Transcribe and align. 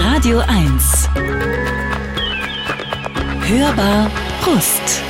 Radio 0.00 0.38
1. 0.46 1.08
Hörbar 3.48 4.08
Rust. 4.46 5.02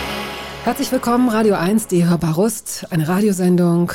Herzlich 0.65 0.91
willkommen, 0.91 1.29
Radio 1.29 1.57
1, 1.57 1.89
die 1.89 2.07
Hörbar 2.07 2.37
Rust, 2.37 2.87
eine 2.89 3.07
Radiosendung, 3.07 3.93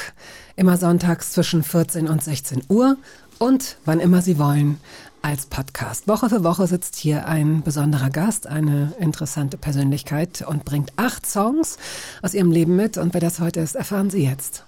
immer 0.55 0.77
sonntags 0.77 1.31
zwischen 1.31 1.63
14 1.63 2.07
und 2.07 2.23
16 2.23 2.61
Uhr 2.69 2.97
und 3.39 3.77
wann 3.85 3.99
immer 3.99 4.21
Sie 4.21 4.37
wollen 4.37 4.79
als 5.23 5.47
Podcast. 5.47 6.07
Woche 6.07 6.29
für 6.29 6.43
Woche 6.43 6.67
sitzt 6.67 6.95
hier 6.95 7.25
ein 7.27 7.63
besonderer 7.63 8.11
Gast, 8.11 8.45
eine 8.45 8.93
interessante 8.99 9.57
Persönlichkeit 9.57 10.43
und 10.47 10.63
bringt 10.63 10.93
acht 10.97 11.25
Songs 11.25 11.79
aus 12.21 12.35
ihrem 12.35 12.51
Leben 12.51 12.75
mit. 12.75 12.99
Und 12.99 13.15
wer 13.15 13.21
das 13.21 13.39
heute 13.39 13.61
ist, 13.61 13.75
erfahren 13.75 14.11
Sie 14.11 14.23
jetzt. 14.23 14.63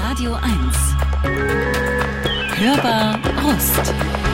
Radio 0.00 0.34
1. 0.34 0.44
Hörbar 2.58 3.20
Rust. 3.44 4.33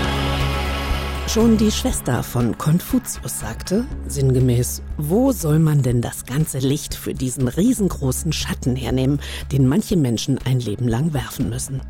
Schon 1.33 1.57
die 1.57 1.71
Schwester 1.71 2.25
von 2.25 2.59
Konfuzius 2.59 3.39
sagte, 3.39 3.85
sinngemäß, 4.09 4.83
wo 4.97 5.31
soll 5.31 5.61
man 5.61 5.81
denn 5.81 6.03
das 6.03 6.27
ganze 6.27 6.59
Licht 6.59 6.93
für 6.93 7.15
diesen 7.15 7.47
riesengroßen 7.47 8.33
Schatten 8.33 8.75
hernehmen, 8.75 9.21
den 9.53 9.69
manche 9.69 9.97
Menschen 9.97 10.39
ein 10.45 10.59
Leben 10.59 10.89
lang 10.89 11.13
werfen 11.13 11.49
müssen? 11.49 11.83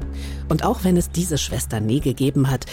Und 0.50 0.62
auch 0.62 0.84
wenn 0.84 0.98
es 0.98 1.10
diese 1.10 1.38
Schwester 1.38 1.80
nie 1.80 2.00
gegeben 2.00 2.50
hat, 2.50 2.66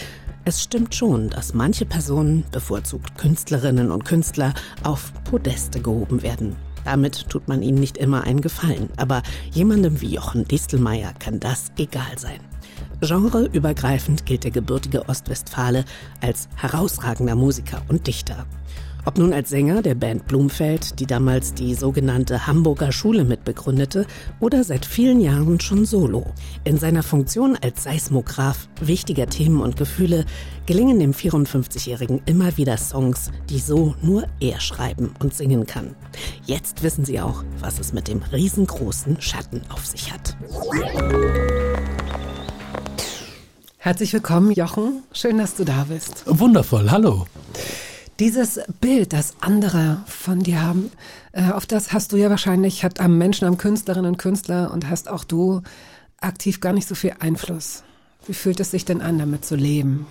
es 0.44 0.62
stimmt 0.62 0.94
schon, 0.94 1.30
dass 1.30 1.54
manche 1.54 1.86
Personen, 1.86 2.44
bevorzugt 2.52 3.18
Künstlerinnen 3.18 3.90
und 3.90 4.04
Künstler, 4.04 4.54
auf 4.84 5.14
Podeste 5.24 5.80
gehoben 5.80 6.22
werden. 6.22 6.58
Damit 6.84 7.30
tut 7.30 7.48
man 7.48 7.62
ihnen 7.62 7.80
nicht 7.80 7.96
immer 7.96 8.24
einen 8.24 8.42
Gefallen, 8.42 8.90
aber 8.98 9.24
jemandem 9.54 10.02
wie 10.02 10.16
Jochen 10.16 10.46
Distelmeier 10.46 11.14
kann 11.18 11.40
das 11.40 11.72
egal 11.78 12.18
sein. 12.18 12.42
Genreübergreifend 13.02 14.26
gilt 14.26 14.44
der 14.44 14.52
gebürtige 14.52 15.08
Ostwestfale 15.08 15.86
als 16.22 16.50
herausragender 16.56 17.36
Musiker 17.36 17.82
und 17.90 18.08
Dichter. 18.08 18.46
Ob 19.08 19.18
nun 19.18 19.32
als 19.32 19.50
Sänger 19.50 19.82
der 19.82 19.96
Band 19.96 20.28
Blumfeld, 20.28 21.00
die 21.00 21.06
damals 21.06 21.54
die 21.54 21.76
sogenannte 21.76 22.46
Hamburger 22.46 22.92
Schule 22.92 23.24
mitbegründete, 23.24 24.06
oder 24.42 24.66
seit 24.66 24.86
vielen 24.86 25.22
Jahren 25.22 25.62
schon 25.62 25.86
solo. 25.86 26.26
In 26.66 26.78
seiner 26.78 27.04
Funktion 27.04 27.56
als 27.56 27.84
Seismograph 27.86 28.68
wichtiger 28.82 29.28
Themen 29.28 29.62
und 29.62 29.78
Gefühle 29.78 30.26
gelingen 30.66 31.00
dem 31.00 31.14
54-Jährigen 31.14 32.22
immer 32.26 32.58
wieder 32.58 32.76
Songs, 32.76 33.32
die 33.50 33.60
so 33.60 33.96
nur 34.02 34.26
er 34.42 34.60
schreiben 34.60 35.14
und 35.20 35.34
singen 35.34 35.66
kann. 35.66 35.96
Jetzt 36.46 36.84
wissen 36.84 37.06
Sie 37.06 37.22
auch, 37.22 37.46
was 37.62 37.80
es 37.80 37.94
mit 37.94 38.10
dem 38.10 38.22
riesengroßen 38.34 39.22
Schatten 39.22 39.62
auf 39.70 39.86
sich 39.86 40.12
hat. 40.12 40.36
Herzlich 43.88 44.12
willkommen, 44.12 44.52
Jochen. 44.52 45.02
Schön, 45.14 45.38
dass 45.38 45.56
du 45.56 45.64
da 45.64 45.86
bist. 45.86 46.26
Wundervoll, 46.26 46.92
hallo. 46.92 47.26
Dieses 48.20 48.60
Bild, 48.82 49.14
das 49.14 49.36
andere 49.40 50.04
von 50.08 50.42
dir 50.44 50.62
haben, 50.62 50.92
äh, 51.32 51.52
auf 51.52 51.66
das 51.66 51.94
hast 51.94 52.12
du 52.12 52.18
ja 52.18 52.30
wahrscheinlich, 52.30 52.84
hat 52.84 53.00
am 53.00 53.18
Menschen, 53.18 53.48
am 53.48 53.58
Künstlerinnen 53.58 54.12
und 54.12 54.18
Künstler 54.18 54.72
und 54.74 54.90
hast 54.90 55.08
auch 55.08 55.24
du 55.24 55.62
aktiv 56.20 56.60
gar 56.60 56.74
nicht 56.74 56.86
so 56.86 56.96
viel 56.96 57.14
Einfluss. 57.20 57.84
Wie 58.26 58.34
fühlt 58.34 58.60
es 58.60 58.72
sich 58.72 58.84
denn 58.84 59.00
an, 59.00 59.20
damit 59.20 59.46
zu 59.46 59.56
leben? 59.56 60.06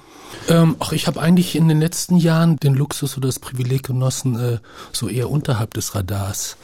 Ähm, 0.49 0.77
ach, 0.79 0.93
ich 0.93 1.07
habe 1.07 1.21
eigentlich 1.21 1.55
in 1.55 1.69
den 1.69 1.79
letzten 1.79 2.17
Jahren 2.17 2.57
den 2.57 2.73
Luxus 2.73 3.19
oder 3.19 3.29
das 3.29 3.41
Privileg 3.41 3.83
genossen, 3.83 4.41
äh, 4.41 4.59
so 4.91 5.07
eher 5.07 5.29
unterhalb 5.29 5.75
des 5.75 5.95
Radars 5.95 6.57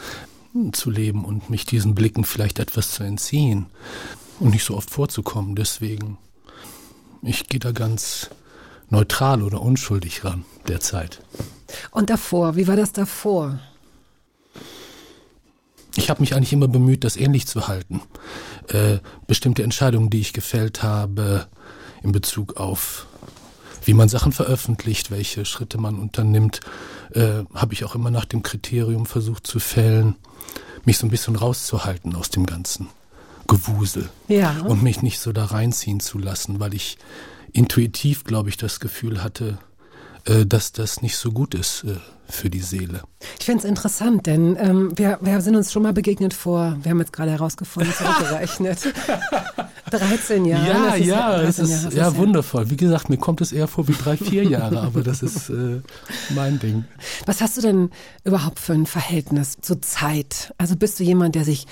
zu 0.72 0.88
leben 0.88 1.26
und 1.26 1.50
mich 1.50 1.66
diesen 1.66 1.94
Blicken 1.94 2.24
vielleicht 2.24 2.58
etwas 2.58 2.92
zu 2.92 3.02
entziehen 3.02 3.66
und 4.40 4.52
nicht 4.54 4.64
so 4.64 4.74
oft 4.78 4.88
vorzukommen. 4.88 5.56
Deswegen, 5.56 6.16
ich 7.22 7.48
gehe 7.48 7.60
da 7.60 7.72
ganz 7.72 8.30
neutral 8.90 9.42
oder 9.42 9.60
unschuldig 9.62 10.24
ran 10.24 10.44
derzeit. 10.68 11.20
Und 11.90 12.10
davor, 12.10 12.56
wie 12.56 12.66
war 12.66 12.76
das 12.76 12.92
davor? 12.92 13.58
Ich 15.96 16.10
habe 16.10 16.20
mich 16.20 16.34
eigentlich 16.34 16.52
immer 16.52 16.68
bemüht, 16.68 17.04
das 17.04 17.16
ähnlich 17.16 17.46
zu 17.46 17.68
halten. 17.68 18.02
Äh, 18.68 18.98
bestimmte 19.26 19.62
Entscheidungen, 19.62 20.10
die 20.10 20.20
ich 20.20 20.32
gefällt 20.32 20.82
habe 20.82 21.46
in 22.02 22.12
Bezug 22.12 22.56
auf 22.56 23.06
wie 23.84 23.94
man 23.94 24.08
Sachen 24.08 24.32
veröffentlicht, 24.32 25.10
welche 25.10 25.44
Schritte 25.44 25.78
man 25.78 25.98
unternimmt, 25.98 26.60
äh, 27.12 27.44
habe 27.54 27.74
ich 27.74 27.84
auch 27.84 27.94
immer 27.94 28.10
nach 28.10 28.24
dem 28.24 28.42
Kriterium 28.42 29.06
versucht 29.06 29.46
zu 29.46 29.60
fällen, 29.60 30.16
mich 30.84 30.98
so 30.98 31.06
ein 31.06 31.10
bisschen 31.10 31.36
rauszuhalten 31.36 32.14
aus 32.14 32.30
dem 32.30 32.46
ganzen 32.46 32.88
Gewusel 33.46 34.08
Ja. 34.28 34.60
und 34.66 34.82
mich 34.82 35.02
nicht 35.02 35.18
so 35.20 35.32
da 35.32 35.44
reinziehen 35.46 36.00
zu 36.00 36.18
lassen, 36.18 36.60
weil 36.60 36.74
ich 36.74 36.98
intuitiv, 37.52 38.24
glaube 38.24 38.48
ich, 38.48 38.56
das 38.56 38.80
Gefühl 38.80 39.22
hatte, 39.22 39.58
äh, 40.24 40.46
dass 40.46 40.72
das 40.72 41.02
nicht 41.02 41.16
so 41.16 41.32
gut 41.32 41.54
ist 41.54 41.84
äh, 41.84 41.96
für 42.28 42.48
die 42.48 42.60
Seele. 42.60 43.02
Ich 43.38 43.44
finde 43.44 43.58
es 43.60 43.64
interessant, 43.68 44.26
denn 44.26 44.56
ähm, 44.58 44.92
wir, 44.96 45.18
wir 45.20 45.40
sind 45.40 45.56
uns 45.56 45.70
schon 45.72 45.82
mal 45.82 45.92
begegnet 45.92 46.32
vor, 46.32 46.76
wir 46.82 46.90
haben 46.90 47.00
jetzt 47.00 47.12
gerade 47.12 47.30
herausgefunden, 47.32 47.92
zurückgerechnet. 47.92 48.78
13 49.90 50.46
Jahre. 50.46 50.66
ja, 50.66 50.84
das 50.86 50.98
ist 51.00 51.06
ja, 51.06 51.30
13 51.38 51.48
es 51.48 51.58
ist 51.58 51.70
Jahre, 51.70 51.84
das 51.84 51.94
ja 51.94 52.08
ist 52.08 52.16
wundervoll. 52.16 52.70
Wie 52.70 52.76
gesagt, 52.76 53.10
mir 53.10 53.18
kommt 53.18 53.40
es 53.42 53.52
eher 53.52 53.68
vor 53.68 53.88
wie 53.88 53.92
drei, 53.92 54.16
vier 54.16 54.44
Jahre, 54.44 54.80
aber 54.80 55.02
das 55.02 55.22
ist 55.22 55.50
äh, 55.50 55.80
mein 56.30 56.58
Ding. 56.58 56.84
Was 57.26 57.40
hast 57.42 57.58
du 57.58 57.60
denn 57.60 57.90
überhaupt 58.24 58.58
für 58.58 58.72
ein 58.72 58.86
Verhältnis 58.86 59.58
zur 59.60 59.82
Zeit? 59.82 60.54
Also 60.56 60.76
bist 60.76 60.98
du 60.98 61.04
jemand, 61.04 61.34
der 61.34 61.44
sich 61.44 61.66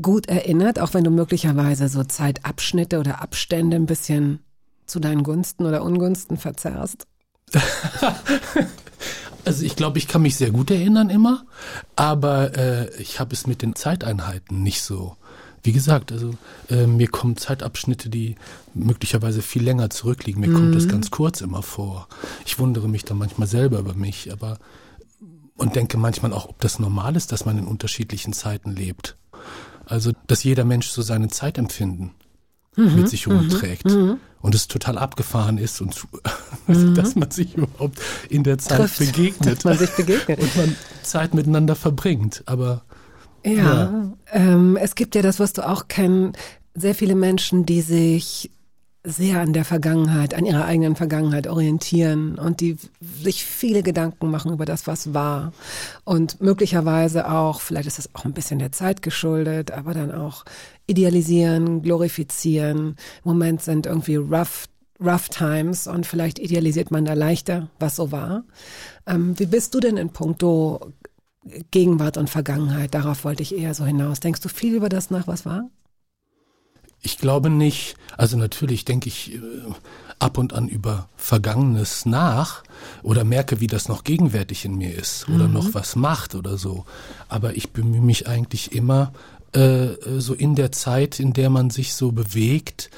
gut 0.00 0.28
erinnert, 0.28 0.78
auch 0.78 0.94
wenn 0.94 1.04
du 1.04 1.10
möglicherweise 1.10 1.88
so 1.88 2.04
Zeitabschnitte 2.04 2.98
oder 2.98 3.22
Abstände 3.22 3.76
ein 3.76 3.86
bisschen 3.86 4.40
zu 4.86 5.00
deinen 5.00 5.22
Gunsten 5.22 5.64
oder 5.64 5.82
Ungunsten 5.82 6.36
verzerrst? 6.36 7.06
Also 9.46 9.64
ich 9.64 9.76
glaube, 9.76 9.98
ich 9.98 10.08
kann 10.08 10.22
mich 10.22 10.34
sehr 10.34 10.50
gut 10.50 10.72
erinnern 10.72 11.08
immer, 11.08 11.46
aber 11.94 12.58
äh, 12.58 12.90
ich 13.00 13.20
habe 13.20 13.32
es 13.32 13.46
mit 13.46 13.62
den 13.62 13.76
Zeiteinheiten 13.76 14.64
nicht 14.64 14.82
so. 14.82 15.16
Wie 15.62 15.70
gesagt, 15.70 16.10
also 16.10 16.34
äh, 16.68 16.88
mir 16.88 17.06
kommen 17.06 17.36
Zeitabschnitte, 17.36 18.08
die 18.08 18.34
möglicherweise 18.74 19.42
viel 19.42 19.62
länger 19.62 19.88
zurückliegen. 19.88 20.40
Mir 20.40 20.52
kommt 20.52 20.74
das 20.74 20.88
ganz 20.88 21.12
kurz 21.12 21.42
immer 21.42 21.62
vor. 21.62 22.08
Ich 22.44 22.58
wundere 22.58 22.88
mich 22.88 23.04
dann 23.04 23.18
manchmal 23.18 23.46
selber 23.46 23.78
über 23.78 23.94
mich, 23.94 24.32
aber 24.32 24.58
und 25.56 25.76
denke 25.76 25.96
manchmal 25.96 26.32
auch, 26.32 26.48
ob 26.48 26.60
das 26.60 26.80
normal 26.80 27.14
ist, 27.14 27.30
dass 27.30 27.46
man 27.46 27.56
in 27.56 27.68
unterschiedlichen 27.68 28.32
Zeiten 28.32 28.72
lebt. 28.72 29.16
Also, 29.86 30.12
dass 30.26 30.44
jeder 30.44 30.64
Mensch 30.64 30.88
so 30.88 31.00
seine 31.02 31.28
Zeitempfinden 31.28 32.10
mit 32.76 33.08
sich 33.08 33.26
rumträgt 33.26 33.86
und 34.42 34.54
es 34.54 34.68
total 34.68 34.98
abgefahren 34.98 35.56
ist 35.56 35.80
und 35.80 36.06
dass 36.94 37.14
man 37.16 37.30
sich 37.30 37.56
überhaupt 37.56 37.98
in 38.28 38.44
der 38.44 38.58
Zeit 38.58 38.80
Trifft, 38.80 38.98
begegnet 38.98 39.56
dass 39.56 39.64
man 39.64 39.78
sich 39.78 39.90
begegnet. 39.90 40.38
und 40.42 40.56
man 40.56 40.76
Zeit 41.02 41.32
miteinander 41.34 41.74
verbringt. 41.74 42.42
Aber 42.46 42.82
Ja, 43.44 43.52
Ja. 43.52 44.12
Ähm, 44.30 44.76
es 44.76 44.94
gibt 44.94 45.14
ja, 45.14 45.22
das 45.22 45.38
wirst 45.38 45.58
du 45.58 45.66
auch 45.66 45.88
kennen, 45.88 46.32
sehr 46.74 46.94
viele 46.94 47.14
Menschen, 47.14 47.64
die 47.64 47.80
sich 47.80 48.50
sehr 49.06 49.40
an 49.40 49.52
der 49.52 49.64
Vergangenheit, 49.64 50.34
an 50.34 50.44
ihrer 50.44 50.64
eigenen 50.64 50.96
Vergangenheit 50.96 51.46
orientieren 51.46 52.38
und 52.38 52.60
die 52.60 52.76
sich 53.00 53.44
viele 53.44 53.84
Gedanken 53.84 54.30
machen 54.32 54.52
über 54.52 54.64
das, 54.64 54.88
was 54.88 55.14
war. 55.14 55.52
Und 56.04 56.40
möglicherweise 56.40 57.30
auch, 57.30 57.60
vielleicht 57.60 57.86
ist 57.86 58.00
es 58.00 58.14
auch 58.16 58.24
ein 58.24 58.32
bisschen 58.32 58.58
der 58.58 58.72
Zeit 58.72 59.02
geschuldet, 59.02 59.70
aber 59.70 59.94
dann 59.94 60.10
auch 60.10 60.44
idealisieren, 60.88 61.82
glorifizieren. 61.82 62.96
Im 63.24 63.30
Moment 63.30 63.62
sind 63.62 63.86
irgendwie 63.86 64.16
rough 64.16 64.66
Rough 64.98 65.28
Times 65.28 65.86
und 65.86 66.06
vielleicht 66.06 66.38
idealisiert 66.38 66.90
man 66.90 67.04
da 67.04 67.12
leichter, 67.12 67.68
was 67.78 67.96
so 67.96 68.12
war. 68.12 68.44
Ähm, 69.06 69.38
wie 69.38 69.44
bist 69.44 69.74
du 69.74 69.80
denn 69.80 69.98
in 69.98 70.08
puncto 70.08 70.94
Gegenwart 71.70 72.16
und 72.16 72.30
Vergangenheit? 72.30 72.94
Darauf 72.94 73.24
wollte 73.24 73.42
ich 73.42 73.54
eher 73.54 73.74
so 73.74 73.84
hinaus. 73.84 74.20
Denkst 74.20 74.40
du 74.40 74.48
viel 74.48 74.74
über 74.74 74.88
das 74.88 75.10
nach, 75.10 75.26
was 75.26 75.44
war? 75.44 75.68
Ich 77.06 77.18
glaube 77.18 77.50
nicht. 77.50 77.96
Also 78.16 78.36
natürlich 78.36 78.84
denke 78.84 79.08
ich 79.08 79.34
äh, 79.34 79.40
ab 80.18 80.38
und 80.38 80.52
an 80.52 80.68
über 80.68 81.08
Vergangenes 81.16 82.04
nach 82.04 82.64
oder 83.02 83.22
merke, 83.22 83.60
wie 83.60 83.68
das 83.68 83.88
noch 83.88 84.02
gegenwärtig 84.02 84.64
in 84.64 84.76
mir 84.76 84.92
ist 84.92 85.28
oder 85.28 85.46
noch 85.46 85.72
was 85.72 85.94
macht 85.94 86.34
oder 86.34 86.58
so. 86.58 86.84
Aber 87.28 87.56
ich 87.56 87.70
bemühe 87.70 88.00
mich 88.00 88.26
eigentlich 88.26 88.72
immer 88.72 89.12
äh, 89.52 89.88
so 90.18 90.34
in 90.34 90.56
der 90.56 90.72
Zeit, 90.72 91.20
in 91.20 91.32
der 91.32 91.48
man 91.48 91.70
sich 91.70 91.94
so 91.94 92.10
bewegt, 92.10 92.90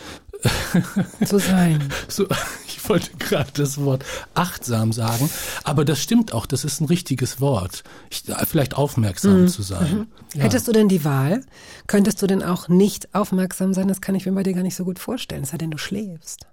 Zu 1.24 1.38
sein. 1.38 1.82
so, 2.08 2.26
ich 2.66 2.88
wollte 2.88 3.10
gerade 3.18 3.50
das 3.54 3.78
Wort 3.78 4.04
achtsam 4.34 4.92
sagen, 4.92 5.28
aber 5.64 5.84
das 5.84 6.00
stimmt 6.00 6.32
auch, 6.32 6.46
das 6.46 6.64
ist 6.64 6.80
ein 6.80 6.86
richtiges 6.86 7.40
Wort. 7.40 7.82
Ich, 8.10 8.24
vielleicht 8.46 8.76
aufmerksam 8.76 9.48
zu 9.48 9.62
sein. 9.62 10.06
Ja. 10.34 10.44
Hättest 10.44 10.68
du 10.68 10.72
denn 10.72 10.88
die 10.88 11.04
Wahl? 11.04 11.42
Könntest 11.86 12.22
du 12.22 12.26
denn 12.26 12.42
auch 12.42 12.68
nicht 12.68 13.14
aufmerksam 13.14 13.74
sein? 13.74 13.88
Das 13.88 14.00
kann 14.00 14.14
ich 14.14 14.26
mir 14.26 14.32
bei 14.32 14.42
dir 14.42 14.54
gar 14.54 14.62
nicht 14.62 14.76
so 14.76 14.84
gut 14.84 14.98
vorstellen, 14.98 15.42
es 15.42 15.50
sei 15.50 15.58
denn, 15.58 15.70
du 15.70 15.78
schläfst. 15.78 16.46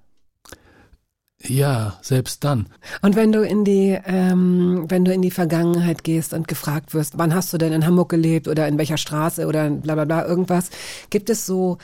ja, 1.44 2.00
selbst 2.02 2.44
dann. 2.44 2.68
Und 3.04 3.16
wenn 3.16 3.32
du 3.32 3.42
in 3.44 3.66
die, 3.66 4.00
ähm, 4.06 4.86
wenn 4.88 5.06
du 5.06 5.14
in 5.14 5.22
die 5.22 5.32
Vergangenheit 5.32 6.04
gehst 6.04 6.34
und 6.34 6.48
gefragt 6.48 6.94
wirst, 6.96 7.18
wann 7.18 7.36
hast 7.36 7.54
du 7.54 7.58
denn 7.60 7.74
in 7.74 7.86
Hamburg 7.86 8.10
gelebt 8.10 8.48
oder 8.48 8.68
in 8.68 8.80
welcher 8.80 8.98
Straße 8.98 9.46
oder 9.46 9.70
bla 9.70 9.94
bla 9.94 10.06
bla 10.06 10.26
irgendwas, 10.26 10.70
gibt 11.12 11.30
es 11.30 11.46
so 11.46 11.78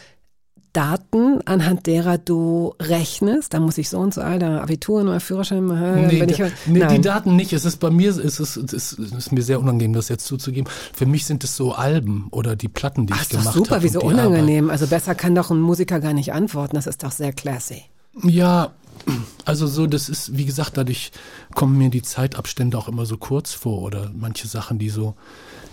Daten, 0.73 1.41
anhand 1.45 1.85
derer 1.87 2.17
du 2.17 2.73
rechnest? 2.79 3.53
Da 3.53 3.59
muss 3.59 3.77
ich 3.77 3.89
so 3.89 3.99
und 3.99 4.13
so 4.13 4.21
alter 4.21 4.61
Abitur 4.61 5.01
oder 5.01 5.19
Führerschein 5.19 5.65
machen. 5.65 6.07
Nee, 6.07 6.25
da, 6.25 6.45
ich, 6.45 6.53
nee 6.67 6.79
nein. 6.79 6.95
die 6.95 7.01
Daten 7.01 7.35
nicht. 7.35 7.53
Es 7.53 7.65
ist 7.65 7.77
bei 7.77 7.89
mir, 7.89 8.09
es 8.09 8.39
ist, 8.39 8.57
es 8.57 8.93
ist, 8.93 9.31
mir 9.31 9.41
sehr 9.41 9.59
unangenehm, 9.59 9.93
das 9.93 10.09
jetzt 10.09 10.25
zuzugeben. 10.25 10.71
Für 10.93 11.05
mich 11.05 11.25
sind 11.25 11.43
es 11.43 11.55
so 11.55 11.73
Alben 11.73 12.27
oder 12.31 12.55
die 12.55 12.69
Platten, 12.69 13.07
die 13.07 13.13
Ach, 13.13 13.23
ich 13.23 13.29
gemacht 13.29 13.53
super, 13.53 13.75
habe. 13.75 13.83
wieso 13.83 14.01
und 14.01 14.13
die 14.13 14.19
Arbeit. 14.19 14.27
unangenehm? 14.27 14.69
Also 14.69 14.87
besser 14.87 15.15
kann 15.15 15.35
doch 15.35 15.51
ein 15.51 15.59
Musiker 15.59 15.99
gar 15.99 16.13
nicht 16.13 16.33
antworten. 16.33 16.75
Das 16.75 16.87
ist 16.87 17.03
doch 17.03 17.11
sehr 17.11 17.33
classy. 17.33 17.83
Ja, 18.23 18.71
also 19.45 19.67
so, 19.67 19.87
das 19.87 20.09
ist, 20.09 20.37
wie 20.37 20.45
gesagt, 20.45 20.77
dadurch 20.77 21.11
kommen 21.55 21.77
mir 21.77 21.89
die 21.89 22.01
Zeitabstände 22.01 22.77
auch 22.77 22.87
immer 22.87 23.05
so 23.05 23.17
kurz 23.17 23.53
vor 23.53 23.81
oder 23.81 24.11
manche 24.13 24.47
Sachen, 24.47 24.79
die 24.79 24.89
so 24.89 25.15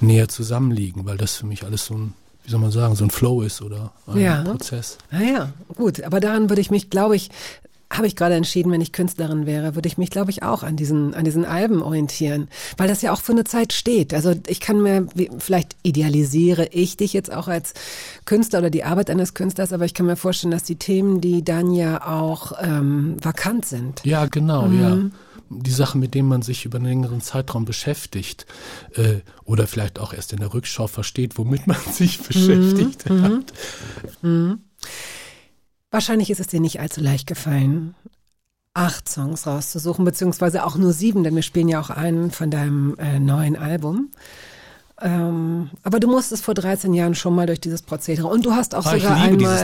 näher 0.00 0.28
zusammenliegen, 0.28 1.04
weil 1.04 1.16
das 1.16 1.36
für 1.36 1.46
mich 1.46 1.64
alles 1.64 1.86
so 1.86 1.94
ein, 1.94 2.14
wie 2.48 2.50
soll 2.50 2.60
man 2.60 2.70
sagen, 2.70 2.94
so 2.96 3.04
ein 3.04 3.10
Flow 3.10 3.42
ist 3.42 3.60
oder 3.60 3.92
ein 4.06 4.18
Ja. 4.18 4.42
Prozess. 4.42 4.96
Naja, 5.10 5.52
gut, 5.76 6.02
aber 6.02 6.18
daran 6.18 6.48
würde 6.48 6.62
ich 6.62 6.70
mich, 6.70 6.88
glaube 6.88 7.14
ich, 7.14 7.28
habe 7.92 8.06
ich 8.06 8.16
gerade 8.16 8.36
entschieden, 8.36 8.72
wenn 8.72 8.80
ich 8.80 8.92
Künstlerin 8.92 9.44
wäre, 9.44 9.74
würde 9.74 9.86
ich 9.86 9.98
mich, 9.98 10.08
glaube 10.08 10.30
ich, 10.30 10.42
auch 10.42 10.62
an 10.62 10.76
diesen, 10.76 11.12
an 11.12 11.24
diesen 11.26 11.44
Alben 11.44 11.82
orientieren, 11.82 12.48
weil 12.78 12.88
das 12.88 13.02
ja 13.02 13.12
auch 13.12 13.20
für 13.20 13.32
eine 13.32 13.44
Zeit 13.44 13.74
steht. 13.74 14.14
Also 14.14 14.34
ich 14.46 14.60
kann 14.60 14.80
mir, 14.82 15.06
vielleicht 15.38 15.76
idealisiere 15.82 16.68
ich 16.72 16.96
dich 16.96 17.12
jetzt 17.12 17.30
auch 17.30 17.48
als 17.48 17.74
Künstler 18.24 18.60
oder 18.60 18.70
die 18.70 18.84
Arbeit 18.84 19.10
eines 19.10 19.34
Künstlers, 19.34 19.74
aber 19.74 19.84
ich 19.84 19.92
kann 19.92 20.06
mir 20.06 20.16
vorstellen, 20.16 20.50
dass 20.52 20.62
die 20.64 20.76
Themen, 20.76 21.20
die 21.20 21.44
dann 21.44 21.70
ja 21.74 22.06
auch 22.06 22.52
ähm, 22.62 23.16
vakant 23.22 23.66
sind. 23.66 24.00
Ja, 24.04 24.24
genau, 24.24 24.68
Mhm. 24.68 24.80
ja. 24.80 24.98
Die 25.50 25.70
Sachen, 25.70 26.00
mit 26.00 26.14
denen 26.14 26.28
man 26.28 26.42
sich 26.42 26.64
über 26.64 26.76
einen 26.76 26.86
längeren 26.86 27.20
Zeitraum 27.20 27.64
beschäftigt 27.64 28.46
äh, 28.94 29.20
oder 29.44 29.66
vielleicht 29.66 29.98
auch 29.98 30.12
erst 30.12 30.32
in 30.32 30.40
der 30.40 30.52
Rückschau 30.52 30.86
versteht, 30.86 31.38
womit 31.38 31.66
man 31.66 31.78
sich 31.92 32.20
beschäftigt 32.20 33.08
Mhm. 33.08 33.22
hat. 33.22 34.58
Wahrscheinlich 35.90 36.30
ist 36.30 36.40
es 36.40 36.48
dir 36.48 36.60
nicht 36.60 36.80
allzu 36.80 37.00
leicht 37.00 37.26
gefallen, 37.26 37.94
acht 38.74 39.08
Songs 39.08 39.46
rauszusuchen, 39.46 40.04
beziehungsweise 40.04 40.64
auch 40.64 40.76
nur 40.76 40.92
sieben, 40.92 41.24
denn 41.24 41.34
wir 41.34 41.42
spielen 41.42 41.68
ja 41.68 41.80
auch 41.80 41.90
einen 41.90 42.30
von 42.30 42.50
deinem 42.50 42.94
äh, 42.98 43.18
neuen 43.18 43.56
Album. 43.56 44.10
Ähm, 45.00 45.70
aber 45.84 46.00
du 46.00 46.08
musstest 46.08 46.44
vor 46.44 46.54
13 46.54 46.92
Jahren 46.92 47.14
schon 47.14 47.34
mal 47.34 47.46
durch 47.46 47.60
dieses 47.60 47.82
Prozedere. 47.82 48.26
Und 48.26 48.44
du 48.44 48.52
hast 48.52 48.74
auch 48.74 48.84
Ah, 48.86 48.96
sogar 48.98 49.16
einmal. 49.16 49.58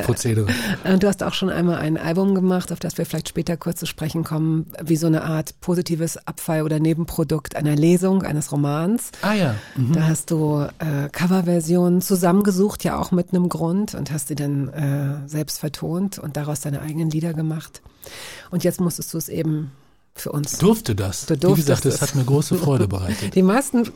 Äh, 0.85 0.99
Du 0.99 1.09
hast 1.09 1.23
auch 1.23 1.35
schon 1.35 1.51
einmal 1.51 1.77
ein 1.79 1.97
Album 1.97 2.35
gemacht, 2.35 2.71
auf 2.73 2.79
das 2.79 2.97
wir 2.99 3.05
vielleicht 3.07 3.29
später 3.29 3.57
kurz 3.57 3.81
zu 3.81 3.87
sprechen 3.87 4.23
kommen, 4.23 4.67
wie 4.83 4.97
so 4.97 5.07
eine 5.09 5.25
Art 5.25 5.61
positives 5.61 6.17
Abfall- 6.27 6.63
oder 6.63 6.79
Nebenprodukt 6.79 7.57
einer 7.57 7.75
Lesung, 7.75 8.23
eines 8.23 8.53
Romans. 8.53 9.11
Ah 9.23 9.35
ja. 9.35 9.55
Mhm. 9.77 9.93
Da 9.93 10.03
hast 10.07 10.31
du 10.31 10.67
äh, 10.79 11.09
Coverversionen 11.11 12.01
zusammengesucht, 12.01 12.85
ja 12.85 12.97
auch 12.99 13.11
mit 13.11 13.33
einem 13.33 13.49
Grund 13.49 13.95
und 13.95 14.13
hast 14.13 14.29
sie 14.29 14.37
dann 14.37 14.69
äh, 14.69 15.29
selbst 15.29 15.59
vertont 15.59 16.19
und 16.19 16.37
daraus 16.37 16.61
deine 16.61 16.81
eigenen 16.81 17.11
Lieder 17.11 17.33
gemacht. 17.35 17.83
Und 18.51 18.63
jetzt 18.65 18.81
musstest 18.81 19.13
du 19.13 19.19
es 19.19 19.29
eben 19.29 19.73
für 20.15 20.33
uns. 20.33 20.59
Durfte 20.59 20.95
das. 20.95 21.27
Du 21.27 21.57
Wie 21.57 21.61
gesagt, 21.61 21.85
das 21.85 22.01
hat 22.01 22.15
mir 22.15 22.25
große 22.25 22.57
Freude 22.57 22.89
bereitet. 22.89 23.35
Die 23.35 23.43
meisten 23.43 23.91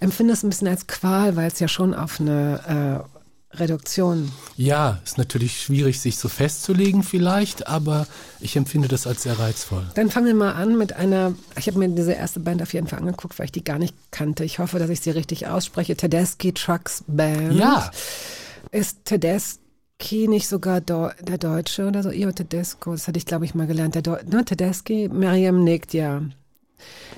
empfinden 0.00 0.32
es 0.32 0.42
ein 0.42 0.50
bisschen 0.50 0.68
als 0.68 0.86
Qual, 0.86 1.36
weil 1.36 1.48
es 1.48 1.58
ja 1.60 1.68
schon 1.68 1.94
auf 1.94 2.20
eine 2.20 3.04
äh, 3.52 3.56
Reduktion. 3.56 4.30
Ja, 4.56 5.00
ist 5.04 5.18
natürlich 5.18 5.60
schwierig, 5.60 6.00
sich 6.00 6.16
so 6.16 6.28
festzulegen 6.28 7.02
vielleicht, 7.02 7.66
aber 7.66 8.06
ich 8.40 8.56
empfinde 8.56 8.88
das 8.88 9.06
als 9.06 9.22
sehr 9.22 9.38
reizvoll. 9.38 9.84
Dann 9.94 10.10
fangen 10.10 10.26
wir 10.26 10.34
mal 10.34 10.52
an 10.52 10.76
mit 10.78 10.94
einer, 10.94 11.34
ich 11.56 11.66
habe 11.66 11.78
mir 11.78 11.88
diese 11.88 12.12
erste 12.12 12.40
Band 12.40 12.62
auf 12.62 12.72
jeden 12.72 12.86
Fall 12.86 13.00
angeguckt, 13.00 13.38
weil 13.38 13.46
ich 13.46 13.52
die 13.52 13.64
gar 13.64 13.78
nicht 13.78 13.94
kannte. 14.10 14.44
Ich 14.44 14.58
hoffe, 14.58 14.78
dass 14.78 14.90
ich 14.90 15.00
sie 15.00 15.10
richtig 15.10 15.46
ausspreche. 15.46 15.96
Tedeschi 15.96 16.52
Trucks 16.52 17.04
Band. 17.06 17.54
Ja, 17.54 17.90
Ist 18.70 19.04
Tedeschi 19.04 19.61
nicht 20.10 20.48
sogar 20.48 20.80
Deu 20.80 21.10
der 21.20 21.38
Deutsche 21.38 21.86
oder 21.86 22.02
so? 22.02 22.10
Io 22.10 22.32
Tedesco, 22.32 22.92
das 22.92 23.08
hatte 23.08 23.18
ich, 23.18 23.26
glaube 23.26 23.44
ich, 23.44 23.54
mal 23.54 23.66
gelernt. 23.66 23.94
Der 23.94 24.02
Deu 24.02 24.16
ne, 24.26 24.44
Tedeschi, 24.44 25.08
Miriam 25.08 25.64
nickt, 25.64 25.94
ja. 25.94 26.22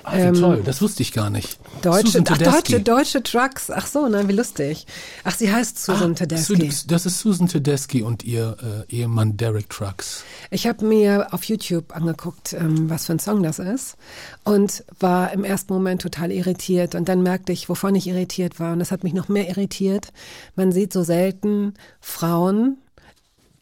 Ach, 0.03 0.13
wie 0.13 0.19
Ähm, 0.19 0.35
toll, 0.35 0.61
das 0.63 0.81
wusste 0.81 1.01
ich 1.01 1.11
gar 1.13 1.29
nicht. 1.29 1.57
Deutsche, 1.81 2.23
ach, 2.29 2.37
deutsche, 2.37 2.79
deutsche 2.79 3.23
Trucks. 3.23 3.71
Ach 3.71 3.87
so, 3.87 4.07
na, 4.07 4.27
wie 4.27 4.33
lustig. 4.33 4.85
Ach, 5.23 5.35
sie 5.35 5.51
heißt 5.51 5.83
Susan 5.83 6.11
Ah, 6.11 6.15
Tedeschi. 6.15 6.71
Das 6.87 7.05
ist 7.07 7.19
Susan 7.19 7.47
Tedeschi 7.47 8.03
und 8.03 8.23
ihr 8.23 8.85
äh, 8.89 8.95
Ehemann 8.95 9.35
Derek 9.35 9.69
Trucks. 9.69 10.23
Ich 10.51 10.67
habe 10.67 10.85
mir 10.85 11.33
auf 11.33 11.43
YouTube 11.45 11.95
angeguckt, 11.95 12.53
ähm, 12.53 12.89
was 12.89 13.07
für 13.07 13.13
ein 13.13 13.19
Song 13.19 13.41
das 13.41 13.57
ist 13.59 13.97
und 14.43 14.83
war 14.99 15.31
im 15.33 15.43
ersten 15.43 15.73
Moment 15.73 16.03
total 16.03 16.31
irritiert 16.31 16.93
und 16.93 17.09
dann 17.09 17.23
merkte 17.23 17.51
ich, 17.51 17.67
wovon 17.67 17.95
ich 17.95 18.07
irritiert 18.07 18.59
war 18.59 18.73
und 18.73 18.79
das 18.79 18.91
hat 18.91 19.03
mich 19.03 19.13
noch 19.13 19.27
mehr 19.27 19.49
irritiert. 19.49 20.09
Man 20.55 20.71
sieht 20.71 20.93
so 20.93 21.03
selten 21.03 21.73
Frauen 21.99 22.77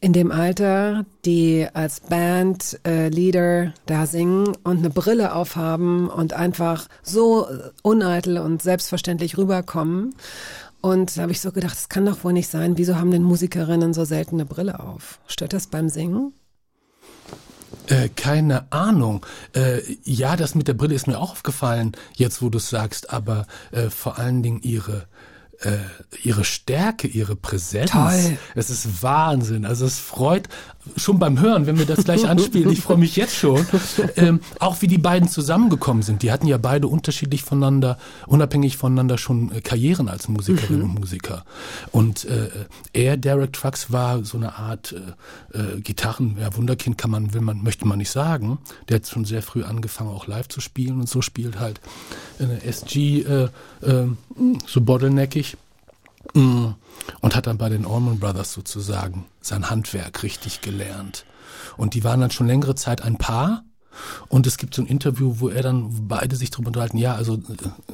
in 0.04 0.12
dem 0.12 0.30
Alter, 0.30 1.06
die 1.24 1.66
als 1.72 2.00
Band 2.00 2.78
äh, 2.84 3.72
da 3.86 4.04
singen 4.04 4.54
und 4.62 4.80
eine 4.80 4.90
Brille 4.90 5.34
aufhaben 5.34 6.10
und 6.10 6.34
einfach 6.34 6.88
so 7.02 7.48
uneitel 7.80 8.36
und 8.36 8.60
selbstverständlich 8.60 9.38
rüberkommen. 9.38 10.14
Und 10.82 11.16
da 11.16 11.22
habe 11.22 11.32
ich 11.32 11.40
so 11.40 11.52
gedacht, 11.52 11.74
das 11.74 11.88
kann 11.88 12.04
doch 12.04 12.22
wohl 12.22 12.34
nicht 12.34 12.50
sein. 12.50 12.76
Wieso 12.76 12.96
haben 12.96 13.12
denn 13.12 13.22
Musikerinnen 13.22 13.94
so 13.94 14.04
selten 14.04 14.34
eine 14.34 14.44
Brille 14.44 14.78
auf? 14.78 15.20
Stört 15.26 15.54
das 15.54 15.68
beim 15.68 15.88
Singen? 15.88 16.34
Äh, 17.86 18.10
keine 18.10 18.70
Ahnung. 18.72 19.24
Äh, 19.54 19.80
ja, 20.04 20.36
das 20.36 20.54
mit 20.54 20.68
der 20.68 20.74
Brille 20.74 20.94
ist 20.94 21.06
mir 21.06 21.18
auch 21.18 21.32
aufgefallen, 21.32 21.92
jetzt 22.14 22.42
wo 22.42 22.50
du 22.50 22.58
es 22.58 22.68
sagst, 22.68 23.10
aber 23.10 23.46
äh, 23.72 23.88
vor 23.88 24.18
allen 24.18 24.42
Dingen 24.42 24.60
ihre 24.60 25.06
ihre 26.22 26.44
Stärke, 26.44 27.06
ihre 27.06 27.36
Präsenz. 27.36 27.90
Toll. 27.90 28.38
Es 28.54 28.70
ist 28.70 29.02
Wahnsinn. 29.02 29.64
Also 29.64 29.86
es 29.86 29.98
freut 29.98 30.48
schon 30.96 31.18
beim 31.18 31.40
Hören, 31.40 31.66
wenn 31.66 31.78
wir 31.78 31.86
das 31.86 32.04
gleich 32.04 32.28
anspielen. 32.28 32.70
Ich 32.70 32.80
freue 32.80 32.98
mich 32.98 33.16
jetzt 33.16 33.34
schon. 33.34 33.66
Ähm, 34.16 34.40
auch 34.60 34.82
wie 34.82 34.86
die 34.86 34.98
beiden 34.98 35.28
zusammengekommen 35.28 36.02
sind. 36.02 36.22
Die 36.22 36.30
hatten 36.30 36.46
ja 36.46 36.58
beide 36.58 36.88
unterschiedlich 36.88 37.42
voneinander, 37.42 37.98
unabhängig 38.26 38.76
voneinander 38.76 39.18
schon 39.18 39.50
äh, 39.52 39.60
Karrieren 39.60 40.08
als 40.08 40.28
Musikerinnen 40.28 40.82
und 40.82 41.00
Musiker. 41.00 41.44
Und 41.90 42.24
äh, 42.24 42.48
er, 42.92 43.16
Derek 43.16 43.52
Trucks, 43.52 43.92
war 43.92 44.24
so 44.24 44.36
eine 44.36 44.56
Art 44.56 44.94
äh, 45.52 45.58
äh, 45.58 45.80
Gitarren, 45.80 46.36
ja, 46.40 46.54
Wunderkind 46.56 46.98
kann 46.98 47.10
man, 47.10 47.34
will 47.34 47.40
man, 47.40 47.62
möchte 47.62 47.86
man 47.86 47.98
nicht 47.98 48.10
sagen. 48.10 48.58
Der 48.88 48.96
hat 48.96 49.06
schon 49.06 49.24
sehr 49.24 49.42
früh 49.42 49.64
angefangen, 49.64 50.10
auch 50.10 50.26
live 50.26 50.48
zu 50.48 50.60
spielen 50.60 51.00
und 51.00 51.08
so 51.08 51.22
spielt 51.22 51.58
halt 51.58 51.80
eine 52.38 52.62
SG 52.62 53.22
äh, 53.22 53.48
äh, 53.82 54.08
so 54.66 54.80
bottleneckig. 54.80 55.56
Und 56.32 57.36
hat 57.36 57.46
dann 57.46 57.58
bei 57.58 57.68
den 57.68 57.86
Allman 57.86 58.18
Brothers 58.18 58.52
sozusagen 58.52 59.26
sein 59.40 59.68
Handwerk 59.70 60.22
richtig 60.22 60.60
gelernt. 60.62 61.24
Und 61.76 61.94
die 61.94 62.04
waren 62.04 62.20
dann 62.20 62.30
schon 62.30 62.46
längere 62.46 62.74
Zeit 62.74 63.02
ein 63.02 63.16
Paar. 63.16 63.64
Und 64.28 64.46
es 64.46 64.56
gibt 64.56 64.74
so 64.74 64.82
ein 64.82 64.86
Interview, 64.86 65.36
wo 65.38 65.48
er 65.48 65.62
dann 65.62 66.08
beide 66.08 66.34
sich 66.34 66.50
darüber 66.50 66.68
unterhalten, 66.68 66.98
ja, 66.98 67.14
also 67.14 67.34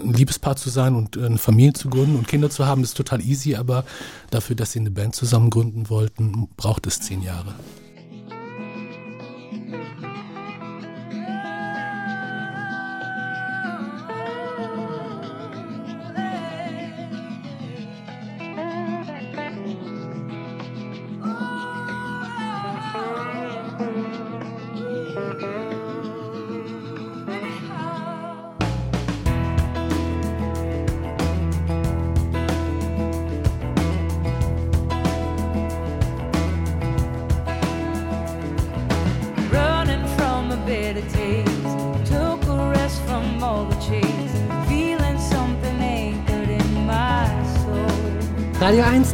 ein 0.02 0.14
Liebespaar 0.14 0.56
zu 0.56 0.70
sein 0.70 0.94
und 0.94 1.16
äh, 1.16 1.26
eine 1.26 1.36
Familie 1.36 1.74
zu 1.74 1.90
gründen 1.90 2.16
und 2.16 2.26
Kinder 2.26 2.48
zu 2.48 2.64
haben, 2.64 2.82
ist 2.82 2.96
total 2.96 3.20
easy, 3.20 3.54
aber 3.56 3.84
dafür, 4.30 4.56
dass 4.56 4.72
sie 4.72 4.80
eine 4.80 4.90
Band 4.90 5.14
zusammen 5.14 5.50
gründen 5.50 5.90
wollten, 5.90 6.48
braucht 6.56 6.86
es 6.86 7.00
zehn 7.00 7.22
Jahre. 7.22 7.54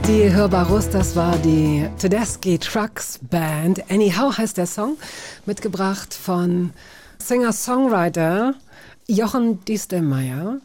Die 0.09 0.33
Hörbar 0.33 0.69
Rust, 0.69 0.95
das 0.95 1.17
war 1.17 1.37
die 1.39 1.89
Tedeschi 1.99 2.59
Trucks 2.59 3.19
Band. 3.23 3.91
Anyhow 3.91 4.39
heißt 4.39 4.57
der 4.57 4.67
Song, 4.67 4.97
mitgebracht 5.47 6.15
von 6.15 6.71
Singer-Songwriter 7.19 8.55
Jochen 9.09 9.65
Diestelmeier, 9.65 10.61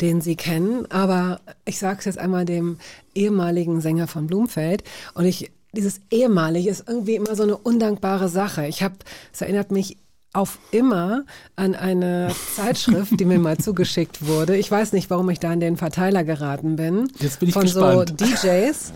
den 0.00 0.20
Sie 0.20 0.34
kennen, 0.34 0.90
aber 0.90 1.40
ich 1.64 1.78
sage 1.78 2.00
es 2.00 2.06
jetzt 2.06 2.18
einmal 2.18 2.44
dem 2.44 2.78
ehemaligen 3.14 3.80
Sänger 3.80 4.08
von 4.08 4.26
Blumfeld 4.26 4.82
und 5.14 5.24
ich 5.24 5.52
dieses 5.72 6.00
ehemalige 6.10 6.68
ist 6.68 6.88
irgendwie 6.88 7.14
immer 7.14 7.36
so 7.36 7.44
eine 7.44 7.56
undankbare 7.56 8.28
Sache. 8.28 8.66
Ich 8.66 8.82
habe, 8.82 8.96
es 9.32 9.40
erinnert 9.40 9.70
mich 9.70 9.98
auf 10.32 10.58
immer 10.70 11.24
an 11.56 11.74
eine 11.74 12.30
Zeitschrift, 12.56 13.18
die 13.18 13.24
mir 13.24 13.38
mal 13.40 13.58
zugeschickt 13.58 14.26
wurde. 14.26 14.56
Ich 14.56 14.70
weiß 14.70 14.92
nicht, 14.92 15.10
warum 15.10 15.28
ich 15.30 15.40
da 15.40 15.52
in 15.52 15.60
den 15.60 15.76
Verteiler 15.76 16.22
geraten 16.24 16.76
bin. 16.76 17.08
Jetzt 17.18 17.40
bin 17.40 17.48
ich 17.48 17.52
von 17.54 17.62
gespannt. 17.62 18.14
so 18.18 18.26
DJs, 18.26 18.92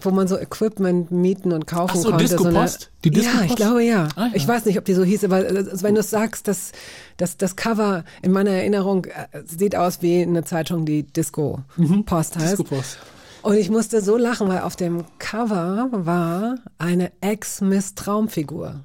wo 0.00 0.10
man 0.12 0.28
so 0.28 0.38
Equipment 0.38 1.10
mieten 1.10 1.52
und 1.52 1.66
kaufen 1.66 1.96
Ach 1.98 2.02
so, 2.02 2.08
konnte. 2.10 2.24
Disco-Post? 2.24 2.90
Die 3.04 3.10
Die 3.10 3.20
Ja, 3.20 3.24
Disco-Post? 3.24 3.50
ich 3.50 3.56
glaube 3.56 3.82
ja. 3.84 4.08
Ah, 4.16 4.26
ja. 4.28 4.30
Ich 4.34 4.48
weiß 4.48 4.64
nicht, 4.64 4.78
ob 4.78 4.84
die 4.86 4.94
so 4.94 5.04
hieß, 5.04 5.24
aber 5.24 5.46
äh, 5.46 5.82
wenn 5.82 5.94
du 5.94 6.00
es 6.00 6.08
sagst, 6.10 6.48
das, 6.48 6.72
das, 7.18 7.36
das 7.36 7.56
Cover 7.56 8.04
in 8.22 8.32
meiner 8.32 8.50
Erinnerung 8.52 9.04
äh, 9.04 9.26
sieht 9.44 9.76
aus 9.76 10.00
wie 10.00 10.22
eine 10.22 10.44
Zeitung, 10.44 10.86
die 10.86 11.02
Disco-Post 11.02 12.36
heißt. 12.36 12.52
Disco-Post. 12.52 12.98
Und 13.42 13.56
ich 13.56 13.68
musste 13.70 14.00
so 14.00 14.16
lachen, 14.16 14.48
weil 14.48 14.60
auf 14.60 14.74
dem 14.76 15.04
Cover 15.18 15.88
war 15.92 16.56
eine 16.78 17.12
Ex-Miss-Traumfigur. 17.20 18.80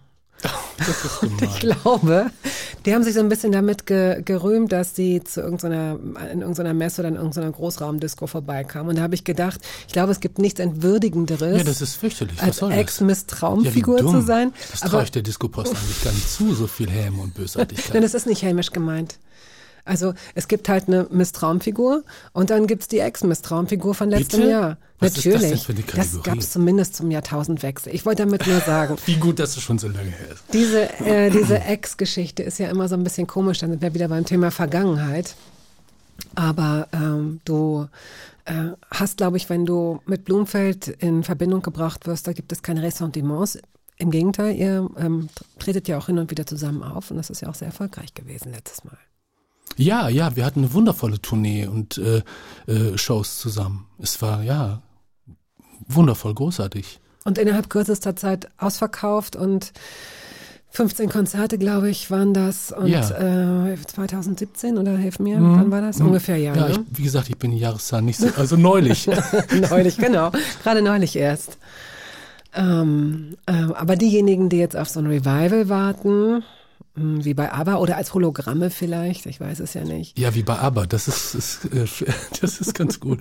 Ich 1.41 1.60
glaube, 1.60 2.31
die 2.86 2.93
haben 2.93 3.03
sich 3.03 3.13
so 3.13 3.19
ein 3.19 3.29
bisschen 3.29 3.51
damit 3.51 3.86
ge 3.86 4.21
gerühmt, 4.24 4.71
dass 4.71 4.93
die 4.93 5.24
zu 5.24 5.41
irgendeiner, 5.41 6.00
in 6.31 6.41
irgendeiner 6.41 6.74
Messe 6.74 7.01
oder 7.01 7.10
in 7.10 7.15
irgendeiner 7.15 7.51
Großraumdisco 7.51 8.27
vorbeikamen. 8.27 8.89
Und 8.89 8.95
da 8.98 9.03
habe 9.03 9.15
ich 9.15 9.24
gedacht, 9.24 9.62
ich 9.88 9.93
glaube, 9.93 10.12
es 10.12 10.19
gibt 10.19 10.39
nichts 10.39 10.60
Entwürdigenderes, 10.60 11.57
Ja, 11.57 11.63
das 11.63 11.81
ist 11.81 11.95
fürchterlich. 11.95 12.38
Was 12.41 12.63
als? 12.63 12.75
Ex-Miss-Traumfigur 12.75 14.00
ja, 14.00 14.05
zu 14.05 14.21
sein. 14.21 14.53
Das 14.71 14.81
traue 14.81 15.03
ich 15.03 15.12
der 15.12 15.21
Disco-Post 15.21 15.75
eigentlich 15.75 16.03
gar 16.03 16.13
nicht 16.13 16.29
zu, 16.29 16.53
so 16.53 16.67
viel 16.67 16.89
Häme 16.89 17.21
und 17.21 17.33
Bösartigkeit. 17.33 17.89
Nein, 17.93 18.03
das 18.03 18.13
ist 18.13 18.25
nicht 18.25 18.41
hämisch 18.41 18.71
gemeint. 18.71 19.19
Also 19.86 20.13
es 20.36 20.48
gibt 20.48 20.69
halt 20.69 20.88
eine 20.88 21.07
Miss-Traumfigur 21.10 22.03
und 22.33 22.50
dann 22.50 22.67
gibt's 22.67 22.88
die 22.88 23.00
Ex-Miss-Traumfigur 23.00 23.95
von 23.95 24.10
letztem 24.10 24.41
Bitte? 24.41 24.51
Jahr. 24.51 24.77
Was 25.01 25.17
ist 25.17 25.17
das 25.17 25.25
Natürlich. 25.25 25.50
denn 25.50 25.60
für 25.60 25.72
eine 25.74 25.81
das 25.81 25.96
Kategorie? 25.96 26.29
gab's 26.29 26.51
zumindest 26.51 26.96
zum 26.96 27.12
Jahrtausendwechsel. 27.12 27.93
Ich 27.93 28.05
wollte 28.05 28.24
damit 28.24 28.48
nur 28.48 28.62
sagen, 28.62 28.96
Wie 29.05 29.15
gut, 29.17 29.39
dass 29.39 29.58
es 29.58 29.63
schon 29.63 29.77
so 29.79 29.88
lange 29.88 30.12
her 30.12 30.31
ist. 30.31 30.43
diese, 30.53 30.89
äh, 31.03 31.29
diese 31.29 31.60
Ex-Geschichte 31.60 32.43
ist 32.43 32.60
ja 32.60 32.70
immer 32.70 32.88
so 32.88 32.96
ein 32.96 33.03
bisschen 33.03 33.27
komisch, 33.27 33.58
dann 33.60 33.72
sind 33.72 33.81
wir 33.81 33.93
wieder 33.93 34.08
beim 34.08 34.25
Thema 34.25 34.51
Vergangenheit. 34.51 35.36
Aber 36.36 36.88
ähm, 36.93 37.41
du 37.46 37.88
äh, 38.46 38.70
hast, 38.91 39.17
glaube 39.17 39.38
ich, 39.38 39.50
wenn 39.50 39.65
du 39.65 40.01
mit 40.05 40.24
Blumfeld 40.25 40.88
in 40.88 41.24
Verbindung 41.24 41.62
gebracht 41.62 42.05
wirst, 42.08 42.27
da 42.27 42.34
gibt 42.34 42.51
es 42.51 42.62
keine 42.62 42.84
Ressentiments. 42.84 43.58
Im 43.98 44.12
Gegenteil, 44.12 44.55
ihr 44.55 44.89
ähm, 44.98 45.29
tretet 45.60 45.88
ja 45.88 45.98
auch 45.98 46.05
hin 46.08 46.17
und 46.20 46.31
wieder 46.31 46.46
zusammen 46.46 46.84
auf 46.84 47.12
und 47.12 47.17
das 47.17 47.29
ist 47.29 47.41
ja 47.41 47.50
auch 47.50 47.55
sehr 47.55 47.67
erfolgreich 47.67 48.13
gewesen 48.13 48.51
letztes 48.51 48.84
Mal. 48.84 48.98
Ja, 49.77 50.10
ja, 50.10 50.36
wir 50.36 50.46
hatten 50.46 50.60
eine 50.60 50.74
wundervolle 50.74 51.22
Tournee 51.22 51.65
und 51.65 51.98
äh, 51.98 52.22
äh, 52.67 52.98
Shows 52.98 53.39
zusammen. 53.39 53.88
Es 54.00 54.22
war, 54.22 54.43
ja, 54.43 54.81
wundervoll, 55.95 56.33
großartig. 56.33 57.00
Und 57.24 57.38
innerhalb 57.38 57.69
kürzester 57.69 58.15
Zeit 58.15 58.50
ausverkauft 58.57 59.36
und 59.36 59.71
15 60.74 61.10
Konzerte, 61.10 61.57
glaube 61.57 61.89
ich, 61.89 62.10
waren 62.10 62.33
das. 62.33 62.71
Und 62.71 62.88
Ja. 62.88 63.71
äh, 63.74 63.75
2017 63.86 64.77
oder 64.77 64.98
hilf 64.98 65.19
mir, 65.19 65.36
wann 65.39 65.69
war 65.69 65.81
das? 65.81 66.00
Ungefähr, 66.00 66.38
ja. 66.38 66.55
Ja, 66.55 66.67
ne? 66.69 66.71
ich, 66.91 66.98
wie 66.98 67.03
gesagt, 67.03 67.29
ich 67.29 67.38
bin 67.38 67.51
die 67.51 67.60
Jahreszahl 67.60 68.01
nicht 68.01 68.17
so, 68.19 68.27
also 68.38 68.55
neulich. 68.55 69.07
neulich, 69.69 69.98
genau. 69.98 70.31
Gerade 70.63 70.81
neulich 70.81 71.15
erst. 71.17 71.57
Ähm, 72.53 73.36
äh, 73.45 73.51
aber 73.74 73.95
diejenigen, 73.95 74.50
die 74.50 74.57
jetzt 74.57 74.75
auf 74.75 74.89
so 74.89 75.00
ein 75.00 75.07
Revival 75.07 75.69
warten, 75.69 76.43
mh, 76.95 77.24
wie 77.25 77.33
bei 77.33 77.51
ABBA 77.51 77.75
oder 77.75 77.98
als 77.98 78.13
Hologramme 78.13 78.69
vielleicht, 78.69 79.25
ich 79.25 79.39
weiß 79.39 79.60
es 79.62 79.74
ja 79.74 79.83
nicht. 79.83 80.17
Ja, 80.19 80.36
wie 80.36 80.43
bei 80.43 80.57
ABBA, 80.57 80.86
das 80.86 81.07
ist, 81.07 81.36
ist 81.36 81.65
äh, 82.01 82.12
das 82.41 82.60
ist 82.62 82.74
ganz 82.75 83.00
gut. 83.00 83.19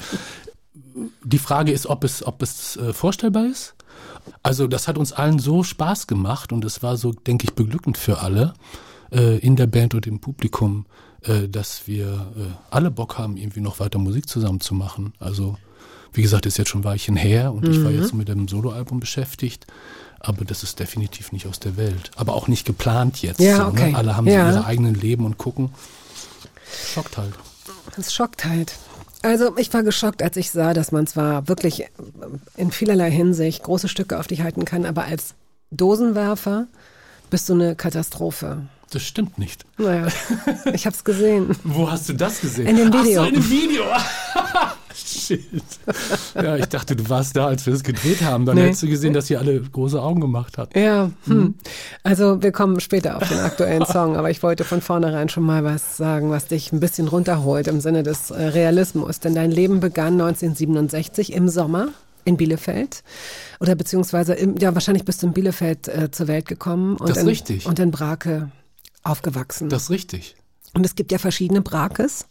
Die 1.24 1.38
Frage 1.38 1.72
ist, 1.72 1.86
ob 1.86 2.04
es, 2.04 2.24
ob 2.26 2.42
es 2.42 2.76
äh, 2.76 2.92
vorstellbar 2.92 3.46
ist. 3.46 3.74
Also 4.42 4.66
das 4.66 4.88
hat 4.88 4.98
uns 4.98 5.12
allen 5.12 5.38
so 5.38 5.62
Spaß 5.62 6.06
gemacht 6.06 6.52
und 6.52 6.64
es 6.64 6.82
war 6.82 6.96
so, 6.96 7.12
denke 7.12 7.44
ich, 7.44 7.54
beglückend 7.54 7.98
für 7.98 8.20
alle 8.20 8.54
äh, 9.12 9.38
in 9.38 9.56
der 9.56 9.66
Band 9.66 9.94
und 9.94 10.06
im 10.06 10.20
Publikum, 10.20 10.86
äh, 11.22 11.48
dass 11.48 11.86
wir 11.86 12.32
äh, 12.36 12.44
alle 12.70 12.90
Bock 12.90 13.18
haben, 13.18 13.36
irgendwie 13.36 13.60
noch 13.60 13.80
weiter 13.80 13.98
Musik 13.98 14.28
zusammen 14.28 14.60
zu 14.60 14.74
machen. 14.74 15.12
Also 15.18 15.56
wie 16.12 16.22
gesagt, 16.22 16.46
ist 16.46 16.58
jetzt 16.58 16.68
schon 16.70 16.80
ein 16.80 16.84
Weilchen 16.84 17.16
her 17.16 17.52
und 17.52 17.68
ich 17.68 17.82
war 17.84 17.90
jetzt 17.90 18.14
mit 18.14 18.28
dem 18.28 18.48
Soloalbum 18.48 18.98
beschäftigt. 19.00 19.66
Aber 20.18 20.44
das 20.44 20.62
ist 20.62 20.78
definitiv 20.80 21.32
nicht 21.32 21.46
aus 21.46 21.60
der 21.60 21.76
Welt. 21.76 22.10
Aber 22.16 22.34
auch 22.34 22.46
nicht 22.48 22.66
geplant 22.66 23.22
jetzt. 23.22 23.40
Ja, 23.40 23.56
so, 23.58 23.66
okay. 23.66 23.92
ne? 23.92 23.96
Alle 23.96 24.16
haben 24.16 24.26
Ja. 24.26 24.52
so 24.52 24.58
ihre 24.58 24.66
eigenen 24.66 24.94
Leben 24.94 25.24
und 25.24 25.38
gucken. 25.38 25.70
Schockt 26.92 27.16
halt. 27.16 27.32
Das 27.96 28.12
schockt 28.12 28.44
halt. 28.44 28.74
Also 29.22 29.56
ich 29.58 29.72
war 29.72 29.82
geschockt, 29.82 30.22
als 30.22 30.36
ich 30.36 30.50
sah, 30.50 30.72
dass 30.72 30.92
man 30.92 31.06
zwar 31.06 31.46
wirklich 31.48 31.86
in 32.56 32.70
vielerlei 32.70 33.10
Hinsicht 33.10 33.62
große 33.62 33.88
Stücke 33.88 34.18
auf 34.18 34.26
dich 34.26 34.42
halten 34.42 34.64
kann, 34.64 34.86
aber 34.86 35.04
als 35.04 35.34
Dosenwerfer 35.70 36.66
bist 37.28 37.48
du 37.48 37.54
eine 37.54 37.76
Katastrophe. 37.76 38.62
Das 38.90 39.02
stimmt 39.02 39.38
nicht. 39.38 39.64
Naja, 39.78 40.08
ich 40.72 40.86
hab's 40.86 41.04
gesehen. 41.04 41.54
Wo 41.64 41.90
hast 41.90 42.08
du 42.08 42.14
das 42.14 42.40
gesehen? 42.40 42.66
In 42.66 42.76
dem 42.76 42.92
Video. 42.92 43.22
Ach 43.22 43.24
so, 43.24 43.28
in 43.28 43.34
dem 43.34 43.50
Video. 43.50 43.84
Shit. 44.94 45.40
Ja, 46.34 46.56
ich 46.56 46.66
dachte, 46.66 46.96
du 46.96 47.08
warst 47.08 47.36
da, 47.36 47.46
als 47.46 47.64
wir 47.66 47.74
es 47.74 47.82
gedreht 47.82 48.22
haben. 48.22 48.44
Dann 48.46 48.56
Nee. 48.56 48.62
hättest 48.66 48.82
du 48.82 48.88
gesehen, 48.88 49.12
dass 49.12 49.30
ihr 49.30 49.38
alle 49.38 49.60
große 49.60 50.00
Augen 50.00 50.20
gemacht 50.20 50.58
habt. 50.58 50.76
Ja, 50.76 51.10
hm. 51.24 51.54
also 52.02 52.42
wir 52.42 52.52
kommen 52.52 52.80
später 52.80 53.16
auf 53.16 53.28
den 53.28 53.38
aktuellen 53.38 53.84
Song, 53.86 54.16
aber 54.16 54.30
ich 54.30 54.42
wollte 54.42 54.64
von 54.64 54.80
vornherein 54.80 55.28
schon 55.28 55.44
mal 55.44 55.64
was 55.64 55.96
sagen, 55.96 56.30
was 56.30 56.46
dich 56.46 56.72
ein 56.72 56.80
bisschen 56.80 57.08
runterholt 57.08 57.66
im 57.68 57.80
Sinne 57.80 58.02
des 58.02 58.30
äh, 58.30 58.42
Realismus. 58.42 59.20
Denn 59.20 59.34
dein 59.34 59.50
Leben 59.50 59.80
begann 59.80 60.14
1967 60.20 61.32
im 61.32 61.48
Sommer 61.48 61.88
in 62.24 62.36
Bielefeld 62.36 63.02
oder 63.60 63.74
beziehungsweise 63.74 64.34
im, 64.34 64.56
ja 64.58 64.74
wahrscheinlich 64.74 65.04
bist 65.04 65.22
du 65.22 65.28
in 65.28 65.32
Bielefeld 65.32 65.88
äh, 65.88 66.10
zur 66.10 66.28
Welt 66.28 66.46
gekommen 66.46 66.96
und 66.96 67.08
Das 67.08 67.16
ist 67.16 67.22
in, 67.22 67.28
richtig. 67.28 67.66
und 67.66 67.78
in 67.78 67.90
Brake 67.90 68.50
aufgewachsen. 69.02 69.68
Das 69.70 69.84
ist 69.84 69.90
richtig. 69.90 70.36
und 70.74 70.84
es 70.84 70.94
gibt 70.94 71.12
ja 71.12 71.18
verschiedene 71.18 71.62
Brakes, 71.62 72.26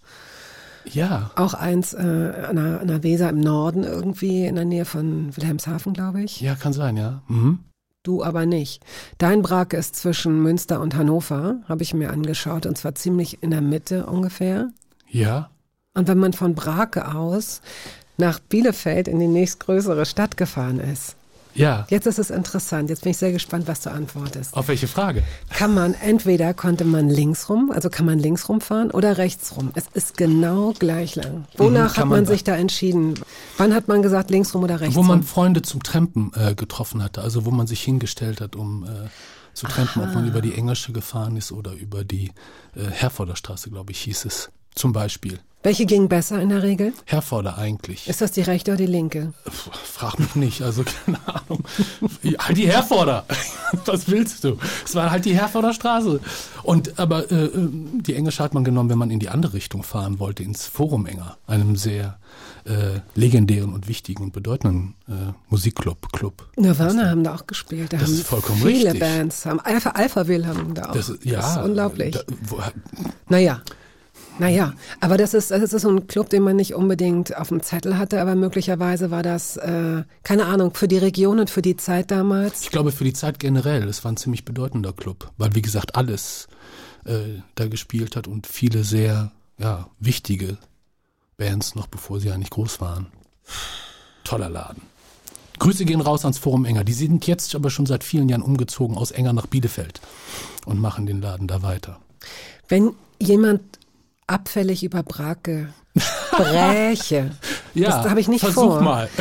Ja. 0.86 1.32
auch 1.36 1.54
eins 1.54 1.94
äh, 1.94 1.98
an, 1.98 2.56
der, 2.56 2.82
an 2.82 2.88
der 2.88 3.04
Weser 3.04 3.30
im 3.30 3.40
Norden 3.40 3.84
irgendwie 3.84 4.46
in 4.46 4.56
der 4.56 4.66
Nähe 4.66 4.86
von 4.86 5.36
Wilhelmshaven, 5.36 5.94
glaube 5.94 6.22
ich. 6.22 6.42
Ja, 6.42 6.56
kann 6.56 6.74
sein, 6.74 6.98
ja. 6.98 7.22
Mhm. 7.28 7.60
Du 8.04 8.24
aber 8.24 8.46
nicht. 8.46 8.84
Dein 9.18 9.42
Brake 9.42 9.76
ist 9.76 9.96
zwischen 9.96 10.42
Münster 10.42 10.80
und 10.80 10.96
Hannover, 10.96 11.58
habe 11.68 11.84
ich 11.84 11.94
mir 11.94 12.12
angeschaut, 12.12 12.66
und 12.66 12.78
zwar 12.78 12.96
ziemlich 12.96 13.44
in 13.44 13.52
der 13.52 13.62
Mitte 13.62 14.06
ungefähr. 14.06 14.70
Ja. 15.10 15.50
Und 15.94 16.08
wenn 16.08 16.18
man 16.18 16.34
von 16.34 16.56
Brake 16.56 17.14
aus 17.14 17.62
nach 18.18 18.40
Bielefeld 18.40 19.08
in 19.08 19.20
die 19.20 19.28
nächstgrößere 19.28 20.06
Stadt 20.06 20.38
gefahren 20.38 20.80
ist, 20.80 21.18
Ja. 21.56 21.86
jetzt 21.90 22.06
ist 22.08 22.20
es 22.20 22.30
interessant. 22.30 22.90
Jetzt 22.90 23.02
bin 23.04 23.12
ich 23.12 23.18
sehr 23.18 23.32
gespannt, 23.32 23.68
was 23.68 23.82
du 23.82 23.92
antwortest. 23.92 24.54
Auf 24.56 24.68
welche 24.68 24.88
Frage? 24.88 25.24
Kann 25.50 25.74
man, 25.74 25.94
entweder 25.96 26.54
konnte 26.54 26.86
man 26.86 27.10
links 27.10 27.50
rum, 27.50 27.72
also 27.74 27.90
kann 27.90 28.06
man 28.06 28.20
links 28.20 28.48
rumfahren 28.48 28.92
oder 28.92 29.18
rechts 29.18 29.56
rum. 29.58 29.72
Es 29.76 29.86
ist 29.94 30.16
genau 30.18 30.74
gleich 30.78 31.16
lang. 31.16 31.46
Wonach 31.58 31.96
Mhm, 31.96 31.98
hat 32.02 32.06
man, 32.06 32.20
man 32.20 32.26
sich 32.26 32.44
da 32.44 32.56
entschieden? 32.56 33.16
Wann 33.58 33.74
hat 33.74 33.88
man 33.88 34.02
gesagt, 34.02 34.30
links 34.30 34.54
rum 34.54 34.64
oder 34.64 34.80
rechts 34.80 34.96
Wo 34.96 35.02
man 35.04 35.20
rum? 35.20 35.28
Freunde 35.28 35.62
zum 35.62 35.84
Trampen 35.84 36.32
äh, 36.36 36.56
getroffen 36.56 37.04
hatte, 37.04 37.22
also 37.22 37.46
wo 37.46 37.52
man 37.52 37.68
sich 37.68 37.82
hingestellt 37.82 38.42
hat, 38.42 38.56
um 38.56 38.84
äh, 38.84 38.88
zu 39.54 39.68
trampen, 39.68 40.02
ob 40.04 40.14
man 40.14 40.28
über 40.28 40.42
die 40.42 40.54
Englische 40.54 40.94
gefahren 40.94 41.36
ist 41.36 41.52
oder 41.52 41.74
über 41.74 42.04
die 42.06 42.32
äh, 42.76 42.86
Herforder 42.90 43.36
Straße, 43.36 43.70
glaube 43.70 43.92
ich, 43.92 44.00
hieß 44.02 44.26
es. 44.26 44.50
Zum 44.76 44.94
Beispiel. 44.94 45.40
Welche 45.62 45.86
ging 45.86 46.08
besser 46.08 46.42
in 46.42 46.50
der 46.50 46.64
Regel? 46.64 46.94
Herforder 47.06 47.58
eigentlich. 47.58 48.08
Ist 48.08 48.22
das 48.22 48.32
die 48.32 48.42
rechte 48.42 48.72
oder 48.72 48.78
die 48.78 48.86
linke? 48.86 49.34
Frag 49.84 50.18
mich 50.18 50.34
nicht, 50.36 50.62
also 50.62 50.84
keine 51.06 51.18
Ahnung. 51.28 51.66
Halt 52.40 52.58
die 52.58 52.68
Herforder. 52.72 53.26
Was 53.86 54.08
willst 54.10 54.46
du? 54.46 54.58
Es 54.86 54.96
war 54.96 55.12
halt 55.12 55.26
die 55.26 55.34
Herforder 55.36 55.74
Straße. 55.74 56.22
Und 56.64 56.98
aber 56.98 57.30
äh, 57.30 57.46
äh, 57.48 57.52
die 58.00 58.16
Englische 58.16 58.42
hat 58.42 58.54
man 58.54 58.64
genommen, 58.64 58.90
wenn 58.90 58.98
man 58.98 59.12
in 59.12 59.20
die 59.20 59.28
andere 59.28 59.54
Richtung 59.54 59.84
fahren 59.84 60.20
wollte, 60.20 60.44
ins 60.44 60.66
Forum 60.66 61.06
Enger, 61.06 61.38
einem 61.46 61.76
sehr 61.76 62.20
äh, 62.64 63.02
legendären 63.16 63.74
und 63.74 63.90
wichtigen 63.90 64.24
und 64.24 64.32
bedeutenden 64.32 64.96
äh, 65.10 65.34
Musikclub. 65.50 66.14
Club. 66.14 66.48
Nirvana 66.56 67.10
haben 67.10 67.26
da 67.26 67.36
auch 67.36 67.48
gespielt. 67.48 67.92
Da 67.92 67.98
Das 67.98 68.08
haben 68.08 68.14
ist 68.14 68.28
vollkommen 68.28 68.62
viele 68.62 68.94
richtig. 68.94 69.00
Bands. 69.02 69.46
Haben 69.46 69.60
Alpha, 69.60 69.90
Alphaville 69.90 70.48
haben 70.48 70.74
da 70.74 70.90
auch. 70.90 70.94
Das, 70.94 71.10
ist- 71.10 71.26
ja, 71.26 71.42
das 71.42 71.58
ist 71.58 71.64
unglaublich. 71.64 72.16
Da, 72.16 72.22
wo, 72.44 72.60
naja. 73.28 73.62
Naja, 74.40 74.74
aber 75.02 75.18
das 75.18 75.34
ist, 75.34 75.52
das 75.52 75.74
ist 75.74 75.82
so 75.82 75.90
ein 75.90 76.08
Club, 76.08 76.30
den 76.30 76.44
man 76.44 76.56
nicht 76.56 76.74
unbedingt 76.74 77.36
auf 77.36 77.50
dem 77.50 77.62
Zettel 77.62 77.98
hatte, 77.98 78.22
aber 78.22 78.36
möglicherweise 78.36 79.12
war 79.12 79.22
das, 79.22 79.58
äh, 79.58 80.04
keine 80.24 80.46
Ahnung, 80.46 80.74
für 80.74 80.88
die 80.88 80.98
Region 80.98 81.40
und 81.40 81.50
für 81.50 81.62
die 81.62 81.76
Zeit 81.76 82.10
damals. 82.10 82.62
ich 82.62 82.72
glaube 82.72 82.92
für 82.92 83.04
die 83.04 83.14
Zeit 83.14 83.40
generell, 83.40 83.88
es 83.88 84.04
war 84.04 84.12
ein 84.12 84.18
ziemlich 84.18 84.46
bedeutender 84.46 84.94
Club, 84.94 85.32
weil 85.38 85.54
wie 85.56 85.62
gesagt 85.62 85.96
alles 85.96 86.48
äh, 87.06 87.42
da 87.56 87.68
gespielt 87.68 88.16
hat 88.16 88.28
und 88.28 88.48
viele 88.48 88.84
sehr 88.84 89.32
ja, 89.58 89.90
wichtige 90.00 90.58
Bands 91.38 91.76
noch 91.76 91.88
bevor 91.88 92.20
sie 92.20 92.32
eigentlich 92.32 92.50
groß 92.50 92.80
waren. 92.80 93.08
Toller 94.24 94.50
Laden. 94.50 94.84
Grüße 95.60 95.84
gehen 95.84 96.00
raus 96.00 96.24
ans 96.24 96.38
Forum 96.38 96.64
Enger. 96.64 96.86
Die 96.86 96.94
sind 96.94 97.28
jetzt 97.28 97.54
aber 97.56 97.70
schon 97.70 97.86
seit 97.86 98.06
vielen 98.06 98.30
Jahren 98.30 98.42
umgezogen 98.42 98.98
aus 98.98 99.12
Enger 99.12 99.34
nach 99.34 99.48
Bielefeld 99.48 100.00
und 100.66 100.80
machen 100.80 101.06
den 101.06 101.22
Laden 101.22 101.48
da 101.48 101.62
weiter. 101.62 102.00
Wenn 102.70 102.94
jemand 103.20 103.79
abfällig 104.30 104.84
über 104.84 105.04
Brake 105.04 105.74
spräche, 105.98 107.32
Ja, 107.74 108.02
das 108.02 108.10
habe 108.10 108.20
ich 108.20 108.28
nicht 108.28 108.42
versuch 108.42 108.74
vor. 108.76 108.82
mal. 108.82 109.10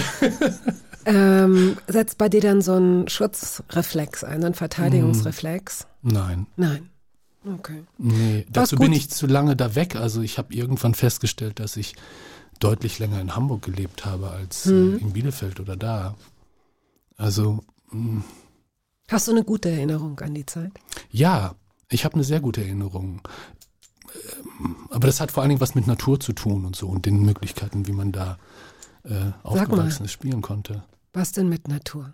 Ähm, 1.05 1.79
setzt 1.87 2.19
bei 2.19 2.29
dir 2.29 2.43
dann 2.43 2.61
so 2.61 2.75
ein 2.75 3.09
Schutzreflex 3.09 4.25
ein, 4.25 4.43
so 4.43 4.47
ein 4.47 4.53
Verteidigungsreflex? 4.53 5.87
Nein. 6.03 6.47
Nein. 6.57 6.91
Okay. 7.51 7.85
Nee, 7.97 8.45
dazu 8.53 8.77
gut. 8.77 8.85
bin 8.85 8.93
ich 8.93 9.09
zu 9.09 9.27
lange 9.27 9.57
da 9.57 9.75
weg. 9.75 9.97
Also 9.97 10.21
ich 10.21 10.37
habe 10.37 10.53
irgendwann 10.53 10.93
festgestellt, 10.93 11.61
dass 11.61 11.79
ich 11.79 11.95
deutlich 12.61 12.99
länger 12.99 13.23
in 13.23 13.35
Hamburg 13.35 13.63
gelebt 13.63 14.05
habe 14.05 14.29
als 14.31 14.67
Mhm. 14.67 14.97
äh, 14.97 15.01
in 15.01 15.13
Bielefeld 15.15 15.61
oder 15.61 15.77
da. 15.77 16.15
Also 17.17 17.61
mh, 17.91 18.23
Hast 19.11 19.29
du 19.29 19.33
eine 19.33 19.45
gute 19.45 19.71
Erinnerung 19.71 20.21
an 20.21 20.35
die 20.35 20.45
Zeit? 20.45 20.73
ja, 21.11 21.55
ich 21.89 22.05
habe 22.05 22.17
eine 22.17 22.25
sehr 22.25 22.41
gute 22.41 22.61
Erinnerung. 22.61 23.23
Ähm, 24.61 24.77
Aber 24.91 25.07
das 25.07 25.21
hat 25.21 25.31
vor 25.31 25.43
allen 25.43 25.51
Dingen 25.51 25.61
was 25.61 25.75
mit 25.75 25.87
Natur 25.87 26.21
zu 26.21 26.33
tun 26.33 26.65
und 26.65 26.77
so 26.77 26.89
und 26.89 27.07
den 27.07 27.23
Möglichkeiten, 27.23 27.87
wie 27.87 27.93
man 27.93 28.13
da 28.13 28.39
äh, 29.05 29.33
aufgewachsen 29.43 30.05
ist, 30.05 30.13
spielen 30.13 30.43
konnte. 30.43 30.85
Was 31.13 31.33
denn 31.33 31.49
mit 31.49 31.69
Natur? 31.69 32.13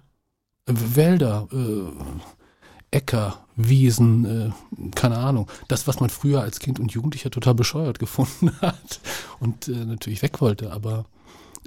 Äh, 0.66 0.72
Wälder, 0.74 1.48
äh, 1.52 2.96
Äcker, 2.96 3.44
Wiesen, 3.56 4.24
äh, 4.24 4.90
keine 4.94 5.18
Ahnung. 5.18 5.50
Das, 5.68 5.86
was 5.86 6.00
man 6.00 6.10
früher 6.10 6.42
als 6.42 6.60
Kind 6.60 6.78
und 6.78 6.92
Jugendlicher 6.92 7.30
total 7.30 7.54
bescheuert 7.54 7.98
gefunden 8.04 8.52
hat 8.60 9.00
und 9.40 9.68
äh, 9.68 9.84
natürlich 9.84 10.22
weg 10.22 10.40
wollte. 10.40 10.72
Aber 10.72 11.06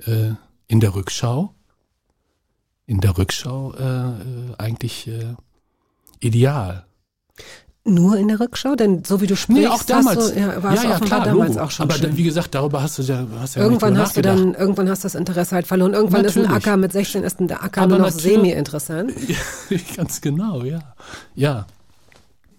äh, 0.06 0.32
in 0.68 0.80
der 0.80 0.96
Rückschau, 0.96 1.54
in 2.86 3.02
der 3.02 3.18
Rückschau 3.18 3.74
eigentlich 4.58 5.10
ideal. 6.20 6.86
Nur 7.88 8.18
in 8.18 8.28
der 8.28 8.40
Rückschau? 8.40 8.76
Denn 8.76 9.04
so 9.06 9.22
wie 9.22 9.28
du 9.28 9.36
sprichst, 9.36 9.62
Nee, 9.62 9.68
auch 9.68 9.82
damals. 9.84 10.34
Du, 10.34 10.40
ja, 10.40 10.62
war 10.62 10.74
es 10.74 10.86
offenbar 10.86 11.24
damals 11.24 11.54
Logo. 11.54 11.64
auch 11.66 11.72
schon 11.72 11.86
Aber 11.86 11.94
schön. 11.98 12.12
da, 12.12 12.18
wie 12.18 12.24
gesagt, 12.24 12.54
darüber 12.54 12.84
hast 12.84 12.98
du 12.98 13.04
ja, 13.04 13.26
hast 13.40 13.56
ja 13.56 13.62
Irgendwann 13.64 13.94
nicht 13.94 14.02
hast 14.02 14.18
du 14.18 14.22
dann, 14.22 14.54
irgendwann 14.56 14.90
hast 14.90 15.04
du 15.04 15.06
das 15.06 15.16
Interesse 15.16 15.56
halt 15.56 15.68
verloren. 15.68 15.94
Irgendwann 15.94 16.26
ist 16.26 16.36
ein 16.38 16.44
Natürlich. 16.44 16.66
Acker 16.68 16.78
mit 16.78 16.92
16 16.92 17.24
ist 17.24 17.40
ein 17.40 17.50
Acker 17.52 17.82
Aber 17.84 17.88
nur 17.98 18.00
noch 18.00 18.14
natürlich- 18.14 18.24
semi-interessant. 18.38 19.12
nachgedacht. 19.70 19.96
Ganz 19.98 20.22
genau, 20.22 20.64
ja. 20.64 20.80
Ja, 21.36 21.66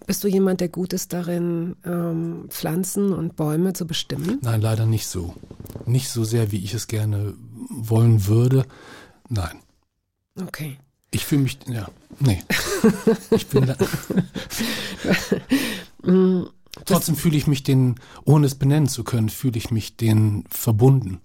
Bist 0.07 0.23
du 0.23 0.27
jemand, 0.27 0.59
der 0.61 0.69
gut 0.69 0.93
ist 0.93 1.13
darin, 1.13 1.75
ähm, 1.85 2.45
Pflanzen 2.49 3.13
und 3.13 3.35
Bäume 3.35 3.73
zu 3.73 3.85
bestimmen? 3.85 4.39
nein, 4.41 4.59
leider 4.61 4.87
nicht 4.87 5.05
so. 5.07 5.35
Nicht 5.85 6.09
so 6.09 6.23
sehr, 6.23 6.51
wie 6.51 6.63
ich 6.63 6.73
es 6.73 6.87
gerne 6.87 7.35
wollen 7.69 8.25
würde. 8.25 8.65
Nein. 9.29 9.59
Okay. 10.41 10.79
Ich 11.11 11.25
fühle 11.25 11.41
mich, 11.43 11.59
ja, 11.67 11.87
nee. 12.19 12.43
Ich 13.31 13.47
bin 13.47 13.65
da, 13.65 13.75
trotzdem 16.85 17.15
fühle 17.15 17.37
ich 17.37 17.47
mich 17.47 17.63
den, 17.63 17.95
ohne 18.25 18.45
es 18.45 18.55
benennen 18.55 18.87
zu 18.87 19.03
können, 19.03 19.29
fühle 19.29 19.57
ich 19.57 19.71
mich 19.71 19.97
den 19.97 20.43
verbunden. 20.49 21.19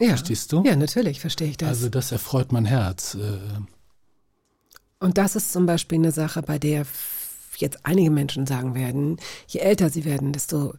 Ja. 0.00 0.08
Verstehst 0.10 0.52
du? 0.52 0.62
Ja, 0.64 0.76
natürlich 0.76 1.20
verstehe 1.20 1.48
ich 1.48 1.56
das. 1.56 1.68
Also 1.68 1.88
das 1.88 2.12
erfreut 2.12 2.52
mein 2.52 2.64
Herz. 2.64 3.16
Äh, 3.16 3.38
Und 5.00 5.18
das 5.18 5.36
ist 5.36 5.52
zum 5.52 5.66
Beispiel 5.66 5.98
eine 5.98 6.12
Sache, 6.12 6.42
bei 6.42 6.58
der 6.58 6.86
jetzt 7.56 7.84
einige 7.84 8.10
Menschen 8.10 8.46
sagen 8.46 8.74
werden, 8.74 9.18
je 9.46 9.60
älter 9.60 9.90
sie 9.90 10.04
werden, 10.06 10.32
desto 10.32 10.74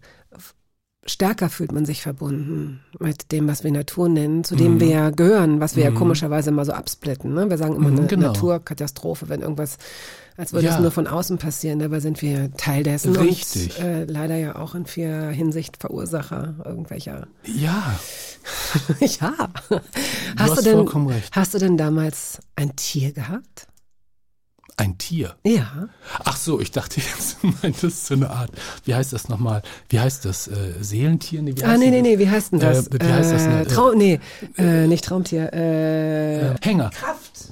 stärker 1.05 1.49
fühlt 1.49 1.71
man 1.71 1.83
sich 1.85 2.01
verbunden 2.03 2.81
mit 2.99 3.31
dem, 3.31 3.47
was 3.47 3.63
wir 3.63 3.71
Natur 3.71 4.07
nennen, 4.07 4.43
zu 4.43 4.55
dem 4.55 4.79
wir 4.79 4.87
ja 4.87 5.09
gehören, 5.09 5.59
was 5.59 5.75
wir 5.75 5.83
ja 5.83 5.91
komischerweise 5.91 6.51
mal 6.51 6.63
so 6.65 6.73
absplitten. 6.73 7.33
Ne? 7.33 7.49
Wir 7.49 7.57
sagen 7.57 7.75
immer 7.75 7.89
Mhm, 7.89 7.97
eine 7.97 8.07
genau. 8.07 8.27
Naturkatastrophe, 8.27 9.27
wenn 9.27 9.41
irgendwas, 9.41 9.77
als 10.37 10.53
würde 10.53 10.67
Ja. 10.67 10.75
es 10.75 10.79
nur 10.79 10.91
von 10.91 11.07
außen 11.07 11.39
passieren, 11.39 11.79
dabei 11.79 11.99
sind 12.01 12.21
wir 12.21 12.51
Teil 12.55 12.83
dessen 12.83 13.15
Richtig. 13.15 13.77
und 13.79 13.83
äh, 13.83 14.03
leider 14.05 14.35
ja 14.35 14.55
auch 14.57 14.75
in 14.75 14.85
vieler 14.85 15.29
Hinsicht 15.31 15.77
Verursacher 15.77 16.55
irgendwelcher. 16.65 17.27
ja, 17.45 17.99
ja. 18.99 19.33
Hast 19.39 19.81
hast 20.37 20.57
du 20.59 20.61
denn, 20.63 20.73
vollkommen 20.73 21.07
recht. 21.07 21.29
hast 21.35 21.53
du 21.53 21.57
denn 21.57 21.77
damals 21.77 22.39
ein 22.55 22.75
Tier 22.75 23.11
gehabt? 23.11 23.67
Ein 24.77 24.97
Tier. 24.97 25.35
Ja. 25.45 25.89
Ach 26.23 26.37
so, 26.37 26.59
ich 26.59 26.71
dachte 26.71 27.01
jetzt, 27.01 27.37
du 27.41 27.53
meintest 27.61 28.05
so 28.07 28.13
eine 28.15 28.29
Art, 28.29 28.51
wie 28.85 28.95
heißt 28.95 29.13
das 29.13 29.29
nochmal? 29.29 29.61
Wie 29.89 29.99
heißt 29.99 30.25
das? 30.25 30.47
Äh, 30.47 30.73
Seelentier? 30.81 31.41
Nee, 31.41 31.53
wie 31.55 31.63
Ah, 31.63 31.69
heißt 31.69 31.79
nee, 31.79 31.89
nee, 31.91 31.97
das? 31.97 32.07
nee, 32.07 32.19
wie 32.19 32.29
heißt 32.29 32.51
denn 32.53 32.59
das? 32.59 32.87
Äh, 32.87 32.99
wie 33.01 33.11
heißt 33.13 33.31
das? 33.31 33.45
Äh, 33.45 33.65
Trau 33.65 33.93
nee, 33.93 34.19
äh, 34.57 34.87
nicht 34.87 35.05
Traumtier. 35.05 35.51
Äh, 35.53 36.51
Äh, 36.51 36.55
Hänger. 36.61 36.89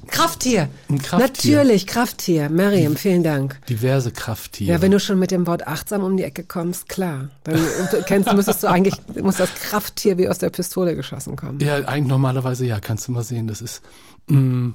Krafttier. 0.07 0.69
Ein 0.89 0.99
Krafttier. 1.01 1.57
Natürlich, 1.57 1.85
Krafttier. 1.87 2.49
Miriam, 2.49 2.95
vielen 2.95 3.23
Dank. 3.23 3.59
Diverse 3.69 4.11
Krafttiere. 4.11 4.71
Ja, 4.73 4.81
wenn 4.81 4.91
du 4.91 4.99
schon 4.99 5.19
mit 5.19 5.31
dem 5.31 5.45
Wort 5.47 5.67
achtsam 5.67 6.03
um 6.03 6.17
die 6.17 6.23
Ecke 6.23 6.43
kommst, 6.43 6.89
klar. 6.89 7.29
Dann 7.43 7.55
du 7.91 8.01
kennst, 8.07 8.31
müsstest 8.33 8.63
du 8.63 8.67
eigentlich, 8.67 8.95
muss 9.21 9.37
das 9.37 9.53
Krafttier 9.53 10.17
wie 10.17 10.27
aus 10.29 10.39
der 10.39 10.49
Pistole 10.49 10.95
geschossen 10.95 11.35
kommen. 11.35 11.59
ja, 11.59 11.75
eigentlich 11.75 12.07
normalerweise 12.07 12.65
ja, 12.65 12.79
kannst 12.79 13.07
du 13.07 13.11
mal 13.11 13.23
sehen, 13.23 13.47
das 13.47 13.61
ist. 13.61 13.81
Mh, 14.27 14.73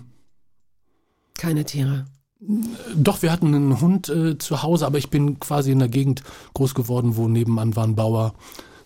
Keine 1.37 1.65
Tiere. 1.65 2.05
Doch, 2.97 3.23
wir 3.23 3.33
hatten 3.33 3.55
einen 3.55 3.81
Hund 3.81 4.09
äh, 4.09 4.39
zu 4.39 4.63
Hause, 4.63 4.87
aber 4.87 4.99
ich 4.99 5.11
bin 5.11 5.39
quasi 5.41 5.73
in 5.73 5.79
der 5.79 5.89
Gegend 5.89 6.23
groß 6.55 6.75
geworden, 6.75 7.17
wo 7.17 7.29
nebenan 7.29 7.77
war 7.77 7.85
ein 7.85 7.95
Bauer. 7.95 8.35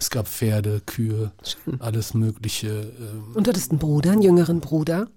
Es 0.01 0.11
gab 0.11 0.29
Pferde, 0.29 0.81
Kühe, 0.87 1.33
alles 1.81 2.14
Mögliche. 2.14 2.68
ähm. 2.68 3.35
Und 3.35 3.47
du 3.47 3.51
hattest 3.51 3.71
einen 3.71 3.81
Bruder, 3.81 4.12
einen 4.12 4.23
jüngeren 4.23 4.61
Bruder. 4.61 5.09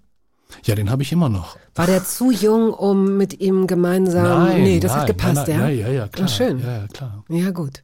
Ja, 0.64 0.74
den 0.74 0.90
habe 0.90 1.02
ich 1.02 1.12
immer 1.12 1.28
noch. 1.28 1.56
War 1.74 1.86
der 1.86 2.04
zu 2.04 2.30
jung, 2.30 2.74
um 2.74 3.16
mit 3.16 3.40
ihm 3.40 3.66
gemeinsam. 3.66 4.44
nein, 4.44 4.62
nee, 4.62 4.80
das 4.80 4.92
nein, 4.92 5.00
hat 5.00 5.06
gepasst, 5.06 5.48
nein, 5.48 5.50
ja? 5.50 5.58
nein, 5.58 5.78
ja? 5.78 5.86
Ja, 5.86 5.92
ja, 5.92 6.08
klar. 6.08 6.28
schön. 6.28 6.58
Ja, 6.60 6.78
ja, 6.78 6.86
klar. 6.88 7.24
Ja, 7.28 7.50
gut. 7.50 7.82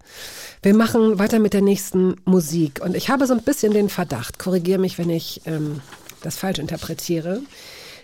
Wir 0.63 0.75
machen 0.75 1.19
weiter 1.19 1.39
mit 1.39 1.55
der 1.55 1.63
nächsten 1.63 2.17
Musik. 2.25 2.81
Und 2.85 2.95
ich 2.95 3.09
habe 3.09 3.27
so 3.27 3.33
ein 3.33 3.43
bisschen 3.43 3.73
den 3.73 3.89
Verdacht, 3.89 4.39
korrigiere 4.39 4.79
mich, 4.79 4.99
wenn 4.99 5.09
ich 5.09 5.43
ähm, 5.47 5.81
das 6.23 6.37
falsch 6.37 6.59
interpretiere, 6.59 7.41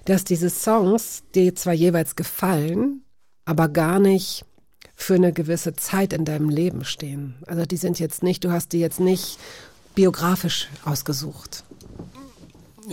dass 0.05 0.25
diese 0.25 0.51
Songs 0.51 1.23
dir 1.35 1.55
zwar 1.55 1.73
jeweils 1.73 2.17
gefallen, 2.17 3.03
aber 3.45 3.69
gar 3.69 3.99
nicht 3.99 4.45
für 4.97 5.15
eine 5.15 5.33
gewisse 5.33 5.75
Zeit 5.75 6.13
in 6.13 6.25
deinem 6.25 6.49
Leben 6.49 6.85
stehen. 6.85 7.35
Also 7.47 7.65
die 7.67 7.77
sind 7.77 7.99
jetzt 7.99 8.23
nicht, 8.23 8.45
du 8.45 8.53
hast 8.53 8.73
die 8.73 8.79
jetzt 8.79 9.01
nicht 9.01 9.39
biografisch 9.95 10.69
ausgesucht. 10.85 11.65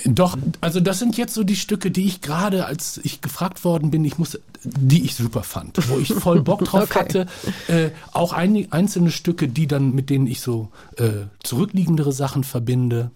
Doch, 0.06 0.38
also 0.62 0.80
das 0.80 1.00
sind 1.00 1.18
jetzt 1.18 1.34
so 1.34 1.44
die 1.44 1.58
Stücke, 1.58 1.92
die 1.92 2.06
ich 2.06 2.22
gerade, 2.22 2.66
als 2.66 3.00
ich 3.04 3.20
gefragt 3.20 3.66
worden 3.66 3.92
bin, 3.92 4.06
ich 4.06 4.18
muss, 4.18 4.40
die 4.64 5.04
ich 5.04 5.16
super 5.16 5.44
fand, 5.44 5.78
wo 5.90 6.00
ich 6.00 6.14
voll 6.14 6.42
Bock 6.42 6.64
drauf 6.64 6.84
Okay. 6.90 7.00
hatte. 7.00 7.26
Äh, 7.68 7.90
auch 8.14 8.32
ein, 8.32 8.72
einzelne 8.72 9.12
Stücke, 9.12 9.50
die 9.50 9.68
dann, 9.68 9.94
mit 9.94 10.10
denen 10.10 10.28
ich 10.28 10.40
so 10.40 10.70
äh, 10.96 11.26
zurückliegendere 11.44 12.14
Sachen 12.14 12.46
verbinde. 12.46 13.12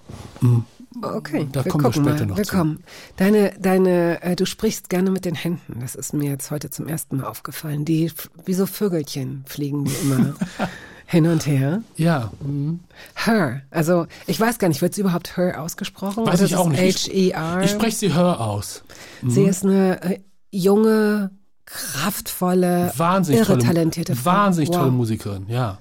Okay, 1.02 1.48
Da 1.52 1.66
wir 1.66 1.72
kommen 1.72 1.84
wir 1.84 1.92
später 1.94 2.12
mal. 2.22 2.26
noch 2.28 2.38
wir 2.38 2.44
zu. 2.46 2.56
kommen. 2.56 2.84
Deine, 3.18 3.54
deine, 3.60 4.22
äh, 4.24 4.36
du 4.36 4.46
sprichst 4.46 4.90
gerne 4.90 5.12
mit 5.12 5.26
den 5.26 5.36
Händen. 5.36 5.80
Das 5.82 5.96
ist 5.96 6.14
mir 6.14 6.30
jetzt 6.30 6.52
heute 6.52 6.70
zum 6.70 6.88
ersten 6.88 7.18
Mal 7.18 7.26
aufgefallen. 7.26 7.86
Die, 7.86 8.12
wie 8.46 8.54
so 8.54 8.66
Vögelchen 8.66 9.44
fliegen 9.48 9.86
die 9.86 9.94
immer 10.04 10.34
hin 11.06 11.28
und 11.28 11.46
her. 11.46 11.82
Ja, 11.98 12.32
mhm. 12.42 12.80
Her. 13.16 13.62
Also, 13.72 14.08
ich 14.28 14.40
weiß 14.40 14.58
gar 14.58 14.68
nicht, 14.70 14.82
wird 14.82 14.94
sie 14.96 15.02
überhaupt 15.02 15.38
her 15.38 15.62
ausgesprochen? 15.62 16.26
weiß 16.26 16.36
Oder 16.36 16.46
ich 16.46 16.52
ist 16.54 16.58
auch 16.58 16.72
es 16.72 16.80
nicht. 16.80 17.08
Ich- 17.10 17.34
H-E-R. 17.36 17.64
Ich 17.64 17.72
spreche 17.72 17.98
sie 17.98 18.14
hör 18.14 18.40
aus. 18.40 18.84
Sie 19.28 19.44
ist 19.44 19.64
eine 19.64 20.02
äh, 20.02 20.20
junge, 20.52 21.32
kraftvolle, 21.66 22.92
Wahnsinnig 22.98 23.42
irre 23.42 23.54
tolle, 23.54 23.64
talentierte 23.66 24.16
Frau. 24.16 24.32
wahnsinnig 24.32 24.70
Wow. 24.70 24.78
tolle 24.78 24.92
Musikerin, 24.92 25.46
ja. 25.48 25.78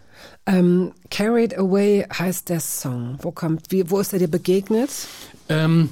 Ähm, 0.46 0.92
Carried 1.10 1.56
Away 1.56 2.06
heißt 2.12 2.48
der 2.48 2.60
Song. 2.60 3.18
Wo 3.22 3.30
kommt, 3.32 3.70
wie, 3.70 3.90
wo 3.90 3.98
ist 4.00 4.12
er 4.12 4.18
dir 4.18 4.28
begegnet? 4.28 4.90
Ähm, 5.48 5.90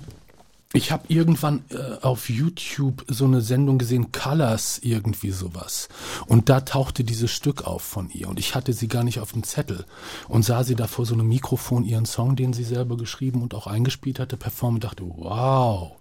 ich 0.75 0.91
habe 0.91 1.05
irgendwann 1.09 1.65
äh, 1.71 2.03
auf 2.03 2.31
YouTube 2.31 3.05
so 3.09 3.25
eine 3.27 3.43
Sendung 3.43 3.79
gesehen, 3.79 4.11
Colors, 4.13 4.81
irgendwie 4.83 5.31
sowas. 5.31 5.89
Und 6.27 6.49
da 6.49 6.61
tauchte 6.61 7.05
dieses 7.05 7.31
Stück 7.31 7.67
auf 7.67 7.83
von 7.83 8.11
ihr. 8.11 8.29
Und 8.29 8.39
ich 8.39 8.55
hatte 8.55 8.73
sie 8.73 8.89
gar 8.89 9.05
nicht 9.05 9.21
auf 9.21 9.33
dem 9.33 9.43
Zettel. 9.43 9.85
Und 10.29 10.45
sah 10.45 10.65
sie 10.65 10.75
da 10.75 10.87
vor 10.87 11.05
so 11.05 11.15
einem 11.15 11.29
Mikrofon 11.29 11.85
ihren 11.85 12.07
Song, 12.07 12.37
den 12.37 12.53
sie 12.53 12.65
selber 12.65 12.97
geschrieben 12.97 13.43
und 13.43 13.55
auch 13.55 13.67
eingespielt 13.67 14.19
hatte, 14.19 14.37
performen 14.37 14.77
und 14.77 14.85
dachte, 14.85 15.05
wow, 15.05 15.93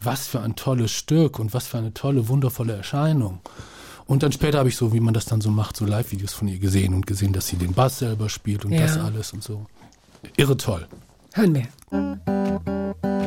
was 0.00 0.26
für 0.26 0.40
ein 0.40 0.56
tolles 0.56 0.90
Stück 0.90 1.38
und 1.38 1.54
was 1.54 1.68
für 1.68 1.78
eine 1.78 1.94
tolle, 1.94 2.28
wundervolle 2.28 2.74
Erscheinung. 2.74 3.40
Und 4.08 4.22
dann 4.22 4.32
später 4.32 4.58
habe 4.58 4.70
ich 4.70 4.76
so, 4.76 4.92
wie 4.94 5.00
man 5.00 5.12
das 5.12 5.26
dann 5.26 5.40
so 5.42 5.50
macht, 5.50 5.76
so 5.76 5.84
Live-Videos 5.84 6.32
von 6.32 6.48
ihr 6.48 6.58
gesehen 6.58 6.94
und 6.94 7.06
gesehen, 7.06 7.32
dass 7.34 7.46
sie 7.46 7.56
den 7.56 7.74
Bass 7.74 7.98
selber 7.98 8.28
spielt 8.30 8.64
und 8.64 8.72
Ja. 8.72 8.80
das 8.80 8.96
alles 8.96 9.32
und 9.34 9.42
so. 9.44 9.66
Irre 10.36 10.56
toll. 10.56 10.86
Hören 11.34 11.54
wir. 11.54 13.17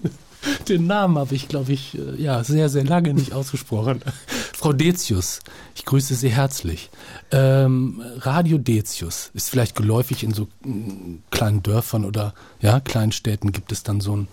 den 0.68 0.86
Namen 0.86 1.18
habe 1.18 1.34
ich, 1.34 1.48
glaube 1.48 1.72
ich, 1.72 1.96
äh, 1.98 2.20
ja, 2.22 2.44
sehr, 2.44 2.68
sehr 2.68 2.84
lange 2.84 3.14
nicht 3.14 3.32
ausgesprochen. 3.32 4.00
Frau 4.56 4.72
Decius, 4.72 5.40
ich 5.74 5.84
grüße 5.84 6.14
Sie 6.14 6.30
herzlich. 6.30 6.90
Ähm, 7.30 8.02
Radio 8.20 8.58
Decius 8.58 9.30
ist 9.34 9.50
vielleicht 9.50 9.76
geläufig 9.76 10.22
in 10.22 10.32
so 10.32 10.48
mm, 10.64 11.16
kleinen 11.30 11.62
Dörfern 11.62 12.04
oder 12.04 12.34
ja, 12.60 12.80
kleinen 12.80 13.12
Städten 13.12 13.52
gibt 13.52 13.72
es 13.72 13.82
dann 13.82 14.00
so 14.00 14.12
einen 14.12 14.28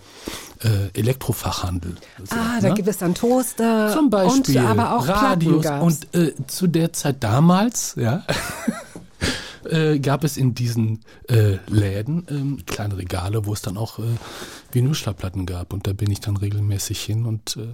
äh, 0.60 0.98
Elektrofachhandel. 0.98 1.96
So, 2.24 2.36
Ah, 2.36 2.60
da 2.60 2.68
ne? 2.68 2.74
gibt 2.74 2.88
es 2.88 2.98
dann 2.98 3.14
Toaster 3.14 3.92
Zum 3.92 4.08
Beispiel 4.10 4.58
und 4.58 4.64
aber 4.64 4.96
auch 4.96 5.08
Radios. 5.08 5.66
Und 5.66 6.14
äh, 6.14 6.32
zu 6.46 6.66
der 6.66 6.92
Zeit 6.92 7.16
damals, 7.20 7.94
ja, 7.96 8.24
äh, 9.68 9.98
gab 9.98 10.24
es 10.24 10.36
in 10.36 10.54
diesen 10.54 11.00
äh, 11.28 11.58
Läden 11.68 12.26
ähm, 12.30 12.58
kleine 12.66 12.96
Regale, 12.96 13.46
wo 13.46 13.52
es 13.52 13.62
dann 13.62 13.76
auch 13.76 13.98
äh, 13.98 14.02
Vinylschallplatten 14.72 15.46
gab. 15.46 15.72
Und 15.72 15.86
da 15.86 15.92
bin 15.92 16.10
ich 16.10 16.20
dann 16.20 16.36
regelmäßig 16.36 17.00
hin 17.00 17.26
und 17.26 17.56
äh, 17.56 17.72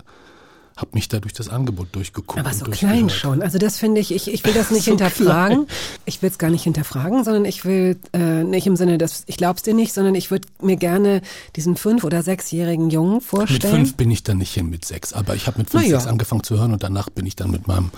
habe 0.78 0.90
mich 0.92 1.08
da 1.08 1.18
durch 1.18 1.34
das 1.34 1.48
Angebot 1.48 1.88
durchgeguckt. 1.92 2.38
Aber 2.38 2.54
so 2.54 2.64
klein 2.66 3.10
schon. 3.10 3.42
Also 3.42 3.58
das 3.58 3.78
finde 3.78 4.00
ich, 4.00 4.14
ich, 4.14 4.32
ich 4.32 4.44
will 4.44 4.54
das 4.54 4.70
nicht 4.70 4.84
So 4.84 4.92
hinterfragen. 4.92 5.66
Ich 6.04 6.22
will 6.22 6.30
es 6.30 6.38
gar 6.38 6.50
nicht 6.50 6.62
hinterfragen, 6.62 7.24
sondern 7.24 7.44
ich 7.44 7.64
will 7.64 7.98
äh, 8.12 8.44
nicht 8.44 8.66
im 8.66 8.76
Sinne, 8.76 8.96
dass 8.96 9.24
ich 9.26 9.36
glaub's 9.36 9.62
dir 9.64 9.74
nicht, 9.74 9.92
sondern 9.92 10.14
ich 10.14 10.30
würde 10.30 10.46
mir 10.62 10.76
gerne 10.76 11.20
diesen 11.56 11.76
fünf- 11.76 12.04
oder 12.04 12.22
sechsjährigen 12.22 12.90
Jungen 12.90 13.14
Mit 13.14 13.24
vorstellen. 13.24 13.74
fünf 13.74 13.96
bin 13.96 14.10
ich 14.12 14.22
dann 14.22 14.38
nicht 14.38 14.54
hin, 14.54 14.70
mit 14.70 14.84
sechs. 14.84 15.12
Aber 15.12 15.34
ich 15.34 15.48
habe 15.48 15.58
mit 15.58 15.68
fünf, 15.68 15.82
ja. 15.84 15.98
sechs 15.98 16.06
angefangen 16.06 16.44
zu 16.44 16.56
hören 16.56 16.72
und 16.72 16.82
danach 16.84 17.10
bin 17.10 17.26
ich 17.26 17.34
dann 17.34 17.50
mit 17.50 17.66
meinem 17.66 17.90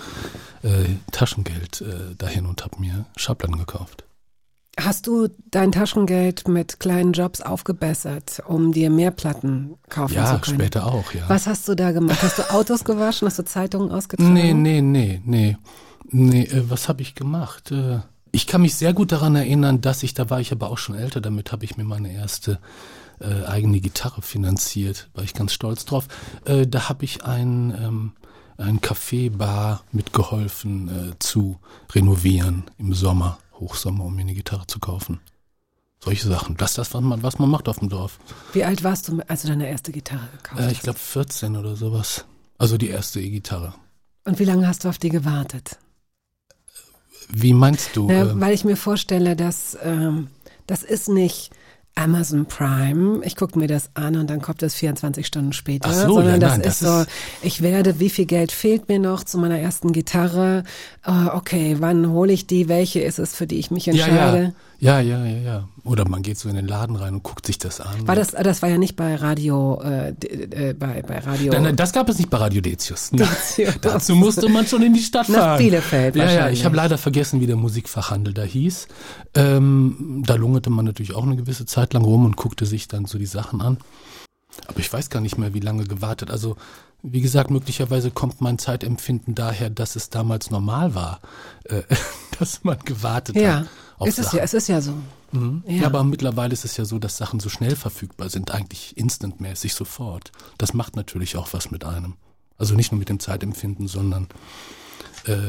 äh, 0.63 0.95
Taschengeld 1.11 1.81
äh, 1.81 2.15
dahin 2.17 2.45
und 2.45 2.63
habe 2.63 2.79
mir 2.79 3.05
Schallplatten 3.15 3.57
gekauft. 3.57 4.03
Hast 4.79 5.05
du 5.05 5.27
dein 5.51 5.71
Taschengeld 5.73 6.47
mit 6.47 6.79
kleinen 6.79 7.11
Jobs 7.11 7.41
aufgebessert, 7.41 8.41
um 8.47 8.71
dir 8.71 8.89
mehr 8.89 9.11
Platten 9.11 9.75
kaufen 9.89 10.13
zu 10.13 10.19
Ja, 10.19 10.37
können? 10.39 10.59
später 10.59 10.85
auch, 10.87 11.13
ja. 11.13 11.27
Was 11.27 11.45
hast 11.45 11.67
du 11.67 11.75
da 11.75 11.91
gemacht? 11.91 12.21
Hast 12.23 12.39
du 12.39 12.49
Autos 12.51 12.83
gewaschen? 12.85 13.27
Hast 13.27 13.37
du 13.37 13.43
Zeitungen 13.43 13.91
ausgetragen? 13.91 14.33
Nee, 14.33 14.53
nee, 14.53 14.81
nee, 14.81 15.21
nee. 15.25 15.57
Nee, 16.09 16.43
äh, 16.43 16.69
was 16.69 16.87
habe 16.89 17.01
ich 17.01 17.15
gemacht? 17.15 17.71
Äh, 17.71 17.99
ich 18.31 18.47
kann 18.47 18.61
mich 18.61 18.75
sehr 18.75 18.93
gut 18.93 19.11
daran 19.11 19.35
erinnern, 19.35 19.81
dass 19.81 20.03
ich, 20.03 20.13
da 20.13 20.29
war 20.29 20.39
ich 20.39 20.51
aber 20.53 20.69
auch 20.69 20.77
schon 20.77 20.95
älter, 20.95 21.19
damit 21.19 21.51
habe 21.51 21.65
ich 21.65 21.75
mir 21.75 21.83
meine 21.83 22.11
erste 22.13 22.59
äh, 23.19 23.45
eigene 23.45 23.81
Gitarre 23.81 24.21
finanziert, 24.21 25.09
war 25.13 25.23
ich 25.23 25.33
ganz 25.33 25.51
stolz 25.53 25.85
drauf. 25.85 26.07
Äh, 26.45 26.65
da 26.65 26.87
habe 26.89 27.03
ich 27.03 27.23
ein, 27.25 27.75
ähm, 27.77 28.11
ein 28.61 28.79
Café-Bar 28.81 29.83
mitgeholfen 29.91 31.11
äh, 31.11 31.19
zu 31.19 31.59
renovieren 31.93 32.63
im 32.77 32.93
Sommer, 32.93 33.39
Hochsommer, 33.59 34.05
um 34.05 34.15
mir 34.15 34.21
eine 34.21 34.33
Gitarre 34.33 34.67
zu 34.67 34.79
kaufen. 34.79 35.19
Solche 36.03 36.27
Sachen. 36.27 36.57
Das 36.57 36.71
ist 36.71 36.77
das, 36.79 36.93
was 36.93 37.01
man, 37.01 37.21
was 37.21 37.37
man 37.37 37.49
macht 37.49 37.67
auf 37.69 37.79
dem 37.79 37.89
Dorf. 37.89 38.17
Wie 38.53 38.63
alt 38.63 38.83
warst 38.83 39.07
du, 39.07 39.19
als 39.27 39.43
du 39.43 39.49
deine 39.49 39.69
erste 39.69 39.91
Gitarre 39.91 40.27
gekauft 40.37 40.59
Äh, 40.59 40.65
hast? 40.65 40.71
ich 40.71 40.81
glaube 40.81 40.97
14 40.99 41.55
oder 41.57 41.75
sowas. 41.75 42.25
Also 42.57 42.77
die 42.77 42.89
erste 42.89 43.19
E-Gitarre. 43.21 43.73
Und 44.25 44.39
wie 44.39 44.45
lange 44.45 44.67
hast 44.67 44.83
du 44.83 44.89
auf 44.89 44.97
die 44.97 45.09
gewartet? 45.09 45.77
Wie 47.29 47.53
meinst 47.53 47.95
du? 47.95 48.07
Na, 48.07 48.31
ähm, 48.31 48.41
weil 48.41 48.53
ich 48.53 48.63
mir 48.65 48.75
vorstelle, 48.77 49.35
dass 49.35 49.77
ähm, 49.83 50.27
das 50.67 50.83
ist 50.83 51.07
nicht 51.07 51.51
Amazon 51.95 52.45
Prime. 52.45 53.21
Ich 53.23 53.35
gucke 53.35 53.59
mir 53.59 53.67
das 53.67 53.89
an 53.93 54.15
und 54.15 54.29
dann 54.29 54.41
kommt 54.41 54.61
das 54.61 54.73
24 54.75 55.25
Stunden 55.25 55.53
später, 55.53 55.89
Ach 55.89 55.93
so, 55.93 56.13
sondern 56.15 56.33
ja, 56.33 56.37
das 56.39 56.57
nein, 56.57 56.61
ist 56.61 56.81
das 56.81 57.03
so, 57.03 57.11
ich 57.41 57.61
werde, 57.61 57.99
wie 57.99 58.09
viel 58.09 58.25
Geld 58.25 58.51
fehlt 58.51 58.87
mir 58.87 58.99
noch 58.99 59.23
zu 59.23 59.37
meiner 59.37 59.59
ersten 59.59 59.91
Gitarre? 59.91 60.63
Äh, 61.05 61.27
okay, 61.33 61.77
wann 61.79 62.09
hole 62.09 62.31
ich 62.31 62.47
die? 62.47 62.69
Welche 62.69 63.01
ist 63.01 63.19
es, 63.19 63.35
für 63.35 63.47
die 63.47 63.59
ich 63.59 63.71
mich 63.71 63.87
entscheide? 63.87 64.37
ja, 64.37 64.43
ja, 64.43 64.53
ja, 64.81 64.99
ja, 64.99 65.23
ja. 65.23 65.69
Oder 65.83 66.09
man 66.09 66.23
geht 66.23 66.39
so 66.39 66.49
in 66.49 66.55
den 66.55 66.67
Laden 66.67 66.95
rein 66.95 67.13
und 67.13 67.23
guckt 67.23 67.45
sich 67.45 67.59
das 67.59 67.79
an. 67.79 68.07
War 68.07 68.15
das, 68.15 68.31
das 68.31 68.63
war 68.63 68.69
ja 68.69 68.79
nicht 68.79 68.95
bei 68.95 69.13
Radio, 69.13 69.79
äh, 69.83 70.09
äh, 70.09 70.73
bei, 70.73 71.03
bei 71.03 71.19
Radio. 71.19 71.53
Nein, 71.53 71.63
nein, 71.63 71.75
das 71.75 71.93
gab 71.93 72.09
es 72.09 72.17
nicht 72.17 72.31
bei 72.31 72.37
Radio 72.37 72.61
Decius. 72.61 73.11
Nein, 73.11 73.29
Decius. 73.29 73.75
Dazu 73.79 74.15
musste 74.15 74.49
man 74.49 74.65
schon 74.65 74.81
in 74.81 74.95
die 74.95 75.03
Stadt 75.03 75.29
Nach 75.29 75.37
fahren. 75.37 75.59
Bielefeld 75.59 76.15
Ja, 76.15 76.23
ja, 76.23 76.29
wahrscheinlich. 76.31 76.59
ich 76.59 76.65
habe 76.65 76.75
leider 76.75 76.97
vergessen, 76.97 77.41
wie 77.41 77.45
der 77.45 77.57
Musikfachhandel 77.57 78.33
da 78.33 78.41
hieß. 78.41 78.87
Ähm, 79.35 80.23
da 80.25 80.33
lungerte 80.33 80.71
man 80.71 80.85
natürlich 80.85 81.13
auch 81.13 81.23
eine 81.23 81.35
gewisse 81.35 81.67
Zeit 81.67 81.93
lang 81.93 82.03
rum 82.03 82.25
und 82.25 82.35
guckte 82.35 82.65
sich 82.65 82.87
dann 82.87 83.05
so 83.05 83.19
die 83.19 83.27
Sachen 83.27 83.61
an. 83.61 83.77
Aber 84.65 84.79
ich 84.79 84.91
weiß 84.91 85.11
gar 85.11 85.21
nicht 85.21 85.37
mehr, 85.37 85.53
wie 85.53 85.59
lange 85.59 85.83
gewartet. 85.83 86.31
Also, 86.31 86.55
wie 87.03 87.21
gesagt, 87.21 87.51
möglicherweise 87.51 88.09
kommt 88.09 88.41
mein 88.41 88.57
Zeitempfinden 88.57 89.35
daher, 89.35 89.69
dass 89.69 89.95
es 89.95 90.09
damals 90.09 90.49
normal 90.49 90.95
war, 90.95 91.19
äh, 91.65 91.83
dass 92.39 92.63
man 92.63 92.79
gewartet 92.79 93.35
ja, 93.35 93.59
hat 93.59 93.67
es 94.09 94.15
Sachen. 94.15 94.37
ja, 94.37 94.43
es 94.43 94.53
ist 94.53 94.67
ja 94.67 94.81
so. 94.81 94.93
Mhm. 95.31 95.63
Ja. 95.65 95.73
Ja. 95.73 95.85
aber 95.87 96.03
mittlerweile 96.03 96.53
ist 96.53 96.65
es 96.65 96.77
ja 96.77 96.85
so, 96.85 96.99
dass 96.99 97.17
Sachen 97.17 97.39
so 97.39 97.49
schnell 97.49 97.75
verfügbar 97.75 98.29
sind, 98.29 98.51
eigentlich 98.51 98.97
instantmäßig 98.97 99.73
sofort. 99.73 100.31
Das 100.57 100.73
macht 100.73 100.95
natürlich 100.95 101.37
auch 101.37 101.53
was 101.53 101.71
mit 101.71 101.83
einem. 101.83 102.15
Also 102.57 102.75
nicht 102.75 102.91
nur 102.91 102.99
mit 102.99 103.09
dem 103.09 103.19
Zeitempfinden, 103.19 103.87
sondern 103.87 104.27
äh, 105.25 105.33
äh, 105.33 105.41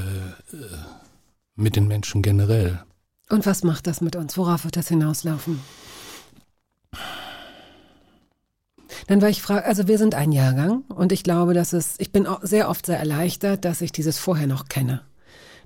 mit 1.57 1.77
den 1.77 1.87
Menschen 1.87 2.23
generell. 2.23 2.83
Und 3.29 3.47
was 3.47 3.63
macht 3.65 3.87
das 3.87 4.01
mit 4.01 4.17
uns? 4.17 4.37
Worauf 4.37 4.65
wird 4.65 4.77
das 4.77 4.89
hinauslaufen? 4.89 5.61
Dann 9.07 9.21
war 9.21 9.29
ich 9.29 9.43
frage, 9.43 9.65
also 9.65 9.89
wir 9.89 9.99
sind 9.99 10.15
ein 10.15 10.33
Jahrgang 10.33 10.83
und 10.89 11.13
ich 11.13 11.23
glaube, 11.25 11.55
dass 11.55 11.73
es, 11.73 11.95
ich 11.99 12.13
bin 12.13 12.27
sehr 12.43 12.69
oft 12.69 12.87
sehr 12.87 12.99
erleichtert, 12.99 13.65
dass 13.65 13.81
ich 13.81 13.93
dieses 13.93 14.19
vorher 14.19 14.47
noch 14.47 14.69
kenne. 14.69 15.03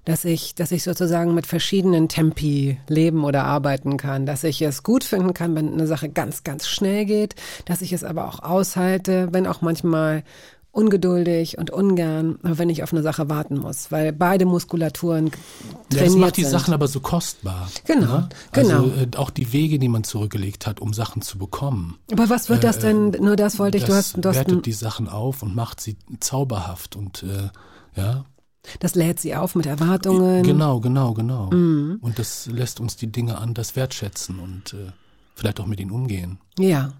Dass 0.06 0.24
ich, 0.24 0.54
dass 0.54 0.70
ich 0.70 0.84
sozusagen 0.84 1.34
mit 1.34 1.46
verschiedenen 1.46 2.08
Tempi 2.08 2.78
leben 2.88 3.24
oder 3.24 3.44
arbeiten 3.44 3.96
kann, 3.96 4.24
dass 4.24 4.44
ich 4.44 4.62
es 4.62 4.82
gut 4.84 5.04
finden 5.04 5.34
kann, 5.34 5.54
wenn 5.56 5.72
eine 5.72 5.88
Sache 5.88 6.08
ganz, 6.08 6.44
ganz 6.44 6.68
schnell 6.68 7.04
geht, 7.04 7.34
dass 7.64 7.82
ich 7.82 7.92
es 7.92 8.04
aber 8.04 8.28
auch 8.28 8.38
aushalte, 8.38 9.28
wenn 9.32 9.48
auch 9.48 9.62
manchmal 9.62 10.22
ungeduldig 10.76 11.58
und 11.58 11.70
ungern, 11.70 12.38
wenn 12.42 12.68
ich 12.68 12.82
auf 12.82 12.92
eine 12.92 13.02
Sache 13.02 13.28
warten 13.28 13.58
muss, 13.58 13.90
weil 13.90 14.12
beide 14.12 14.44
Muskulaturen 14.44 15.26
Ja, 15.26 15.98
trainiert 15.98 16.06
das 16.06 16.16
macht 16.16 16.36
die 16.36 16.42
sind. 16.42 16.50
Sachen 16.52 16.74
aber 16.74 16.86
so 16.86 17.00
kostbar. 17.00 17.68
Genau, 17.86 18.06
ne? 18.06 18.28
Also 18.52 18.70
genau. 18.70 18.84
äh, 18.88 19.16
auch 19.16 19.30
die 19.30 19.52
Wege, 19.52 19.78
die 19.78 19.88
man 19.88 20.04
zurückgelegt 20.04 20.66
hat, 20.66 20.80
um 20.80 20.92
Sachen 20.92 21.22
zu 21.22 21.38
bekommen. 21.38 21.98
Aber 22.12 22.28
was 22.28 22.48
wird 22.48 22.62
das 22.62 22.76
Äh, 22.76 22.80
denn, 22.80 23.10
nur 23.24 23.36
das 23.36 23.58
wollte 23.58 23.78
ich, 23.78 23.84
du 23.84 23.88
das 23.88 24.14
hast, 24.14 24.24
du 24.24 24.28
hast 24.28 24.36
wertet 24.36 24.66
die 24.66 24.72
Sachen 24.72 25.08
auf 25.08 25.42
und 25.42 25.56
macht 25.56 25.80
sie 25.80 25.96
zauberhaft 26.20 26.94
und 26.94 27.22
äh, 27.22 27.48
ja, 27.98 28.26
das 28.80 28.94
lädt 28.94 29.20
sie 29.20 29.34
auf 29.34 29.54
mit 29.54 29.66
Erwartungen. 29.66 30.42
Genau, 30.42 30.80
genau, 30.80 31.14
genau. 31.14 31.50
Mhm. 31.50 31.98
Und 32.00 32.18
das 32.18 32.46
lässt 32.46 32.80
uns 32.80 32.96
die 32.96 33.06
Dinge 33.12 33.38
anders 33.38 33.76
wertschätzen 33.76 34.38
und 34.38 34.72
äh, 34.74 34.92
vielleicht 35.34 35.60
auch 35.60 35.66
mit 35.66 35.80
ihnen 35.80 35.90
umgehen. 35.90 36.38
Ja, 36.58 36.92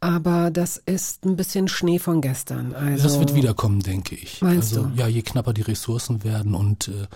aber 0.00 0.50
das 0.50 0.76
ist 0.76 1.24
ein 1.24 1.36
bisschen 1.36 1.68
Schnee 1.68 1.98
von 1.98 2.20
gestern. 2.20 2.74
Also, 2.74 3.04
das 3.04 3.18
wird 3.18 3.34
wiederkommen, 3.34 3.80
denke 3.80 4.14
ich. 4.14 4.42
Meinst 4.42 4.76
also 4.76 4.88
du? 4.88 4.94
ja, 4.96 5.06
je 5.08 5.22
knapper 5.22 5.52
die 5.54 5.62
Ressourcen 5.62 6.22
werden 6.22 6.54
und 6.54 6.88
äh, 6.88 7.06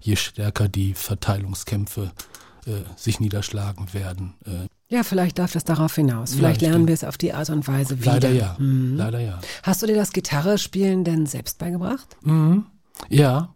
je 0.00 0.16
stärker 0.16 0.68
die 0.68 0.94
Verteilungskämpfe 0.94 2.12
äh, 2.66 2.70
sich 2.96 3.20
niederschlagen 3.20 3.92
werden. 3.92 4.34
Äh, 4.46 4.66
Ja, 4.94 5.02
vielleicht 5.02 5.38
darf 5.38 5.52
das 5.52 5.64
darauf 5.64 5.94
hinaus. 5.94 6.30
Ja, 6.32 6.36
Vielleicht 6.38 6.62
ich 6.62 6.68
lernen 6.68 6.86
wir 6.88 6.94
es 6.94 7.04
auf 7.04 7.18
die 7.18 7.32
Art 7.32 7.50
und 7.50 7.68
Weise 7.68 8.00
wieder. 8.00 8.12
leider 8.12 8.30
ja, 8.30 8.56
Mhm. 8.58 8.96
leider 8.96 9.20
ja. 9.20 9.40
Hast 9.62 9.82
du 9.82 9.86
dir 9.86 9.96
das 9.96 10.12
Gitarre-Spielen 10.12 11.04
denn 11.04 11.26
selbst 11.26 11.58
beigebracht? 11.58 12.16
Mhm. 12.22 12.66
Ja, 13.08 13.54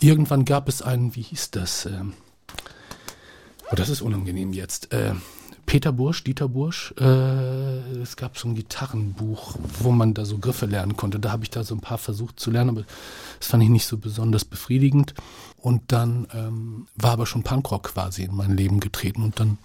irgendwann 0.00 0.44
gab 0.44 0.68
es 0.68 0.82
einen, 0.82 1.14
wie 1.14 1.22
hieß 1.22 1.50
das? 1.50 1.86
Ähm, 1.86 2.14
oh, 3.70 3.76
das 3.76 3.88
ist 3.88 4.02
unangenehm 4.02 4.52
jetzt. 4.52 4.92
Äh, 4.92 5.14
Peter 5.70 5.92
Bursch, 5.92 6.24
Dieter 6.24 6.48
Bursch, 6.48 6.92
äh, 6.98 8.00
es 8.02 8.16
gab 8.16 8.36
so 8.36 8.48
ein 8.48 8.56
Gitarrenbuch, 8.56 9.54
wo 9.78 9.92
man 9.92 10.14
da 10.14 10.24
so 10.24 10.38
Griffe 10.38 10.66
lernen 10.66 10.96
konnte. 10.96 11.20
Da 11.20 11.30
habe 11.30 11.44
ich 11.44 11.50
da 11.50 11.62
so 11.62 11.76
ein 11.76 11.80
paar 11.80 11.98
versucht 11.98 12.40
zu 12.40 12.50
lernen, 12.50 12.70
aber 12.70 12.84
das 13.38 13.46
fand 13.46 13.62
ich 13.62 13.68
nicht 13.68 13.86
so 13.86 13.96
besonders 13.96 14.44
befriedigend. 14.44 15.14
Und 15.56 15.92
dann 15.92 16.26
ähm, 16.34 16.88
war 16.96 17.12
aber 17.12 17.24
schon 17.24 17.44
Punkrock 17.44 17.84
quasi 17.84 18.24
in 18.24 18.34
mein 18.34 18.56
Leben 18.56 18.80
getreten 18.80 19.22
und 19.22 19.38
dann 19.38 19.58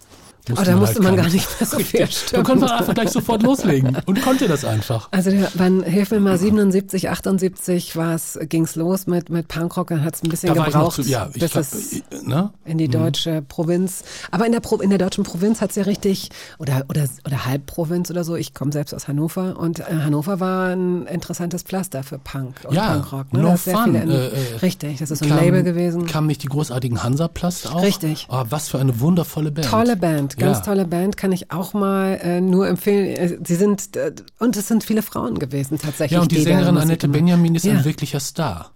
Oh, 0.52 0.62
da 0.64 0.76
musste 0.76 1.02
man 1.02 1.16
keiner. 1.16 1.24
gar 1.28 1.34
nicht 1.34 1.48
mehr 1.60 1.68
so 1.68 1.80
viel 1.80 2.00
Da 2.02 2.08
stimmen. 2.08 2.44
konnte 2.44 2.66
man 2.66 2.72
einfach 2.72 2.94
gleich 2.94 3.10
sofort 3.10 3.44
loslegen 3.44 3.98
und 4.06 4.22
konnte 4.22 4.48
das 4.48 4.64
einfach. 4.66 5.08
Also 5.12 5.32
der, 5.32 5.50
wann, 5.56 5.84
hilf 5.84 6.12
mir 6.12 6.20
mal, 6.20 6.38
77, 6.38 7.10
78 7.10 7.96
war's, 7.96 8.38
ging's 8.50 8.76
los 8.76 9.08
mit, 9.08 9.30
mit 9.30 9.48
Punkrock, 9.48 9.88
dann 9.88 10.04
hat's 10.04 10.24
ein 10.24 10.30
bisschen 10.30 10.54
Da 10.54 10.64
gebraucht, 10.66 10.96
zu, 10.96 11.02
ja, 11.04 11.30
ich 11.34 11.40
bis 11.42 11.52
glaub, 11.52 11.62
es 11.64 11.94
äh, 11.94 12.02
ne? 12.24 12.52
in 12.66 12.78
die 12.78 12.88
deutsche 12.88 13.42
Provinz. 13.42 14.04
Aber 14.32 14.46
in 14.46 14.52
der, 14.52 14.60
Pro, 14.60 14.78
in 14.78 14.90
der 14.90 15.00
deutschen 15.00 15.24
Provinz 15.24 15.62
hat's 15.62 15.76
ja 15.76 15.84
richtig, 15.84 16.30
oder, 16.60 16.86
oder, 16.90 17.06
oder 17.26 17.46
Halbprovinz 17.46 18.10
oder 18.12 18.24
so, 18.24 18.36
ich 18.36 18.54
komme 18.54 18.72
selbst 18.72 18.94
aus 18.94 19.08
Hannover 19.08 19.58
und 19.58 19.80
äh, 19.80 19.84
Hannover 20.04 20.40
war 20.40 20.70
ein 20.70 21.06
interessantes 21.08 21.64
Pflaster 21.64 22.04
für 22.04 22.20
Punk 22.20 22.56
und 22.68 22.76
Ja, 22.76 22.94
Punkrock. 22.94 23.34
Ne? 23.34 23.40
No 23.42 23.50
Da 23.50 23.58
Fun, 23.58 23.96
in, 23.96 24.10
äh, 24.10 24.28
äh, 24.28 24.32
richtig, 24.62 25.00
das 25.00 25.12
ist 25.12 25.20
so 25.24 25.26
ein 25.26 25.36
Label 25.36 25.64
gewesen. 25.64 26.06
Kamen 26.06 26.28
nicht 26.28 26.44
die 26.44 26.48
großartigen 26.48 27.02
Hansaplast 27.04 27.72
auch? 27.72 27.82
Richtig. 27.82 28.28
Oh, 28.30 28.44
was 28.50 28.70
für 28.70 28.80
eine 28.80 29.00
wundervolle 29.00 29.52
Band. 29.52 29.68
Tolle 29.68 29.96
Band, 29.96 30.35
ganz 30.38 30.60
Ja. 30.60 30.64
tolle 30.66 30.86
Band, 30.86 31.18
kann 31.18 31.32
ich 31.32 31.52
auch 31.52 31.74
mal 31.74 32.20
äh, 32.22 32.42
nur 32.42 32.68
empfehlen. 32.68 33.08
Äh, 33.16 33.38
Sie 33.46 33.56
sind, 33.56 33.96
äh, 33.96 34.14
und 34.40 34.56
es 34.58 34.68
sind 34.68 34.84
viele 34.84 35.02
Frauen 35.02 35.40
gewesen 35.40 35.78
tatsächlich. 35.80 36.12
Ja, 36.16 36.22
und 36.22 36.32
die 36.32 36.36
da 36.38 36.42
Sängerin 36.44 36.78
Annette 36.78 37.08
Benjamin 37.08 37.56
ist 37.56 37.66
Ja. 37.66 37.74
ein 37.74 37.86
wirklicher 37.86 38.20
Star. 38.20 38.72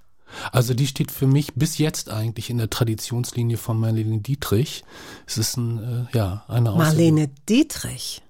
Also 0.51 0.73
die 0.75 0.85
steht 0.85 1.11
für 1.11 1.25
mich 1.25 1.55
bis 1.55 1.79
jetzt 1.79 2.09
eigentlich 2.11 2.49
in 2.51 2.59
der 2.59 2.69
Traditionslinie 2.69 3.57
von 3.57 3.79
Marlene 3.79 4.19
Dietrich. 4.19 4.83
Es 5.25 5.37
ist 5.39 5.57
ein, 5.57 6.07
äh, 6.13 6.17
ja, 6.17 6.43
eine 6.47 6.71
Marlene 6.71 7.29
Dietrich. 7.49 8.21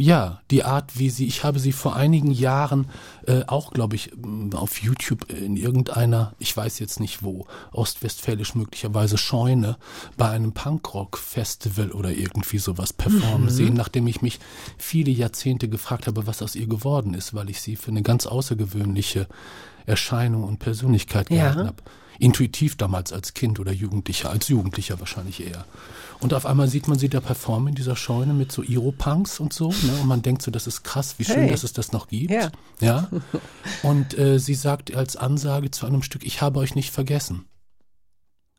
Ja, 0.00 0.40
die 0.50 0.64
Art, 0.64 0.98
wie 0.98 1.10
sie, 1.10 1.26
ich 1.26 1.44
habe 1.44 1.58
sie 1.58 1.72
vor 1.72 1.96
einigen 1.96 2.30
Jahren 2.30 2.86
äh, 3.26 3.42
auch, 3.46 3.72
glaube 3.72 3.96
ich, 3.96 4.12
m, 4.12 4.52
auf 4.54 4.80
YouTube 4.80 5.30
in 5.30 5.56
irgendeiner, 5.56 6.34
ich 6.38 6.56
weiß 6.56 6.78
jetzt 6.78 7.00
nicht 7.00 7.22
wo, 7.22 7.46
ostwestfälisch 7.72 8.54
möglicherweise 8.54 9.18
Scheune, 9.18 9.76
bei 10.16 10.28
einem 10.30 10.52
Punkrock-Festival 10.52 11.90
oder 11.92 12.10
irgendwie 12.12 12.58
sowas 12.58 12.92
performen 12.92 13.48
sehen, 13.50 13.74
nachdem 13.74 14.06
ich 14.06 14.22
mich 14.22 14.38
viele 14.76 15.10
Jahrzehnte 15.10 15.68
gefragt 15.68 16.06
habe, 16.06 16.26
was 16.26 16.42
aus 16.42 16.54
ihr 16.54 16.66
geworden 16.66 17.14
ist, 17.14 17.34
weil 17.34 17.50
ich 17.50 17.60
sie 17.60 17.76
für 17.76 17.90
eine 17.90 18.02
ganz 18.02 18.26
außergewöhnliche 18.26 19.26
Erscheinung 19.86 20.44
und 20.44 20.58
Persönlichkeit 20.58 21.30
Ja. 21.30 21.36
gehalten 21.50 21.66
habe. 21.66 21.82
Intuitiv 22.20 22.76
damals 22.76 23.12
als 23.12 23.32
Kind 23.32 23.60
oder 23.60 23.72
Jugendlicher, 23.72 24.30
als 24.30 24.48
Jugendlicher 24.48 24.98
wahrscheinlich 24.98 25.40
eher. 25.46 25.64
Und 26.20 26.34
auf 26.34 26.46
einmal 26.46 26.66
sieht 26.68 26.88
man 26.88 26.98
sie 26.98 27.08
da 27.08 27.20
performen 27.20 27.68
in 27.68 27.74
dieser 27.76 27.94
Scheune 27.94 28.32
mit 28.34 28.50
so 28.50 28.62
Iro-Punks 28.62 29.38
und 29.38 29.52
so. 29.52 29.68
Ne? 29.70 29.98
Und 30.00 30.08
man 30.08 30.20
denkt 30.22 30.42
so, 30.42 30.50
das 30.50 30.66
ist 30.66 30.82
krass, 30.82 31.18
wie 31.18 31.24
schön, 31.24 31.36
Hey. 31.42 31.50
dass 31.50 31.62
es 31.62 31.72
das 31.72 31.92
noch 31.92 32.08
gibt. 32.08 32.32
Ja. 32.32 32.50
ja? 32.80 33.08
Und 33.84 34.18
äh, 34.18 34.38
sie 34.40 34.54
sagt 34.54 34.92
als 34.94 35.16
Ansage 35.16 35.70
zu 35.70 35.86
einem 35.86 36.02
Stück, 36.02 36.24
ich 36.26 36.42
habe 36.42 36.58
euch 36.58 36.74
nicht 36.74 36.90
vergessen. 36.90 37.44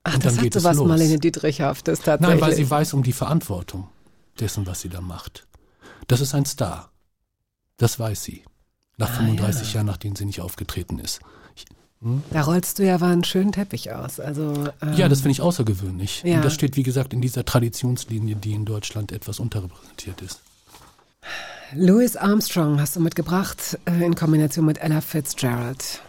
Ach, 0.03 0.13
Und 0.15 0.23
das 0.23 0.33
dann 0.35 0.37
hat 0.37 0.43
geht 0.43 0.53
so 0.53 0.59
es 0.59 0.65
was 0.65 0.77
los. 0.77 0.87
Marlene 0.87 1.19
Dietrichhaftes 1.19 1.99
tatsächlich. 1.99 2.29
Nein, 2.39 2.41
weil 2.41 2.55
sie 2.55 2.69
weiß 2.69 2.93
um 2.93 3.03
die 3.03 3.11
Verantwortung 3.13 3.89
dessen, 4.39 4.65
was 4.65 4.79
sie 4.79 4.89
da 4.89 5.01
macht. 5.01 5.45
Das 6.07 6.21
ist 6.21 6.33
ein 6.33 6.45
Star. 6.45 6.91
Das 7.75 7.99
weiß 7.99 8.23
sie. 8.23 8.43
Nach 8.97 9.09
Ah, 9.09 9.15
35 9.17 9.67
ja. 9.69 9.75
Jahren, 9.75 9.87
nachdem 9.87 10.15
sie 10.15 10.25
nicht 10.25 10.39
aufgetreten 10.39 10.99
ist. 10.99 11.19
Da 12.31 12.41
rollst 12.41 12.79
du 12.79 12.85
ja 12.85 12.95
aber 12.95 13.07
einen 13.07 13.23
schönen 13.25 13.51
Teppich 13.51 13.91
aus. 13.91 14.19
Also, 14.19 14.69
ähm, 14.81 14.93
Ja, 14.95 15.09
das 15.09 15.19
finde 15.19 15.31
ich 15.33 15.41
außergewöhnlich. 15.41 16.23
Ja. 16.23 16.37
Und 16.37 16.45
das 16.45 16.53
steht, 16.53 16.77
wie 16.77 16.83
gesagt, 16.83 17.11
in 17.13 17.19
dieser 17.21 17.43
Traditionslinie, 17.43 18.35
die 18.37 18.53
in 18.53 18.63
Deutschland 18.65 19.11
etwas 19.11 19.39
unterrepräsentiert 19.39 20.21
ist. 20.21 20.39
Louis 21.75 22.15
Armstrong 22.15 22.79
hast 22.79 22.95
du 22.95 22.99
mitgebracht 23.01 23.77
äh, 23.85 24.03
in 24.05 24.15
Kombination 24.15 24.65
mit 24.65 24.77
Ella 24.79 25.01
Fitzgerald. 25.01 26.01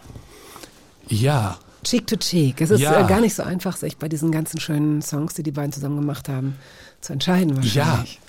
Ja, 1.09 1.59
Cheek 1.83 2.07
to 2.07 2.17
Cheek. 2.17 2.61
Es 2.61 2.71
ist 2.71 2.81
Ja. 2.81 3.05
äh, 3.05 3.09
gar 3.09 3.21
nicht 3.21 3.35
so 3.35 3.43
einfach, 3.43 3.77
sich 3.77 3.97
bei 3.97 4.09
diesen 4.09 4.31
ganzen 4.31 4.61
schönen 4.61 5.03
Songs, 5.03 5.35
die 5.35 5.43
die 5.43 5.51
beiden 5.51 5.73
zusammen 5.73 5.97
gemacht 5.97 6.29
haben, 6.29 6.57
zu 7.01 7.13
entscheiden 7.13 7.61
Ja, 7.63 7.87
wahrscheinlich. 7.87 8.20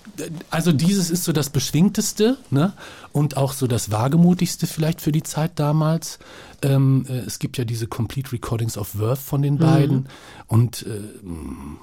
Also 0.49 0.71
dieses 0.71 1.09
ist 1.09 1.23
so 1.23 1.31
das 1.31 1.49
Beschwingteste 1.49 2.37
ne? 2.49 2.73
und 3.11 3.37
auch 3.37 3.53
so 3.53 3.67
das 3.67 3.91
Wagemutigste 3.91 4.67
vielleicht 4.67 5.01
für 5.01 5.11
die 5.11 5.23
Zeit 5.23 5.53
damals. 5.55 6.19
Ähm, 6.61 7.05
äh, 7.09 7.19
es 7.19 7.39
gibt 7.39 7.57
ja 7.57 7.65
diese 7.65 7.87
Complete 7.87 8.31
Recordings 8.31 8.77
of 8.77 8.97
Worth 8.97 9.19
von 9.19 9.41
den 9.41 9.57
beiden 9.57 10.07
und 10.47 10.83
äh, 10.83 11.01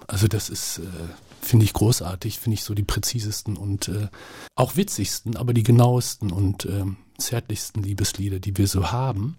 also 0.06 0.28
das 0.28 0.48
ist, 0.48 0.78
äh, 0.78 0.82
finde 1.40 1.64
ich 1.64 1.72
großartig, 1.72 2.38
finde 2.38 2.54
ich 2.54 2.64
so 2.64 2.74
die 2.74 2.84
präzisesten 2.84 3.56
und 3.56 3.88
äh, 3.88 4.08
auch 4.54 4.76
witzigsten, 4.76 5.36
aber 5.36 5.52
die 5.54 5.62
genauesten 5.62 6.30
und 6.30 6.64
ähm, 6.66 6.96
zärtlichsten 7.18 7.82
Liebeslieder, 7.82 8.38
die 8.38 8.56
wir 8.56 8.68
so 8.68 8.92
haben. 8.92 9.36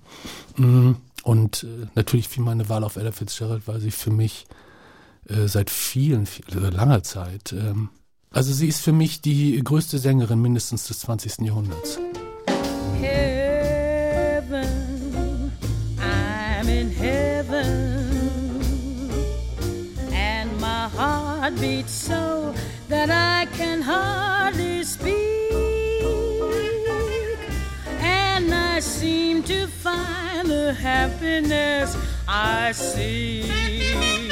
Mm, 0.57 0.91
Und 1.23 1.63
äh, 1.63 1.87
natürlich 1.95 2.27
fiel 2.27 2.43
meine 2.43 2.69
Wahl 2.69 2.83
auf 2.83 2.95
Ella 2.95 3.11
Fitzgerald, 3.11 3.67
weil 3.67 3.79
sie 3.79 3.91
für 3.91 4.11
mich 4.11 4.45
äh, 5.27 5.47
seit 5.47 5.69
vielen, 5.69 6.25
viel, 6.25 6.45
äh, 6.57 6.69
langer 6.69 7.03
Zeit. 7.03 7.53
Ähm, 7.53 7.89
also 8.31 8.53
sie 8.53 8.67
ist 8.67 8.81
für 8.81 8.93
mich 8.93 9.21
die 9.21 9.61
größte 9.63 9.97
Sängerin 9.97 10.41
mindestens 10.41 10.87
des 10.87 10.99
20. 10.99 11.39
Jahrhunderts. 11.45 11.99
heaven. 14.49 15.51
I'm 15.99 16.67
in 16.67 16.91
heaven. 16.91 18.61
And 20.11 20.59
my 20.59 20.87
heart 20.89 21.55
beats 21.59 21.91
so 21.91 22.53
that 22.87 23.09
I 23.09 23.47
can 23.57 23.81
hardly 23.81 24.83
speak. 24.83 25.15
And 28.01 28.53
I 28.53 28.79
seem 28.79 29.43
to 29.43 29.67
find 29.67 30.47
the 30.47 30.73
happiness 30.73 31.95
I 32.27 32.71
seek 32.71 34.28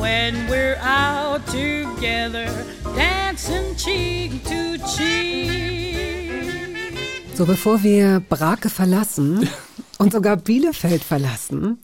when 0.00 0.34
we're 0.48 0.78
out 0.82 1.44
together, 1.46 2.48
dancing 2.94 3.76
cheek 3.76 4.42
to 4.44 4.78
cheek. 4.96 5.76
So, 7.34 7.44
bevor 7.44 7.82
wir 7.82 8.20
Brake 8.20 8.70
verlassen 8.70 9.48
und 9.98 10.12
sogar 10.12 10.36
Bielefeld 10.36 11.04
verlassen, 11.04 11.78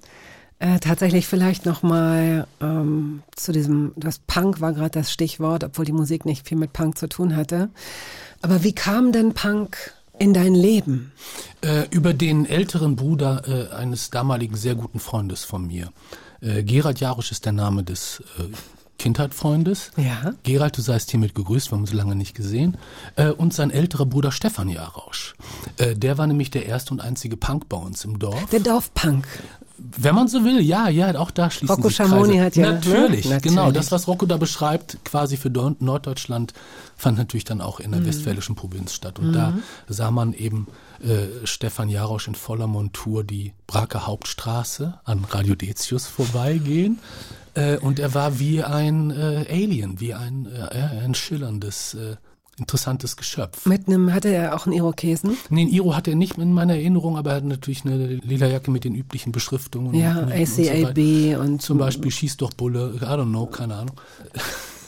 äh, 0.58 0.78
tatsächlich 0.78 1.26
vielleicht 1.26 1.66
nochmal 1.66 2.46
ähm, 2.60 3.22
zu 3.36 3.52
diesem, 3.52 3.92
das 3.96 4.18
Punk 4.20 4.60
war 4.60 4.72
gerade 4.72 5.00
das 5.00 5.12
Stichwort, 5.12 5.64
obwohl 5.64 5.84
die 5.84 5.92
Musik 5.92 6.24
nicht 6.24 6.48
viel 6.48 6.56
mit 6.56 6.72
Punk 6.72 6.96
zu 6.96 7.08
tun 7.08 7.36
hatte. 7.36 7.68
Aber 8.40 8.62
wie 8.64 8.72
kam 8.72 9.12
denn 9.12 9.34
Punk 9.34 9.92
in 10.18 10.32
dein 10.32 10.54
Leben? 10.54 11.12
Äh, 11.62 11.86
über 11.90 12.14
den 12.14 12.46
älteren 12.46 12.96
Bruder 12.96 13.42
äh, 13.46 13.74
eines 13.74 14.10
damaligen 14.10 14.56
sehr 14.56 14.74
guten 14.74 15.00
Freundes 15.00 15.44
von 15.44 15.66
mir. 15.66 15.92
Äh, 16.42 16.62
Gerald 16.64 17.00
Jarosch 17.00 17.30
ist 17.30 17.44
der 17.44 17.52
Name 17.52 17.84
des 17.84 18.22
äh, 18.38 18.44
Kindheitfreundes. 18.98 19.90
Ja. 19.96 20.34
Gerald, 20.42 20.76
du 20.76 20.82
seist 20.82 21.10
hiermit 21.10 21.34
gegrüßt, 21.34 21.70
wir 21.70 21.76
haben 21.76 21.82
uns 21.82 21.92
lange 21.92 22.14
nicht 22.14 22.34
gesehen. 22.34 22.76
Äh, 23.16 23.30
und 23.30 23.54
sein 23.54 23.70
älterer 23.70 24.06
Bruder 24.06 24.32
Stefan 24.32 24.68
Jarosch. 24.68 25.34
Äh, 25.76 25.96
der 25.96 26.18
war 26.18 26.26
nämlich 26.26 26.50
der 26.50 26.66
erste 26.66 26.92
und 26.92 27.00
einzige 27.00 27.36
Punk 27.36 27.68
bei 27.68 27.76
uns 27.76 28.04
im 28.04 28.18
Dorf. 28.18 28.46
Der 28.50 28.60
Dorfpunk. 28.60 29.26
Wenn 29.98 30.14
man 30.14 30.28
so 30.28 30.44
will, 30.44 30.60
ja, 30.60 30.88
ja, 30.88 31.14
auch 31.18 31.30
da 31.30 31.50
schließen 31.50 31.74
Rocco 31.74 31.88
sich 31.88 31.96
Schamoni 31.96 32.34
Kreise. 32.34 32.44
hat 32.44 32.56
ja, 32.56 32.66
ne? 32.66 32.72
Natürlich, 32.74 33.24
Natürlich. 33.24 33.42
genau. 33.42 33.72
Das, 33.72 33.92
was 33.92 34.06
Rocco 34.06 34.26
da 34.26 34.36
beschreibt, 34.36 35.04
quasi 35.04 35.36
für 35.36 35.50
Norddeutschland, 35.50 36.52
fand 36.96 37.18
natürlich 37.18 37.44
dann 37.44 37.60
auch 37.60 37.80
in 37.80 37.92
der 37.92 38.04
westfälischen 38.06 38.54
Provinz 38.54 38.94
statt. 38.94 39.18
Und 39.18 39.32
da 39.32 39.54
sah 39.88 40.10
man 40.10 40.32
eben 40.34 40.66
äh, 41.00 41.46
Stefan 41.46 41.88
Jarosch 41.88 42.28
in 42.28 42.34
voller 42.34 42.66
Montur 42.66 43.24
die 43.24 43.54
Braker 43.66 44.06
Hauptstraße 44.06 45.00
an 45.04 45.24
Radio 45.30 45.54
Decius 45.54 46.06
vorbeigehen. 46.06 46.98
Äh, 47.54 47.78
und 47.78 47.98
er 47.98 48.14
war 48.14 48.38
wie 48.38 48.62
ein 48.62 49.10
äh, 49.10 49.46
Alien, 49.50 50.00
wie 50.00 50.14
ein, 50.14 50.46
äh, 50.46 51.04
ein 51.04 51.14
schillerndes, 51.14 51.94
äh, 51.94 52.16
interessantes 52.62 53.16
Geschöpf. 53.16 53.66
Mit 53.66 53.86
einem, 53.86 54.12
hatte 54.14 54.28
er 54.28 54.54
auch 54.54 54.66
einen 54.66 54.74
Irokesen? 54.74 55.36
Nee, 55.50 55.62
ein 55.62 55.68
Iro 55.68 55.94
hatte 55.94 56.10
er 56.10 56.16
nicht 56.16 56.38
in 56.38 56.52
meiner 56.52 56.74
Erinnerung, 56.74 57.16
aber 57.16 57.30
er 57.30 57.36
hat 57.36 57.44
natürlich 57.44 57.84
eine 57.84 57.96
lila 57.96 58.46
Jacke 58.46 58.70
mit 58.70 58.84
den 58.84 58.94
üblichen 58.94 59.32
Beschriftungen. 59.32 59.94
Ja, 59.94 60.20
und, 60.20 60.32
und 60.32 60.48
so. 60.48 60.62
ACAB 60.62 61.40
und 61.40 61.60
Zum 61.60 61.78
Beispiel 61.78 62.10
Schieß 62.10 62.36
doch 62.38 62.52
Bulle, 62.52 62.94
I 62.96 63.04
don't 63.04 63.28
know, 63.28 63.46
keine 63.46 63.74
Ahnung. 63.74 63.96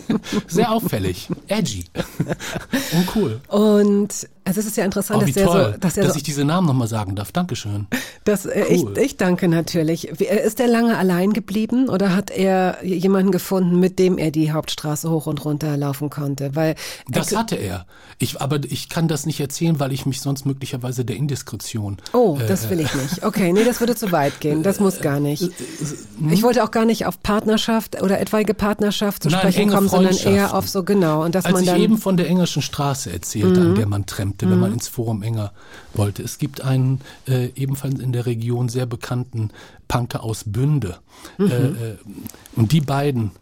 Sehr 0.48 0.70
auffällig, 0.72 1.28
edgy 1.48 1.84
und 2.92 3.16
cool. 3.16 3.40
Und 3.48 4.28
also 4.46 4.60
es 4.60 4.66
ist 4.66 4.76
ja 4.76 4.84
interessant, 4.84 5.22
Oh, 5.22 5.26
dass 5.26 5.36
er 5.36 5.46
toll, 5.46 5.70
so, 5.72 5.78
dass 5.78 5.96
er 5.96 6.04
dass 6.04 6.12
so, 6.12 6.16
ich 6.18 6.22
diese 6.22 6.44
Namen 6.44 6.66
nochmal 6.66 6.86
sagen 6.88 7.16
darf. 7.16 7.32
Dankeschön. 7.32 7.86
dass, 8.24 8.44
äh, 8.44 8.64
cool. 8.70 8.92
ich, 8.96 9.04
ich 9.04 9.16
danke 9.16 9.48
natürlich. 9.48 10.20
Äh, 10.20 10.46
ist 10.46 10.60
er 10.60 10.68
lange 10.68 10.98
allein 10.98 11.32
geblieben 11.32 11.88
oder 11.88 12.14
hat 12.14 12.30
er 12.30 12.84
jemanden 12.84 13.32
gefunden, 13.32 13.80
mit 13.80 13.98
dem 13.98 14.18
er 14.18 14.30
die 14.30 14.52
Hauptstraße 14.52 15.08
hoch 15.10 15.26
und 15.26 15.42
runter 15.44 15.76
laufen 15.78 16.10
konnte? 16.10 16.54
Weil 16.54 16.74
Das 17.08 17.32
er, 17.32 17.38
hatte 17.38 17.56
er. 17.56 17.86
Ich, 18.18 18.40
aber 18.40 18.60
ich 18.64 18.88
kann 18.90 19.08
das 19.08 19.24
nicht 19.24 19.40
erzählen, 19.40 19.80
weil 19.80 19.92
ich 19.92 20.04
mich 20.04 20.20
sonst 20.20 20.44
möglicherweise 20.44 21.04
der 21.06 21.16
Indiskretion. 21.16 21.96
Oh, 22.12 22.38
äh, 22.38 22.46
das 22.46 22.68
will 22.68 22.80
ich 22.80 22.94
nicht. 22.94 23.24
Okay, 23.24 23.50
nee, 23.52 23.64
das 23.64 23.80
würde 23.80 23.96
zu 23.96 24.12
weit 24.12 24.40
gehen. 24.40 24.62
Das 24.62 24.78
muss 24.78 25.00
gar 25.00 25.20
nicht. 25.20 25.42
hm? 26.18 26.30
Ich 26.30 26.42
wollte 26.42 26.62
auch 26.64 26.70
gar 26.70 26.84
nicht 26.84 27.06
auf 27.06 27.22
Partnerschaft 27.22 28.02
oder 28.02 28.20
etwaige 28.20 28.52
Partnerschaft 28.52 29.22
zu 29.22 29.30
Nein, 29.30 29.40
sprechen 29.40 29.70
kommen, 29.70 29.88
sondern 29.94 30.16
eher 30.16 30.54
auf 30.54 30.68
so 30.68 30.82
genau. 30.82 31.24
Und 31.24 31.34
dass 31.34 31.44
Als 31.44 31.54
man 31.54 31.62
ich 31.62 31.68
dann. 31.68 31.78
Mhm. 31.78 31.84
eben 31.84 31.98
von 31.98 32.16
der 32.16 32.28
Engerschen 32.28 32.62
Straße 32.62 33.12
erzählte, 33.12 33.60
an 33.60 33.74
der 33.74 33.86
man 33.86 34.06
trennte, 34.06 34.48
wenn 34.50 34.60
man 34.60 34.72
ins 34.72 34.88
Forum 34.88 35.22
Enger 35.22 35.52
wollte. 35.94 36.22
Es 36.22 36.38
gibt 36.38 36.60
einen 36.60 37.00
äh, 37.26 37.50
ebenfalls 37.54 38.00
in 38.00 38.12
der 38.12 38.26
Region 38.26 38.68
sehr 38.68 38.86
bekannten 38.86 39.50
Punker 39.88 40.22
aus 40.22 40.44
Bünde. 40.46 40.98
Mhm. 41.38 41.50
Äh, 41.50 41.56
äh, 41.56 41.96
und 42.56 42.72
die 42.72 42.80
beiden 42.80 43.32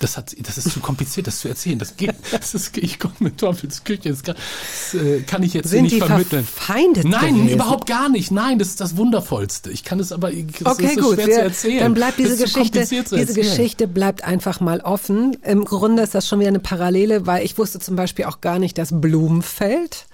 Das, 0.00 0.16
hat, 0.16 0.34
das 0.38 0.58
ist 0.58 0.70
zu 0.72 0.80
kompliziert, 0.80 1.26
das 1.26 1.38
zu 1.40 1.48
erzählen. 1.48 1.78
Das 1.78 1.96
geht. 1.96 2.14
Das 2.32 2.54
ist, 2.54 2.76
ich 2.78 2.98
komme 2.98 3.14
mit 3.20 3.38
Teufels 3.38 3.84
Küche. 3.84 4.10
Das 4.10 4.22
kann, 4.22 4.34
das, 4.34 5.00
äh, 5.00 5.20
kann 5.22 5.42
ich 5.42 5.54
jetzt 5.54 5.68
Sind 5.70 5.84
nicht 5.84 5.96
die 5.96 6.00
vermitteln. 6.00 6.44
verfeindet 6.44 7.04
Nein, 7.04 7.34
gewesen? 7.36 7.54
überhaupt 7.54 7.86
gar 7.86 8.08
nicht. 8.08 8.30
Nein, 8.30 8.58
das 8.58 8.68
ist 8.68 8.80
das 8.80 8.96
Wundervollste. 8.96 9.70
Ich 9.70 9.84
kann 9.84 10.00
es 10.00 10.10
aber 10.12 10.30
das 10.32 10.74
Okay, 10.78 10.86
ist 10.94 11.00
gut. 11.00 11.14
schwer 11.14 11.26
Wir, 11.26 11.34
zu 11.36 11.42
erzählen. 11.42 11.78
dann 11.80 11.94
bleibt 11.94 12.18
diese 12.18 12.36
Geschichte, 12.36 12.84
diese. 12.86 13.34
Geschichte 13.34 13.86
bleibt 13.88 14.24
einfach 14.24 14.60
mal 14.60 14.80
offen. 14.80 15.36
Im 15.42 15.64
Grunde 15.64 16.02
ist 16.02 16.14
das 16.14 16.26
schon 16.28 16.40
wieder 16.40 16.48
eine 16.48 16.58
Parallele, 16.60 17.26
weil 17.26 17.44
ich 17.44 17.56
wusste 17.56 17.78
zum 17.78 17.94
Beispiel 17.96 18.24
auch 18.24 18.40
gar 18.40 18.58
nicht, 18.58 18.76
dass 18.78 18.88
Blumenfeld 18.92 20.06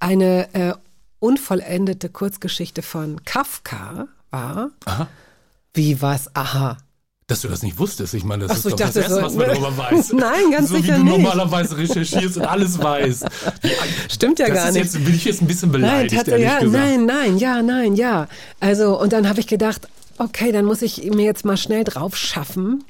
eine 0.00 0.54
äh, 0.54 0.72
unvollendete 1.18 2.08
Kurzgeschichte 2.08 2.82
von 2.82 3.24
Kafka 3.24 4.08
war. 4.30 4.70
Aha. 4.84 5.08
Wie 5.74 6.00
was? 6.00 6.34
Aha. 6.34 6.78
Dass 7.28 7.40
du 7.40 7.48
das 7.48 7.62
nicht 7.64 7.76
wusstest. 7.78 8.14
Ich 8.14 8.22
meine, 8.22 8.46
das 8.46 8.52
Ach 8.58 8.62
so, 8.62 8.68
ist 8.68 8.72
doch 8.74 8.78
dachte 8.86 9.00
das 9.00 9.10
Erste, 9.10 9.14
so- 9.16 9.22
was 9.22 9.34
man 9.34 9.46
darüber 9.48 9.76
weiß. 9.76 10.12
Nein, 10.12 10.50
ganz 10.52 10.68
so 10.68 10.76
sicher 10.76 10.94
wie 10.94 10.98
du 10.98 11.04
nicht. 11.06 11.18
normalerweise 11.22 11.76
recherchierst 11.76 12.36
und 12.36 12.44
alles 12.44 12.78
weißt. 12.80 13.26
Stimmt 14.08 14.38
ja 14.38 14.46
das 14.46 14.54
gar 14.56 14.66
nicht. 14.70 14.84
Jetzt, 14.84 15.04
bin 15.04 15.12
ich 15.14 15.24
jetzt 15.24 15.42
ein 15.42 15.48
bisschen 15.48 15.72
Nein, 15.72 15.80
beleidigt, 15.80 16.14
tats- 16.22 16.28
ehrlich 16.28 16.44
ja, 16.46 16.60
gesagt. 16.60 16.84
nein, 16.84 17.04
nein, 17.06 17.38
ja, 17.38 17.62
nein, 17.62 17.96
ja. 17.96 18.28
Also, 18.60 19.00
und 19.00 19.12
dann 19.12 19.28
habe 19.28 19.40
ich 19.40 19.48
gedacht, 19.48 19.88
okay, 20.18 20.52
dann 20.52 20.64
muss 20.66 20.82
ich 20.82 21.02
mir 21.12 21.24
jetzt 21.24 21.44
mal 21.44 21.56
schnell 21.56 21.82
drauf 21.82 22.16
schaffen, 22.16 22.84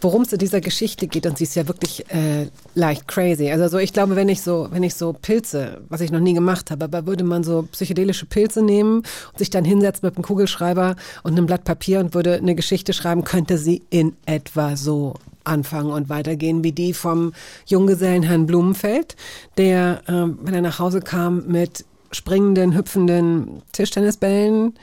worum 0.00 0.22
es 0.22 0.32
in 0.32 0.38
dieser 0.38 0.60
Geschichte 0.60 1.06
geht. 1.06 1.26
Und 1.26 1.38
sie 1.38 1.44
ist 1.44 1.56
ja 1.56 1.66
wirklich 1.66 2.10
äh, 2.10 2.48
leicht 2.74 3.08
crazy. 3.08 3.50
Also 3.50 3.68
so, 3.68 3.78
ich 3.78 3.92
glaube, 3.92 4.16
wenn 4.16 4.28
ich 4.28 4.42
so, 4.42 4.68
wenn 4.70 4.82
ich 4.82 4.94
so 4.94 5.12
Pilze, 5.12 5.80
was 5.88 6.00
ich 6.00 6.10
noch 6.10 6.20
nie 6.20 6.34
gemacht 6.34 6.70
habe, 6.70 6.84
aber 6.84 7.06
würde 7.06 7.24
man 7.24 7.42
so 7.42 7.68
psychedelische 7.72 8.26
Pilze 8.26 8.62
nehmen 8.62 8.98
und 8.98 9.38
sich 9.38 9.50
dann 9.50 9.64
hinsetzen 9.64 10.06
mit 10.06 10.16
einem 10.16 10.24
Kugelschreiber 10.24 10.96
und 11.22 11.32
einem 11.32 11.46
Blatt 11.46 11.64
Papier 11.64 12.00
und 12.00 12.14
würde 12.14 12.34
eine 12.34 12.54
Geschichte 12.54 12.92
schreiben, 12.92 13.24
könnte 13.24 13.58
sie 13.58 13.82
in 13.90 14.16
etwa 14.26 14.76
so 14.76 15.14
anfangen 15.44 15.90
und 15.90 16.08
weitergehen 16.08 16.62
wie 16.62 16.72
die 16.72 16.92
vom 16.92 17.32
Junggesellen 17.66 18.22
Herrn 18.22 18.46
Blumenfeld, 18.46 19.16
der, 19.56 20.02
ähm, 20.06 20.38
wenn 20.42 20.54
er 20.54 20.60
nach 20.60 20.78
Hause 20.78 21.00
kam, 21.00 21.46
mit 21.46 21.84
springenden, 22.12 22.74
hüpfenden 22.74 23.62
Tischtennisbällen 23.72 24.74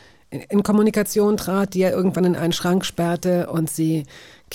in 0.49 0.63
Kommunikation 0.63 1.37
trat, 1.37 1.73
die 1.73 1.81
er 1.81 1.91
irgendwann 1.91 2.25
in 2.25 2.35
einen 2.35 2.53
Schrank 2.53 2.85
sperrte 2.85 3.49
und 3.49 3.69
sie 3.69 4.05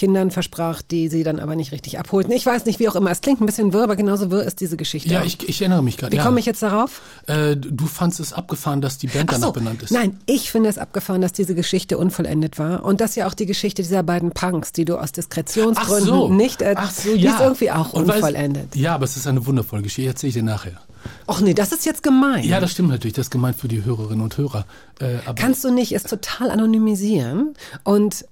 Kindern 0.01 0.31
versprach, 0.31 0.81
die 0.81 1.09
sie 1.09 1.25
dann 1.25 1.39
aber 1.39 1.57
nicht 1.57 1.73
richtig 1.73 1.99
abholten. 1.99 2.33
Ich 2.33 2.47
weiß 2.47 2.65
nicht, 2.65 2.81
wie 2.81 2.89
auch 2.89 2.97
immer. 2.97 3.11
Es 3.11 3.21
klingt 3.21 3.43
ein 3.43 3.45
bisschen 3.45 3.75
wirr, 3.75 3.83
aber 3.83 3.97
genauso 3.97 4.31
wirr 4.31 4.45
ist 4.45 4.61
diese 4.61 4.79
Geschichte. 4.79 5.11
Ja, 5.11 5.23
ich, 5.25 5.47
ich 5.47 5.61
erinnere 5.61 5.83
mich 5.83 5.99
gerade. 5.99 6.13
Wie 6.13 6.17
ja. 6.17 6.25
komme 6.25 6.41
ich 6.41 6.47
jetzt 6.47 6.63
darauf? 6.63 7.03
Äh, 7.27 7.55
du 7.55 7.85
fandst 7.87 8.19
es 8.19 8.33
abgefahren, 8.33 8.81
dass 8.81 8.97
die 8.97 9.09
Band 9.09 9.29
Ach 9.29 9.35
danach 9.35 9.49
so, 9.49 9.53
benannt 9.53 9.83
ist. 9.83 9.91
Nein, 9.91 10.19
ich 10.25 10.51
finde 10.51 10.71
es 10.71 10.79
abgefahren, 10.79 11.21
dass 11.21 11.35
diese 11.35 11.55
Geschichte 11.55 11.99
unvollendet 11.99 12.59
war 12.59 12.83
und 12.83 13.03
dass 13.03 13.15
ja 13.15 13.27
auch 13.27 13.35
die 13.35 13.45
Geschichte 13.45 13.83
dieser 13.83 14.03
beiden 14.03 14.31
Punks, 14.31 14.73
die 14.73 14.87
du 14.87 14.97
aus 14.97 15.13
Diskretionsgründen 15.13 16.07
so. 16.07 16.29
nicht, 16.31 16.63
äh, 16.63 16.77
Ach 16.79 16.91
so, 16.91 17.15
die 17.15 17.21
ja. 17.21 17.35
ist 17.35 17.41
irgendwie 17.43 17.71
auch 17.71 17.93
Und 17.93 18.11
unvollendet. 18.11 18.75
ja, 18.77 18.95
aber 18.95 19.05
es 19.05 19.19
ist 19.19 19.27
eine 19.27 19.45
wundervolle 19.45 19.83
Geschichte. 19.83 20.09
Erzähle 20.09 20.29
ich 20.29 20.35
dir 20.35 20.43
nachher. 20.45 20.81
Och 21.27 21.41
nee, 21.41 21.55
das 21.55 21.73
ist 21.73 21.85
jetzt 21.87 22.03
gemein. 22.03 22.45
Ja, 22.45 22.61
das 22.61 22.73
stimmt 22.73 22.89
natürlich. 22.89 23.15
Das 23.15 23.27
ist 23.27 23.31
gemeint 23.31 23.57
für 23.57 23.69
die 23.69 23.85
Hörerinnen 23.85 24.23
und 24.23 24.37
Hörer. 24.37 24.65
Äh, 24.99 25.17
aber 25.27 25.35
Kannst 25.35 25.65
du 25.65 25.71
nicht 25.71 25.93
es 25.93 26.03
total 26.05 26.51
anonymisieren? 26.51 27.55
Und 27.85 28.25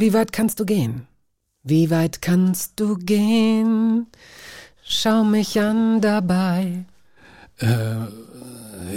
wie 0.00 0.12
weit 0.14 0.32
kannst 0.32 0.58
du 0.60 0.64
gehen? 0.64 1.06
Wie 1.62 1.90
weit 1.90 2.22
kannst 2.22 2.80
du 2.80 2.96
gehen? 2.96 4.06
Schau 4.82 5.24
mich 5.24 5.60
an 5.60 6.00
dabei. 6.00 6.84
äh, 7.60 7.96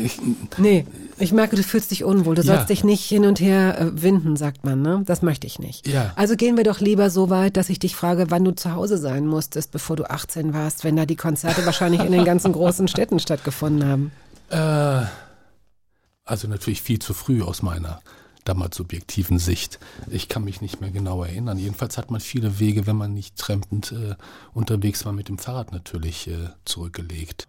ich, 0.04 0.20
Nee, 0.58 0.86
ich 1.20 1.32
merke, 1.34 1.56
du 1.58 1.64
fühlst 1.64 1.92
dich 1.92 2.04
unwohl. 2.04 2.36
Du 2.36 2.42
Ja. 2.42 2.56
sollst 2.56 2.70
dich 2.70 2.84
nicht 2.84 3.04
hin 3.04 3.26
und 3.26 3.40
her 3.42 3.80
äh, 3.80 4.02
winden, 4.02 4.38
sagt 4.38 4.64
man, 4.64 4.82
ne? 4.82 5.04
Das 5.06 5.22
möchte 5.22 5.46
ich 5.46 5.60
nicht. 5.60 5.86
Ja. 5.88 6.14
Also 6.16 6.36
gehen 6.36 6.56
wir 6.58 6.64
doch 6.64 6.80
lieber 6.80 7.10
so 7.10 7.30
weit, 7.30 7.58
dass 7.58 7.70
ich 7.70 7.80
dich 7.80 7.96
frage, 7.96 8.28
wann 8.30 8.46
du 8.46 8.52
zu 8.56 8.72
Hause 8.74 8.98
sein 8.98 9.28
musstest, 9.28 9.72
bevor 9.72 9.96
du 9.98 10.10
18 10.10 10.54
warst, 10.54 10.84
wenn 10.86 10.96
da 10.96 11.06
die 11.06 11.18
Konzerte 11.18 11.66
wahrscheinlich 11.66 12.02
in 12.02 12.12
den 12.14 12.26
ganzen 12.26 12.54
großen 12.54 12.88
Städten 12.88 13.20
stattgefunden 13.20 13.88
haben. 13.88 14.12
äh, 14.50 15.06
also 16.26 16.48
natürlich 16.48 16.82
viel 16.82 17.00
zu 17.00 17.14
früh 17.14 17.42
aus 17.44 17.62
meiner 17.62 18.02
damals 18.46 18.76
subjektiven 18.78 19.40
Sicht. 19.40 19.80
Ich 20.10 20.28
kann 20.30 20.44
mich 20.44 20.62
nicht 20.62 20.82
mehr 20.82 20.92
genau 20.92 21.24
erinnern. 21.24 21.58
Jedenfalls 21.58 21.98
hat 21.98 22.12
man 22.12 22.22
viele 22.22 22.60
Wege, 22.60 22.88
wenn 22.88 22.96
man 22.96 23.14
nicht 23.14 23.38
trampend 23.38 23.92
äh, 23.92 24.16
unterwegs 24.54 25.06
war, 25.06 25.14
mit 25.14 25.30
dem 25.30 25.38
Fahrrad 25.38 25.72
natürlich 25.72 26.28
äh, 26.28 26.50
zurückgelegt. 26.66 27.48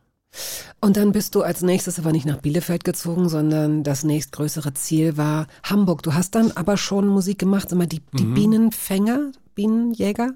Und 0.81 0.97
dann 0.97 1.13
bist 1.13 1.35
du 1.35 1.43
als 1.43 1.63
nächstes 1.63 1.99
aber 1.99 2.11
nicht 2.13 2.27
nach 2.27 2.39
Bielefeld 2.39 2.85
gezogen, 2.85 3.29
sondern 3.29 3.85
das 3.85 4.03
nächstgrößere 4.05 4.75
Ziel 4.75 5.17
war 5.17 5.47
Hamburg. 5.63 6.03
Du 6.03 6.15
hast 6.15 6.35
dann 6.35 6.51
aber 6.53 6.77
schon 6.77 7.07
Musik 7.07 7.39
gemacht, 7.39 7.73
mal, 7.73 7.87
die, 7.87 8.03
die 8.19 8.25
Mhm. 8.25 8.35
Bienenfänger, 8.35 9.31
Bienenjäger? 9.55 10.35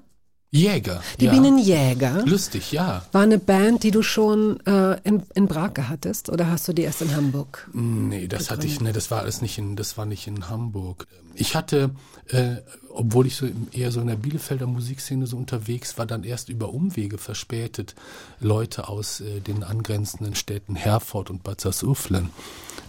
Jäger. 0.51 1.03
Die 1.19 1.25
ja. 1.25 1.31
Bienenjäger 1.31 2.25
Lustig, 2.25 2.71
ja. 2.71 3.05
war 3.11 3.21
eine 3.21 3.37
Band, 3.37 3.83
die 3.83 3.91
du 3.91 4.01
schon 4.01 4.59
äh, 4.65 4.99
in, 5.03 5.21
in 5.35 5.47
Brake 5.47 5.89
hattest 5.89 6.29
oder 6.29 6.49
hast 6.49 6.67
du 6.67 6.73
die 6.73 6.81
erst 6.81 7.03
in 7.03 7.15
Hamburg? 7.15 7.69
Nee, 7.73 8.27
das 8.27 8.49
hatte 8.49 8.65
ich, 8.65 8.81
nee, 8.81 8.91
das 8.91 9.11
war 9.11 9.19
alles 9.19 9.41
nicht 9.41 9.59
in, 9.59 9.75
das 9.75 9.97
war 9.97 10.07
nicht 10.07 10.25
in 10.25 10.49
Hamburg. 10.49 11.07
Ich 11.35 11.55
hatte, 11.55 11.91
äh, 12.29 12.55
obwohl 12.89 13.27
ich 13.27 13.35
so 13.35 13.47
eher 13.71 13.91
so 13.91 14.01
in 14.01 14.07
der 14.07 14.15
Bielefelder 14.15 14.65
Musikszene 14.65 15.27
so 15.27 15.37
unterwegs 15.37 15.99
war, 15.99 16.07
dann 16.07 16.23
erst 16.23 16.49
über 16.49 16.73
Umwege 16.73 17.19
verspätet 17.19 17.93
Leute 18.39 18.89
aus 18.89 19.21
äh, 19.21 19.41
den 19.41 19.63
angrenzenden 19.63 20.33
Städten 20.33 20.75
Herford 20.75 21.29
und 21.29 21.43
Bad 21.43 21.61
Sassuflen 21.61 22.31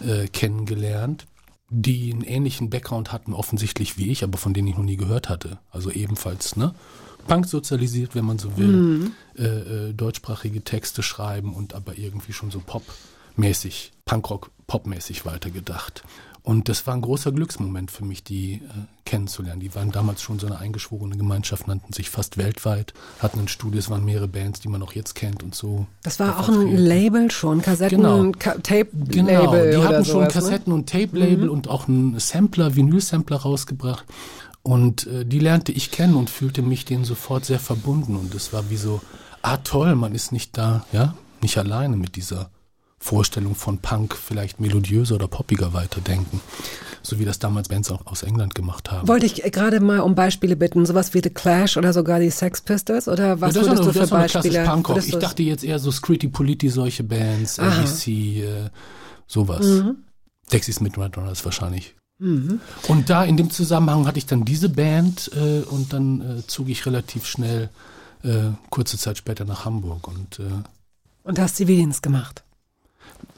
äh, 0.03 0.27
kennengelernt, 0.27 1.27
die 1.69 2.11
einen 2.11 2.23
ähnlichen 2.23 2.71
Background 2.71 3.11
hatten, 3.11 3.33
offensichtlich 3.33 3.99
wie 3.99 4.11
ich, 4.11 4.23
aber 4.23 4.39
von 4.39 4.55
denen 4.55 4.67
ich 4.67 4.77
noch 4.77 4.83
nie 4.83 4.97
gehört 4.97 5.29
hatte. 5.29 5.59
Also 5.69 5.91
ebenfalls, 5.91 6.55
ne? 6.55 6.73
Punk 7.27 7.47
sozialisiert, 7.47 8.15
wenn 8.15 8.25
man 8.25 8.39
so 8.39 8.57
will, 8.57 9.11
äh, 9.37 9.43
äh, 9.43 9.93
deutschsprachige 9.93 10.63
Texte 10.63 11.03
schreiben 11.03 11.53
und 11.53 11.73
aber 11.73 11.97
irgendwie 11.97 12.33
schon 12.33 12.51
so 12.51 12.61
popmäßig, 12.65 13.91
Punkrock 14.05 14.51
popmäßig 14.67 15.25
weitergedacht. 15.25 16.03
Und 16.43 16.69
das 16.69 16.87
war 16.87 16.95
ein 16.95 17.01
großer 17.01 17.31
Glücksmoment 17.31 17.91
für 17.91 18.03
mich, 18.03 18.23
die 18.23 18.53
äh, 18.53 18.59
kennenzulernen. 19.05 19.59
Die 19.59 19.75
waren 19.75 19.91
damals 19.91 20.23
schon 20.23 20.39
so 20.39 20.47
eine 20.47 20.57
eingeschworene 20.57 21.15
Gemeinschaft, 21.15 21.67
nannten 21.67 21.93
sich 21.93 22.09
fast 22.09 22.37
weltweit, 22.37 22.93
hatten 23.19 23.39
ein 23.41 23.47
Studio, 23.47 23.77
es 23.77 23.91
waren 23.91 24.03
mehrere 24.03 24.27
Bands, 24.27 24.59
die 24.59 24.67
man 24.67 24.81
auch 24.81 24.93
jetzt 24.93 25.13
kennt 25.13 25.43
und 25.43 25.53
so. 25.53 25.85
Das 26.01 26.19
war 26.19 26.39
auch 26.39 26.49
ein 26.49 26.75
Label 26.75 27.29
schon, 27.29 27.61
Kassetten, 27.61 27.97
Genau. 27.99 28.31
Ka 28.39 28.55
Tape-Label 28.55 29.07
Genau, 29.07 29.51
die 29.51 29.83
hatten 29.87 30.05
schon 30.05 30.05
sowas, 30.05 30.13
ne? 30.13 30.23
Mhm. 30.23 30.29
Kassetten 30.29 30.73
und 30.73 30.89
Tape-Label 30.89 31.49
und 31.49 31.67
auch 31.67 31.87
einen 31.87 32.19
Sampler, 32.19 32.75
Vinyl-Sampler 32.75 33.37
rausgebracht. 33.37 34.05
Und 34.63 35.07
äh, 35.07 35.25
die 35.25 35.39
lernte 35.39 35.71
ich 35.71 35.91
kennen 35.91 36.15
und 36.15 36.29
fühlte 36.29 36.61
mich 36.61 36.85
denen 36.85 37.05
sofort 37.05 37.45
sehr 37.45 37.59
verbunden. 37.59 38.15
Und 38.15 38.33
es 38.35 38.53
war 38.53 38.69
wie 38.69 38.77
so, 38.77 39.01
ah 39.41 39.57
toll, 39.57 39.95
man 39.95 40.13
ist 40.13 40.31
nicht 40.31 40.57
da, 40.57 40.85
ja, 40.91 41.15
nicht 41.41 41.57
alleine 41.57 41.97
mit 41.97 42.15
dieser 42.15 42.49
Vorstellung 42.99 43.55
von 43.55 43.79
Punk, 43.79 44.15
vielleicht 44.15 44.59
melodiöser 44.59 45.15
oder 45.15 45.27
poppiger 45.27 45.73
weiterdenken. 45.73 46.39
So 47.01 47.17
wie 47.17 47.25
das 47.25 47.39
damals 47.39 47.67
Bands 47.67 47.89
auch 47.89 48.05
aus 48.05 48.21
England 48.21 48.53
gemacht 48.53 48.91
haben. 48.91 49.07
Wollte 49.07 49.25
ich 49.25 49.41
gerade 49.41 49.79
mal 49.79 50.01
um 50.01 50.13
Beispiele 50.13 50.55
bitten, 50.55 50.85
sowas 50.85 51.15
wie 51.15 51.21
The 51.23 51.31
Clash 51.31 51.77
oder 51.77 51.93
sogar 51.93 52.19
die 52.19 52.29
Sex 52.29 52.61
Pistols 52.61 53.07
oder 53.07 53.41
was 53.41 53.55
Ja, 53.55 53.61
das 53.61 53.69
würdest 53.69 53.85
war, 53.87 53.93
du 53.93 53.93
für 53.93 54.15
eine 54.15 54.23
Beispiele? 54.23 54.67
Würdest 54.87 55.09
Ich 55.09 55.17
dachte 55.17 55.41
jetzt 55.41 55.63
eher 55.63 55.79
so 55.79 55.89
Scritty 55.89 56.27
Politti, 56.27 56.69
solche 56.69 57.03
Bands, 57.03 57.57
Aha. 57.57 57.79
ABC, 57.79 58.43
äh, 58.43 58.69
sowas. 59.25 59.65
Mhm. 59.65 59.97
Dexys 60.53 60.79
Midnight 60.79 61.17
Runners 61.17 61.43
wahrscheinlich. 61.43 61.95
Und 62.87 63.09
da 63.09 63.23
in 63.23 63.35
dem 63.35 63.49
Zusammenhang 63.49 64.05
hatte 64.05 64.19
ich 64.19 64.27
dann 64.27 64.45
diese 64.45 64.69
Band 64.69 65.31
äh, 65.35 65.61
und 65.61 65.91
dann 65.91 66.39
äh, 66.39 66.47
zog 66.47 66.69
ich 66.69 66.85
relativ 66.85 67.25
schnell 67.25 67.69
äh, 68.23 68.51
kurze 68.69 68.97
Zeit 68.99 69.17
später 69.17 69.43
nach 69.45 69.65
Hamburg 69.65 70.07
und 70.07 70.39
äh, 70.39 70.43
und 71.23 71.39
hast 71.39 71.55
Zivildienst 71.55 72.01
gemacht. 72.03 72.43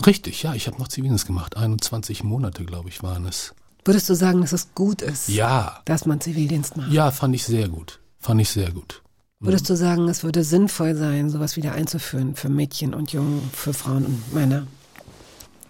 richtig, 0.05 0.43
ja, 0.43 0.53
ich 0.53 0.67
habe 0.67 0.77
noch 0.79 0.87
Zivildienst 0.89 1.25
gemacht. 1.25 1.55
21 1.57 2.23
Monate, 2.23 2.65
glaube 2.65 2.89
ich, 2.89 3.03
waren 3.03 3.25
es. 3.25 3.53
Würdest 3.85 4.09
du 4.09 4.15
sagen, 4.15 4.41
dass 4.41 4.53
es 4.53 4.73
gut 4.75 5.01
ist, 5.01 5.27
Ja, 5.29 5.81
dass 5.85 6.05
man 6.05 6.19
Zivildienst 6.21 6.75
macht? 6.77 6.91
ja, 6.91 7.11
fand 7.11 7.35
ich 7.35 7.43
sehr 7.45 7.67
gut. 7.69 7.99
Fand 8.19 8.39
ich 8.41 8.49
sehr 8.49 8.71
gut. 8.71 9.01
Würdest 9.41 9.69
du 9.69 9.75
sagen, 9.75 10.07
es 10.07 10.23
würde 10.23 10.43
sinnvoll 10.45 10.95
sein, 10.95 11.29
sowas 11.29 11.57
wieder 11.57 11.73
einzuführen 11.73 12.35
für 12.35 12.47
Mädchen 12.47 12.93
und 12.93 13.11
Jungen, 13.11 13.41
für 13.53 13.73
Frauen 13.73 14.05
und 14.05 14.33
Männer? 14.33 14.67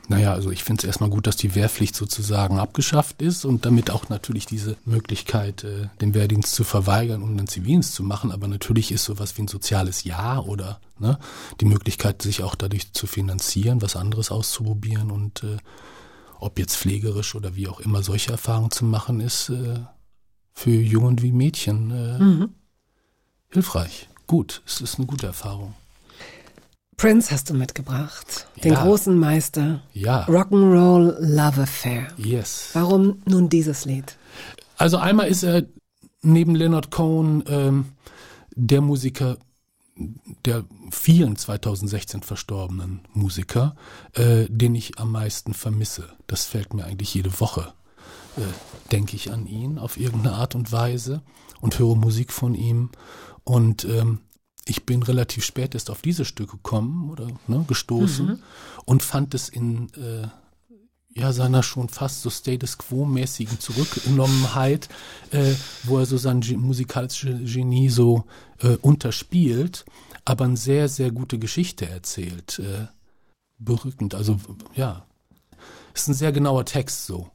Naja, 0.09 0.33
also 0.33 0.51
ich 0.51 0.65
finde 0.65 0.81
es 0.81 0.85
erstmal 0.85 1.09
gut, 1.09 1.27
dass 1.27 1.37
die 1.37 1.55
Wehrpflicht 1.55 1.95
sozusagen 1.95 2.59
abgeschafft 2.59 3.21
ist 3.21 3.45
und 3.45 3.65
damit 3.65 3.89
auch 3.89 4.09
natürlich 4.09 4.45
diese 4.45 4.75
Möglichkeit, 4.83 5.63
äh, 5.63 5.87
den 6.01 6.13
Wehrdienst 6.13 6.53
zu 6.53 6.65
verweigern, 6.65 7.23
um 7.23 7.29
einen 7.31 7.47
Zivildienst 7.47 7.93
zu 7.93 8.03
machen. 8.03 8.31
Aber 8.31 8.47
natürlich 8.49 8.91
ist 8.91 9.05
sowas 9.05 9.37
wie 9.37 9.43
ein 9.43 9.47
soziales 9.47 10.03
Jahr 10.03 10.45
oder 10.47 10.81
ne, 10.99 11.17
die 11.61 11.65
Möglichkeit, 11.65 12.21
sich 12.21 12.43
auch 12.43 12.55
dadurch 12.55 12.91
zu 12.91 13.07
finanzieren, 13.07 13.81
was 13.81 13.95
anderes 13.95 14.29
auszuprobieren 14.29 15.09
und 15.09 15.43
äh, 15.43 15.57
ob 16.39 16.59
jetzt 16.59 16.75
pflegerisch 16.75 17.35
oder 17.35 17.55
wie 17.55 17.69
auch 17.69 17.79
immer 17.79 18.03
solche 18.03 18.31
Erfahrungen 18.33 18.71
zu 18.71 18.83
machen, 18.83 19.21
ist 19.21 19.47
äh, 19.49 19.79
für 20.53 20.71
Jungen 20.71 21.21
wie 21.21 21.31
Mädchen 21.31 21.91
äh, 21.91 22.19
Mhm. 22.19 22.49
hilfreich. 23.49 24.09
Gut, 24.27 24.61
es 24.65 24.81
ist 24.81 24.97
eine 24.97 25.07
gute 25.07 25.27
Erfahrung. 25.27 25.75
Prince 26.97 27.31
hast 27.31 27.49
du 27.49 27.53
mitgebracht, 27.53 28.47
den 28.63 28.73
Ja. 28.73 28.83
großen 28.83 29.17
Meister. 29.17 29.81
Ja, 29.93 30.25
Rock'n'Roll 30.27 31.15
Love 31.19 31.61
Affair. 31.63 32.07
yes. 32.17 32.69
Warum 32.73 33.21
nun 33.25 33.49
dieses 33.49 33.85
Lied? 33.85 34.17
Also 34.77 34.97
einmal 34.97 35.27
ist 35.27 35.43
er 35.43 35.63
neben 36.21 36.55
Leonard 36.55 36.91
Cohen 36.91 37.43
ähm, 37.47 37.85
der 38.55 38.81
Musiker, 38.81 39.37
der 40.45 40.63
vielen 40.91 41.35
2016 41.35 42.23
verstorbenen 42.23 43.01
Musiker, 43.13 43.75
äh, 44.13 44.45
den 44.49 44.73
ich 44.75 44.97
am 44.99 45.11
meisten 45.11 45.53
vermisse. 45.53 46.09
Das 46.27 46.45
fällt 46.45 46.73
mir 46.73 46.85
eigentlich 46.85 47.13
jede 47.13 47.39
Woche. 47.39 47.73
Äh, 48.37 48.41
denke 48.91 49.15
ich 49.15 49.31
an 49.31 49.45
ihn 49.45 49.77
auf 49.77 49.97
irgendeine 49.97 50.35
Art 50.35 50.55
und 50.55 50.71
Weise 50.71 51.21
und 51.61 51.77
höre 51.77 51.95
Musik 51.95 52.31
von 52.33 52.55
ihm. 52.55 52.89
Und 53.43 53.85
ähm, 53.85 54.19
ich 54.65 54.85
bin 54.85 55.03
relativ 55.03 55.43
spät 55.43 55.73
erst 55.73 55.89
auf 55.89 56.01
dieses 56.01 56.27
Stück 56.27 56.51
gekommen 56.51 57.09
oder 57.09 57.27
ne, 57.47 57.65
gestoßen 57.67 58.25
Mhm. 58.25 58.39
und 58.85 59.03
fand 59.03 59.33
es 59.33 59.49
in 59.49 59.89
äh, 59.93 60.27
ja, 61.15 61.31
seiner 61.31 61.61
schon 61.61 61.89
fast 61.89 62.21
so 62.21 62.29
Status 62.29 62.77
Quo-mäßigen 62.79 63.59
Zurückgenommenheit, 63.59 64.89
äh, 65.31 65.53
wo 65.83 65.99
er 65.99 66.05
so 66.05 66.17
sein 66.17 66.41
Ge 66.41 66.57
musikalisches 66.57 67.53
Genie 67.53 67.89
so 67.89 68.23
äh, 68.59 68.77
unterspielt, 68.81 69.85
aber 70.25 70.45
eine 70.45 70.57
sehr, 70.57 70.89
sehr 70.89 71.11
gute 71.11 71.37
Geschichte 71.37 71.87
erzählt. 71.87 72.59
Äh, 72.59 72.87
berückend, 73.59 74.15
also 74.15 74.39
ja, 74.75 75.05
ist 75.93 76.07
ein 76.07 76.13
sehr 76.15 76.31
genauer 76.31 76.65
Text 76.65 77.05
so. 77.05 77.29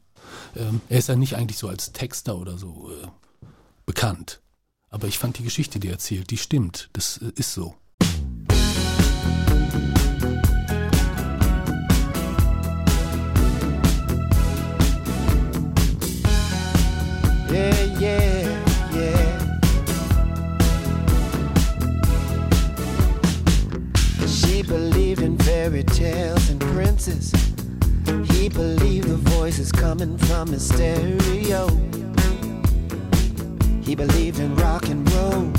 Ähm, 0.55 0.81
er 0.89 0.99
ist 0.99 1.07
ja 1.09 1.15
nicht 1.15 1.35
eigentlich 1.35 1.57
so 1.57 1.69
als 1.69 1.93
Texter 1.93 2.37
oder 2.37 2.57
so 2.57 2.91
äh, 2.91 3.07
bekannt. 3.85 4.41
Aber 4.91 5.07
ich 5.07 5.17
fand 5.17 5.37
die 5.37 5.43
Geschichte, 5.43 5.79
die 5.79 5.87
er 5.87 5.93
erzählt, 5.93 6.31
die 6.31 6.37
stimmt. 6.37 6.89
Das 6.93 7.17
äh, 7.17 7.31
ist 7.35 7.53
so. 7.53 7.75
She 24.27 24.63
believed 24.63 25.21
in 25.21 25.37
fairy 25.39 25.83
tales 25.83 26.49
and 26.49 26.59
princes. 26.73 27.31
He 28.31 28.49
believed 28.49 29.07
the 29.07 29.17
voices 29.37 29.71
coming 29.71 30.17
from 30.17 30.47
his 30.49 30.67
stereo. 30.67 31.67
He 33.89 33.95
believed 33.95 34.37
in 34.37 34.55
rock 34.57 34.87
and 34.87 35.01
roll. 35.13 35.51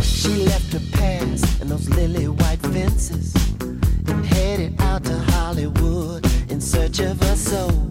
She 0.00 0.30
left 0.46 0.72
her 0.72 0.80
past 0.92 1.60
and 1.60 1.68
those 1.70 1.90
lily 1.90 2.28
white 2.28 2.62
fences 2.72 3.34
and 3.60 4.24
headed 4.24 4.80
out 4.80 5.04
to 5.04 5.18
Hollywood 5.32 6.24
in 6.50 6.62
search 6.62 7.00
of 7.00 7.22
her 7.24 7.36
soul. 7.36 7.90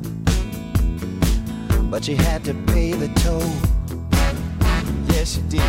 But 1.92 2.06
she 2.06 2.16
had 2.16 2.44
to 2.46 2.56
pay 2.74 2.94
the 2.94 3.10
toll. 3.10 3.54
Yes, 5.14 5.36
she 5.36 5.42
did. 5.42 5.62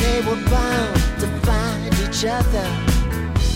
They 0.00 0.22
were 0.26 0.42
bound 0.48 0.96
to 1.20 1.28
find 1.44 1.92
each 2.08 2.24
other. 2.24 2.66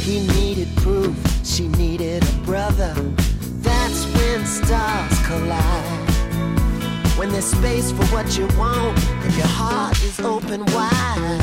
He 0.04 0.26
needed 0.34 0.68
proof, 0.76 1.16
she 1.42 1.68
needed 1.68 2.22
a 2.22 2.32
brother. 2.44 2.94
That's 4.20 4.32
when 4.32 4.46
stars 4.46 5.26
collide. 5.26 6.10
When 7.16 7.30
there's 7.30 7.44
space 7.44 7.90
for 7.90 8.04
what 8.06 8.36
you 8.36 8.46
want, 8.58 8.98
and 9.24 9.34
your 9.34 9.46
heart 9.46 10.02
is 10.02 10.20
open 10.20 10.64
wide. 10.66 11.40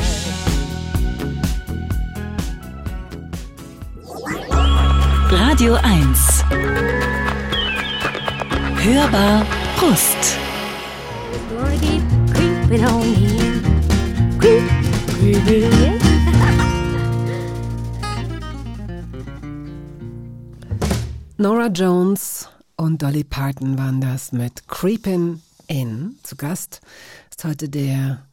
Radio 5.32 5.72
1. 5.72 6.14
Hörbar 8.82 9.44
Brust. 9.78 10.38
gonna 11.50 11.78
keep 11.78 12.02
creeping 12.32 12.84
on 12.84 13.02
in. 13.02 14.38
Creep, 14.38 14.70
creeping 15.18 15.72
in. 15.72 15.98
Nora 21.38 21.68
Jones 21.70 22.37
und 22.80 23.02
Dolly 23.02 23.24
Parton 23.24 23.76
waren 23.76 24.00
das 24.00 24.32
mit 24.32 24.68
Creepin' 24.68 25.42
In. 25.66 26.16
Zu 26.22 26.36
Gast 26.36 26.80
ist 27.30 27.44
heute 27.44 27.68
der 27.68 28.24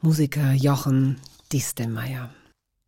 Musiker 0.00 0.52
Jochen 0.52 1.16
Diestelmeier. 1.52 2.30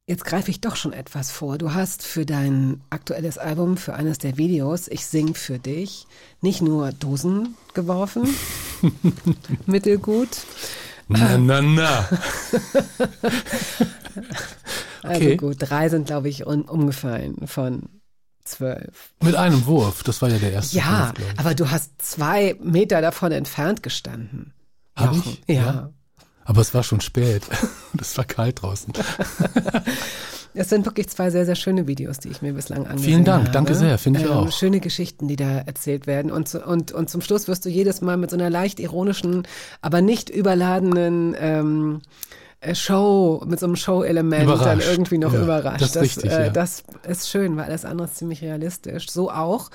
Jetzt 0.07 0.25
greife 0.25 0.51
ich 0.53 0.61
doch 0.61 0.77
schon 0.77 0.93
etwas 0.93 1.33
vor. 1.33 1.59
Du 1.59 1.75
hast 1.75 2.05
für 2.05 2.25
dein 2.25 2.81
aktuelles 2.91 3.39
Album, 3.39 3.77
für 3.77 3.95
eines 3.95 4.19
der 4.19 4.37
Videos, 4.37 4.87
Ich 4.87 5.07
sing 5.07 5.35
für 5.35 5.59
dich, 5.59 6.07
nicht 6.43 6.63
nur 6.63 6.93
Dosen 6.93 7.57
geworfen, 7.75 8.29
mittelgut, 9.67 10.29
Na, 11.09 11.39
na, 11.39 11.63
na. 11.63 12.09
also 15.03 15.25
Okay. 15.25 15.37
gut, 15.37 15.57
drei 15.61 15.89
sind, 15.89 16.07
glaube 16.07 16.29
ich, 16.29 16.47
umgefallen 16.47 17.47
von 17.47 17.83
zwölf. 18.47 19.13
Mit 19.23 19.35
einem 19.35 19.67
Wurf, 19.67 20.03
das 20.03 20.23
war 20.23 20.29
ja 20.29 20.39
der 20.39 20.53
erste 20.53 20.77
Ja, 20.77 21.13
Wurf, 21.17 21.27
aber 21.37 21.55
du 21.55 21.71
hast 21.71 21.91
zwei 22.01 22.57
Meter 22.63 23.01
davon 23.01 23.33
entfernt 23.33 23.83
gestanden. 23.83 24.53
Hab 24.95 25.15
Jochen. 25.15 25.39
ich? 25.47 25.55
Ja. 25.57 25.63
Ja. 25.65 25.91
Aber 26.45 26.61
es 26.61 26.73
war 26.75 26.83
schon 26.83 27.01
spät. 27.01 27.43
Das 27.95 28.19
war 28.19 28.27
kalt 28.27 28.61
draußen. 28.61 28.93
Es 30.59 30.71
sind 30.71 30.87
wirklich 30.87 31.09
zwei 31.09 31.31
sehr, 31.31 31.45
sehr 31.45 31.55
schöne 31.55 31.87
Videos, 31.87 32.19
die 32.19 32.29
ich 32.29 32.41
mir 32.41 32.55
bislang 32.55 32.87
angesehen 32.87 33.05
Vielen 33.05 33.25
Dank, 33.25 33.41
habe. 33.41 33.49
Ähm, 33.49 33.53
danke 33.53 33.75
sehr, 33.75 33.99
finde 33.99 34.21
ich 34.21 34.27
auch. 34.27 34.51
Schöne 34.51 34.81
Geschichten, 34.81 35.29
die 35.29 35.37
da 35.37 35.59
erzählt 35.59 36.07
werden. 36.07 36.31
Und, 36.33 36.55
und, 36.55 36.93
und 36.93 37.11
zum 37.11 37.21
Schluss 37.21 37.47
wirst 37.47 37.65
du 37.67 37.69
jedes 37.69 38.01
Mal 38.01 38.17
mit 38.17 38.31
so 38.31 38.37
einer 38.37 38.49
leicht 38.49 38.81
ironischen, 38.81 39.47
aber 39.83 40.01
nicht 40.01 40.31
überladenen 40.31 41.37
ähm, 41.39 42.01
äh, 42.01 42.07
Show, 42.73 43.45
mit 43.47 43.61
so 43.61 43.67
einem 43.67 43.77
Show-Element 43.77 44.49
dann 44.61 44.81
irgendwie 44.81 45.19
noch 45.19 45.33
Ja, 45.33 45.43
überrascht. 45.43 45.83
das 45.83 45.91
ist 45.97 46.03
richtig, 46.03 46.31
äh, 46.33 46.47
ja. 46.47 46.51
das 46.51 46.85
ist 47.07 47.29
schön, 47.29 47.57
weil 47.57 47.65
alles 47.67 47.85
andere 47.85 48.09
ist 48.09 48.17
ziemlich 48.17 48.43
realistisch. 48.43 49.09
So 49.11 49.31
auch 49.31 49.71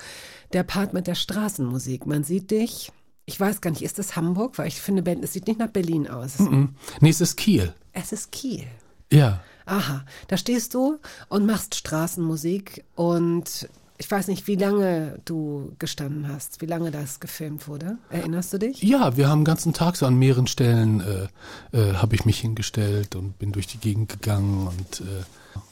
der 0.52 0.62
Part 0.64 0.92
mit 0.92 1.06
der 1.06 1.14
Straßenmusik. 1.14 2.06
Man 2.06 2.24
sieht 2.24 2.50
dich, 2.50 2.92
ich 3.24 3.38
weiß 3.38 3.60
gar 3.60 3.70
nicht, 3.70 3.82
ist 3.82 3.98
das 3.98 4.16
Hamburg? 4.16 4.58
Weil 4.58 4.68
ich 4.68 4.80
finde, 4.80 5.02
es 5.22 5.32
sieht 5.32 5.46
nicht 5.46 5.58
nach 5.58 5.68
Berlin 5.70 6.08
aus. 6.08 6.38
Mhm. 6.40 6.74
Nee, 7.00 7.10
es 7.10 7.20
ist 7.20 7.36
Kiel. 7.36 7.72
Es 7.92 8.12
ist 8.12 8.32
Kiel. 8.32 8.64
Ja. 9.12 9.40
Aha, 9.64 10.04
da 10.26 10.36
stehst 10.36 10.74
du 10.74 10.98
und 11.28 11.46
machst 11.46 11.76
Straßenmusik 11.76 12.84
und 12.96 13.68
ich 14.02 14.10
weiß 14.10 14.26
nicht, 14.26 14.48
wie 14.48 14.56
lange 14.56 15.20
du 15.24 15.76
gestanden 15.78 16.26
hast, 16.26 16.60
wie 16.60 16.66
lange 16.66 16.90
das 16.90 17.20
gefilmt 17.20 17.68
wurde. 17.68 17.98
Erinnerst 18.10 18.52
du 18.52 18.58
dich? 18.58 18.82
Ja, 18.82 19.16
wir 19.16 19.28
haben 19.28 19.42
den 19.42 19.44
ganzen 19.44 19.72
Tag 19.74 19.94
so 19.96 20.06
an 20.06 20.16
mehreren 20.16 20.48
Stellen 20.48 21.00
äh, 21.00 21.28
äh, 21.70 21.94
habe 21.94 22.16
ich 22.16 22.24
mich 22.24 22.40
hingestellt 22.40 23.14
und 23.14 23.38
bin 23.38 23.52
durch 23.52 23.68
die 23.68 23.78
Gegend 23.78 24.08
gegangen 24.08 24.66
und 24.66 25.02
äh, 25.02 25.22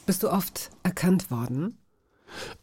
Bist 0.05 0.23
du 0.23 0.31
oft 0.31 0.69
erkannt 0.83 1.29
worden? 1.29 1.77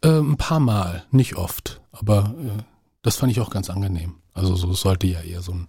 äh, 0.00 0.08
ein 0.08 0.38
paar 0.38 0.60
Mal, 0.60 1.04
nicht 1.10 1.36
oft, 1.36 1.82
aber 1.92 2.34
äh, 2.42 2.62
das 3.02 3.16
fand 3.16 3.30
ich 3.30 3.40
auch 3.40 3.50
ganz 3.50 3.68
angenehm. 3.68 4.14
Also 4.32 4.56
so 4.56 4.72
sollte 4.72 5.06
ja 5.06 5.20
eher 5.20 5.42
so 5.42 5.52
ein 5.52 5.68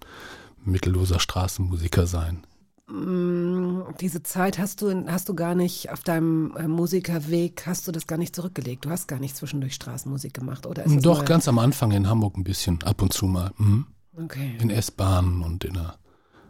mittelloser 0.64 1.20
Straßenmusiker 1.20 2.08
sein. 2.08 2.43
Mm, 2.89 3.81
Diese 4.01 4.23
Zeit 4.23 4.57
hast 4.57 4.81
du, 4.81 5.05
hast 5.07 5.29
du 5.29 5.35
gar 5.35 5.55
nicht 5.55 5.91
auf 5.91 6.01
deinem 6.01 6.55
äh, 6.57 6.67
Musikerweg, 6.67 7.63
hast 7.65 7.87
du 7.87 7.91
das 7.91 8.07
gar 8.07 8.17
nicht 8.17 8.35
zurückgelegt. 8.35 8.85
Du 8.85 8.89
hast 8.89 9.07
gar 9.07 9.19
nicht 9.19 9.35
zwischendurch 9.35 9.75
Straßenmusik 9.75 10.33
gemacht, 10.33 10.65
oder? 10.65 10.83
Doch, 10.85 11.25
ganz 11.25 11.47
am 11.47 11.59
Anfang 11.59 11.91
in 11.91 12.09
Hamburg 12.09 12.37
ein 12.37 12.43
bisschen, 12.43 12.81
ab 12.83 13.01
und 13.01 13.13
zu 13.13 13.25
mal. 13.25 13.51
Mhm. 13.57 13.87
Okay. 14.17 14.57
In 14.59 14.69
S-Bahnen 14.69 15.43
und 15.43 15.63
in 15.63 15.75
der 15.75 15.95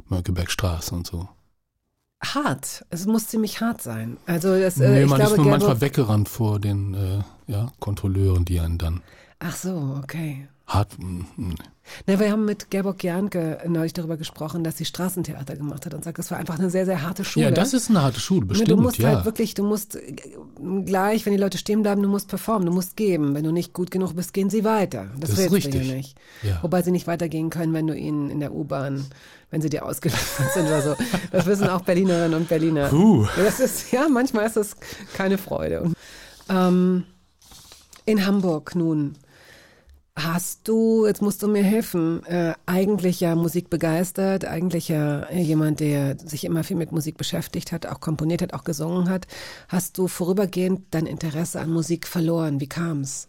Mönckebergstraße 0.07 0.95
und 0.95 1.05
so. 1.05 1.27
Hart. 2.23 2.85
Es 2.89 3.05
muss 3.05 3.27
ziemlich 3.27 3.61
hart 3.61 3.81
sein. 3.81 4.17
Also 4.25 4.59
das, 4.59 4.79
äh, 4.79 4.89
nee, 4.89 5.03
ich 5.03 5.09
man 5.09 5.19
glaube, 5.19 5.35
ist 5.35 5.37
nur 5.37 5.47
manchmal 5.47 5.81
weggerannt 5.81 6.27
vor 6.27 6.59
den 6.59 6.93
äh, 6.93 7.19
ja, 7.47 7.71
Kontrolleuren, 7.79 8.43
die 8.43 8.59
einen 8.59 8.77
dann 8.77 9.01
Ach 9.39 9.55
so, 9.55 9.97
okay. 10.03 10.49
Hart. 10.69 10.97
mm, 10.99 11.25
mm. 11.35 11.55
Na, 12.05 12.19
wir 12.19 12.31
haben 12.31 12.45
mit 12.45 12.69
Gerburg 12.69 13.03
Janke 13.03 13.57
neulich 13.67 13.93
darüber 13.93 14.15
gesprochen, 14.15 14.63
dass 14.63 14.77
sie 14.77 14.85
Straßentheater 14.85 15.55
gemacht 15.55 15.87
hat 15.87 15.95
und 15.95 16.03
sagt, 16.03 16.19
das 16.19 16.29
war 16.29 16.37
einfach 16.37 16.59
eine 16.59 16.69
sehr, 16.69 16.85
sehr 16.85 17.01
harte 17.01 17.25
Schule. 17.25 17.45
Ja, 17.47 17.51
das 17.51 17.73
ist 17.73 17.89
eine 17.89 18.03
harte 18.03 18.19
Schule, 18.19 18.41
Ne, 18.41 18.45
bestimmt. 18.49 18.69
du 18.69 18.77
musst 18.77 18.97
ja. 18.99 19.09
halt 19.09 19.25
wirklich, 19.25 19.55
du 19.55 19.63
musst 19.63 19.95
äh, 19.95 20.15
gleich, 20.85 21.25
wenn 21.25 21.33
die 21.33 21.39
Leute 21.39 21.57
stehen 21.57 21.81
bleiben, 21.81 22.03
du 22.03 22.07
musst 22.07 22.27
performen, 22.27 22.67
du 22.67 22.71
musst 22.71 22.95
geben. 22.95 23.33
Wenn 23.33 23.43
du 23.43 23.51
nicht 23.51 23.73
gut 23.73 23.89
genug 23.89 24.15
bist, 24.15 24.33
gehen 24.33 24.51
sie 24.51 24.63
weiter. 24.63 25.07
Das, 25.19 25.31
Das 25.31 25.39
ist 25.39 25.51
richtig. 25.51 25.91
nicht. 25.91 26.15
Ja. 26.43 26.59
Wobei 26.61 26.83
sie 26.83 26.91
nicht 26.91 27.07
weitergehen 27.07 27.49
können, 27.49 27.73
wenn 27.73 27.87
du 27.87 27.95
ihnen 27.97 28.29
in 28.29 28.39
der 28.39 28.53
U-Bahn, 28.53 29.05
wenn 29.49 29.61
sie 29.61 29.69
dir 29.71 29.83
ausgeliefert 29.83 30.53
sind 30.53 30.67
oder 30.67 30.81
so. 30.83 30.95
Das 31.31 31.47
wissen 31.47 31.67
auch 31.69 31.81
Berlinerinnen 31.81 32.35
und 32.39 32.47
Berliner. 32.49 32.89
Puh. 32.89 33.25
Das 33.35 33.59
ist, 33.59 33.91
ja, 33.91 34.07
manchmal 34.07 34.45
ist 34.45 34.57
das 34.57 34.75
keine 35.15 35.39
Freude. 35.39 35.91
Ähm, 36.49 37.05
in 38.05 38.25
Hamburg 38.27 38.75
nun. 38.75 39.15
Hast 40.21 40.67
du, 40.67 41.05
jetzt 41.05 41.21
musst 41.21 41.41
du 41.43 41.47
mir 41.47 41.63
helfen, 41.63 42.25
äh, 42.25 42.53
eigentlich 42.65 43.21
ja 43.21 43.35
Musik 43.35 43.69
begeistert, 43.69 44.43
eigentlich 44.43 44.89
ja 44.89 45.31
jemand, 45.31 45.79
der 45.79 46.17
sich 46.19 46.43
immer 46.43 46.65
viel 46.65 46.75
mit 46.75 46.91
Musik 46.91 47.17
beschäftigt 47.17 47.71
hat, 47.71 47.85
auch 47.85 48.01
komponiert 48.01 48.41
hat, 48.41 48.53
auch 48.53 48.65
gesungen 48.65 49.09
hat. 49.09 49.27
Hast 49.69 49.97
du 49.97 50.07
vorübergehend 50.09 50.81
dein 50.91 51.05
Interesse 51.05 51.61
an 51.61 51.71
Musik 51.71 52.05
verloren? 52.05 52.59
Wie 52.59 52.67
kam's? 52.67 53.27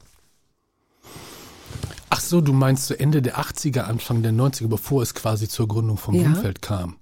Ach, 2.09 2.21
Ach 2.21 2.21
so, 2.21 2.41
du 2.41 2.53
meinst 2.53 2.87
so 2.87 2.95
Ende 2.95 3.23
der 3.23 3.39
80er, 3.39 3.81
Anfang 3.83 4.23
der 4.23 4.33
90er, 4.33 4.69
bevor 4.69 5.01
es 5.03 5.15
quasi 5.15 5.49
zur 5.49 5.69
Gründung 5.69 5.97
von 5.97 6.15
Ja. 6.15 6.25
Blumfeld 6.25 6.61
kam. 6.61 6.97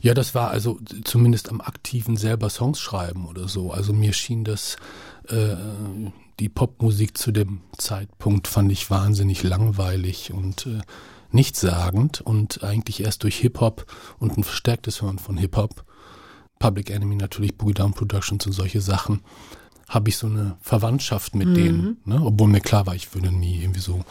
Ja, 0.00 0.14
das 0.14 0.34
war 0.34 0.50
also 0.50 0.78
zumindest 1.04 1.50
am 1.50 1.60
aktiven 1.60 2.16
selber 2.16 2.48
Songs 2.48 2.80
schreiben 2.80 3.26
oder 3.26 3.48
so. 3.48 3.72
Also 3.72 3.92
mir 3.92 4.12
schien 4.12 4.44
das, 4.44 4.76
äh, 5.28 5.56
die 6.40 6.48
Popmusik 6.48 7.18
zu 7.18 7.32
dem 7.32 7.60
Zeitpunkt 7.76 8.48
fand 8.48 8.72
ich 8.72 8.90
wahnsinnig 8.90 9.42
langweilig 9.42 10.32
und 10.32 10.66
äh, 10.66 10.80
nichtssagend 11.30 12.20
und 12.20 12.62
eigentlich 12.62 13.00
erst 13.00 13.22
durch 13.22 13.38
Hip-Hop 13.38 13.86
und 14.18 14.36
ein 14.36 14.44
verstärktes 14.44 15.02
Hören 15.02 15.18
von 15.18 15.36
Hip-Hop, 15.36 15.84
Public 16.58 16.90
Enemy 16.90 17.16
natürlich, 17.16 17.56
Boogie 17.56 17.74
Down 17.74 17.92
Productions 17.92 18.46
und 18.46 18.52
solche 18.52 18.80
Sachen, 18.80 19.22
habe 19.88 20.08
ich 20.08 20.16
so 20.16 20.26
eine 20.26 20.56
Verwandtschaft 20.60 21.34
mit 21.34 21.54
denen. 21.56 21.98
Ne? 22.04 22.20
Obwohl 22.22 22.48
mir 22.48 22.60
klar 22.60 22.86
war, 22.86 22.94
ich 22.94 23.14
würde 23.14 23.30
nie 23.30 23.60
irgendwie 23.60 23.80
so 23.80 24.04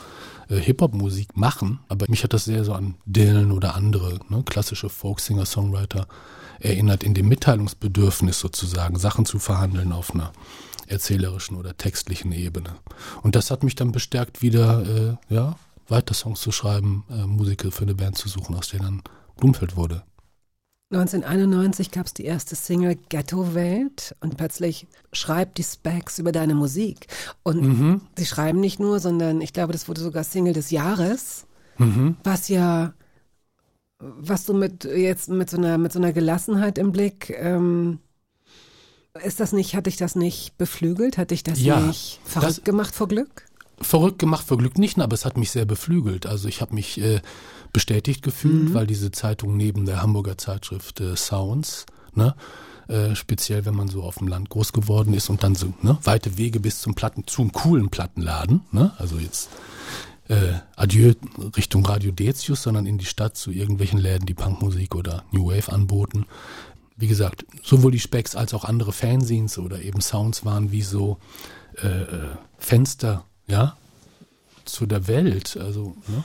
äh, 0.50 0.58
Hip-Hop-Musik 0.58 1.36
machen, 1.38 1.80
aber 1.88 2.06
mich 2.10 2.24
hat 2.24 2.34
das 2.34 2.46
sehr 2.46 2.64
so 2.64 2.74
an 2.74 2.96
Dylan 3.06 3.52
oder 3.52 3.74
andere 3.76 4.20
ne, 4.30 4.44
klassische 4.44 4.90
Folksinger, 4.90 5.46
Songwriter 5.46 6.08
erinnert, 6.60 7.04
in 7.04 7.14
dem 7.14 7.28
Mitteilungsbedürfnis 7.28 8.40
sozusagen, 8.40 9.00
Sachen 9.00 9.26
zu 9.26 9.40
verhandeln 9.40 9.92
auf 9.92 10.14
einer 10.14 10.32
erzählerischen 10.92 11.58
oder 11.58 11.76
textlichen 11.78 12.32
Ebene. 12.32 12.76
Und 13.24 13.36
das 13.36 13.52
hat 13.52 13.64
mich 13.64 13.76
dann 13.76 13.92
bestärkt, 13.92 14.42
wieder 14.42 15.18
äh, 15.30 15.34
ja, 15.34 15.56
weiter 15.88 16.14
Songs 16.14 16.42
zu 16.42 16.52
schreiben, 16.52 17.04
äh, 17.10 17.26
Musiker 17.26 17.72
für 17.72 17.84
eine 17.84 17.96
Band 17.96 18.18
zu 18.18 18.30
suchen, 18.30 18.56
aus 18.56 18.70
der 18.70 18.82
dann 18.82 19.02
Blumfeld 19.38 19.76
wurde. 19.76 20.04
1991 20.92 21.92
gab 21.92 22.06
es 22.06 22.14
die 22.14 22.26
erste 22.26 22.56
Single 22.56 22.98
Ghetto 23.08 23.56
Welt 23.56 24.14
und 24.20 24.36
plötzlich 24.36 24.88
schreibt 25.14 25.58
die 25.58 25.64
Specs 25.64 26.20
über 26.20 26.34
deine 26.34 26.54
Musik. 26.54 27.08
Und 27.44 28.02
sie 28.18 28.26
schreiben 28.26 28.60
nicht 28.60 28.80
nur, 28.80 29.00
sondern 29.00 29.40
ich 29.40 29.54
glaube, 29.54 29.72
das 29.72 29.88
wurde 29.88 30.02
sogar 30.02 30.26
Single 30.26 30.54
des 30.54 30.70
Jahres, 30.70 31.48
was 32.24 32.50
ja, 32.50 32.94
was 34.00 34.46
du 34.46 34.54
mit 34.54 34.84
jetzt 34.84 35.30
mit 35.30 35.50
so 35.50 35.58
einer, 35.58 35.78
mit 35.78 35.94
so 35.94 36.00
einer 36.00 36.12
Gelassenheit 36.12 36.78
im 36.78 36.92
Blick, 36.92 37.34
ähm, 37.38 38.00
ist 39.24 39.40
das 39.40 39.52
nicht, 39.52 39.76
hat 39.76 39.88
dich 39.88 39.98
das 39.98 40.16
nicht 40.16 40.58
beflügelt? 40.58 41.18
Hat 41.18 41.32
dich 41.32 41.44
das 41.44 41.60
Ja, 41.62 41.80
nicht 41.80 42.20
verrückt 42.24 42.58
das- 42.60 42.64
gemacht 42.64 42.96
vor 42.96 43.08
Glück? 43.08 43.46
verrückt 43.82 44.20
gemacht 44.20 44.46
vor 44.46 44.60
Glück 44.60 44.78
nicht, 44.78 45.00
aber 45.00 45.16
es 45.16 45.26
hat 45.26 45.38
mich 45.38 45.50
sehr 45.50 45.66
beflügelt. 45.66 46.28
Also 46.28 46.48
ich 46.48 46.62
habe 46.62 46.76
mich 46.76 47.02
äh, 47.02 47.20
bestätigt 47.74 48.22
gefühlt, 48.22 48.76
weil 48.76 48.86
diese 48.86 49.10
Zeitung 49.10 49.58
neben 49.58 49.88
der 49.88 50.04
Hamburger 50.04 50.38
Zeitschrift 50.38 51.00
äh, 51.02 51.16
Sounds, 51.16 51.88
ne, 52.14 52.36
äh, 52.90 53.16
speziell 53.16 53.66
wenn 53.66 53.76
man 53.76 53.88
so 53.88 54.04
auf 54.04 54.20
dem 54.20 54.28
Land 54.28 54.50
groß 54.52 54.72
geworden 54.74 55.16
ist 55.16 55.32
und 55.32 55.42
dann 55.42 55.56
so 55.56 55.74
ne, 55.82 55.98
weite 56.04 56.38
Wege 56.38 56.60
bis 56.60 56.80
zum 56.80 56.94
Platten, 56.94 57.26
zum 57.26 57.52
coolen 57.54 57.90
Plattenladen, 57.90 58.62
ne, 58.72 58.94
also 59.00 59.18
jetzt 59.18 59.50
äh, 60.28 60.54
Adieu 60.76 61.16
Richtung 61.58 61.84
Radio 61.84 62.12
Decius, 62.12 62.62
sondern 62.62 62.86
in 62.86 63.00
die 63.00 63.06
Stadt 63.06 63.36
zu 63.36 63.50
irgendwelchen 63.50 63.98
Läden, 63.98 64.28
die 64.28 64.36
Punkmusik 64.36 64.94
oder 64.94 65.24
New 65.32 65.48
Wave 65.48 65.72
anboten. 65.74 66.28
Wie 67.02 67.08
gesagt, 67.08 67.46
sowohl 67.64 67.92
die 67.92 68.00
Specs 68.00 68.36
als 68.36 68.54
auch 68.54 68.64
andere 68.64 68.94
Fanzines 68.94 69.58
oder 69.58 69.82
eben 69.82 70.02
Sounds 70.02 70.46
waren 70.46 70.72
wie 70.72 70.84
so 70.84 71.18
äh, 71.82 71.88
äh, 71.88 72.36
Fenster, 72.60 73.26
ja, 73.48 73.76
zu 74.66 74.86
der 74.86 75.08
Welt, 75.08 75.58
also, 75.58 75.96
ne? 76.08 76.24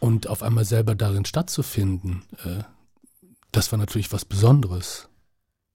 Und 0.00 0.26
auf 0.26 0.42
einmal 0.42 0.64
selber 0.64 0.94
darin 0.94 1.26
stattzufinden, 1.26 2.22
äh, 2.44 2.62
das 3.52 3.72
war 3.72 3.78
natürlich 3.78 4.10
was 4.10 4.24
Besonderes. 4.24 5.10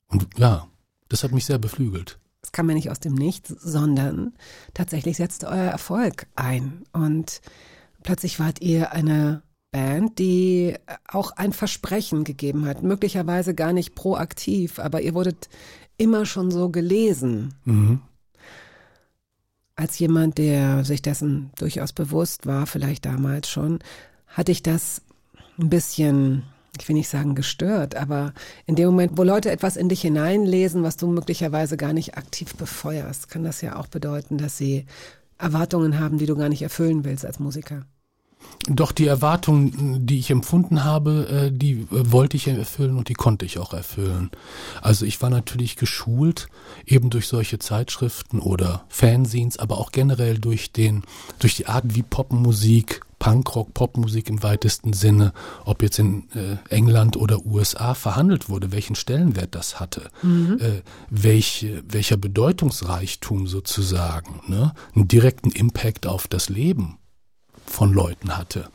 Und 0.08 0.28
ja, 0.38 0.68
das 1.08 1.24
hat 1.24 1.32
mich 1.32 1.46
sehr 1.46 1.60
beflügelt. 1.60 2.18
Es 2.42 2.52
kam 2.52 2.68
ja 2.68 2.74
nicht 2.74 2.90
aus 2.90 3.00
dem 3.00 3.14
Nichts, 3.14 3.50
sondern 3.50 4.34
tatsächlich 4.74 5.18
setzte 5.18 5.48
euer 5.48 5.70
Erfolg 5.70 6.26
ein. 6.36 6.84
Und 6.94 7.42
plötzlich 8.02 8.40
wart 8.40 8.60
ihr 8.62 8.92
eine 8.92 9.44
Band, 9.72 10.18
die 10.18 10.76
auch 11.08 11.32
ein 11.32 11.54
Versprechen 11.54 12.24
gegeben 12.24 12.66
hat. 12.66 12.84
Möglicherweise 12.84 13.54
gar 13.54 13.74
nicht 13.74 13.96
proaktiv, 13.96 14.80
aber 14.80 15.02
ihr 15.02 15.14
wurdet 15.14 15.50
immer 15.98 16.26
schon 16.26 16.50
so 16.50 16.70
gelesen. 16.70 17.54
Mhm. 17.66 18.02
Als 19.76 20.00
jemand, 20.00 20.38
der 20.38 20.84
sich 20.84 21.02
dessen 21.02 21.52
durchaus 21.58 21.94
bewusst 21.94 22.46
war, 22.46 22.66
vielleicht 22.66 23.06
damals 23.06 23.50
schon, 23.50 23.80
hatte 24.28 24.52
ich 24.52 24.64
das 24.64 25.02
ein 25.60 25.70
bisschen, 25.70 26.44
ich 26.80 26.88
will 26.88 26.96
nicht 26.96 27.10
sagen 27.10 27.36
gestört, 27.36 27.96
aber 27.96 28.34
in 28.66 28.76
dem 28.76 28.88
Moment, 28.88 29.18
wo 29.18 29.24
Leute 29.24 29.52
etwas 29.52 29.78
in 29.78 29.90
dich 29.90 30.02
hineinlesen, 30.02 30.84
was 30.84 30.98
du 30.98 31.08
möglicherweise 31.08 31.78
gar 31.78 31.94
nicht 31.94 32.18
aktiv 32.18 32.56
befeuerst, 32.56 33.30
kann 33.30 33.44
das 33.44 33.62
ja 33.62 33.78
auch 33.78 33.88
bedeuten, 33.88 34.38
dass 34.38 34.58
sie 34.58 34.86
Erwartungen 35.38 36.00
haben, 36.00 36.18
die 36.18 36.26
du 36.26 36.36
gar 36.36 36.50
nicht 36.50 36.62
erfüllen 36.62 37.06
willst 37.06 37.26
als 37.26 37.40
Musiker. 37.40 37.86
Doch 38.68 38.92
die 38.92 39.08
Erwartungen, 39.08 40.06
die 40.06 40.20
ich 40.20 40.30
empfunden 40.30 40.84
habe, 40.84 41.48
äh, 41.48 41.52
die 41.52 41.74
äh, 41.74 41.86
wollte 41.90 42.38
ich 42.38 42.48
erfüllen 42.48 42.98
und 42.98 43.10
die 43.10 43.14
konnte 43.14 43.46
ich 43.46 43.58
auch 43.58 43.74
erfüllen. 43.74 44.30
Also 44.82 45.06
ich 45.06 45.22
war 45.22 45.30
natürlich 45.30 45.76
geschult, 45.76 46.48
eben 46.86 47.10
durch 47.10 47.28
solche 47.28 47.58
Zeitschriften 47.58 48.40
oder 48.40 48.86
Fanzines, 48.90 49.58
aber 49.58 49.80
auch 49.80 49.92
generell 49.92 50.38
durch 50.38 50.72
den, 50.72 51.04
durch 51.40 51.56
die 51.56 51.68
Art, 51.68 51.96
wie 51.96 52.04
Popmusik, 52.04 53.02
Punkrock, 53.18 53.74
Popmusik 53.74 54.30
im 54.30 54.44
weitesten 54.44 54.94
Sinne, 54.94 55.34
ob 55.66 55.82
jetzt 55.82 56.00
in 56.00 56.30
äh, 56.36 56.58
England 56.74 57.18
oder 57.18 57.46
USA 57.46 57.94
verhandelt 57.94 58.50
wurde, 58.50 58.72
welchen 58.72 58.96
Stellenwert 58.96 59.56
das 59.56 59.80
hatte, 59.80 60.10
äh, 60.24 60.82
welche, 61.10 61.84
welcher 61.88 62.18
Bedeutungsreichtum 62.18 63.48
sozusagen, 63.48 64.42
ne, 64.48 64.74
einen 64.96 65.08
direkten 65.08 65.52
Impact 65.52 66.08
auf 66.08 66.28
das 66.28 66.50
Leben 66.50 67.00
von 67.70 67.94
Leuten 67.94 68.38
hatte. 68.38 68.70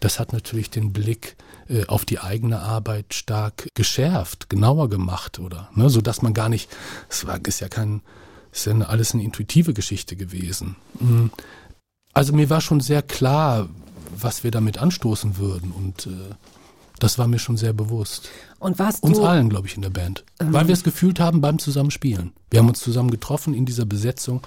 Das 0.00 0.18
hat 0.18 0.32
natürlich 0.32 0.70
den 0.70 0.92
Blick 0.92 1.36
äh, 1.68 1.86
auf 1.86 2.04
die 2.04 2.20
eigene 2.20 2.60
Arbeit 2.60 3.12
stark 3.12 3.68
geschärft, 3.74 4.48
genauer 4.48 4.88
gemacht 4.88 5.38
oder, 5.38 5.68
ne, 5.74 5.90
so 5.90 6.00
dass 6.00 6.22
man 6.22 6.32
gar 6.32 6.48
nicht, 6.48 6.70
es 7.08 7.26
war, 7.26 7.44
ist 7.44 7.60
ja 7.60 7.68
kein, 7.68 8.02
ist 8.52 8.66
ja 8.66 8.74
alles 8.80 9.14
eine 9.14 9.24
intuitive 9.24 9.74
Geschichte 9.74 10.16
gewesen. 10.16 10.76
Mm. 11.00 11.26
Also 12.12 12.32
mir 12.32 12.48
war 12.48 12.60
schon 12.60 12.80
sehr 12.80 13.02
klar, 13.02 13.68
was 14.16 14.44
wir 14.44 14.50
damit 14.50 14.78
anstoßen 14.78 15.36
würden 15.36 15.72
und 15.72 16.06
äh, 16.06 16.34
das 16.98 17.18
war 17.18 17.26
mir 17.26 17.38
schon 17.38 17.56
sehr 17.56 17.74
bewusst. 17.74 18.30
Und 18.58 18.78
warst 18.78 19.02
Uns 19.02 19.18
allen, 19.18 19.50
glaube 19.50 19.66
ich, 19.66 19.76
in 19.76 19.82
der 19.82 19.90
Band. 19.90 20.24
Weil 20.38 20.66
wir 20.66 20.72
es 20.72 20.82
gefühlt 20.82 21.20
haben 21.20 21.42
beim 21.42 21.58
Zusammenspielen. 21.58 22.32
Wir 22.50 22.60
haben 22.60 22.68
uns 22.68 22.80
zusammen 22.80 23.10
getroffen 23.10 23.52
in 23.52 23.66
dieser 23.66 23.84
Besetzung. 23.84 24.40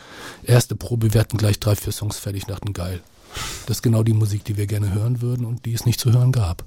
Erste 0.44 0.76
Probe, 0.76 1.14
wir 1.14 1.22
hatten 1.22 1.38
gleich 1.38 1.60
drei, 1.60 1.76
vier 1.76 1.94
Songs 1.94 2.18
fertig, 2.18 2.46
dachten 2.46 2.74
geil. 2.74 3.02
Das 3.68 3.78
ist 3.78 3.82
genau 3.84 4.04
die 4.04 4.14
Musik, 4.14 4.44
die 4.46 4.58
wir 4.58 4.68
gerne 4.68 4.94
hören 4.94 5.22
würden 5.22 5.46
und 5.46 5.66
die 5.66 5.74
es 5.74 5.86
nicht 5.86 6.00
zu 6.00 6.12
hören 6.12 6.32
gab. 6.32 6.66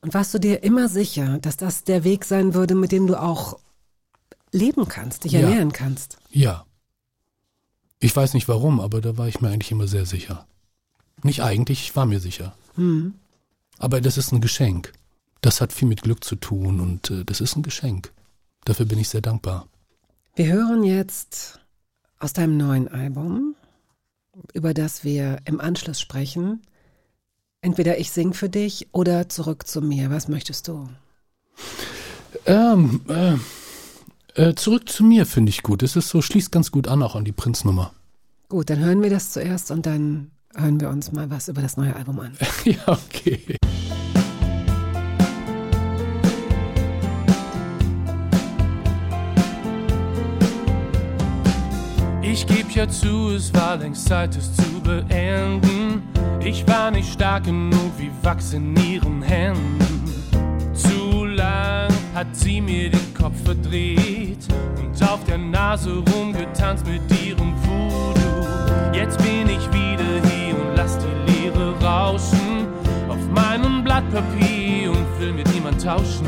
und 0.00 0.14
warst 0.14 0.32
du 0.32 0.38
dir 0.38 0.62
immer 0.62 0.88
sicher, 0.88 1.38
dass 1.38 1.56
das 1.56 1.82
der 1.84 2.04
Weg 2.04 2.24
sein 2.24 2.54
würde, 2.54 2.74
mit 2.76 2.92
dem 2.92 3.06
du 3.08 3.20
auch 3.20 3.58
leben 4.52 4.86
kannst, 4.86 5.24
dich 5.24 5.32
Ja. 5.32 5.40
ernähren 5.40 5.72
kannst? 5.72 6.18
Ja. 6.30 6.64
Ich 7.98 8.14
weiß 8.14 8.34
nicht 8.34 8.46
warum, 8.48 8.78
aber 8.80 9.00
da 9.00 9.16
war 9.18 9.26
ich 9.26 9.40
mir 9.40 9.48
eigentlich 9.50 9.72
immer 9.72 9.88
sehr 9.88 10.06
sicher. 10.06 10.46
Nicht 11.24 11.42
eigentlich, 11.42 11.80
ich 11.82 11.96
war 11.96 12.06
mir 12.06 12.20
sicher. 12.20 12.54
Aber 13.78 14.00
das 14.00 14.16
ist 14.18 14.30
ein 14.32 14.40
Geschenk. 14.40 14.92
Das 15.40 15.60
hat 15.60 15.72
viel 15.72 15.88
mit 15.88 16.02
Glück 16.02 16.22
zu 16.22 16.36
tun 16.36 16.78
und 16.78 17.10
äh, 17.10 17.24
das 17.24 17.40
ist 17.40 17.56
ein 17.56 17.62
Geschenk. 17.64 18.12
Dafür 18.64 18.86
bin 18.86 19.00
ich 19.00 19.08
sehr 19.08 19.20
dankbar. 19.20 19.66
Wir 20.36 20.46
hören 20.46 20.84
jetzt 20.84 21.58
aus 22.20 22.32
deinem 22.32 22.56
neuen 22.56 22.86
Album, 22.86 23.56
über 24.52 24.74
das 24.74 25.04
wir 25.04 25.38
im 25.44 25.60
Anschluss 25.60 26.00
sprechen. 26.00 26.62
Entweder 27.60 27.98
ich 27.98 28.10
sing 28.10 28.34
für 28.34 28.48
dich 28.48 28.88
oder 28.92 29.28
zurück 29.28 29.66
zu 29.66 29.80
mir. 29.80 30.10
Was 30.10 30.28
möchtest 30.28 30.68
du? 30.68 30.88
Ähm, 32.46 33.00
äh, 33.08 33.34
äh, 34.40 34.54
zurück 34.54 34.88
zu 34.88 35.02
mir 35.04 35.26
finde 35.26 35.50
ich 35.50 35.62
gut. 35.62 35.82
Es 35.82 35.96
ist 35.96 36.08
so, 36.08 36.22
schließt 36.22 36.52
ganz 36.52 36.70
gut 36.70 36.86
an, 36.88 37.02
auch 37.02 37.16
an 37.16 37.24
die 37.24 37.32
Prinznummer. 37.32 37.92
Gut, 38.48 38.70
dann 38.70 38.78
hören 38.78 39.02
wir 39.02 39.10
das 39.10 39.32
zuerst 39.32 39.70
und 39.70 39.84
dann 39.84 40.30
hören 40.54 40.80
wir 40.80 40.88
uns 40.88 41.12
mal 41.12 41.30
was 41.30 41.48
über 41.48 41.60
das 41.60 41.76
neue 41.76 41.94
Album 41.94 42.20
an. 42.20 42.36
ja, 42.64 42.78
okay. 42.86 43.56
Ich 52.30 52.46
geb 52.46 52.70
ja 52.72 52.86
zu, 52.86 53.30
es 53.30 53.54
war 53.54 53.78
längst 53.78 54.06
Zeit, 54.06 54.36
es 54.36 54.54
zu 54.54 54.80
beenden. 54.82 56.02
Ich 56.44 56.66
war 56.68 56.90
nicht 56.90 57.10
stark 57.10 57.44
genug 57.44 57.90
wie 57.96 58.10
Wachs 58.22 58.52
in 58.52 58.76
ihren 58.76 59.22
Händen. 59.22 60.04
Zu 60.74 61.24
lang 61.24 61.88
hat 62.14 62.26
sie 62.32 62.60
mir 62.60 62.90
den 62.90 63.14
Kopf 63.14 63.42
verdreht 63.44 64.46
und 64.78 65.02
auf 65.08 65.24
der 65.24 65.38
Nase 65.38 66.02
rumgetanzt 66.12 66.86
mit 66.86 67.00
ihrem 67.24 67.54
Voodoo. 67.64 68.46
Jetzt 68.92 69.16
bin 69.18 69.48
ich 69.48 69.66
wieder 69.72 70.28
hier 70.30 70.54
und 70.54 70.76
lass 70.76 70.98
die 70.98 71.32
Leere 71.32 71.74
rauschen 71.80 72.68
auf 73.08 73.26
meinem 73.34 73.82
Blatt 73.82 74.04
Papier 74.12 74.90
und 74.90 75.18
will 75.18 75.32
mit 75.32 75.50
niemand 75.54 75.82
tauschen. 75.82 76.26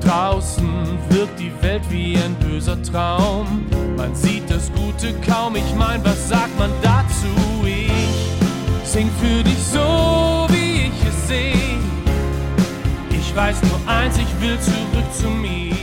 Draußen 0.00 0.98
wirkt 1.10 1.38
die 1.38 1.52
Welt 1.62 1.82
wie 1.90 2.16
ein 2.16 2.34
böser 2.36 2.82
Traum. 2.82 3.66
Man 3.96 4.14
sieht 4.14 4.50
das 4.50 4.70
Gute 4.72 5.14
kaum, 5.20 5.56
ich 5.56 5.74
mein, 5.74 6.04
was 6.04 6.28
sagt 6.28 6.58
man 6.58 6.70
dazu? 6.82 7.26
Ich 7.66 8.88
sing 8.88 9.08
für 9.20 9.44
dich 9.44 9.58
so, 9.58 10.46
wie 10.48 10.88
ich 10.88 11.08
es 11.08 11.28
sehe. 11.28 11.78
Ich 13.10 13.36
weiß 13.36 13.62
nur 13.62 13.80
eins, 13.86 14.16
ich 14.16 14.40
will 14.40 14.58
zurück 14.60 15.12
zu 15.12 15.28
mir. 15.28 15.76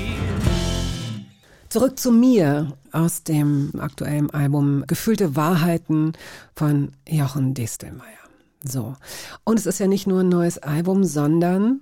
Zurück 1.70 2.00
zu 2.00 2.12
mir 2.12 2.74
aus 2.92 3.24
dem 3.24 3.72
aktuellen 3.80 4.30
Album 4.32 4.84
Gefühlte 4.88 5.36
Wahrheiten 5.36 6.14
von 6.56 6.92
Jochen 7.08 7.54
Distelmeier. 7.54 8.08
So. 8.64 8.96
Und 9.44 9.60
es 9.60 9.66
ist 9.66 9.80
ja 9.80 9.88
nicht 9.88 10.08
nur 10.08 10.22
ein 10.22 10.30
neues 10.30 10.58
Album, 10.58 11.04
sondern 11.04 11.82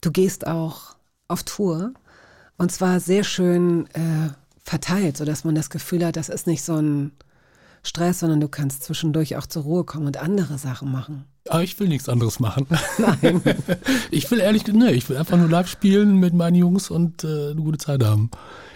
du 0.00 0.10
gehst 0.10 0.46
auch 0.46 0.93
auf 1.34 1.42
Tour. 1.42 1.92
Und 2.56 2.70
zwar 2.70 3.00
sehr 3.00 3.24
schön 3.24 3.86
äh, 3.94 4.30
verteilt, 4.62 5.16
sodass 5.16 5.44
man 5.44 5.56
das 5.56 5.68
Gefühl 5.68 6.06
hat, 6.06 6.16
das 6.16 6.28
ist 6.28 6.46
nicht 6.46 6.62
so 6.62 6.76
ein 6.76 7.10
Stress, 7.82 8.20
sondern 8.20 8.40
du 8.40 8.48
kannst 8.48 8.84
zwischendurch 8.84 9.36
auch 9.36 9.46
zur 9.46 9.64
Ruhe 9.64 9.84
kommen 9.84 10.06
und 10.06 10.16
andere 10.16 10.56
Sachen 10.58 10.90
machen. 10.90 11.24
Aber 11.48 11.62
ich 11.62 11.78
will 11.78 11.88
nichts 11.88 12.08
anderes 12.08 12.40
machen. 12.40 12.66
Nein. 12.96 13.42
ich 14.10 14.30
will 14.30 14.40
ehrlich, 14.40 14.66
ne, 14.66 14.92
ich 14.92 15.08
will 15.10 15.18
einfach 15.18 15.36
nur 15.36 15.48
live 15.48 15.68
spielen 15.68 16.18
mit 16.18 16.32
meinen 16.32 16.54
Jungs 16.54 16.90
und 16.90 17.22
äh, 17.22 17.50
eine 17.50 17.60
gute 17.60 17.76
Zeit 17.76 18.02
haben. 18.02 18.30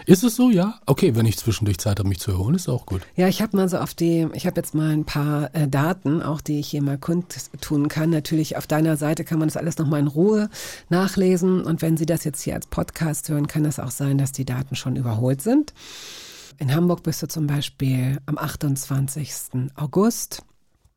Ist 0.05 0.23
es 0.23 0.35
so, 0.35 0.51
ja? 0.51 0.79
Okay, 0.85 1.15
wenn 1.15 1.25
ich 1.25 1.37
zwischendurch 1.37 1.79
Zeit 1.79 1.97
habe, 1.97 2.07
mich 2.07 2.19
zu 2.19 2.31
erholen, 2.31 2.55
ist 2.55 2.69
auch 2.69 2.85
gut. 2.85 3.01
Ja, 3.15 3.27
ich 3.27 3.41
habe 3.41 3.57
mal 3.57 3.67
so 3.69 3.77
auf 3.77 3.95
die, 3.95 4.27
ich 4.33 4.45
habe 4.45 4.57
jetzt 4.57 4.75
mal 4.75 4.91
ein 4.91 5.05
paar 5.05 5.53
äh, 5.55 5.67
Daten, 5.67 6.21
auch 6.21 6.41
die 6.41 6.59
ich 6.59 6.67
hier 6.67 6.83
mal 6.83 6.99
kundtun 6.99 7.87
kann. 7.87 8.11
Natürlich 8.11 8.55
auf 8.55 8.67
deiner 8.67 8.97
Seite 8.97 9.23
kann 9.23 9.39
man 9.39 9.47
das 9.47 9.57
alles 9.57 9.77
nochmal 9.79 9.99
in 9.99 10.07
Ruhe 10.07 10.49
nachlesen. 10.89 11.63
Und 11.63 11.81
wenn 11.81 11.97
Sie 11.97 12.05
das 12.05 12.23
jetzt 12.23 12.41
hier 12.41 12.53
als 12.53 12.67
Podcast 12.67 13.29
hören, 13.29 13.47
kann 13.47 13.65
es 13.65 13.79
auch 13.79 13.91
sein, 13.91 14.19
dass 14.19 14.31
die 14.31 14.45
Daten 14.45 14.75
schon 14.75 14.95
überholt 14.95 15.41
sind. 15.41 15.73
In 16.59 16.73
Hamburg 16.73 17.01
bist 17.03 17.23
du 17.23 17.27
zum 17.27 17.47
Beispiel 17.47 18.19
am 18.25 18.37
28. 18.37 19.31
August 19.75 20.43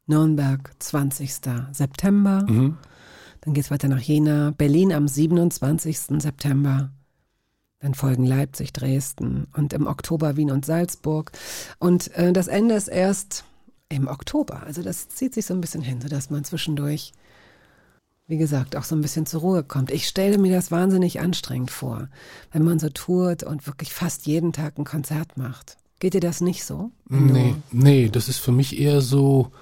Nürnberg 0.06 0.70
20. 0.78 1.32
September. 1.72 2.44
Mhm. 2.48 2.78
Dann 3.42 3.54
geht 3.54 3.64
es 3.64 3.70
weiter 3.70 3.88
nach 3.88 4.00
Jena, 4.00 4.52
Berlin 4.56 4.92
am 4.92 5.08
27. 5.08 5.98
September. 6.20 6.90
Dann 7.80 7.94
folgen 7.94 8.24
Leipzig, 8.24 8.72
Dresden 8.72 9.48
und 9.56 9.72
im 9.72 9.88
Oktober 9.88 10.36
Wien 10.36 10.52
und 10.52 10.64
Salzburg. 10.64 11.32
Und 11.80 12.14
äh, 12.16 12.32
das 12.32 12.46
Ende 12.46 12.76
ist 12.76 12.88
erst 12.88 13.44
im 13.88 14.06
Oktober. 14.06 14.62
Also 14.62 14.82
das 14.82 15.08
zieht 15.08 15.34
sich 15.34 15.46
so 15.46 15.54
ein 15.54 15.60
bisschen 15.60 15.82
hin, 15.82 16.00
sodass 16.00 16.30
man 16.30 16.44
zwischendurch, 16.44 17.12
wie 18.28 18.38
gesagt, 18.38 18.76
auch 18.76 18.84
so 18.84 18.94
ein 18.94 19.02
bisschen 19.02 19.26
zur 19.26 19.40
Ruhe 19.40 19.64
kommt. 19.64 19.90
Ich 19.90 20.06
stelle 20.06 20.38
mir 20.38 20.54
das 20.54 20.70
wahnsinnig 20.70 21.20
anstrengend 21.20 21.72
vor, 21.72 22.08
wenn 22.52 22.62
man 22.62 22.78
so 22.78 22.88
tourt 22.88 23.42
und 23.42 23.66
wirklich 23.66 23.92
fast 23.92 24.26
jeden 24.26 24.52
Tag 24.52 24.78
ein 24.78 24.84
Konzert 24.84 25.36
macht. 25.36 25.76
Geht 25.98 26.14
dir 26.14 26.20
das 26.20 26.40
nicht 26.40 26.64
so? 26.64 26.90
Nee, 27.08 27.54
nee, 27.70 28.08
das 28.08 28.28
ist 28.28 28.38
für 28.38 28.52
mich 28.52 28.78
eher 28.80 29.00
so, 29.00 29.52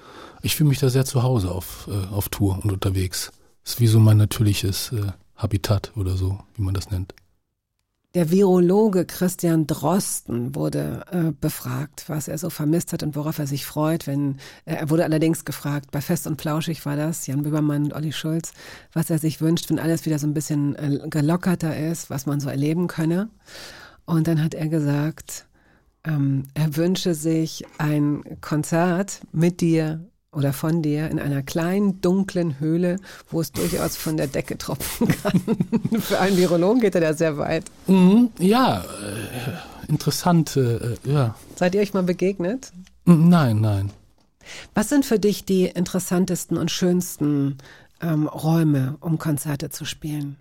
ich 0.41 0.55
fühle 0.55 0.69
mich 0.69 0.79
da 0.79 0.89
sehr 0.89 1.05
zu 1.05 1.23
Hause 1.23 1.51
auf, 1.51 1.87
äh, 1.89 2.13
auf 2.13 2.29
Tour 2.29 2.59
und 2.63 2.71
unterwegs. 2.71 3.31
Ist 3.63 3.79
wie 3.79 3.87
so 3.87 3.99
mein 3.99 4.17
natürliches 4.17 4.91
äh, 4.91 5.11
Habitat 5.35 5.91
oder 5.95 6.17
so, 6.17 6.39
wie 6.55 6.63
man 6.63 6.73
das 6.73 6.89
nennt. 6.89 7.13
Der 8.13 8.29
Virologe 8.29 9.05
Christian 9.05 9.67
Drosten 9.67 10.53
wurde 10.53 11.05
äh, 11.11 11.31
befragt, 11.39 12.05
was 12.07 12.27
er 12.27 12.37
so 12.37 12.49
vermisst 12.49 12.91
hat 12.91 13.03
und 13.03 13.15
worauf 13.15 13.39
er 13.39 13.47
sich 13.47 13.65
freut, 13.65 14.05
wenn 14.05 14.35
äh, 14.65 14.75
er 14.75 14.89
wurde 14.89 15.05
allerdings 15.05 15.45
gefragt, 15.45 15.91
bei 15.91 16.01
Fest 16.01 16.27
und 16.27 16.41
Flauschig 16.41 16.85
war 16.85 16.97
das, 16.97 17.25
Jan 17.27 17.43
Böbermann 17.43 17.85
und 17.85 17.93
Olli 17.93 18.11
Schulz, 18.11 18.51
was 18.91 19.09
er 19.09 19.17
sich 19.17 19.39
wünscht, 19.39 19.69
wenn 19.69 19.79
alles 19.79 20.05
wieder 20.05 20.19
so 20.19 20.27
ein 20.27 20.33
bisschen 20.33 20.75
äh, 20.75 21.07
gelockerter 21.09 21.77
ist, 21.77 22.09
was 22.09 22.25
man 22.25 22.41
so 22.41 22.49
erleben 22.49 22.87
könne. 22.87 23.29
Und 24.03 24.27
dann 24.27 24.43
hat 24.43 24.55
er 24.55 24.67
gesagt, 24.67 25.45
ähm, 26.03 26.47
er 26.53 26.75
wünsche 26.75 27.15
sich 27.15 27.63
ein 27.77 28.23
Konzert 28.41 29.21
mit 29.31 29.61
dir 29.61 30.10
oder 30.33 30.53
von 30.53 30.81
dir 30.81 31.09
in 31.09 31.19
einer 31.19 31.41
kleinen, 31.41 31.99
dunklen 31.99 32.59
Höhle, 32.59 32.97
wo 33.29 33.41
es 33.41 33.51
durchaus 33.51 33.97
von 33.97 34.15
der 34.15 34.27
Decke 34.27 34.57
tropfen 34.57 35.07
kann. 35.07 35.41
Für 35.99 36.19
einen 36.19 36.37
Virologen 36.37 36.79
geht 36.79 36.95
er 36.95 37.01
da 37.01 37.13
sehr 37.13 37.37
weit. 37.37 37.65
Mhm, 37.87 38.29
ja, 38.39 38.81
äh, 38.81 39.91
interessant, 39.91 40.55
äh, 40.55 40.95
ja. 41.03 41.35
Seid 41.55 41.75
ihr 41.75 41.81
euch 41.81 41.93
mal 41.93 42.03
begegnet? 42.03 42.71
Nein, 43.05 43.59
nein. 43.59 43.89
Was 44.73 44.89
sind 44.89 45.05
für 45.05 45.19
dich 45.19 45.45
die 45.45 45.65
interessantesten 45.65 46.57
und 46.57 46.71
schönsten 46.71 47.57
ähm, 48.01 48.27
Räume, 48.27 48.97
um 49.01 49.17
Konzerte 49.17 49.69
zu 49.69 49.85
spielen? 49.85 50.37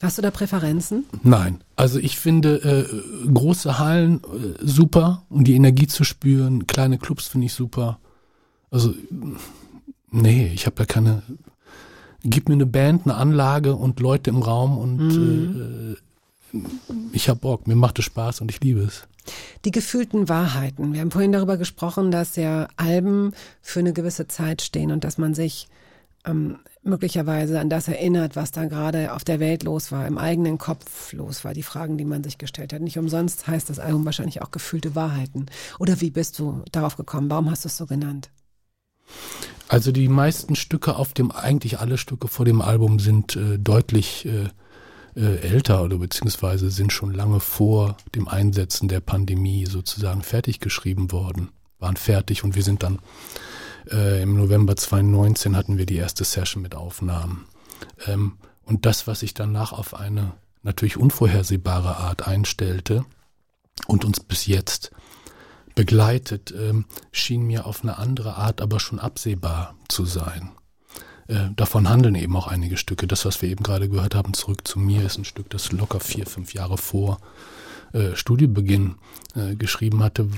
Hast 0.00 0.16
du 0.16 0.22
da 0.22 0.30
Präferenzen? 0.30 1.04
Nein. 1.22 1.60
Also 1.76 1.98
ich 1.98 2.18
finde 2.18 2.56
äh, 2.56 3.28
große 3.32 3.78
Hallen 3.78 4.20
äh, 4.22 4.64
super, 4.64 5.24
um 5.28 5.44
die 5.44 5.54
Energie 5.54 5.86
zu 5.86 6.04
spüren. 6.04 6.66
Kleine 6.66 6.98
Clubs 6.98 7.26
finde 7.26 7.46
ich 7.46 7.52
super. 7.52 7.98
Also, 8.70 8.94
nee, 10.10 10.50
ich 10.54 10.66
habe 10.66 10.76
ja 10.80 10.86
keine. 10.86 11.22
Gib 12.24 12.48
mir 12.48 12.54
eine 12.54 12.66
Band, 12.66 13.04
eine 13.04 13.14
Anlage 13.14 13.76
und 13.76 14.00
Leute 14.00 14.30
im 14.30 14.42
Raum 14.42 14.76
und 14.76 14.96
mhm. 14.96 15.96
äh, 16.52 16.58
ich 17.12 17.28
habe 17.28 17.40
Bock, 17.40 17.66
mir 17.66 17.76
macht 17.76 17.98
es 17.98 18.06
Spaß 18.06 18.40
und 18.40 18.50
ich 18.50 18.60
liebe 18.60 18.80
es. 18.80 19.06
Die 19.64 19.70
gefühlten 19.70 20.28
Wahrheiten. 20.28 20.94
Wir 20.94 21.00
haben 21.00 21.10
vorhin 21.10 21.32
darüber 21.32 21.56
gesprochen, 21.58 22.10
dass 22.10 22.36
ja 22.36 22.68
Alben 22.76 23.32
für 23.60 23.80
eine 23.80 23.92
gewisse 23.92 24.26
Zeit 24.26 24.62
stehen 24.62 24.90
und 24.90 25.04
dass 25.04 25.18
man 25.18 25.34
sich 25.34 25.68
ähm, 26.24 26.58
möglicherweise 26.82 27.60
an 27.60 27.68
das 27.68 27.88
erinnert, 27.88 28.36
was 28.36 28.50
da 28.50 28.64
gerade 28.64 29.12
auf 29.12 29.24
der 29.24 29.40
Welt 29.40 29.62
los 29.62 29.92
war, 29.92 30.06
im 30.06 30.18
eigenen 30.18 30.58
Kopf 30.58 31.12
los 31.12 31.44
war, 31.44 31.52
die 31.52 31.62
Fragen, 31.62 31.98
die 31.98 32.04
man 32.04 32.24
sich 32.24 32.38
gestellt 32.38 32.72
hat. 32.72 32.80
Nicht 32.80 32.98
umsonst 32.98 33.46
heißt 33.46 33.68
das 33.68 33.78
Album 33.78 34.04
wahrscheinlich 34.04 34.42
auch 34.42 34.50
gefühlte 34.50 34.94
Wahrheiten. 34.94 35.46
Oder 35.78 36.00
wie 36.00 36.10
bist 36.10 36.38
du 36.38 36.62
darauf 36.72 36.96
gekommen? 36.96 37.30
Warum 37.30 37.50
hast 37.50 37.64
du 37.64 37.68
es 37.68 37.76
so 37.76 37.86
genannt? 37.86 38.30
Also 39.68 39.92
die 39.92 40.08
meisten 40.08 40.56
Stücke 40.56 40.96
auf 40.96 41.12
dem, 41.12 41.30
eigentlich 41.30 41.78
alle 41.78 41.98
Stücke 41.98 42.28
vor 42.28 42.44
dem 42.44 42.62
Album 42.62 42.98
sind 42.98 43.36
äh, 43.36 43.58
deutlich 43.58 44.26
äh, 44.26 44.48
äh, 45.14 45.36
älter 45.40 45.84
oder 45.84 45.98
beziehungsweise 45.98 46.70
sind 46.70 46.92
schon 46.92 47.12
lange 47.12 47.40
vor 47.40 47.96
dem 48.14 48.28
Einsetzen 48.28 48.88
der 48.88 49.00
Pandemie 49.00 49.66
sozusagen 49.66 50.22
fertig 50.22 50.60
geschrieben 50.60 51.12
worden, 51.12 51.50
waren 51.78 51.96
fertig 51.96 52.44
und 52.44 52.54
wir 52.54 52.62
sind 52.62 52.82
dann 52.82 52.98
äh, 53.90 54.22
im 54.22 54.36
November 54.36 54.76
2019 54.76 55.56
hatten 55.56 55.76
wir 55.76 55.86
die 55.86 55.96
erste 55.96 56.24
Session 56.24 56.62
mit 56.62 56.74
Aufnahmen. 56.74 57.46
Ähm, 58.06 58.38
und 58.64 58.86
das, 58.86 59.06
was 59.06 59.20
sich 59.20 59.34
danach 59.34 59.72
auf 59.72 59.94
eine 59.94 60.32
natürlich 60.62 60.96
unvorhersehbare 60.96 61.96
Art 61.96 62.26
einstellte 62.26 63.04
und 63.86 64.04
uns 64.04 64.20
bis 64.20 64.46
jetzt 64.46 64.90
begleitet, 65.78 66.52
ähm, 66.58 66.86
schien 67.12 67.42
mir 67.42 67.64
auf 67.64 67.84
eine 67.84 67.98
andere 67.98 68.34
Art 68.34 68.60
aber 68.60 68.80
schon 68.80 68.98
absehbar 68.98 69.76
zu 69.86 70.06
sein. 70.06 70.50
Äh, 71.28 71.50
davon 71.54 71.88
handeln 71.88 72.16
eben 72.16 72.34
auch 72.34 72.48
einige 72.48 72.76
Stücke. 72.76 73.06
Das, 73.06 73.24
was 73.24 73.42
wir 73.42 73.48
eben 73.48 73.62
gerade 73.62 73.88
gehört 73.88 74.16
haben, 74.16 74.34
zurück 74.34 74.66
zu 74.66 74.80
mir, 74.80 75.06
ist 75.06 75.18
ein 75.18 75.24
Stück, 75.24 75.48
das 75.50 75.70
locker 75.70 76.00
vier, 76.00 76.26
fünf 76.26 76.52
Jahre 76.52 76.78
vor 76.78 77.18
äh, 77.92 78.16
Studiebeginn 78.16 78.96
äh, 79.36 79.54
geschrieben 79.54 80.02
hatte, 80.02 80.28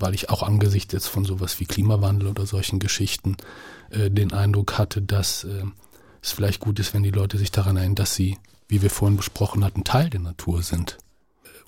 weil 0.00 0.12
ich 0.12 0.28
auch 0.28 0.42
angesichts 0.42 0.92
jetzt 0.92 1.06
von 1.06 1.24
sowas 1.24 1.60
wie 1.60 1.64
Klimawandel 1.66 2.26
oder 2.26 2.44
solchen 2.44 2.80
Geschichten 2.80 3.36
äh, 3.90 4.10
den 4.10 4.32
Eindruck 4.32 4.76
hatte, 4.76 5.02
dass 5.02 5.44
äh, 5.44 5.62
es 6.20 6.32
vielleicht 6.32 6.58
gut 6.58 6.80
ist, 6.80 6.94
wenn 6.94 7.04
die 7.04 7.12
Leute 7.12 7.38
sich 7.38 7.52
daran 7.52 7.76
erinnern, 7.76 7.94
dass 7.94 8.16
sie, 8.16 8.38
wie 8.66 8.82
wir 8.82 8.90
vorhin 8.90 9.18
besprochen 9.18 9.64
hatten, 9.64 9.84
Teil 9.84 10.10
der 10.10 10.20
Natur 10.20 10.64
sind. 10.64 10.98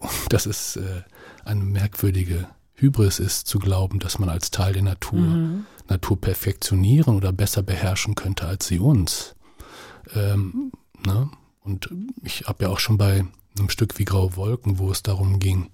Das 0.28 0.44
ist 0.44 0.74
äh, 0.74 1.02
eine 1.44 1.62
merkwürdige 1.62 2.48
Hybris 2.74 3.18
ist, 3.18 3.46
zu 3.46 3.58
glauben, 3.58 3.98
dass 3.98 4.18
man 4.18 4.28
als 4.28 4.50
Teil 4.50 4.72
der 4.72 4.82
Natur 4.82 5.20
mhm. 5.20 5.66
Natur 5.88 6.20
perfektionieren 6.20 7.14
oder 7.14 7.32
besser 7.32 7.62
beherrschen 7.62 8.14
könnte 8.14 8.46
als 8.46 8.66
sie 8.66 8.78
uns. 8.78 9.34
Ähm, 10.14 10.72
ne? 11.04 11.30
Und 11.60 11.90
ich 12.22 12.44
habe 12.46 12.64
ja 12.64 12.70
auch 12.70 12.78
schon 12.78 12.98
bei 12.98 13.24
einem 13.56 13.70
Stück 13.70 13.98
wie 13.98 14.04
Graue 14.04 14.36
Wolken, 14.36 14.78
wo 14.78 14.90
es 14.90 15.02
darum 15.02 15.38
ging, 15.38 15.70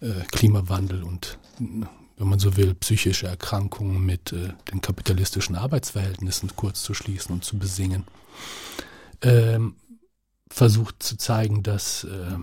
äh, 0.00 0.22
Klimawandel 0.30 1.02
und, 1.02 1.38
wenn 1.58 2.28
man 2.28 2.38
so 2.38 2.56
will, 2.56 2.74
psychische 2.74 3.26
Erkrankungen 3.26 4.04
mit 4.04 4.32
äh, 4.32 4.54
den 4.72 4.80
kapitalistischen 4.80 5.56
Arbeitsverhältnissen 5.56 6.50
kurz 6.56 6.82
zu 6.82 6.94
schließen 6.94 7.32
und 7.32 7.44
zu 7.44 7.58
besingen, 7.58 8.04
ähm, 9.22 9.76
versucht 10.48 11.02
zu 11.02 11.16
zeigen, 11.16 11.62
dass 11.62 12.04
äh, 12.04 12.36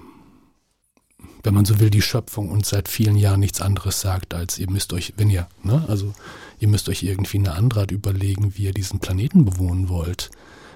wenn 1.43 1.53
man 1.53 1.65
so 1.65 1.79
will, 1.79 1.89
die 1.89 2.01
Schöpfung 2.01 2.49
uns 2.49 2.69
seit 2.69 2.87
vielen 2.87 3.15
Jahren 3.15 3.39
nichts 3.39 3.61
anderes 3.61 4.01
sagt, 4.01 4.33
als 4.33 4.59
ihr 4.59 4.69
müsst 4.69 4.93
euch, 4.93 5.13
wenn 5.17 5.29
ihr, 5.29 5.47
ne, 5.63 5.83
also 5.87 6.13
ihr 6.59 6.67
müsst 6.67 6.89
euch 6.89 7.03
irgendwie 7.03 7.37
eine 7.37 7.53
andere 7.53 7.81
Art 7.81 7.91
überlegen, 7.91 8.55
wie 8.55 8.63
ihr 8.63 8.73
diesen 8.73 8.99
Planeten 8.99 9.45
bewohnen 9.45 9.89
wollt. 9.89 10.29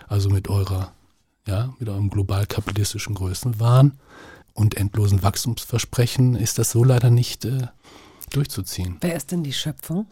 Also 0.07 0.29
mit 0.29 0.47
eurer, 0.47 0.91
ja, 1.47 1.73
mit 1.79 1.89
eurem 1.89 2.09
global 2.09 2.45
kapitalistischen 2.45 3.15
Größenwahn 3.15 3.93
und 4.53 4.75
endlosen 4.75 5.21
Wachstumsversprechen 5.21 6.35
ist 6.35 6.57
das 6.57 6.71
so 6.71 6.83
leider 6.83 7.09
nicht 7.09 7.45
äh, 7.45 7.67
durchzuziehen. 8.31 8.97
Wer 9.01 9.15
ist 9.15 9.31
denn 9.31 9.43
die 9.43 9.53
Schöpfung? 9.53 10.07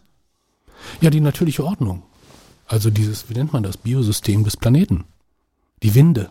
Ja, 1.01 1.09
die 1.09 1.21
natürliche 1.21 1.63
Ordnung. 1.63 2.03
Also 2.67 2.89
dieses, 2.89 3.29
wie 3.29 3.33
nennt 3.33 3.53
man 3.53 3.63
das, 3.63 3.77
Biosystem 3.77 4.43
des 4.43 4.57
Planeten. 4.57 5.05
Die 5.81 5.95
Winde 5.95 6.29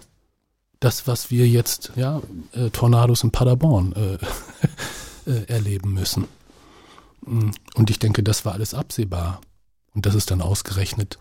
das, 0.83 1.07
was 1.07 1.31
wir 1.31 1.47
jetzt, 1.49 1.93
ja, 1.95 2.21
äh, 2.53 2.71
Tornados 2.71 3.23
in 3.23 3.31
Paderborn 3.31 3.93
äh, 3.93 5.31
äh, 5.31 5.45
erleben 5.47 5.95
müssen. 5.95 6.27
Mm, 7.25 7.51
und 7.75 7.91
ich 7.91 8.01
denke, 8.01 8.23
das 8.25 8.45
war 8.45 8.55
alles 8.55 8.75
absehbar. 8.75 9.41
Und 9.95 10.07
dass 10.07 10.15
es 10.15 10.27
dann 10.27 10.41
ausgerechnet 10.41 11.19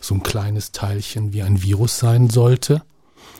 so 0.00 0.14
ein 0.14 0.22
kleines 0.22 0.72
Teilchen 0.72 1.32
wie 1.32 1.42
ein 1.42 1.62
Virus 1.62 1.98
sein 1.98 2.28
sollte, 2.28 2.82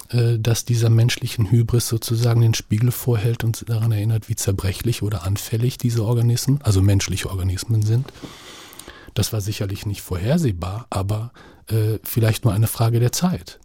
äh, 0.08 0.38
das 0.38 0.64
dieser 0.64 0.88
menschlichen 0.88 1.50
Hybris 1.50 1.88
sozusagen 1.88 2.40
den 2.40 2.54
Spiegel 2.54 2.90
vorhält 2.90 3.44
und 3.44 3.68
daran 3.68 3.92
erinnert, 3.92 4.30
wie 4.30 4.36
zerbrechlich 4.36 5.02
oder 5.02 5.24
anfällig 5.24 5.76
diese 5.76 6.06
Organismen, 6.06 6.60
also 6.62 6.80
menschliche 6.80 7.28
Organismen 7.28 7.82
sind. 7.82 8.10
Das 9.12 9.34
war 9.34 9.42
sicherlich 9.42 9.84
nicht 9.84 10.00
vorhersehbar, 10.00 10.86
aber 10.88 11.32
äh, 11.66 11.98
vielleicht 12.02 12.44
nur 12.44 12.54
eine 12.54 12.68
Frage 12.68 12.98
der 12.98 13.12
Zeit. 13.12 13.60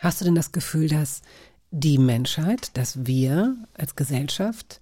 Hast 0.00 0.20
du 0.20 0.24
denn 0.24 0.34
das 0.34 0.52
Gefühl, 0.52 0.88
dass 0.88 1.22
die 1.70 1.98
Menschheit, 1.98 2.76
dass 2.76 3.06
wir 3.06 3.56
als 3.74 3.94
Gesellschaft 3.94 4.80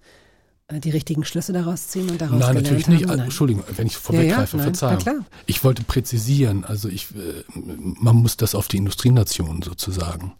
äh, 0.67 0.79
die 0.79 0.89
richtigen 0.89 1.23
Schlüsse 1.25 1.53
daraus 1.53 1.87
ziehen 1.89 2.09
und 2.09 2.19
daraus 2.19 2.39
Nein, 2.39 2.55
natürlich 2.55 2.87
nicht. 2.87 3.03
haben? 3.03 3.11
Also, 3.11 3.23
Entschuldigung, 3.25 3.63
wenn 3.75 3.85
ich 3.87 3.97
vorweggreife, 3.97 4.57
Ja, 4.57 4.63
ja, 4.63 4.69
nein, 4.69 4.75
Verzeihung. 4.75 5.25
Ich 5.45 5.63
wollte 5.63 5.83
präzisieren, 5.83 6.63
also 6.63 6.89
ich, 6.89 7.11
äh, 7.15 7.43
man 7.53 8.15
muss 8.15 8.37
das 8.37 8.55
auf 8.55 8.67
die 8.67 8.77
Industrienationen 8.77 9.61
sozusagen 9.61 10.33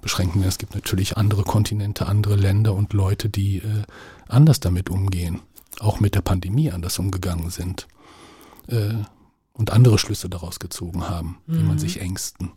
beschränken. 0.00 0.42
Es 0.44 0.58
gibt 0.58 0.74
natürlich 0.74 1.16
andere 1.16 1.42
Kontinente, 1.42 2.06
andere 2.06 2.36
Länder 2.36 2.74
und 2.74 2.92
Leute, 2.92 3.28
die 3.28 3.58
äh, 3.58 3.82
anders 4.28 4.60
damit 4.60 4.90
umgehen, 4.90 5.40
auch 5.80 6.00
mit 6.00 6.14
der 6.14 6.22
Pandemie 6.22 6.70
anders 6.70 6.98
umgegangen 6.98 7.50
sind 7.50 7.88
äh, 8.68 8.94
und 9.54 9.70
andere 9.70 9.98
Schlüsse 9.98 10.28
daraus 10.28 10.58
gezogen 10.58 11.08
haben, 11.08 11.38
wie 11.46 11.60
Mhm. 11.60 11.66
man 11.68 11.78
sich 11.78 12.00
Ängsten 12.00 12.52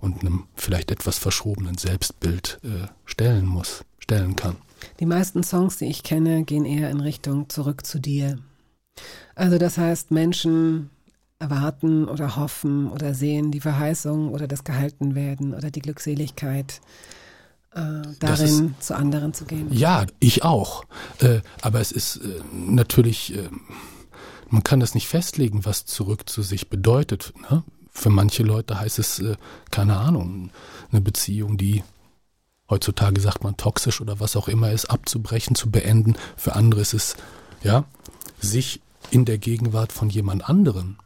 und 0.00 0.20
einem 0.20 0.44
vielleicht 0.54 0.90
etwas 0.90 1.18
verschrobenen 1.18 1.78
Selbstbild 1.78 2.58
äh, 2.64 2.88
stellen 3.04 3.46
muss, 3.46 3.84
stellen 3.98 4.36
kann. 4.36 4.56
Die 4.98 5.06
meisten 5.06 5.42
Songs, 5.42 5.76
die 5.78 5.86
ich 5.86 6.02
kenne, 6.02 6.44
gehen 6.44 6.64
eher 6.64 6.90
in 6.90 7.00
Richtung 7.00 7.48
zurück 7.48 7.86
zu 7.86 7.98
dir. 7.98 8.38
Also 9.34 9.58
das 9.58 9.78
heißt, 9.78 10.10
Menschen 10.10 10.90
erwarten 11.38 12.06
oder 12.06 12.36
hoffen 12.36 12.90
oder 12.90 13.14
sehen 13.14 13.50
die 13.50 13.60
Verheißung 13.60 14.30
oder 14.30 14.46
das 14.46 14.64
Gehaltenwerden 14.64 15.54
oder 15.54 15.70
die 15.70 15.80
Glückseligkeit, 15.80 16.80
äh, 17.74 18.02
darin 18.18 18.74
zu 18.78 18.94
anderen 18.94 19.32
zu 19.32 19.46
gehen. 19.46 19.72
Ja, 19.72 20.06
ich 20.18 20.44
auch. 20.44 20.84
Äh, 21.20 21.40
aber 21.62 21.80
es 21.80 21.92
ist 21.92 22.16
äh, 22.16 22.40
natürlich, 22.52 23.34
äh, 23.34 23.48
man 24.48 24.64
kann 24.64 24.80
das 24.80 24.94
nicht 24.94 25.08
festlegen, 25.08 25.64
was 25.64 25.86
zurück 25.86 26.28
zu 26.28 26.42
sich 26.42 26.68
bedeutet. 26.68 27.32
Ne? 27.50 27.64
Für 27.90 28.10
manche 28.10 28.42
Leute 28.42 28.78
heißt 28.78 28.98
es, 28.98 29.18
äh, 29.18 29.36
keine 29.70 29.96
Ahnung, 29.96 30.50
eine 30.90 31.00
Beziehung, 31.00 31.56
die 31.56 31.82
heutzutage 32.68 33.20
sagt 33.20 33.42
man 33.42 33.56
toxisch 33.56 34.00
oder 34.00 34.20
was 34.20 34.36
auch 34.36 34.48
immer 34.48 34.70
ist, 34.70 34.86
abzubrechen, 34.86 35.56
zu 35.56 35.70
beenden. 35.70 36.14
Für 36.36 36.54
andere 36.54 36.80
ist 36.80 36.94
es, 36.94 37.16
ja, 37.62 37.84
sich 38.40 38.80
in 39.10 39.24
der 39.24 39.38
Gegenwart 39.38 39.92
von 39.92 40.08
jemand 40.08 40.48
anderen 40.48 40.98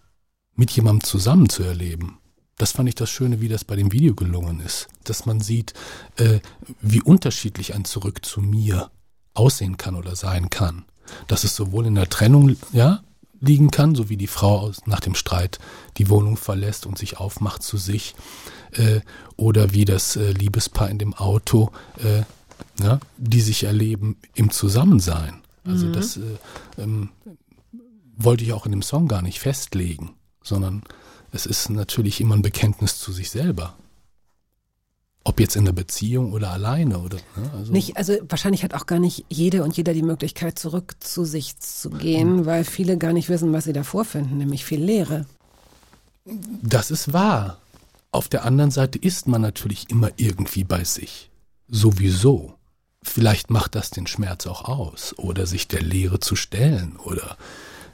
mit 0.54 0.70
jemandem 0.70 1.04
zusammen 1.04 1.48
zu 1.48 1.62
erleben. 1.62 2.18
Das 2.56 2.72
fand 2.72 2.88
ich 2.88 2.94
das 2.94 3.10
Schöne, 3.10 3.40
wie 3.40 3.48
das 3.48 3.64
bei 3.64 3.74
dem 3.74 3.90
Video 3.90 4.14
gelungen 4.14 4.60
ist. 4.60 4.86
Dass 5.02 5.26
man 5.26 5.40
sieht, 5.40 5.74
äh, 6.16 6.38
wie 6.80 7.02
unterschiedlich 7.02 7.74
ein 7.74 7.84
Zurück 7.84 8.24
zu 8.24 8.40
mir 8.40 8.90
aussehen 9.32 9.76
kann 9.76 9.96
oder 9.96 10.14
sein 10.14 10.50
kann. 10.50 10.84
Dass 11.26 11.42
es 11.42 11.56
sowohl 11.56 11.86
in 11.86 11.96
der 11.96 12.08
Trennung, 12.08 12.56
ja, 12.72 13.02
liegen 13.44 13.70
kann, 13.70 13.94
so 13.94 14.08
wie 14.08 14.16
die 14.16 14.26
Frau 14.26 14.72
nach 14.86 15.00
dem 15.00 15.14
Streit 15.14 15.58
die 15.96 16.08
Wohnung 16.08 16.36
verlässt 16.36 16.86
und 16.86 16.98
sich 16.98 17.18
aufmacht 17.18 17.62
zu 17.62 17.76
sich, 17.76 18.14
äh, 18.72 19.00
oder 19.36 19.72
wie 19.72 19.84
das 19.84 20.16
äh, 20.16 20.32
Liebespaar 20.32 20.90
in 20.90 20.98
dem 20.98 21.14
Auto, 21.14 21.70
äh, 22.02 22.22
ja, 22.82 23.00
die 23.16 23.40
sich 23.40 23.64
erleben 23.64 24.16
im 24.34 24.50
Zusammensein. 24.50 25.40
Also 25.66 25.90
das 25.90 26.18
äh, 26.18 26.20
ähm, 26.78 27.10
wollte 28.16 28.44
ich 28.44 28.52
auch 28.52 28.66
in 28.66 28.72
dem 28.72 28.82
Song 28.82 29.08
gar 29.08 29.22
nicht 29.22 29.40
festlegen, 29.40 30.14
sondern 30.42 30.82
es 31.32 31.46
ist 31.46 31.70
natürlich 31.70 32.20
immer 32.20 32.34
ein 32.36 32.42
Bekenntnis 32.42 32.98
zu 32.98 33.12
sich 33.12 33.30
selber. 33.30 33.74
Ob 35.26 35.40
jetzt 35.40 35.56
in 35.56 35.64
der 35.64 35.72
Beziehung 35.72 36.32
oder 36.32 36.50
alleine 36.50 36.98
oder 36.98 37.16
ne, 37.16 37.50
also 37.56 37.72
Nicht, 37.72 37.96
also 37.96 38.12
wahrscheinlich 38.28 38.62
hat 38.62 38.74
auch 38.74 38.84
gar 38.84 38.98
nicht 38.98 39.24
jede 39.30 39.64
und 39.64 39.74
jeder 39.76 39.94
die 39.94 40.02
Möglichkeit, 40.02 40.58
zurück 40.58 40.96
zu 41.00 41.24
sich 41.24 41.58
zu 41.58 41.88
gehen, 41.90 42.44
weil 42.44 42.64
viele 42.64 42.98
gar 42.98 43.14
nicht 43.14 43.30
wissen, 43.30 43.52
was 43.52 43.64
sie 43.64 43.72
da 43.72 43.84
vorfinden, 43.84 44.36
nämlich 44.36 44.64
viel 44.64 44.82
Leere. 44.84 45.24
Das 46.62 46.90
ist 46.90 47.12
wahr. 47.12 47.58
Auf 48.12 48.28
der 48.28 48.44
anderen 48.44 48.70
Seite 48.70 48.98
ist 48.98 49.26
man 49.26 49.40
natürlich 49.40 49.90
immer 49.90 50.10
irgendwie 50.16 50.64
bei 50.64 50.84
sich. 50.84 51.30
Sowieso. 51.68 52.54
Vielleicht 53.02 53.50
macht 53.50 53.74
das 53.74 53.90
den 53.90 54.06
Schmerz 54.06 54.46
auch 54.46 54.66
aus. 54.66 55.14
Oder 55.18 55.46
sich 55.46 55.68
der 55.68 55.82
Leere 55.82 56.20
zu 56.20 56.36
stellen 56.36 56.96
oder 57.04 57.36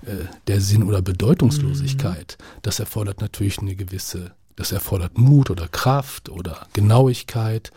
äh, 0.05 0.27
der 0.47 0.61
Sinn- 0.61 0.85
oder 0.85 1.03
Bedeutungslosigkeit. 1.03 2.39
Das 2.63 2.81
erfordert 2.81 3.21
natürlich 3.21 3.59
eine 3.59 3.75
gewisse, 3.75 4.33
das 4.61 4.73
erfordert 4.73 5.19
Mut 5.19 5.51
oder 5.51 5.67
Kraft 5.69 6.29
oder 6.29 6.67
Genauigkeit. 6.73 7.73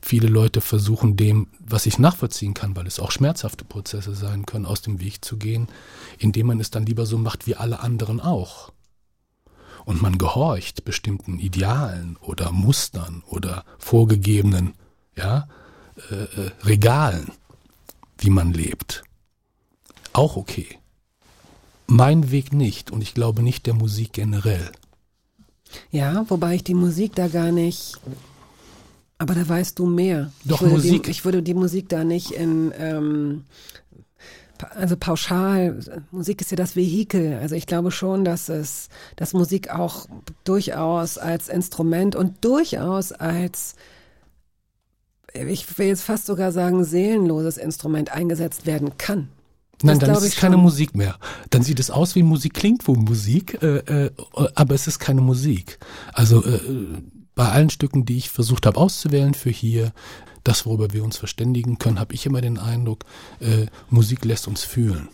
Viele 0.00 0.28
Leute 0.28 0.60
versuchen 0.60 1.16
dem, 1.16 1.48
was 1.58 1.86
ich 1.86 1.98
nachvollziehen 1.98 2.54
kann, 2.54 2.76
weil 2.76 2.86
es 2.86 3.00
auch 3.00 3.10
schmerzhafte 3.10 3.64
Prozesse 3.64 4.14
sein 4.14 4.46
können, 4.46 4.66
aus 4.66 4.82
dem 4.82 5.00
Weg 5.00 5.24
zu 5.24 5.36
gehen, 5.36 5.66
indem 6.18 6.46
man 6.46 6.60
es 6.60 6.70
dann 6.70 6.86
lieber 6.86 7.06
so 7.06 7.18
macht 7.18 7.46
wie 7.46 7.56
alle 7.56 7.80
anderen 7.80 8.20
auch 8.20 8.70
und 9.86 10.02
man 10.02 10.18
gehorcht 10.18 10.84
bestimmten 10.84 11.38
Idealen 11.38 12.16
oder 12.20 12.52
Mustern 12.52 13.22
oder 13.28 13.64
vorgegebenen 13.78 14.74
ja, 15.16 15.48
äh, 16.10 16.14
äh, 16.14 16.50
Regalen, 16.64 17.30
wie 18.18 18.30
man 18.30 18.52
lebt. 18.52 19.04
Auch 20.12 20.36
okay. 20.36 20.78
Mein 21.86 22.30
Weg 22.30 22.52
nicht 22.52 22.90
und 22.90 23.00
ich 23.00 23.14
glaube 23.14 23.42
nicht 23.42 23.64
der 23.66 23.74
Musik 23.74 24.12
generell. 24.12 24.72
Ja, 25.90 26.24
wobei 26.28 26.54
ich 26.56 26.64
die 26.64 26.74
Musik 26.74 27.14
da 27.14 27.28
gar 27.28 27.52
nicht. 27.52 27.94
Aber 29.18 29.34
da 29.34 29.48
weißt 29.48 29.78
du 29.78 29.86
mehr. 29.86 30.32
Doch, 30.44 30.56
ich 30.56 30.60
würde 30.62 30.74
Musik- 30.74 31.02
Die, 31.04 31.10
ich 31.10 31.24
würde 31.24 31.42
die 31.42 31.54
Musik 31.54 31.88
da 31.88 32.04
nicht 32.04 32.32
in. 32.32 32.72
Ähm, 32.78 33.44
also 34.74 34.96
pauschal, 34.96 35.78
Musik 36.10 36.40
ist 36.40 36.50
ja 36.50 36.56
das 36.56 36.76
Vehikel. 36.76 37.38
Also 37.40 37.54
ich 37.54 37.66
glaube 37.66 37.90
schon, 37.90 38.24
dass 38.24 38.48
es, 38.48 38.88
dass 39.16 39.34
Musik 39.34 39.70
auch 39.70 40.06
durchaus 40.44 41.18
als 41.18 41.48
Instrument 41.48 42.16
und 42.16 42.42
durchaus 42.42 43.12
als, 43.12 43.74
ich 45.34 45.78
will 45.78 45.88
jetzt 45.88 46.02
fast 46.04 46.24
sogar 46.24 46.52
sagen, 46.52 46.84
seelenloses 46.84 47.58
Instrument 47.58 48.12
eingesetzt 48.12 48.64
werden 48.64 48.96
kann. 48.96 49.28
Nein, 49.82 49.98
Das 49.98 50.08
dann 50.08 50.16
ist 50.18 50.24
es 50.24 50.36
keine 50.36 50.54
schon. 50.54 50.62
Musik 50.62 50.94
mehr. 50.94 51.18
Dann 51.50 51.62
sieht 51.62 51.80
es 51.80 51.90
aus 51.90 52.14
wie 52.14 52.22
Musik, 52.22 52.54
klingt 52.54 52.86
wie 52.88 52.92
Musik, 52.92 53.62
äh, 53.62 53.78
äh, 54.06 54.10
aber 54.54 54.74
es 54.74 54.86
ist 54.86 54.98
keine 54.98 55.20
Musik. 55.20 55.78
Also 56.12 56.44
äh, 56.44 56.60
bei 57.34 57.48
allen 57.50 57.70
Stücken, 57.70 58.04
die 58.06 58.16
ich 58.16 58.30
versucht 58.30 58.66
habe 58.66 58.78
auszuwählen 58.78 59.34
für 59.34 59.50
hier, 59.50 59.92
das, 60.44 60.64
worüber 60.64 60.92
wir 60.92 61.04
uns 61.04 61.16
verständigen 61.16 61.78
können, 61.78 62.00
habe 62.00 62.14
ich 62.14 62.24
immer 62.24 62.40
den 62.40 62.58
Eindruck, 62.58 63.04
äh, 63.40 63.66
Musik 63.90 64.24
lässt 64.24 64.48
uns 64.48 64.62
fühlen, 64.62 65.08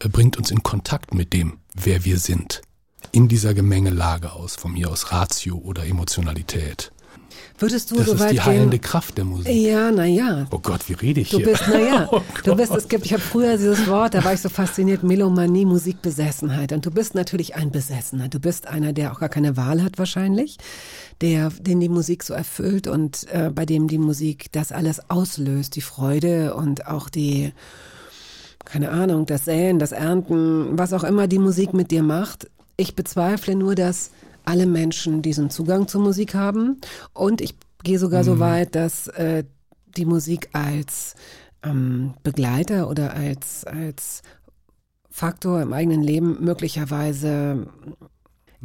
äh, 0.00 0.08
bringt 0.08 0.36
uns 0.36 0.50
in 0.50 0.62
Kontakt 0.62 1.14
mit 1.14 1.32
dem, 1.32 1.58
wer 1.74 2.04
wir 2.04 2.18
sind. 2.18 2.62
In 3.12 3.28
dieser 3.28 3.54
Gemengelage 3.54 4.32
aus, 4.32 4.56
von 4.56 4.72
mir 4.72 4.90
aus 4.90 5.12
Ratio 5.12 5.56
oder 5.58 5.84
Emotionalität. 5.84 6.92
Würdest 7.58 7.90
du 7.90 7.96
Das 7.96 8.06
so 8.06 8.14
ist 8.14 8.20
weit 8.20 8.32
die 8.32 8.40
heilende? 8.40 8.78
Kraft 8.78 9.16
der 9.18 9.24
Musik. 9.24 9.52
Ja, 9.54 9.90
na 9.92 10.04
ja. 10.06 10.46
Oh 10.50 10.58
Gott, 10.58 10.88
wie 10.88 10.94
rede 10.94 11.20
ich 11.20 11.30
Du 11.30 11.36
hier? 11.38 11.46
bist, 11.46 11.68
naja, 11.68 12.08
Oh 12.12 12.20
du 12.44 12.56
bist, 12.56 12.74
es 12.74 12.88
gibt, 12.88 13.04
ich 13.06 13.12
habe 13.12 13.22
früher 13.22 13.56
dieses 13.56 13.86
Wort, 13.86 14.14
da 14.14 14.24
war 14.24 14.32
ich 14.34 14.40
so 14.40 14.48
fasziniert, 14.48 15.02
Melomanie, 15.02 15.64
Musikbesessenheit. 15.64 16.72
Und 16.72 16.84
du 16.86 16.90
bist 16.90 17.14
natürlich 17.14 17.54
ein 17.54 17.70
Besessener. 17.70 18.28
Du 18.28 18.40
bist 18.40 18.66
einer, 18.66 18.92
der 18.92 19.12
auch 19.12 19.20
gar 19.20 19.28
keine 19.28 19.56
Wahl 19.56 19.82
hat 19.82 19.98
wahrscheinlich, 19.98 20.58
der, 21.20 21.50
den 21.50 21.78
die 21.80 21.88
Musik 21.88 22.22
so 22.24 22.34
erfüllt 22.34 22.86
und 22.88 23.26
äh, 23.32 23.50
bei 23.54 23.64
dem 23.66 23.86
die 23.86 23.98
Musik 23.98 24.46
das 24.52 24.72
alles 24.72 25.08
auslöst, 25.10 25.76
die 25.76 25.82
Freude 25.82 26.54
und 26.54 26.86
auch 26.86 27.08
die, 27.08 27.52
keine 28.64 28.90
Ahnung, 28.90 29.26
das 29.26 29.44
Säen, 29.44 29.78
das 29.78 29.92
Ernten, 29.92 30.78
was 30.78 30.92
auch 30.92 31.04
immer 31.04 31.28
die 31.28 31.38
Musik 31.38 31.74
mit 31.74 31.90
dir 31.90 32.02
macht. 32.02 32.48
Ich 32.76 32.96
bezweifle 32.96 33.54
nur, 33.54 33.74
dass 33.74 34.10
alle 34.44 34.66
Menschen 34.66 35.22
diesen 35.22 35.50
Zugang 35.50 35.88
zur 35.88 36.02
Musik 36.02 36.34
haben. 36.34 36.80
Und 37.12 37.40
ich 37.40 37.54
gehe 37.82 37.98
sogar 37.98 38.24
so 38.24 38.38
weit, 38.38 38.74
dass 38.74 39.08
äh, 39.08 39.44
die 39.96 40.04
Musik 40.04 40.48
als 40.52 41.14
ähm, 41.62 42.14
Begleiter 42.22 42.88
oder 42.88 43.14
als, 43.14 43.64
als 43.64 44.22
Faktor 45.10 45.60
im 45.60 45.72
eigenen 45.72 46.02
Leben 46.02 46.38
möglicherweise 46.42 47.66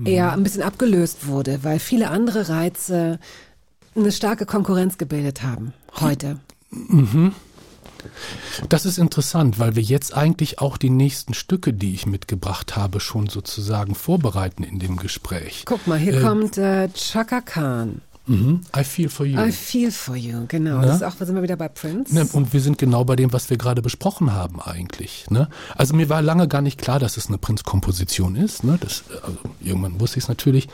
eher 0.05 0.33
ein 0.33 0.43
bisschen 0.43 0.61
abgelöst 0.61 1.27
wurde, 1.27 1.63
weil 1.63 1.79
viele 1.79 2.09
andere 2.09 2.49
Reize 2.49 3.19
eine 3.95 4.11
starke 4.11 4.45
Konkurrenz 4.45 4.97
gebildet 4.97 5.43
haben 5.43 5.73
heute. 5.99 6.39
Das 8.69 8.85
ist 8.85 8.97
interessant, 8.97 9.59
weil 9.59 9.75
wir 9.75 9.83
jetzt 9.83 10.15
eigentlich 10.15 10.59
auch 10.59 10.77
die 10.77 10.89
nächsten 10.89 11.33
Stücke, 11.33 11.73
die 11.73 11.93
ich 11.93 12.05
mitgebracht 12.05 12.75
habe, 12.75 12.99
schon 12.99 13.27
sozusagen 13.27 13.95
vorbereiten 13.95 14.63
in 14.63 14.79
dem 14.79 14.97
Gespräch. 14.97 15.63
Guck 15.65 15.87
mal, 15.87 15.97
hier 15.99 16.17
Äh, 16.17 16.21
kommt 16.21 16.57
äh, 16.57 16.89
Chaka 16.93 17.41
Khan. 17.41 18.01
Mhm. 18.29 18.61
I 18.75 18.83
feel 18.83 19.07
for 19.07 19.25
you. 19.25 19.39
I 19.39 19.51
feel 19.53 19.89
for 19.89 20.15
you, 20.17 20.45
genau. 20.49 20.79
Ne? 20.79 20.87
Das 20.87 20.97
ist 20.97 21.03
auch, 21.03 21.15
da 21.15 21.25
sind 21.25 21.35
wir 21.35 21.43
wieder 21.43 21.55
bei 21.55 21.69
Prince. 21.69 22.13
Ne, 22.13 22.27
und 22.33 22.51
wir 22.51 22.59
sind 22.59 22.77
genau 22.77 23.05
bei 23.05 23.15
dem, 23.15 23.31
was 23.31 23.49
wir 23.49 23.55
gerade 23.57 23.81
besprochen 23.81 24.33
haben 24.33 24.59
eigentlich. 24.61 25.25
Ne? 25.29 25.47
Also 25.77 25.95
mir 25.95 26.09
war 26.09 26.21
lange 26.21 26.49
gar 26.49 26.61
nicht 26.61 26.77
klar, 26.77 26.99
dass 26.99 27.15
es 27.15 27.27
eine 27.27 27.37
Prinz-Komposition 27.37 28.35
ist. 28.35 28.65
Ne? 28.65 28.77
Das, 28.81 29.03
also 29.23 29.37
irgendwann 29.61 30.01
wusste 30.01 30.17
ich 30.17 30.25
es 30.25 30.27
natürlich. 30.27 30.67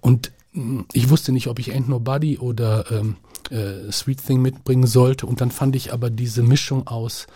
Und 0.00 0.30
mh, 0.52 0.84
ich 0.92 1.10
wusste 1.10 1.32
nicht, 1.32 1.48
ob 1.48 1.58
ich 1.58 1.72
Ain't 1.74 1.88
Nobody 1.88 2.38
oder 2.38 2.84
ähm, 2.92 3.16
äh, 3.50 3.90
Sweet 3.92 4.24
Thing 4.26 4.42
mitbringen 4.42 4.86
sollte. 4.86 5.26
Und 5.26 5.40
dann 5.40 5.50
fand 5.50 5.76
ich 5.76 5.92
aber 5.92 6.10
diese 6.10 6.42
Mischung 6.42 6.86
aus 6.86 7.26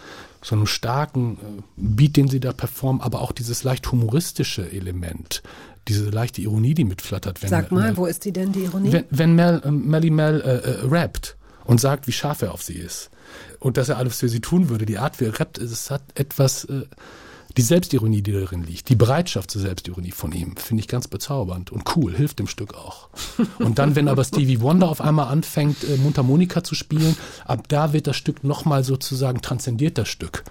so 0.43 0.55
einem 0.55 0.67
starken 0.67 1.35
äh, 1.35 1.63
Beat, 1.77 2.17
den 2.17 2.29
sie 2.29 2.41
da 2.41 2.53
performen, 2.53 3.01
aber 3.03 3.21
auch 3.23 3.33
dieses 3.33 3.65
leicht 3.65 3.91
humoristische 3.91 4.71
Element, 4.71 5.43
diese 5.89 6.09
leichte 6.11 6.41
Ironie, 6.43 6.75
die 6.75 6.85
mitflattert. 6.85 7.43
Wenn 7.43 7.51
Sag 7.51 7.73
mal, 7.73 7.85
Mel- 7.89 7.97
wo 7.97 8.07
ist 8.07 8.25
die 8.25 8.33
denn, 8.33 8.53
die 8.53 8.65
Ironie? 8.65 8.93
wenn, 8.93 9.05
wenn 9.11 9.35
Mel, 9.35 9.63
äh, 9.65 9.71
Melly 9.71 10.11
Mel 10.11 10.41
äh, 10.41 10.71
äh, 10.71 10.87
rappt 10.87 11.37
und 11.65 11.81
sagt, 11.81 12.07
wie 12.07 12.13
scharf 12.13 12.43
er 12.43 12.53
auf 12.53 12.63
sie 12.63 12.75
ist 12.75 13.11
und 13.59 13.77
dass 13.77 13.89
er 13.89 13.97
alles 13.97 14.19
für 14.19 14.29
sie 14.29 14.41
tun 14.41 14.69
würde, 14.69 14.85
die 14.87 14.99
Art, 14.99 15.19
wie 15.21 15.25
er 15.25 15.41
rappt, 15.41 15.59
es 15.59 15.91
hat 15.91 16.03
etwas, 16.15 16.65
äh, 16.67 16.83
die 17.57 17.63
Selbstironie, 17.63 18.23
die 18.23 18.33
darin 18.33 18.65
liegt, 18.65 18.89
die 18.89 18.97
Bereitschaft 18.97 19.51
zur 19.51 19.63
Selbstironie 19.63 20.11
von 20.11 20.33
ihm, 20.33 20.57
finde 20.57 20.81
ich 20.81 20.89
ganz 20.89 21.07
bezaubernd 21.07 21.71
und 21.71 21.97
cool, 21.97 22.15
hilft 22.15 22.39
dem 22.39 22.49
Stück 22.49 22.75
auch. 22.75 23.09
Und 23.59 23.79
dann, 23.79 23.95
wenn 23.95 24.09
aber 24.09 24.25
Stevie 24.25 24.61
Wonder 24.61 24.89
auf 24.89 25.01
einmal 25.01 25.29
anfängt, 25.29 25.85
äh, 25.85 25.97
Mundharmonika 25.97 26.65
zu 26.65 26.75
spielen, 26.75 27.17
ab 27.45 27.69
da 27.69 27.93
wird 27.93 28.07
das 28.07 28.17
Stück 28.17 28.43
nochmal 28.43 28.83
sozusagen 28.83 29.41
transzendiert 29.41 29.99
das 29.99 30.09
Stück 30.09 30.45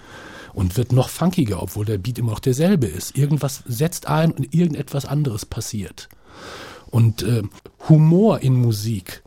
und 0.53 0.77
wird 0.77 0.91
noch 0.91 1.09
funkiger, 1.09 1.61
obwohl 1.61 1.85
der 1.85 1.97
Beat 1.97 2.19
immer 2.19 2.31
noch 2.31 2.39
derselbe 2.39 2.87
ist. 2.87 3.17
Irgendwas 3.17 3.63
setzt 3.65 4.07
ein 4.07 4.31
und 4.31 4.53
irgendetwas 4.53 5.05
anderes 5.05 5.45
passiert. 5.45 6.09
Und 6.89 7.23
äh, 7.23 7.43
Humor 7.89 8.39
in 8.39 8.53
Musik, 8.53 9.23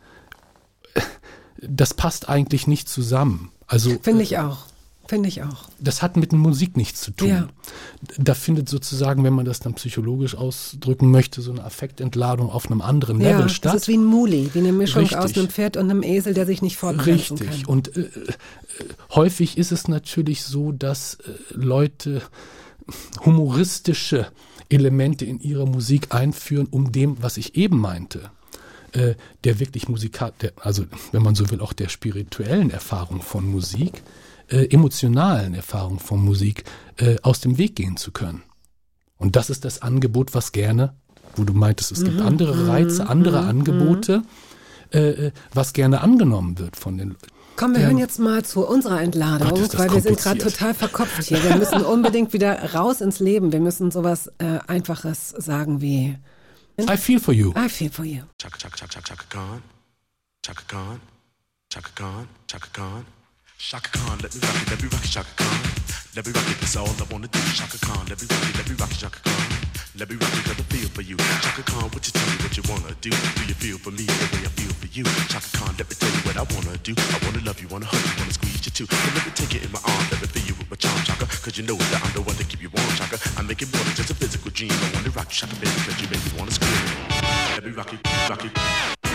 das 1.61 1.95
passt 1.95 2.29
eigentlich 2.29 2.67
nicht 2.67 2.89
zusammen. 2.89 3.51
Also 3.67 3.99
Finde 4.01 4.23
ich 4.23 4.39
auch. 4.39 4.67
Finde 5.09 5.29
ich 5.29 5.43
auch. 5.43 5.69
das 5.79 6.03
hat 6.03 6.17
mit 6.17 6.33
Musik 6.33 6.77
nichts 6.77 7.01
zu 7.01 7.11
tun. 7.13 7.29
Ja. 7.29 7.49
Da 8.19 8.35
findet 8.35 8.69
sozusagen, 8.69 9.23
wenn 9.25 9.33
man 9.35 9.45
das 9.45 9.61
dann 9.61 9.75
psychologisch 9.75 10.35
ausdrücken 10.35 11.11
möchte, 11.11 11.43
so 11.43 11.53
eine 11.53 11.65
Affektentladung 11.65 12.51
auf 12.51 12.67
einem 12.67 12.81
anderen 12.83 13.21
Ja, 13.21 13.31
Level 13.31 13.43
das 13.45 13.53
statt. 13.53 13.75
ist 13.75 13.89
wie 13.89 13.97
ein 13.97 14.05
Muli, 14.05 14.51
wie 14.53 14.59
eine 14.59 14.73
Mischung 14.73 15.03
Richtig. 15.03 15.19
aus 15.19 15.37
einem 15.37 15.49
Pferd 15.49 15.77
und 15.77 15.91
einem 15.91 16.03
Esel, 16.03 16.35
der 16.35 16.47
sich 16.47 16.61
nicht 16.63 16.77
fortpflanzen 16.77 17.39
Richtig. 17.39 17.63
kann. 17.63 17.67
Und 17.67 17.97
äh, 17.97 18.01
äh, 18.01 18.09
häufig 19.15 19.59
ist 19.59 19.73
es 19.73 19.89
natürlich 19.89 20.43
so, 20.43 20.73
dass 20.73 21.15
äh, 21.15 21.33
Leute 21.55 22.23
humoristische 23.25 24.27
Elemente 24.69 25.25
in 25.25 25.41
ihre 25.41 25.67
Musik 25.67 26.15
einführen, 26.15 26.67
um 26.71 26.93
dem, 26.93 27.23
was 27.23 27.37
ich 27.37 27.57
eben 27.57 27.79
meinte, 27.79 28.31
äh, 28.93 29.15
der 29.45 29.61
wirklich 29.61 29.89
Musikal, 29.89 30.33
der, 30.41 30.53
also 30.61 30.85
wenn 31.13 31.23
man 31.23 31.35
so 31.35 31.51
will, 31.51 31.61
auch 31.61 31.73
der 31.73 31.89
spirituellen 31.89 32.71
Erfahrung 32.71 33.23
von 33.23 33.45
Musik, 33.49 33.99
äh, 33.99 34.01
emotionalen 34.49 35.55
Erfahrung 35.55 35.99
von 35.99 36.25
Musik 36.25 36.65
äh, 36.99 37.17
aus 37.23 37.41
dem 37.41 37.59
Weg 37.59 37.77
gehen 37.77 37.97
zu 37.97 38.13
können. 38.13 38.43
Und 39.19 39.35
das 39.37 39.51
ist 39.51 39.65
das 39.65 39.83
Angebot, 39.83 40.35
was 40.35 40.53
gerne, 40.53 40.95
wo 41.37 41.45
du 41.45 41.53
meintest, 41.53 41.93
es 41.93 42.01
Mhm, 42.01 42.05
gibt 42.05 42.21
andere 42.23 42.69
Reize, 42.69 43.09
andere 43.09 43.41
Angebote, 43.41 44.23
äh, 44.93 44.99
äh, 45.27 45.33
was 45.55 45.73
gerne 45.73 46.01
angenommen 46.03 46.59
wird 46.59 46.77
von 46.77 46.97
den 46.99 47.09
Leuten. 47.11 47.27
Komm, 47.57 47.73
wir 47.73 47.81
Ja. 47.81 47.87
hören 47.87 47.97
jetzt 47.99 48.19
mal 48.19 48.45
zu 48.45 48.67
unserer 48.67 49.01
Entladung, 49.01 49.49
Gott, 49.49 49.79
weil 49.79 49.91
wir 49.91 50.01
sind 50.03 50.19
gerade 50.19 50.39
total 50.39 50.75
verkopft 50.75 51.23
hier. 51.25 51.43
Wir 51.43 51.57
müssen 51.57 51.83
unbedingt 51.85 52.35
wieder 52.35 52.75
raus 52.75 53.01
ins 53.01 53.19
Leben. 53.19 53.51
Wir 53.51 53.61
müssen 53.61 53.91
sowas 53.91 54.31
äh, 54.39 54.59
Einfaches 54.67 55.31
sagen 55.31 55.81
wie 55.81 56.19
I 56.79 56.97
feel 56.99 57.19
for 57.19 57.33
you. 57.33 57.53
I 57.57 57.71
feel 57.71 57.91
for 57.91 58.05
you. 58.05 58.25
Chaka 58.39 58.59
chaka 58.59 58.77
chaka 58.77 59.01
chaka 59.01 59.25
Khan. 59.31 59.63
Chaka 60.43 60.63
Khan. 60.69 61.01
Chaka 61.73 61.89
Khan. 61.95 62.29
Chaka 62.47 62.67
Khan. 62.75 63.05
Chaka 63.59 63.89
Khan, 63.99 64.19
let 64.21 64.35
me 64.35 64.41
rock 64.45 64.63
it, 64.63 64.71
let 64.71 64.83
me 64.83 64.89
rock 64.93 65.05
it, 65.05 65.11
Chaka 65.11 65.33
Khan. 65.37 65.59
Let 66.15 66.27
me 66.27 66.33
rock 66.33 66.45
it, 66.45 66.61
that's 66.61 66.77
all 66.77 66.93
I 66.93 67.07
wanna 67.11 67.27
do. 67.27 67.41
Chaka 67.57 67.79
Khan, 67.81 68.05
let 68.07 68.21
me 68.21 68.29
rock 68.29 68.45
it, 68.45 68.57
let 68.57 68.69
me 68.69 68.77
rock 68.77 68.93
it, 68.93 69.01
Chaka 69.01 69.19
Khan. 69.25 69.49
Let 69.97 70.11
me 70.13 70.17
rock 70.21 70.29
it, 70.37 70.45
cause 70.45 70.61
I 70.61 70.65
feel 70.69 70.89
for 70.93 71.01
you. 71.01 71.17
Chaka 71.17 71.63
Khan, 71.65 71.89
what 71.89 72.05
you 72.05 72.13
tell 72.13 72.29
me 72.29 72.37
what 72.45 72.53
you 72.53 72.63
wanna 72.69 72.93
do? 73.01 73.11
Do 73.11 73.43
you 73.49 73.57
feel 73.57 73.79
for 73.81 73.91
me 73.91 74.05
the 74.05 74.27
way 74.37 74.45
I 74.45 74.53
feel 74.61 74.73
for 74.77 74.89
you? 74.93 75.05
Chaka 75.33 75.49
Khan, 75.57 75.73
let 75.81 75.89
me 75.89 75.97
tell 75.97 76.13
you 76.13 76.23
what 76.29 76.37
I 76.37 76.45
wanna 76.53 76.77
do. 76.85 76.93
I 76.97 77.19
wanna 77.25 77.41
love 77.49 77.59
you, 77.59 77.69
wanna 77.73 77.89
hug 77.89 78.05
you, 78.05 78.15
wanna 78.21 78.37
squeeze 78.37 78.61
you 78.61 78.73
too. 78.77 78.87
So 78.87 79.09
let 79.17 79.25
me 79.25 79.33
take 79.33 79.57
it 79.57 79.65
in 79.65 79.73
my 79.73 79.81
arms, 79.89 80.09
let 80.13 80.21
me 80.21 80.29
feel 80.29 80.45
you 80.53 80.55
with 80.61 80.69
my 80.69 80.77
charm, 80.77 81.01
Chaka. 81.09 81.25
Cause 81.41 81.57
you 81.57 81.65
know 81.65 81.81
that 81.81 82.05
I'm 82.05 82.13
the 82.13 82.21
one 82.21 82.37
to 82.37 82.45
keep 82.45 82.61
you 82.61 82.69
warm, 82.71 82.93
Chaka. 83.01 83.17
I 83.41 83.43
make 83.43 83.65
it 83.65 83.73
more 83.73 83.83
than 83.83 83.97
just 83.97 84.13
a 84.13 84.17
physical 84.21 84.53
dream. 84.53 84.77
I 84.77 84.89
wanna 85.01 85.11
rock 85.17 85.33
you, 85.33 85.37
Chaka, 85.41 85.57
baby, 85.57 85.81
cause 85.81 85.97
you 85.97 86.09
make 86.13 86.21
me 86.29 86.33
wanna 86.37 86.53
scream. 86.53 86.77
Let 87.57 87.65
me 87.65 87.73
rock 87.73 87.89
it, 87.89 88.01
rock 88.29 88.45
it. 88.45 89.06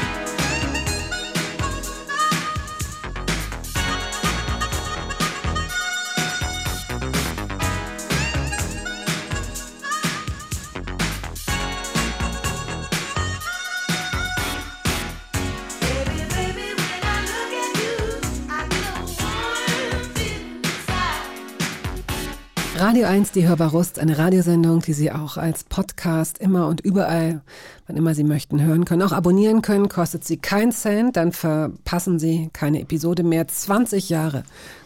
Radio 22.82 23.06
1, 23.06 23.32
die 23.34 23.48
Hörbar 23.48 23.70
Rust, 23.70 24.00
eine 24.00 24.18
Radiosendung, 24.18 24.80
die 24.80 24.94
Sie 24.94 25.12
auch 25.12 25.38
als 25.38 25.64
Podcast 25.64 26.40
immer 26.40 26.66
und 26.66 26.82
überall, 26.82 27.42
wann 27.86 27.96
immer 27.96 28.16
Sie 28.16 28.24
möchten, 28.24 28.64
hören 28.64 28.86
können. 28.86 29.04
Auch 29.04 29.12
abonnieren 29.12 29.62
können, 29.62 29.88
kostet 29.88 30.24
Sie 30.24 30.38
keinen 30.38 30.72
Cent, 30.72 31.16
dann 31.16 31.32
verpassen 31.32 32.18
Sie 32.18 32.50
keine 32.54 32.82
Episode 32.82 33.22
mehr. 33.22 33.48
20 33.48 34.10
Jahre 34.10 34.42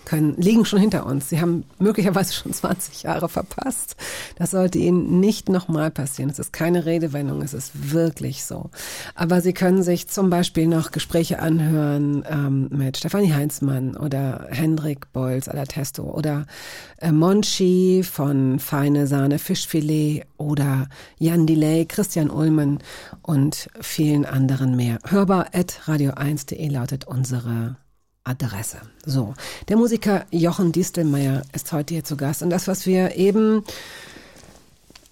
können, 0.05 0.35
liegen 0.37 0.65
schon 0.65 0.79
hinter 0.79 1.05
uns. 1.05 1.29
Sie 1.29 1.41
haben 1.41 1.63
möglicherweise 1.79 2.33
schon 2.33 2.53
20 2.53 3.03
Jahre 3.03 3.29
verpasst. 3.29 3.95
Das 4.37 4.51
sollte 4.51 4.77
Ihnen 4.79 5.19
nicht 5.19 5.49
nochmal 5.49 5.91
passieren. 5.91 6.29
Es 6.29 6.39
ist 6.39 6.53
keine 6.53 6.85
Redewendung, 6.85 7.41
es 7.41 7.53
ist 7.53 7.91
wirklich 7.91 8.45
so. 8.45 8.69
Aber 9.15 9.41
Sie 9.41 9.53
können 9.53 9.83
sich 9.83 10.07
zum 10.07 10.29
Beispiel 10.29 10.67
noch 10.67 10.91
Gespräche 10.91 11.39
anhören 11.39 12.23
ähm, 12.29 12.67
mit 12.71 12.97
Stefanie 12.97 13.33
Heinzmann 13.33 13.95
oder 13.95 14.47
Hendrik 14.49 15.11
Bolz 15.13 15.47
à 15.47 15.55
la 15.55 15.65
Testo 15.65 16.03
oder 16.03 16.45
äh, 16.99 17.11
Monchi 17.11 18.03
von 18.03 18.59
Feine 18.59 19.07
Sahne 19.07 19.39
Fischfilet 19.39 20.23
oder 20.37 20.87
Jan 21.17 21.47
Delay, 21.47 21.85
Christian 21.85 22.29
Ullmann 22.29 22.79
und 23.21 23.69
vielen 23.81 24.25
anderen 24.25 24.75
mehr. 24.75 24.99
Hörbar 25.05 25.47
at 25.53 25.81
radio1.de 25.85 26.67
lautet 26.69 27.05
unsere 27.05 27.77
Adresse. 28.25 28.77
So, 29.05 29.35
der 29.69 29.77
Musiker 29.77 30.25
Jochen 30.31 30.71
Distelmeier 30.71 31.43
ist 31.53 31.71
heute 31.71 31.93
hier 31.93 32.03
zu 32.03 32.17
Gast 32.17 32.41
und 32.41 32.49
das, 32.49 32.67
was 32.67 32.85
wir 32.85 33.15
eben 33.15 33.63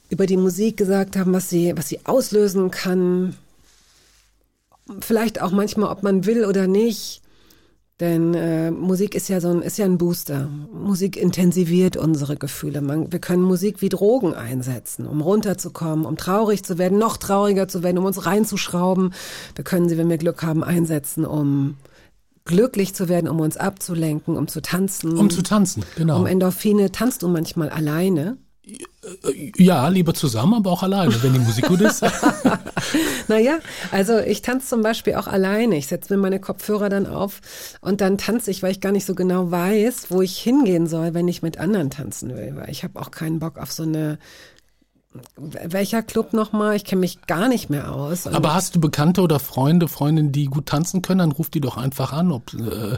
über 0.10 0.26
die 0.26 0.38
Musik 0.38 0.78
gesagt 0.78 1.16
haben, 1.16 1.32
was 1.32 1.50
sie, 1.50 1.78
was 1.78 1.90
sie 1.90 2.06
auslösen 2.06 2.72
kann, 2.72 3.36
vielleicht 5.00 5.42
auch 5.42 5.52
manchmal, 5.52 5.90
ob 5.90 6.04
man 6.04 6.26
will 6.26 6.46
oder 6.46 6.68
nicht. 6.68 7.22
Denn 8.00 8.34
äh, 8.34 8.72
Musik 8.72 9.14
ist 9.14 9.30
ja 9.30 9.40
so 9.40 9.50
ein, 9.50 9.62
ist 9.62 9.78
ja 9.78 9.86
ein 9.86 10.00
Booster. 10.00 10.50
Musik 10.74 11.16
intensiviert 11.16 11.96
unsere 11.96 12.36
Gefühle. 12.36 12.82
Man, 12.82 13.12
wir 13.12 13.20
können 13.20 13.44
Musik 13.44 13.82
wie 13.82 13.90
Drogen 13.90 14.34
einsetzen, 14.34 15.06
um 15.06 15.22
runterzukommen, 15.22 16.06
um 16.06 16.18
traurig 16.18 16.64
zu 16.64 16.80
werden, 16.80 16.98
noch 16.98 17.18
trauriger 17.18 17.68
zu 17.68 17.84
werden, 17.84 18.00
um 18.00 18.06
uns 18.06 18.26
reinzuschrauben. 18.26 19.14
Wir 19.56 19.64
können 19.64 19.88
sie, 19.88 19.98
wenn 19.98 20.10
wir 20.10 20.18
Glück 20.18 20.42
haben, 20.42 20.64
einsetzen, 20.64 21.24
um 21.24 21.78
glücklich 22.46 22.94
zu 22.94 23.10
werden, 23.10 23.30
um 23.30 23.40
uns 23.40 23.58
abzulenken, 23.58 24.38
um 24.38 24.48
zu 24.48 24.62
tanzen. 24.62 25.18
Um 25.18 25.30
zu 25.30 25.42
tanzen, 25.42 25.84
genau. 25.96 26.20
Um 26.20 26.26
Endorphine. 26.26 26.92
Tanzt 26.92 27.24
du 27.24 27.28
manchmal 27.28 27.70
alleine? 27.70 28.38
Ja, 29.58 29.90
lieber 29.90 30.14
zusammen, 30.14 30.54
aber 30.54 30.72
auch 30.72 30.84
alleine, 30.84 31.22
wenn 31.22 31.34
die 31.34 31.40
Musik 31.40 31.68
gut 31.68 31.82
ist. 31.82 32.04
Naja, 33.28 33.60
also 33.92 34.20
ich 34.20 34.42
tanze 34.42 34.68
zum 34.68 34.82
Beispiel 34.82 35.16
auch 35.16 35.28
alleine. 35.28 35.78
Ich 35.78 35.88
setze 35.88 36.14
mir 36.14 36.22
meine 36.22 36.40
Kopfhörer 36.40 36.90
dann 36.90 37.08
auf 37.08 37.42
und 37.82 38.02
dann 38.02 38.18
tanze 38.18 38.52
ich, 38.52 38.64
weil 38.64 38.72
ich 38.72 38.82
gar 38.82 38.92
nicht 38.92 39.06
so 39.06 39.16
genau 39.16 39.52
weiß, 39.52 40.08
wo 40.10 40.22
ich 40.22 40.38
hingehen 40.38 40.88
soll, 40.88 41.14
wenn 41.14 41.28
ich 41.28 41.42
mit 41.42 41.58
anderen 41.58 41.90
tanzen 41.90 42.36
will. 42.36 42.56
Weil 42.56 42.70
ich 42.70 42.84
habe 42.84 43.00
auch 43.00 43.12
keinen 43.12 43.40
Bock 43.40 43.58
auf 43.58 43.72
so 43.72 43.84
eine 43.84 44.20
welcher 45.38 46.02
Club 46.02 46.34
nochmal? 46.34 46.76
Ich 46.76 46.86
kenne 46.86 47.02
mich 47.02 47.22
gar 47.28 47.48
nicht 47.48 47.70
mehr 47.70 47.94
aus. 47.94 48.28
Aber 48.28 48.54
hast 48.54 48.76
du 48.76 48.82
Bekannte 48.82 49.22
oder 49.22 49.40
Freunde, 49.40 49.88
Freundinnen, 49.88 50.32
die 50.32 50.46
gut 50.46 50.68
tanzen 50.68 51.02
können, 51.02 51.20
dann 51.20 51.32
ruf 51.32 51.50
die 51.50 51.62
doch 51.62 51.78
einfach 51.78 52.14
an. 52.14 52.32
Ob, 52.32 52.54
äh, 52.54 52.98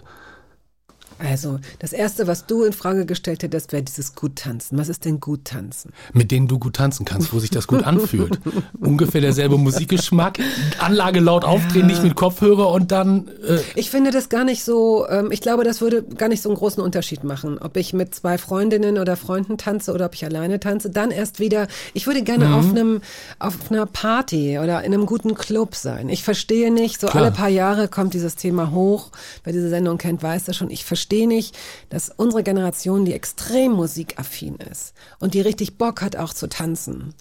Also, 1.18 1.60
das 1.80 1.94
erste, 1.94 2.28
was 2.28 2.46
du 2.46 2.64
in 2.64 2.74
Frage 2.74 3.06
gestellt 3.06 3.44
hättest, 3.44 3.72
wäre 3.72 3.84
dieses 3.84 4.16
gut 4.16 4.36
tanzen. 4.36 4.78
Was 4.78 4.90
ist 4.90 5.06
denn 5.06 5.20
gut 5.20 5.46
tanzen? 5.46 5.92
Mit 6.14 6.32
denen 6.32 6.48
du 6.48 6.60
gut 6.60 6.76
tanzen 6.76 7.06
kannst, 7.06 7.34
wo 7.34 7.40
sich 7.40 7.50
das 7.50 7.68
gut 7.68 7.84
anfühlt. 7.86 8.40
Ungefähr 8.80 9.22
derselbe 9.22 9.58
Musikgeschmack, 9.58 10.40
Anlage 10.80 11.22
laut 11.22 11.46
aufdrehen, 11.46 11.88
nicht 11.88 12.04
mit 12.04 12.16
Kopfhörer 12.16 12.70
und 12.70 12.92
dann. 12.92 13.30
Äh, 13.48 13.60
Ich 13.76 13.90
finde 13.90 14.12
das 14.12 14.28
gar 14.30 14.44
nicht 14.44 14.64
so, 14.64 15.08
ähm, 15.10 15.32
ich 15.32 15.40
glaube, 15.42 15.64
das 15.64 15.80
würde 15.80 16.04
gar 16.04 16.28
nicht 16.28 16.42
so 16.42 16.50
einen 16.50 16.58
großen 16.58 16.84
Unterschied 16.84 17.24
machen, 17.24 17.58
ob 17.60 17.78
ich 17.78 17.94
mit 17.94 18.14
zwei 18.14 18.38
Freundinnen 18.38 18.98
oder 18.98 19.16
Freunden 19.16 19.58
tanze 19.58 19.94
oder 19.94 20.08
ob 20.08 20.16
ich 20.16 20.26
alleine 20.26 20.60
tanze. 20.60 20.90
Dann 20.90 21.12
erst 21.12 21.40
wieder, 21.40 21.68
ich 21.94 22.08
würde 22.08 22.24
gerne 22.24 22.56
auf 22.56 22.70
einem, 22.70 23.02
auf 23.40 23.72
einer 23.72 23.86
Party 23.86 24.60
oder 24.60 24.84
in 24.84 24.94
einem 24.94 25.06
guten 25.06 25.34
Club 25.36 25.76
sein. 25.76 26.10
Ich 26.10 26.24
verstehe 26.24 26.74
nicht, 26.74 27.00
so 27.00 27.08
Klar. 27.08 27.24
alle 27.24 27.32
paar 27.32 27.50
Jahre 27.50 27.88
kommt 27.88 28.14
dieses 28.14 28.36
Thema 28.36 28.72
hoch. 28.72 29.12
Wer 29.46 29.54
diese 29.54 29.70
Sendung 29.70 29.98
kennt, 29.98 30.22
weiß 30.22 30.44
das 30.44 30.58
schon. 30.58 30.70
Ich 30.70 30.84
verstehe 30.84 31.05
nicht, 31.12 31.58
dass 31.90 32.10
unsere 32.10 32.44
Generation, 32.44 33.06
die 33.06 33.14
extrem 33.14 33.74
musikaffin 33.74 34.56
ist 34.56 34.94
und 35.20 35.34
die 35.34 35.42
richtig 35.42 35.78
Bock 35.78 36.02
hat 36.02 36.16
auch 36.16 36.34
zu 36.34 36.48
tanzen, 36.48 37.14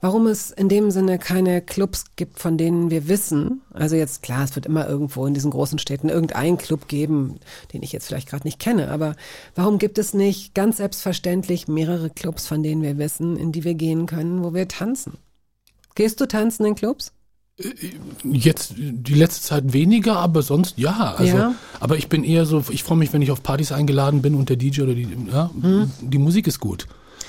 warum 0.00 0.26
es 0.26 0.50
in 0.50 0.68
dem 0.68 0.90
Sinne 0.90 1.18
keine 1.18 1.62
Clubs 1.62 2.04
gibt, 2.16 2.38
von 2.38 2.58
denen 2.58 2.90
wir 2.90 3.08
wissen. 3.08 3.62
Also 3.72 3.96
jetzt 3.96 4.22
klar, 4.22 4.44
es 4.44 4.54
wird 4.54 4.66
immer 4.66 4.88
irgendwo 4.88 5.26
in 5.26 5.34
diesen 5.34 5.50
großen 5.50 5.78
Städten 5.78 6.08
irgendeinen 6.08 6.58
Club 6.58 6.88
geben, 6.88 7.38
den 7.72 7.82
ich 7.82 7.92
jetzt 7.92 8.06
vielleicht 8.06 8.28
gerade 8.28 8.46
nicht 8.46 8.58
kenne, 8.58 8.90
aber 8.90 9.16
warum 9.54 9.78
gibt 9.78 9.98
es 9.98 10.14
nicht 10.14 10.54
ganz 10.54 10.78
selbstverständlich 10.78 11.68
mehrere 11.68 12.10
Clubs, 12.10 12.46
von 12.46 12.62
denen 12.62 12.82
wir 12.82 12.98
wissen, 12.98 13.36
in 13.36 13.52
die 13.52 13.64
wir 13.64 13.74
gehen 13.74 14.06
können, 14.06 14.44
wo 14.44 14.54
wir 14.54 14.68
tanzen? 14.68 15.18
Gehst 15.94 16.20
du 16.20 16.26
tanzen 16.26 16.66
in 16.66 16.74
Clubs? 16.74 17.12
Jetzt 18.22 18.74
die 18.76 19.14
letzte 19.14 19.40
Zeit 19.42 19.72
weniger, 19.72 20.16
aber 20.16 20.42
sonst 20.42 20.76
ja. 20.78 21.14
Also, 21.16 21.36
Ja. 21.36 21.54
aber 21.80 21.96
ich 21.96 22.08
bin 22.08 22.22
eher 22.22 22.44
so, 22.44 22.62
ich 22.68 22.82
freue 22.82 22.98
mich, 22.98 23.12
wenn 23.14 23.22
ich 23.22 23.30
auf 23.30 23.42
Partys 23.42 23.72
eingeladen 23.72 24.20
bin 24.20 24.34
und 24.34 24.50
der 24.50 24.56
DJ 24.56 24.82
oder 24.82 24.94
die, 24.94 25.08
ja, 25.32 25.50
die 26.02 26.18
Musik 26.18 26.46
ist 26.46 26.60
gut. 26.60 26.86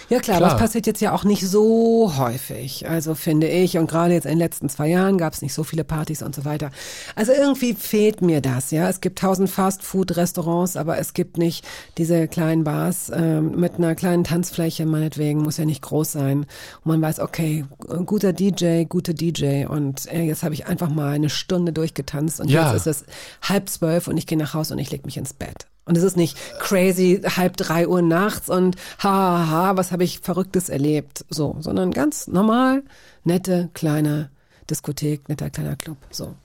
Ja 0.09 0.19
klar, 0.19 0.37
Klar. 0.37 0.53
es 0.55 0.59
passiert 0.59 0.87
jetzt 0.87 1.01
ja 1.01 1.11
auch 1.13 1.25
nicht 1.25 1.45
so 1.45 2.13
häufig. 2.17 2.87
Also 2.87 3.13
finde 3.13 3.47
ich, 3.49 3.77
und 3.77 3.89
gerade 3.89 4.13
jetzt 4.13 4.23
in 4.25 4.31
den 4.31 4.39
letzten 4.39 4.69
zwei 4.69 4.87
Jahren 4.87 5.17
gab 5.17 5.33
es 5.33 5.41
nicht 5.41 5.53
so 5.53 5.63
viele 5.65 5.83
Partys 5.83 6.21
und 6.23 6.33
so 6.33 6.45
weiter. 6.45 6.71
Also 7.15 7.33
irgendwie 7.33 7.73
fehlt 7.73 8.21
mir 8.21 8.39
das, 8.39 8.71
ja. 8.71 8.87
Es 8.87 9.01
gibt 9.01 9.19
tausend 9.19 9.49
Fast-Food-Restaurants, 9.49 10.77
aber 10.77 10.97
es 10.97 11.13
gibt 11.13 11.37
nicht 11.37 11.65
diese 11.97 12.27
kleinen 12.29 12.63
Bars 12.63 13.11
ähm, 13.13 13.59
mit 13.59 13.75
einer 13.75 13.95
kleinen 13.95 14.23
Tanzfläche, 14.23 14.85
meinetwegen, 14.85 15.41
muss 15.41 15.57
ja 15.57 15.65
nicht 15.65 15.81
groß 15.81 16.13
sein. 16.13 16.39
Und 16.39 16.85
man 16.85 17.01
weiß, 17.01 17.19
okay, 17.19 17.65
guter 18.05 18.31
DJ, 18.31 18.83
gute 18.85 19.13
DJ 19.13 19.65
und 19.65 20.05
äh, 20.11 20.21
jetzt 20.23 20.43
habe 20.43 20.53
ich 20.53 20.67
einfach 20.67 20.89
mal 20.89 21.13
eine 21.15 21.29
Stunde 21.29 21.73
durchgetanzt 21.73 22.39
und 22.39 22.49
Ja. 22.49 22.71
jetzt 22.73 22.85
ist 22.87 23.01
es 23.01 23.49
halb 23.49 23.69
zwölf 23.69 24.07
und 24.07 24.15
ich 24.17 24.25
gehe 24.25 24.37
nach 24.37 24.53
Hause 24.53 24.73
und 24.73 24.79
ich 24.79 24.89
leg 24.91 25.05
mich 25.05 25.17
ins 25.17 25.33
Bett. 25.33 25.67
Und 25.87 25.97
es 25.97 26.03
ist 26.03 26.17
nicht 26.17 26.37
crazy 26.59 27.21
halb 27.23 27.57
drei 27.57 27.87
Uhr 27.87 28.01
nachts 28.01 28.49
und 28.49 28.75
ha, 28.99 29.09
ha, 29.09 29.47
ha 29.47 29.77
was 29.77 29.91
habe 29.91 30.03
ich 30.03 30.19
Verrücktes 30.19 30.69
erlebt, 30.69 31.25
so, 31.29 31.55
sondern 31.59 31.91
ganz 31.91 32.27
normal, 32.27 32.83
nette, 33.23 33.69
kleine 33.73 34.29
Diskothek, 34.69 35.29
netter 35.29 35.49
kleiner 35.49 35.77
Club, 35.77 35.97
so. 36.11 36.35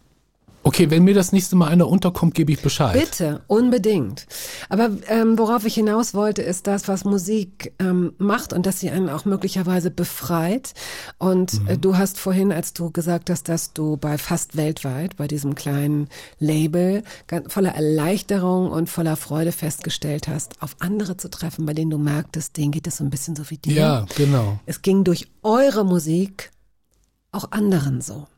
Okay, 0.65 0.91
wenn 0.91 1.03
mir 1.03 1.15
das 1.15 1.33
nächste 1.33 1.57
Mal 1.57 1.69
einer 1.69 1.89
unterkommt, 1.89 2.35
gebe 2.35 2.53
ich 2.53 2.63
Bescheid. 2.63 2.93
Bitte, 2.93 3.43
unbedingt. 3.49 4.27
Aber 4.69 4.91
ähm, 5.09 5.37
worauf 5.37 5.65
ich 5.65 5.75
hinaus 5.75 6.15
wollte, 6.15 6.43
ist 6.43 6.69
das, 6.69 6.87
was 6.87 7.05
Musik 7.05 7.75
ähm, 7.81 8.13
macht 8.19 8.53
und 8.53 8.65
dass 8.65 8.79
sie 8.79 8.91
einen 8.91 9.09
auch 9.09 9.25
möglicherweise 9.25 9.91
befreit. 9.91 10.75
Und 11.19 11.61
äh, 11.67 11.77
du 11.79 11.97
hast 11.97 12.19
vorhin, 12.19 12.53
als 12.53 12.75
du 12.75 12.91
gesagt 12.91 13.29
hast, 13.29 13.49
dass 13.49 13.73
du 13.73 13.97
bei 13.97 14.19
fast 14.19 14.57
weltweit, 14.57 15.17
bei 15.17 15.27
diesem 15.27 15.57
kleinen 15.57 16.09
Label, 16.39 17.03
ganz 17.27 17.53
voller 17.53 17.75
Erleichterung 17.75 18.71
und 18.71 18.89
voller 18.89 19.17
Freude 19.17 19.51
festgestellt 19.51 20.29
hast, 20.29 20.63
auf 20.63 20.77
andere 20.79 21.17
zu 21.17 21.29
treffen, 21.29 21.67
bei 21.67 21.75
denen 21.75 21.91
du 21.91 21.99
merktest, 21.99 22.57
denen 22.57 22.71
geht 22.71 22.87
es 22.87 22.99
so 22.99 23.05
ein 23.05 23.11
bisschen 23.11 23.35
so 23.35 23.51
wie 23.51 23.59
dir. 23.59 23.75
Ja, 23.75 24.07
genau. 24.17 24.61
Es 24.67 24.83
ging 24.83 25.03
durch 25.03 25.29
eure 25.43 25.85
Musik 25.85 26.53
auch 27.33 27.51
anderen 27.51 28.01
so. 28.01 28.29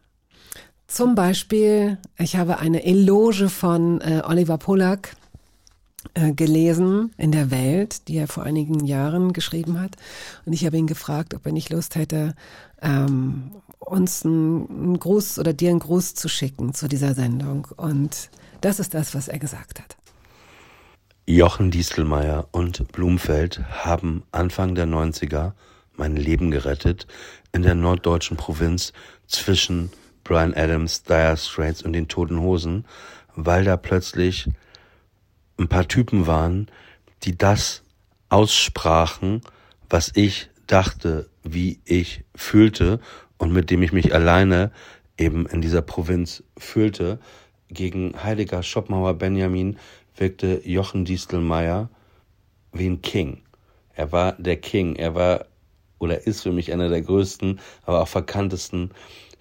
Zum 0.94 1.16
Beispiel, 1.16 1.98
ich 2.18 2.36
habe 2.36 2.60
eine 2.60 2.84
Eloge 2.84 3.48
von 3.48 4.00
äh, 4.00 4.22
Oliver 4.24 4.58
Polak 4.58 5.16
äh, 6.14 6.32
gelesen 6.32 7.12
in 7.16 7.32
der 7.32 7.50
Welt, 7.50 8.06
die 8.06 8.16
er 8.16 8.28
vor 8.28 8.44
einigen 8.44 8.86
Jahren 8.86 9.32
geschrieben 9.32 9.80
hat. 9.80 9.96
Und 10.44 10.52
ich 10.52 10.64
habe 10.64 10.76
ihn 10.76 10.86
gefragt, 10.86 11.34
ob 11.34 11.44
er 11.46 11.50
nicht 11.50 11.70
Lust 11.70 11.96
hätte, 11.96 12.36
ähm, 12.80 13.50
uns 13.80 14.24
einen, 14.24 14.68
einen 14.70 15.00
Gruß 15.00 15.40
oder 15.40 15.52
dir 15.52 15.70
einen 15.70 15.80
Gruß 15.80 16.14
zu 16.14 16.28
schicken 16.28 16.74
zu 16.74 16.86
dieser 16.86 17.14
Sendung. 17.14 17.66
Und 17.76 18.30
das 18.60 18.78
ist 18.78 18.94
das, 18.94 19.16
was 19.16 19.26
er 19.26 19.40
gesagt 19.40 19.80
hat. 19.80 19.96
Jochen 21.26 21.72
Diestelmeier 21.72 22.46
und 22.52 22.86
Blumfeld 22.92 23.64
haben 23.68 24.22
Anfang 24.30 24.76
der 24.76 24.86
90er 24.86 25.54
mein 25.96 26.14
Leben 26.14 26.52
gerettet 26.52 27.08
in 27.50 27.62
der 27.62 27.74
norddeutschen 27.74 28.36
Provinz 28.36 28.92
zwischen 29.26 29.90
Brian 30.24 30.54
Adams, 30.54 31.02
Dire 31.02 31.36
Straits 31.36 31.82
und 31.82 31.92
den 31.92 32.08
Toten 32.08 32.40
Hosen, 32.40 32.86
weil 33.36 33.64
da 33.64 33.76
plötzlich 33.76 34.48
ein 35.58 35.68
paar 35.68 35.86
Typen 35.86 36.26
waren, 36.26 36.68
die 37.22 37.36
das 37.36 37.82
aussprachen, 38.28 39.42
was 39.88 40.10
ich 40.14 40.50
dachte, 40.66 41.28
wie 41.42 41.80
ich 41.84 42.24
fühlte 42.34 43.00
und 43.38 43.52
mit 43.52 43.70
dem 43.70 43.82
ich 43.82 43.92
mich 43.92 44.14
alleine 44.14 44.72
eben 45.18 45.46
in 45.46 45.60
dieser 45.60 45.82
Provinz 45.82 46.42
fühlte. 46.56 47.20
Gegen 47.68 48.14
Heidegger, 48.22 48.62
Schopenhauer, 48.62 49.14
Benjamin 49.14 49.78
wirkte 50.16 50.62
Jochen 50.64 51.04
Distelmeier 51.04 51.90
wie 52.72 52.86
ein 52.86 53.02
King. 53.02 53.42
Er 53.94 54.10
war 54.10 54.32
der 54.32 54.56
King. 54.56 54.96
Er 54.96 55.14
war 55.14 55.46
oder 56.04 56.26
ist 56.26 56.42
für 56.42 56.52
mich 56.52 56.72
einer 56.72 56.88
der 56.88 57.02
größten, 57.02 57.60
aber 57.84 58.02
auch 58.02 58.08
verkanntesten 58.08 58.90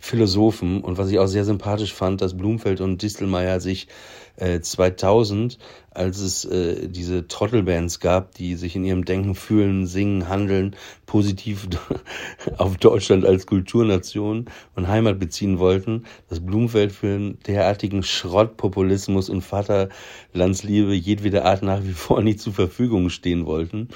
Philosophen. 0.04 0.82
Und 0.82 0.98
was 0.98 1.10
ich 1.12 1.20
auch 1.20 1.28
sehr 1.28 1.46
sympathisch 1.46 1.94
fand, 1.94 2.20
dass 2.20 2.36
Blumfeld 2.36 2.82
und 2.82 3.02
Distelmeier 3.02 3.62
sich 3.62 3.88
äh, 4.36 4.60
2000, 4.60 5.58
als 5.92 6.20
es 6.20 6.44
äh, 6.44 6.90
diese 6.90 7.28
Trottelbands 7.30 8.02
gab, 8.02 8.36
die 8.36 8.56
sich 8.56 8.76
in 8.76 8.84
ihrem 8.84 9.06
Denken, 9.06 9.34
Fühlen, 9.34 9.86
Singen, 9.86 10.28
Handeln 10.28 10.76
positiv 11.06 11.70
auf 12.58 12.76
Deutschland 12.76 13.26
als 13.26 13.46
Kulturnation 13.46 14.50
und 14.76 14.90
Heimat 14.90 15.20
beziehen 15.20 15.58
wollten, 15.58 16.04
dass 16.30 16.46
Blumfeld 16.46 16.92
für 16.92 17.08
einen 17.08 17.40
derartigen 17.48 18.04
Schrottpopulismus 18.04 19.30
und 19.30 19.42
Vaterlandsliebe 19.42 20.94
jedweder 20.94 21.46
Art 21.46 21.64
nach 21.64 21.82
wie 21.82 21.94
vor 21.94 22.22
nicht 22.22 22.42
zur 22.42 22.54
Verfügung 22.54 23.10
stehen 23.10 23.46
wollten. 23.46 23.88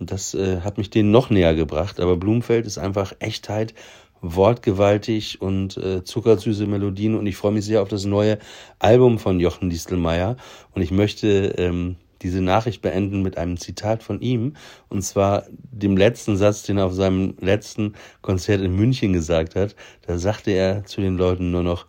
Und 0.00 0.10
das 0.10 0.34
äh, 0.34 0.62
hat 0.62 0.78
mich 0.78 0.90
denen 0.90 1.10
noch 1.10 1.30
näher 1.30 1.54
gebracht. 1.54 2.00
Aber 2.00 2.16
Blumfeld 2.16 2.66
ist 2.66 2.78
einfach 2.78 3.12
Echtheit, 3.20 3.74
wortgewaltig 4.22 5.40
und 5.40 5.76
äh, 5.76 6.02
zuckersüße 6.02 6.66
Melodien. 6.66 7.14
Und 7.14 7.26
ich 7.26 7.36
freue 7.36 7.52
mich 7.52 7.66
sehr 7.66 7.82
auf 7.82 7.88
das 7.88 8.06
neue 8.06 8.38
Album 8.78 9.18
von 9.18 9.40
Jochen 9.40 9.70
Distelmeier. 9.70 10.36
Und 10.74 10.82
ich 10.82 10.90
möchte 10.90 11.54
ähm, 11.58 11.96
diese 12.22 12.40
Nachricht 12.40 12.82
beenden 12.82 13.22
mit 13.22 13.38
einem 13.38 13.58
Zitat 13.58 14.02
von 14.02 14.20
ihm. 14.20 14.54
Und 14.88 15.02
zwar 15.02 15.44
dem 15.50 15.96
letzten 15.96 16.36
Satz, 16.36 16.62
den 16.62 16.78
er 16.78 16.86
auf 16.86 16.94
seinem 16.94 17.34
letzten 17.38 17.94
Konzert 18.22 18.62
in 18.62 18.74
München 18.74 19.12
gesagt 19.12 19.54
hat. 19.54 19.76
Da 20.06 20.18
sagte 20.18 20.50
er 20.50 20.84
zu 20.84 21.02
den 21.02 21.16
Leuten 21.16 21.50
nur 21.50 21.62
noch, 21.62 21.86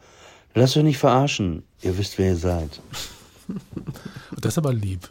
lasst 0.54 0.76
euch 0.78 0.84
nicht 0.84 0.98
verarschen, 0.98 1.64
ihr 1.82 1.98
wisst, 1.98 2.18
wer 2.18 2.28
ihr 2.28 2.38
seid. 2.38 2.82
Das 4.40 4.54
ist 4.54 4.58
aber 4.58 4.74
lieb. 4.74 5.10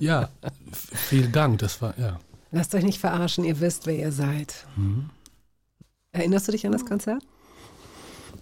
ja, 0.00 0.28
vielen 0.72 1.32
Dank. 1.32 1.58
Das 1.60 1.80
war, 1.82 1.98
ja. 1.98 2.20
Lasst 2.50 2.74
euch 2.74 2.84
nicht 2.84 3.00
verarschen, 3.00 3.44
ihr 3.44 3.60
wisst, 3.60 3.86
wer 3.86 3.96
ihr 3.96 4.12
seid. 4.12 4.66
Erinnerst 6.12 6.48
du 6.48 6.52
dich 6.52 6.66
an 6.66 6.72
das 6.72 6.84
Konzert? 6.86 7.22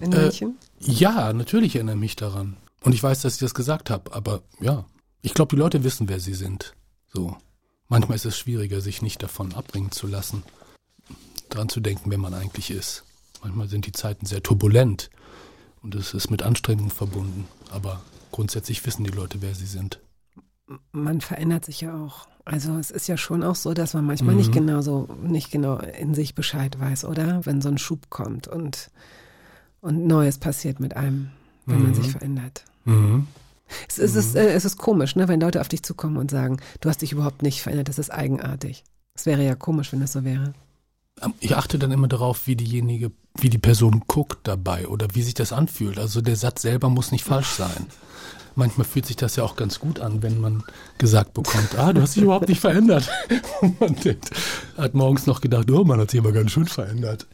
In 0.01 0.13
Äh, 0.13 0.23
München? 0.23 0.59
Ja, 0.81 1.33
natürlich 1.33 1.77
erinnere 1.77 1.95
ich 1.95 2.01
mich 2.01 2.17
daran. 2.17 2.57
Und 2.83 2.93
ich 2.95 3.03
weiß, 3.03 3.23
dass 3.23 3.35
ich 3.35 3.41
das 3.41 3.55
gesagt 3.55 3.91
habe, 3.91 4.13
aber 4.13 4.43
ja, 4.61 4.85
ich 5.23 5.35
glaube, 5.35 5.55
die 5.55 5.61
Leute 5.61 5.85
wissen, 5.85 6.09
wer 6.09 6.19
sie 6.21 6.35
sind. 6.35 6.75
So. 7.13 7.37
Manchmal 7.89 8.17
ist 8.17 8.25
es 8.27 8.37
schwieriger, 8.39 8.81
sich 8.81 9.03
nicht 9.03 9.23
davon 9.23 9.55
abbringen 9.55 9.93
zu 9.93 10.07
lassen, 10.07 10.43
dran 11.51 11.69
zu 11.69 11.81
denken, 11.81 12.11
wer 12.11 12.19
man 12.19 12.35
eigentlich 12.35 12.71
ist. 12.71 13.05
Manchmal 13.43 13.69
sind 13.69 13.87
die 13.87 13.93
Zeiten 13.93 14.27
sehr 14.27 14.43
turbulent 14.43 15.11
und 15.83 15.95
es 15.95 16.15
ist 16.15 16.31
mit 16.31 16.43
Anstrengungen 16.43 16.91
verbunden, 16.91 17.47
aber 17.71 18.01
grundsätzlich 18.33 18.85
wissen 18.85 19.05
die 19.05 19.11
Leute, 19.11 19.41
wer 19.41 19.55
sie 19.55 19.67
sind. 19.67 20.01
man 20.93 21.21
verändert 21.21 21.65
sich 21.65 21.83
ja 21.83 21.95
auch. 21.95 22.27
Also 22.45 22.77
es 22.79 22.91
ist 22.91 23.07
ja 23.07 23.17
schon 23.17 23.45
auch 23.45 23.55
so, 23.55 23.73
dass 23.73 23.95
man 23.95 24.05
manchmal 24.05 24.35
nicht 24.35 24.53
genau 24.53 24.81
so, 24.81 25.09
nicht 25.23 25.53
genau 25.53 25.77
in 25.77 26.15
sich 26.15 26.35
Bescheid 26.35 26.79
weiß, 26.81 27.05
oder? 27.05 27.47
Wenn 27.47 27.61
so 27.61 27.69
ein 27.69 27.79
Schub 27.79 28.11
kommt 28.11 28.49
und, 28.49 28.91
und 29.81 30.07
Neues 30.07 30.39
passiert 30.39 30.81
mit 30.81 30.97
einem, 30.97 31.31
wenn 31.67 31.83
man 31.83 31.95
sich 31.95 32.11
verändert. 32.11 32.65
Mhm. 32.85 33.29
Es, 33.89 33.99
ist, 33.99 34.17
es, 34.17 34.27
ist, 34.27 34.35
äh, 34.35 34.53
es 34.53 34.65
ist 34.65 34.77
komisch, 34.77 35.15
ne, 35.15 35.29
wenn 35.29 35.41
Leute 35.41 35.61
auf 35.61 35.69
dich 35.69 35.83
zukommen 35.83 36.17
und 36.17 36.31
sagen, 36.31 36.59
du 36.81 36.89
hast 36.89 37.03
dich 37.03 37.13
überhaupt 37.13 37.43
nicht 37.43 37.63
verändert, 37.63 37.89
das 37.89 37.99
ist 37.99 38.11
eigenartig. 38.11 38.83
Es 39.15 39.27
wäre 39.27 39.45
ja 39.45 39.55
komisch, 39.55 39.93
wenn 39.93 40.01
das 40.01 40.13
so 40.13 40.25
wäre. 40.25 40.53
Ähm, 41.21 41.35
Ich 41.41 41.57
achte 41.57 41.79
dann 41.79 41.93
immer 41.93 42.09
darauf, 42.09 42.47
wie 42.47 42.57
diejenige, 42.57 43.13
wie 43.39 43.51
die 43.51 43.59
Person 43.59 44.05
guckt 44.07 44.39
dabei 44.45 44.87
oder 44.89 45.09
wie 45.15 45.23
sich 45.23 45.35
das 45.35 45.53
anfühlt. 45.53 45.99
Also 45.99 46.21
der 46.21 46.37
Satz 46.37 46.63
selber 46.63 46.89
muss 46.89 47.13
nicht 47.13 47.25
falsch 47.25 47.51
sein. 47.51 47.87
Manchmal 48.55 48.87
fühlt 48.87 49.07
sich 49.07 49.17
das 49.17 49.37
ja 49.37 49.45
auch 49.45 49.57
ganz 49.57 49.79
gut 49.81 49.99
an, 50.01 50.23
wenn 50.23 50.39
man 50.39 50.63
gesagt 50.99 51.33
bekommt, 51.33 51.75
ah, 51.79 51.93
du 51.95 52.03
hast 52.03 52.17
dich 52.17 52.23
überhaupt 52.23 52.49
nicht 52.51 52.61
verändert. 52.61 53.09
Und 53.63 53.81
man 53.81 53.95
denkt, 53.97 54.31
hat 54.77 54.95
morgens 54.95 55.27
noch 55.27 55.41
gedacht, 55.41 55.71
oh, 55.71 55.85
man 55.85 55.99
hat 56.01 56.11
sich 56.11 56.21
aber 56.21 56.33
ganz 56.33 56.51
schön 56.53 56.67
verändert. 56.67 57.27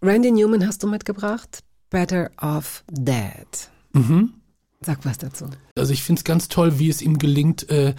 Randy 0.00 0.30
Newman 0.30 0.66
hast 0.66 0.82
du 0.82 0.88
mitgebracht. 0.88 1.60
Better 1.90 2.30
Off 2.38 2.82
Dead. 2.90 3.46
Mhm. 3.92 4.32
Sag 4.80 5.04
was 5.04 5.18
dazu. 5.18 5.50
Also 5.76 5.92
ich 5.92 6.02
finde 6.02 6.20
es 6.20 6.24
ganz 6.24 6.48
toll, 6.48 6.78
wie 6.78 6.88
es 6.88 7.02
ihm 7.02 7.18
gelingt, 7.18 7.68
äh, 7.68 7.94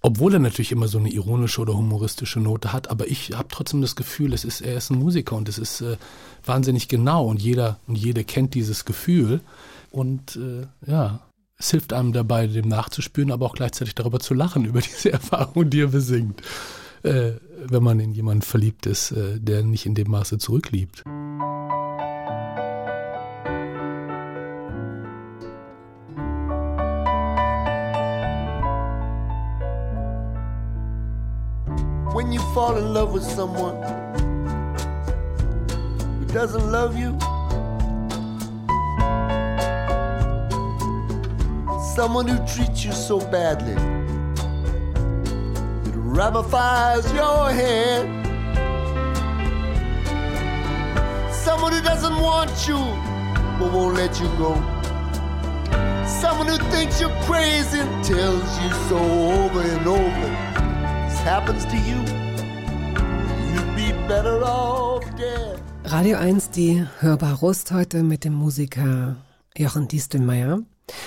obwohl 0.00 0.34
er 0.34 0.38
natürlich 0.38 0.72
immer 0.72 0.88
so 0.88 0.98
eine 0.98 1.10
ironische 1.10 1.60
oder 1.60 1.74
humoristische 1.74 2.40
Note 2.40 2.72
hat, 2.72 2.90
aber 2.90 3.08
ich 3.08 3.32
habe 3.36 3.48
trotzdem 3.50 3.80
das 3.80 3.96
Gefühl, 3.96 4.32
es 4.32 4.44
ist, 4.44 4.60
er 4.60 4.76
ist 4.76 4.90
ein 4.90 4.98
Musiker 4.98 5.36
und 5.36 5.48
es 5.48 5.58
ist 5.58 5.80
äh, 5.80 5.96
wahnsinnig 6.44 6.88
genau 6.88 7.26
und 7.26 7.42
jeder 7.42 7.78
und 7.86 7.96
jede 7.96 8.24
kennt 8.24 8.54
dieses 8.54 8.84
Gefühl 8.84 9.40
und 9.90 10.36
äh, 10.36 10.66
ja, 10.88 11.20
es 11.58 11.72
hilft 11.72 11.92
einem 11.92 12.12
dabei, 12.12 12.46
dem 12.46 12.68
nachzuspüren, 12.68 13.32
aber 13.32 13.46
auch 13.46 13.54
gleichzeitig 13.54 13.94
darüber 13.94 14.20
zu 14.20 14.34
lachen, 14.34 14.64
über 14.66 14.80
diese 14.80 15.12
Erfahrung, 15.12 15.68
die 15.68 15.80
er 15.80 15.88
besingt, 15.88 16.42
äh, 17.02 17.32
wenn 17.66 17.82
man 17.82 17.98
in 17.98 18.12
jemanden 18.12 18.42
verliebt 18.42 18.86
ist, 18.86 19.10
äh, 19.10 19.40
der 19.40 19.62
nicht 19.64 19.86
in 19.86 19.94
dem 19.94 20.10
Maße 20.10 20.38
zurückliebt. 20.38 21.02
In 32.88 32.94
love 32.94 33.12
with 33.12 33.22
someone 33.22 33.76
who 36.18 36.24
doesn't 36.32 36.72
love 36.72 36.96
you, 36.96 37.10
someone 41.94 42.26
who 42.26 42.38
treats 42.46 42.84
you 42.84 42.92
so 42.92 43.18
badly, 43.30 43.74
it 45.90 45.94
ramifies 45.96 47.12
your 47.12 47.50
head. 47.50 48.06
Someone 51.30 51.72
who 51.72 51.82
doesn't 51.82 52.18
want 52.20 52.50
you 52.66 52.78
but 53.58 53.70
won't 53.72 53.96
let 53.96 54.18
you 54.18 54.28
go. 54.38 54.54
Someone 56.06 56.46
who 56.46 56.56
thinks 56.70 57.00
you're 57.00 57.20
crazy 57.24 57.80
and 57.80 58.04
tells 58.04 58.48
you 58.62 58.70
so 58.88 58.96
over 58.96 59.60
and 59.60 59.86
over. 59.86 60.28
This 61.08 61.20
happens 61.20 61.66
to 61.66 61.76
you, 61.76 62.17
Radio 65.84 66.16
1, 66.16 66.50
die 66.52 66.82
Hörbar 67.00 67.34
Rust 67.40 67.72
heute 67.72 68.02
mit 68.02 68.24
dem 68.24 68.32
Musiker 68.32 69.16
Jochen 69.54 69.86
Diestelmeier. 69.86 70.60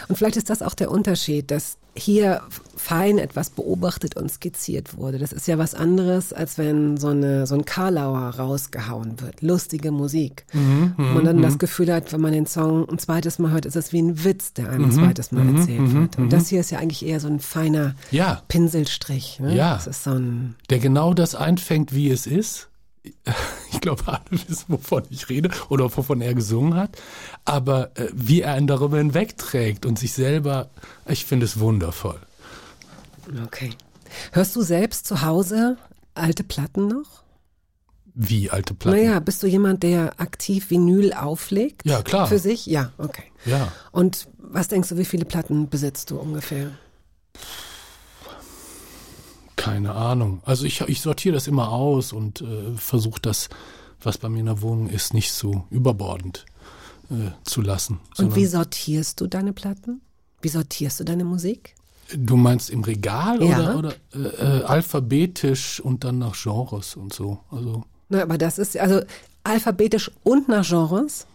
Und 0.07 0.15
vielleicht 0.15 0.37
ist 0.37 0.51
das 0.51 0.61
auch 0.61 0.75
der 0.75 0.91
Unterschied, 0.91 1.49
dass 1.49 1.77
hier 1.95 2.41
fein 2.77 3.17
etwas 3.17 3.49
beobachtet 3.49 4.15
und 4.17 4.31
skizziert 4.31 4.95
wurde. 4.97 5.17
Das 5.17 5.33
ist 5.33 5.47
ja 5.47 5.57
was 5.57 5.73
anderes, 5.73 6.31
als 6.31 6.59
wenn 6.59 6.97
so, 6.97 7.07
eine, 7.07 7.47
so 7.47 7.55
ein 7.55 7.65
Karlauer 7.65 8.19
rausgehauen 8.37 9.19
wird. 9.19 9.41
Lustige 9.41 9.91
Musik. 9.91 10.45
Mhm, 10.53 10.93
Und 10.97 11.13
man 11.15 11.25
dann 11.25 11.41
das 11.41 11.57
Gefühl 11.57 11.91
hat, 11.91 12.13
wenn 12.13 12.21
man 12.21 12.33
den 12.33 12.45
Song 12.45 12.87
ein 12.87 12.99
zweites 12.99 13.39
Mal 13.39 13.51
hört, 13.51 13.65
ist 13.65 13.75
es 13.75 13.91
wie 13.91 14.01
ein 14.03 14.23
Witz, 14.23 14.53
der 14.53 14.69
einem 14.69 14.85
ein 14.85 14.91
zweites 14.91 15.31
Mal 15.31 15.55
erzählt 15.55 15.91
wird. 15.91 16.17
Und 16.19 16.31
das 16.31 16.49
hier 16.49 16.59
ist 16.59 16.69
ja 16.69 16.77
eigentlich 16.77 17.03
eher 17.03 17.19
so 17.19 17.27
ein 17.29 17.39
feiner 17.39 17.95
Ja. 18.11 18.43
Pinselstrich. 18.47 19.39
Ne? 19.39 19.55
Ja. 19.55 19.73
Das 19.73 19.87
ist 19.87 20.03
so 20.03 20.11
ein 20.11 20.55
der 20.69 20.77
genau 20.77 21.15
das 21.15 21.33
einfängt, 21.33 21.95
wie 21.95 22.11
es 22.11 22.27
ist. 22.27 22.67
Ich 23.73 23.81
glaube, 23.81 24.03
alle 24.07 24.21
wissen, 24.47 24.65
wovon 24.67 25.03
ich 25.09 25.27
rede 25.29 25.49
oder 25.69 25.85
wovon 25.85 26.21
er 26.21 26.35
gesungen 26.35 26.75
hat. 26.75 26.97
Aber 27.45 27.89
äh, 27.97 28.09
wie 28.13 28.41
er 28.41 28.55
ihn 28.55 28.67
darüber 28.67 28.99
hinwegträgt 28.99 29.87
und 29.87 29.97
sich 29.97 30.13
selber, 30.13 30.69
ich 31.07 31.25
finde 31.25 31.45
es 31.45 31.59
wundervoll. 31.59 32.19
Okay. 33.45 33.71
Hörst 34.33 34.55
du 34.55 34.61
selbst 34.61 35.07
zu 35.07 35.23
Hause 35.23 35.77
alte 36.13 36.43
Platten 36.43 36.87
noch? 36.87 37.23
Wie 38.13 38.49
alte 38.51 38.73
Platten. 38.73 38.97
Naja, 38.97 39.19
bist 39.19 39.41
du 39.41 39.47
jemand, 39.47 39.83
der 39.83 40.19
aktiv 40.19 40.69
Vinyl 40.69 41.13
auflegt? 41.13 41.83
Ja, 41.85 42.01
klar. 42.01 42.27
Für 42.27 42.39
sich? 42.39 42.65
Ja, 42.65 42.91
okay. 42.97 43.23
Ja. 43.45 43.71
Und 43.91 44.27
was 44.37 44.67
denkst 44.67 44.89
du, 44.89 44.97
wie 44.97 45.05
viele 45.05 45.25
Platten 45.25 45.69
besitzt 45.69 46.11
du 46.11 46.19
ungefähr? 46.19 46.71
Keine 49.61 49.93
Ahnung. 49.93 50.41
Also 50.43 50.65
ich, 50.65 50.81
ich 50.81 51.01
sortiere 51.01 51.35
das 51.35 51.47
immer 51.47 51.69
aus 51.71 52.13
und 52.13 52.41
äh, 52.41 52.75
versuche 52.75 53.21
das, 53.21 53.49
was 54.01 54.17
bei 54.17 54.27
mir 54.29 54.39
in 54.39 54.47
der 54.47 54.61
Wohnung 54.61 54.89
ist, 54.89 55.13
nicht 55.13 55.31
so 55.31 55.65
überbordend 55.69 56.45
äh, 57.11 57.31
zu 57.43 57.61
lassen. 57.61 57.99
Und 58.17 58.35
wie 58.35 58.47
sortierst 58.47 59.21
du 59.21 59.27
deine 59.27 59.53
Platten? 59.53 60.01
Wie 60.41 60.49
sortierst 60.49 60.99
du 60.99 61.03
deine 61.03 61.23
Musik? 61.25 61.75
Du 62.17 62.35
meinst 62.37 62.69
im 62.71 62.83
Regal 62.83 63.41
Ja. 63.43 63.75
oder, 63.75 63.77
oder 63.77 63.93
äh, 64.15 64.59
äh, 64.59 64.63
alphabetisch 64.63 65.79
und 65.79 66.03
dann 66.03 66.17
nach 66.17 66.35
Genres 66.41 66.95
und 66.95 67.13
so? 67.13 67.39
Also 67.51 67.83
Na, 68.09 68.23
aber 68.23 68.37
das 68.39 68.57
ist 68.57 68.75
also 68.77 69.01
alphabetisch 69.43 70.09
und 70.23 70.47
nach 70.49 70.67
Genres? 70.67 71.27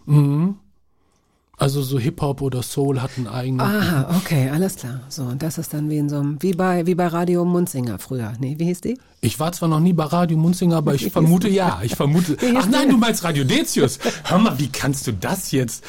Also 1.59 1.81
so 1.81 1.97
Hip-Hop 1.97 2.41
oder 2.43 2.61
Soul 2.61 3.01
hat 3.01 3.09
einen 3.17 3.27
eigenen. 3.27 3.61
Aha, 3.61 4.15
okay, 4.15 4.47
alles 4.49 4.75
klar. 4.75 5.01
So, 5.09 5.23
und 5.23 5.41
das 5.41 5.57
ist 5.57 5.73
dann 5.73 5.89
wie 5.89 5.97
in 5.97 6.07
so 6.07 6.17
einem, 6.19 6.41
wie 6.41 6.53
bei, 6.53 6.85
wie 6.85 6.93
bei 6.93 7.07
Radio 7.07 7.45
Munzinger 7.45 7.97
früher. 7.97 8.33
Nee, 8.39 8.55
wie 8.59 8.65
hieß 8.65 8.81
die? 8.81 8.99
Ich 9.21 9.39
war 9.39 9.51
zwar 9.53 9.67
noch 9.67 9.79
nie 9.79 9.93
bei 9.93 10.03
Radio 10.03 10.37
Munzinger, 10.37 10.77
aber 10.77 10.93
ich 10.93 11.11
vermute 11.11 11.49
ja. 11.49 11.79
Ich 11.81 11.95
vermute. 11.95 12.37
Ach 12.55 12.67
nein, 12.67 12.89
du 12.89 12.97
meinst 12.97 13.23
Radio 13.23 13.43
Detius. 13.43 13.97
Hör 14.25 14.37
mal, 14.37 14.59
wie 14.59 14.69
kannst 14.69 15.07
du 15.07 15.13
das 15.13 15.51
jetzt? 15.51 15.83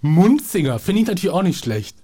Munzinger, 0.00 0.80
finde 0.80 1.02
ich 1.02 1.06
natürlich 1.06 1.34
auch 1.34 1.44
nicht 1.44 1.62
schlecht. 1.62 1.96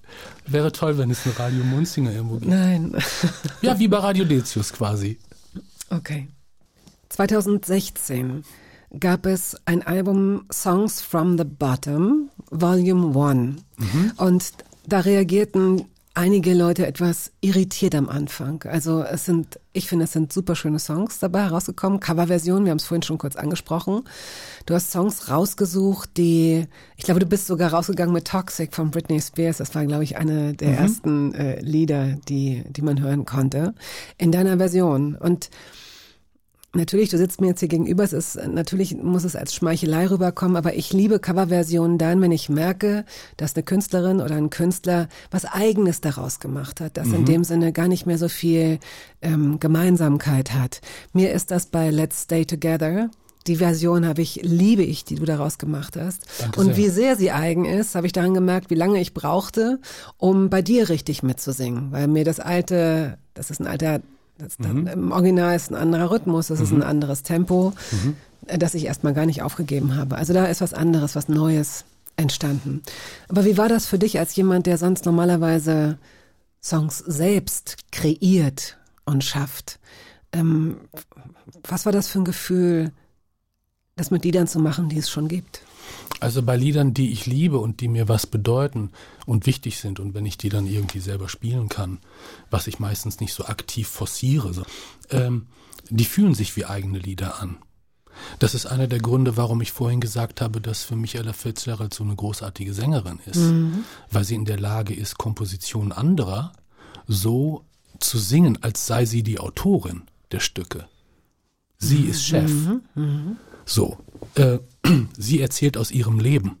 Wäre 0.47 0.71
toll, 0.71 0.97
wenn 0.97 1.11
es 1.11 1.25
ein 1.25 1.33
Radio 1.37 1.65
Munzinger 1.65 2.13
irgendwo 2.13 2.35
gibt. 2.37 2.49
Nein. 2.51 2.95
Ja, 3.61 3.77
wie 3.77 3.89
bei 3.89 3.97
Radio 3.97 4.23
Detius 4.23 4.71
quasi. 4.71 5.19
Okay. 5.89 6.29
2016 7.09 8.45
gab 8.99 9.25
es 9.25 9.55
ein 9.65 9.85
Album 9.85 10.45
Songs 10.51 11.01
from 11.01 11.37
the 11.37 11.43
Bottom, 11.43 12.29
Volume 12.49 13.15
1. 13.15 13.63
Und 14.17 14.53
da 14.87 14.99
reagierten 14.99 15.85
einige 16.19 16.53
Leute 16.53 16.85
etwas 16.85 17.31
irritiert 17.39 17.95
am 17.95 18.09
Anfang. 18.09 18.63
Also 18.63 19.03
es 19.03 19.23
sind, 19.25 19.59
ich 19.71 19.87
finde, 19.87 20.03
es 20.05 20.11
sind 20.11 20.33
super 20.33 20.55
schöne 20.55 20.79
Songs 20.79 21.19
dabei 21.19 21.43
herausgekommen. 21.43 22.01
Coverversion, 22.01 22.65
wir 22.65 22.71
haben 22.71 22.77
es 22.77 22.83
vorhin 22.83 23.03
schon 23.03 23.17
kurz 23.17 23.37
angesprochen. 23.37 24.01
Du 24.65 24.73
hast 24.73 24.91
Songs 24.91 25.29
rausgesucht, 25.29 26.17
die, 26.17 26.67
ich 26.97 27.05
glaube, 27.05 27.21
du 27.21 27.25
bist 27.25 27.47
sogar 27.47 27.71
rausgegangen 27.71 28.13
mit 28.13 28.27
Toxic 28.27 28.75
von 28.75 28.91
Britney 28.91 29.21
Spears. 29.21 29.57
Das 29.57 29.73
war, 29.75 29.85
glaube 29.85 30.03
ich, 30.03 30.17
eine 30.17 30.53
der 30.53 30.77
ersten 30.77 31.33
äh, 31.33 31.61
Lieder, 31.61 32.17
die, 32.27 32.63
die 32.67 32.81
man 32.81 32.99
hören 32.99 33.25
konnte 33.25 33.73
in 34.17 34.31
deiner 34.33 34.57
Version. 34.57 35.15
Und 35.15 35.49
Natürlich, 36.73 37.09
du 37.09 37.17
sitzt 37.17 37.41
mir 37.41 37.47
jetzt 37.47 37.61
hier 37.61 37.67
gegenüber, 37.67 38.03
es 38.03 38.13
ist, 38.13 38.35
natürlich 38.47 38.95
muss 38.95 39.23
es 39.23 39.35
als 39.35 39.55
Schmeichelei 39.55 40.07
rüberkommen, 40.07 40.55
aber 40.55 40.75
ich 40.75 40.93
liebe 40.93 41.19
Coverversionen 41.19 41.97
dann, 41.97 42.21
wenn 42.21 42.31
ich 42.31 42.47
merke, 42.47 43.05
dass 43.37 43.55
eine 43.55 43.63
Künstlerin 43.63 44.21
oder 44.21 44.35
ein 44.35 44.51
Künstler 44.51 45.07
was 45.31 45.45
Eigenes 45.45 45.99
daraus 45.99 46.39
gemacht 46.39 46.79
hat, 46.79 46.97
das 46.97 47.07
in 47.07 47.25
dem 47.25 47.43
Sinne 47.43 47.71
gar 47.73 47.87
nicht 47.87 48.05
mehr 48.05 48.19
so 48.19 48.29
viel 48.29 48.77
ähm, 49.23 49.59
Gemeinsamkeit 49.59 50.53
hat. 50.53 50.81
Mir 51.11 51.33
ist 51.33 51.49
das 51.49 51.65
bei 51.65 51.89
Let's 51.89 52.23
Stay 52.23 52.45
Together. 52.45 53.09
Die 53.47 53.55
Version 53.55 54.05
habe 54.05 54.21
ich, 54.21 54.41
liebe 54.43 54.83
ich, 54.83 55.05
die 55.05 55.15
du 55.15 55.25
daraus 55.25 55.57
gemacht 55.57 55.95
hast. 55.97 56.27
Danke 56.37 56.59
Und 56.59 56.67
sehr. 56.67 56.77
wie 56.77 56.89
sehr 56.89 57.15
sie 57.15 57.31
eigen 57.31 57.65
ist, 57.65 57.95
habe 57.95 58.05
ich 58.05 58.13
daran 58.13 58.35
gemerkt, 58.35 58.69
wie 58.69 58.75
lange 58.75 59.01
ich 59.01 59.15
brauchte, 59.15 59.79
um 60.17 60.51
bei 60.51 60.61
dir 60.61 60.89
richtig 60.89 61.23
mitzusingen. 61.23 61.91
Weil 61.91 62.07
mir 62.07 62.25
das 62.25 62.39
alte, 62.39 63.17
das 63.33 63.49
ist 63.49 63.59
ein 63.59 63.65
alter, 63.65 64.01
das, 64.39 64.55
im 64.57 65.11
Original 65.11 65.55
ist 65.55 65.69
ein 65.69 65.75
anderer 65.75 66.11
Rhythmus, 66.11 66.47
das 66.47 66.61
ist 66.61 66.71
ein 66.71 66.81
anderes 66.81 67.23
Tempo, 67.23 67.73
äh, 68.47 68.57
das 68.57 68.73
ich 68.73 68.85
erstmal 68.85 69.13
gar 69.13 69.25
nicht 69.25 69.41
aufgegeben 69.41 69.95
habe. 69.95 70.15
Also 70.15 70.33
da 70.33 70.45
ist 70.45 70.61
was 70.61 70.73
anderes, 70.73 71.15
was 71.15 71.27
Neues 71.27 71.83
entstanden. 72.15 72.81
Aber 73.27 73.45
wie 73.45 73.57
war 73.57 73.69
das 73.69 73.85
für 73.85 73.99
dich 73.99 74.17
als 74.17 74.35
jemand, 74.35 74.65
der 74.65 74.77
sonst 74.77 75.05
normalerweise 75.05 75.97
Songs 76.63 76.99
selbst 76.99 77.77
kreiert 77.91 78.77
und 79.05 79.23
schafft? 79.23 79.79
Ähm, 80.31 80.77
was 81.67 81.85
war 81.85 81.91
das 81.91 82.07
für 82.07 82.19
ein 82.19 82.25
Gefühl, 82.25 82.91
das 83.97 84.11
mit 84.11 84.23
Liedern 84.23 84.47
zu 84.47 84.59
machen, 84.59 84.87
die 84.87 84.99
es 84.99 85.09
schon 85.09 85.27
gibt? 85.27 85.61
Also 86.19 86.43
bei 86.43 86.57
Liedern, 86.57 86.93
die 86.93 87.11
ich 87.11 87.25
liebe 87.25 87.59
und 87.59 87.79
die 87.79 87.87
mir 87.87 88.09
was 88.09 88.27
bedeuten 88.27 88.91
und 89.25 89.45
wichtig 89.45 89.77
sind 89.77 89.99
und 89.99 90.13
wenn 90.13 90.25
ich 90.25 90.37
die 90.37 90.49
dann 90.49 90.67
irgendwie 90.67 90.99
selber 90.99 91.29
spielen 91.29 91.69
kann, 91.69 91.99
was 92.49 92.67
ich 92.67 92.79
meistens 92.79 93.19
nicht 93.19 93.33
so 93.33 93.45
aktiv 93.45 93.87
forciere, 93.87 94.53
so, 94.53 94.63
ähm, 95.11 95.47
die 95.89 96.05
fühlen 96.05 96.35
sich 96.35 96.55
wie 96.55 96.65
eigene 96.65 96.99
Lieder 96.99 97.41
an. 97.41 97.57
Das 98.39 98.53
ist 98.53 98.65
einer 98.65 98.87
der 98.87 98.99
Gründe, 98.99 99.37
warum 99.37 99.61
ich 99.61 99.71
vorhin 99.71 100.01
gesagt 100.01 100.41
habe, 100.41 100.59
dass 100.59 100.83
für 100.83 100.97
mich 100.97 101.15
Ella 101.15 101.31
Fitzgerald 101.31 101.93
so 101.93 102.03
eine 102.03 102.15
großartige 102.15 102.73
Sängerin 102.73 103.19
ist, 103.25 103.39
weil 104.11 104.25
sie 104.25 104.35
in 104.35 104.43
der 104.43 104.59
Lage 104.59 104.93
ist, 104.93 105.17
Kompositionen 105.17 105.93
anderer 105.93 106.51
so 107.07 107.63
zu 107.99 108.17
singen, 108.17 108.57
als 108.61 108.85
sei 108.87 109.05
sie 109.05 109.23
die 109.23 109.39
Autorin 109.39 110.03
der 110.31 110.41
Stücke. 110.41 110.87
Sie 111.77 112.03
ist 112.03 112.25
Chef. 112.25 112.51
So, 113.65 113.97
äh, 114.35 114.59
sie 115.17 115.41
erzählt 115.41 115.77
aus 115.77 115.91
ihrem 115.91 116.19
Leben 116.19 116.57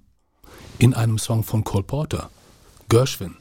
in 0.77 0.93
einem 0.93 1.17
Song 1.17 1.43
von 1.43 1.63
Cole 1.63 1.83
Porter, 1.83 2.29
Gershwin, 2.87 3.35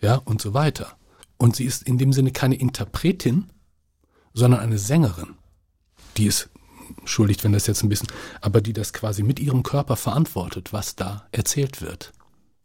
ja, 0.00 0.16
und 0.16 0.40
so 0.40 0.54
weiter. 0.54 0.96
Und 1.36 1.56
sie 1.56 1.64
ist 1.64 1.82
in 1.82 1.98
dem 1.98 2.12
Sinne 2.12 2.32
keine 2.32 2.54
Interpretin, 2.54 3.50
sondern 4.32 4.60
eine 4.60 4.78
Sängerin, 4.78 5.34
die 6.16 6.26
ist 6.26 6.50
schuldig, 7.04 7.42
wenn 7.42 7.52
das 7.52 7.66
jetzt 7.66 7.82
ein 7.82 7.88
bisschen, 7.88 8.08
aber 8.40 8.60
die 8.60 8.72
das 8.72 8.92
quasi 8.92 9.22
mit 9.22 9.40
ihrem 9.40 9.62
Körper 9.62 9.96
verantwortet, 9.96 10.72
was 10.72 10.96
da 10.96 11.26
erzählt 11.32 11.82
wird. 11.82 12.12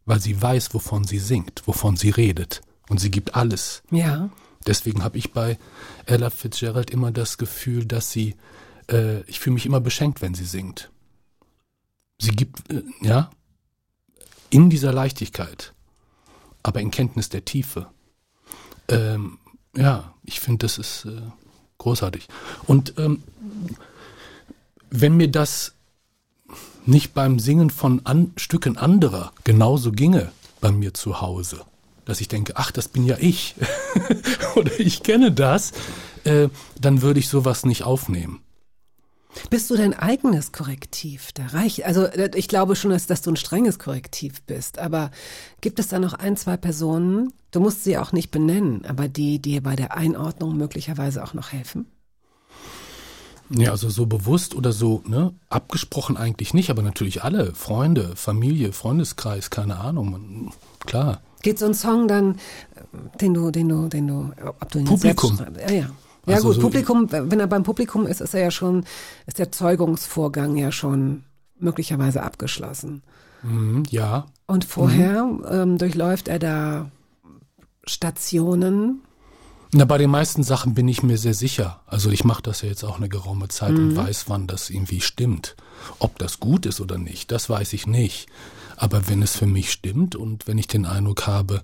Weil 0.05 0.19
sie 0.19 0.41
weiß, 0.41 0.73
wovon 0.73 1.03
sie 1.03 1.19
singt, 1.19 1.63
wovon 1.65 1.95
sie 1.95 2.09
redet. 2.09 2.61
Und 2.89 2.99
sie 2.99 3.11
gibt 3.11 3.35
alles. 3.35 3.83
Ja. 3.91 4.29
Deswegen 4.67 5.03
habe 5.03 5.17
ich 5.17 5.31
bei 5.31 5.57
Ella 6.05 6.29
Fitzgerald 6.29 6.91
immer 6.91 7.11
das 7.11 7.37
Gefühl, 7.37 7.85
dass 7.85 8.11
sie, 8.11 8.35
äh, 8.89 9.21
ich 9.21 9.39
fühle 9.39 9.55
mich 9.55 9.65
immer 9.65 9.79
beschenkt, 9.79 10.21
wenn 10.21 10.33
sie 10.33 10.45
singt. 10.45 10.91
Sie 12.21 12.31
gibt, 12.31 12.69
äh, 12.71 12.83
ja, 13.01 13.31
in 14.51 14.69
dieser 14.69 14.93
Leichtigkeit, 14.93 15.73
aber 16.61 16.79
in 16.79 16.91
Kenntnis 16.91 17.29
der 17.29 17.45
Tiefe. 17.45 17.87
Ähm, 18.89 19.39
ja, 19.75 20.13
ich 20.23 20.39
finde, 20.39 20.65
das 20.65 20.77
ist 20.77 21.05
äh, 21.05 21.21
großartig. 21.79 22.27
Und 22.67 22.93
ähm, 22.99 23.23
wenn 24.91 25.17
mir 25.17 25.31
das 25.31 25.73
nicht 26.85 27.13
beim 27.15 27.39
Singen 27.39 27.71
von 27.71 28.01
an, 28.05 28.33
Stücken 28.37 28.77
anderer 28.77 29.33
genauso 29.43 29.91
ginge 29.91 30.31
bei 30.59 30.71
mir 30.71 30.93
zu 30.93 31.21
Hause, 31.21 31.61
dass 32.05 32.21
ich 32.21 32.27
denke, 32.27 32.53
ach, 32.55 32.71
das 32.71 32.87
bin 32.87 33.05
ja 33.05 33.17
ich 33.19 33.55
oder 34.55 34.79
ich 34.79 35.01
kenne 35.01 35.31
das, 35.31 35.71
äh, 36.23 36.49
dann 36.79 37.01
würde 37.01 37.19
ich 37.19 37.29
sowas 37.29 37.65
nicht 37.65 37.83
aufnehmen. 37.83 38.41
Bist 39.49 39.69
du 39.69 39.75
dein 39.75 39.93
eigenes 39.93 40.51
Korrektiv? 40.51 41.31
Da 41.33 41.47
reicht, 41.47 41.85
also 41.85 42.03
äh, 42.03 42.31
ich 42.35 42.47
glaube 42.47 42.75
schon, 42.75 42.91
dass, 42.91 43.07
dass 43.07 43.21
du 43.21 43.31
ein 43.31 43.37
strenges 43.37 43.79
Korrektiv 43.79 44.41
bist, 44.43 44.79
aber 44.79 45.11
gibt 45.61 45.79
es 45.79 45.87
da 45.87 45.99
noch 45.99 46.13
ein, 46.13 46.37
zwei 46.37 46.57
Personen, 46.57 47.33
du 47.51 47.59
musst 47.59 47.83
sie 47.83 47.97
auch 47.97 48.11
nicht 48.11 48.31
benennen, 48.31 48.85
aber 48.85 49.07
die 49.07 49.41
dir 49.41 49.61
bei 49.61 49.75
der 49.75 49.95
Einordnung 49.95 50.57
möglicherweise 50.57 51.23
auch 51.23 51.33
noch 51.33 51.51
helfen? 51.51 51.85
Ja, 53.49 53.71
also 53.71 53.89
so 53.89 54.05
bewusst 54.05 54.55
oder 54.55 54.71
so, 54.71 55.03
ne, 55.05 55.33
abgesprochen 55.49 56.15
eigentlich 56.15 56.53
nicht, 56.53 56.69
aber 56.69 56.81
natürlich 56.81 57.23
alle, 57.23 57.53
Freunde, 57.53 58.15
Familie, 58.15 58.71
Freundeskreis, 58.71 59.49
keine 59.49 59.77
Ahnung, 59.77 60.53
klar. 60.85 61.21
Geht 61.41 61.59
so 61.59 61.65
ein 61.65 61.73
Song 61.73 62.07
dann, 62.07 62.35
äh, 62.35 63.17
den 63.19 63.33
du, 63.33 63.51
den 63.51 63.67
du, 63.67 63.87
den 63.87 64.07
du, 64.07 64.31
ob 64.45 64.71
du 64.71 64.79
ihn 64.79 64.85
Publikum. 64.85 65.35
selbst? 65.35 65.69
Ja, 65.69 65.71
ja. 65.71 65.89
Ja 66.25 66.35
Also 66.35 66.47
gut, 66.49 66.55
so- 66.55 66.61
Publikum, 66.61 67.07
wenn 67.11 67.39
er 67.39 67.47
beim 67.47 67.63
Publikum 67.63 68.05
ist, 68.05 68.21
ist 68.21 68.33
er 68.33 68.41
ja 68.41 68.51
schon, 68.51 68.85
ist 69.25 69.39
der 69.39 69.51
Zeugungsvorgang 69.51 70.55
ja 70.55 70.71
schon 70.71 71.23
möglicherweise 71.59 72.23
abgeschlossen. 72.23 73.01
Mhm, 73.43 73.83
ja, 73.89 74.27
Und 74.47 74.65
vorher 74.65 75.27
ähm, 75.49 75.77
durchläuft 75.77 76.27
er 76.27 76.37
da 76.39 76.91
Stationen. 77.85 79.01
Na, 79.73 79.85
bei 79.85 79.97
den 79.97 80.09
meisten 80.09 80.43
Sachen 80.43 80.73
bin 80.73 80.87
ich 80.87 81.01
mir 81.01 81.17
sehr 81.17 81.33
sicher. 81.33 81.79
Also 81.87 82.09
ich 82.09 82.25
mache 82.25 82.41
das 82.43 82.61
ja 82.61 82.67
jetzt 82.69 82.83
auch 82.83 82.97
eine 82.97 83.07
geraume 83.09 83.47
Zeit 83.47 83.71
und 83.71 83.95
weiß, 83.95 84.25
wann 84.27 84.45
das 84.47 84.69
irgendwie 84.69 84.99
stimmt. 85.01 85.55
Ob 85.97 86.19
das 86.19 86.39
gut 86.39 86.65
ist 86.65 86.81
oder 86.81 86.97
nicht, 86.97 87.31
das 87.31 87.49
weiß 87.49 87.71
ich 87.73 87.87
nicht. 87.87 88.27
Aber 88.75 89.07
wenn 89.07 89.21
es 89.21 89.35
für 89.35 89.45
mich 89.47 89.71
stimmt 89.71 90.15
und 90.15 90.45
wenn 90.47 90.57
ich 90.57 90.67
den 90.67 90.85
Eindruck 90.85 91.25
habe, 91.25 91.63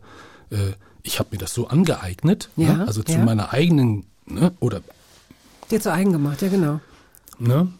äh, 0.51 0.71
ich 1.03 1.19
habe 1.19 1.29
mir 1.34 1.38
das 1.38 1.53
so 1.53 1.67
angeeignet, 1.67 2.49
Ja, 2.55 2.73
ne? 2.75 2.88
also 2.88 3.03
zu 3.03 3.13
ja. 3.13 3.25
meiner 3.25 3.51
eigenen, 3.51 4.05
ne? 4.27 4.53
oder 4.59 4.81
Dir 5.71 5.81
zu 5.81 5.91
eigen 5.91 6.11
gemacht, 6.11 6.41
ja 6.41 6.47
genau. 6.47 6.79
ne? 7.39 7.71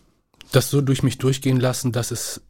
das 0.52 0.69
so 0.69 0.82
durch 0.82 1.03
mich 1.03 1.18
durchgehen 1.18 1.60
lassen, 1.60 1.91
dass 1.91 2.11
es 2.11 2.41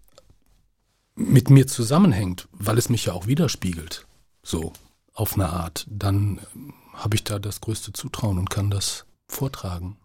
mit 1.15 1.49
mir 1.49 1.67
zusammenhängt, 1.67 2.47
weil 2.51 2.77
es 2.77 2.89
mich 2.89 3.05
ja 3.05 3.13
auch 3.13 3.27
widerspiegelt, 3.27 4.05
so 4.43 4.73
auf 5.13 5.33
eine 5.33 5.49
Art, 5.49 5.85
dann 5.89 6.39
ähm, 6.55 6.73
habe 6.93 7.15
ich 7.15 7.23
da 7.23 7.39
das 7.39 7.61
größte 7.61 7.93
Zutrauen 7.93 8.37
und 8.37 8.49
kann 8.49 8.69
das 8.69 9.05
vortragen. 9.27 9.97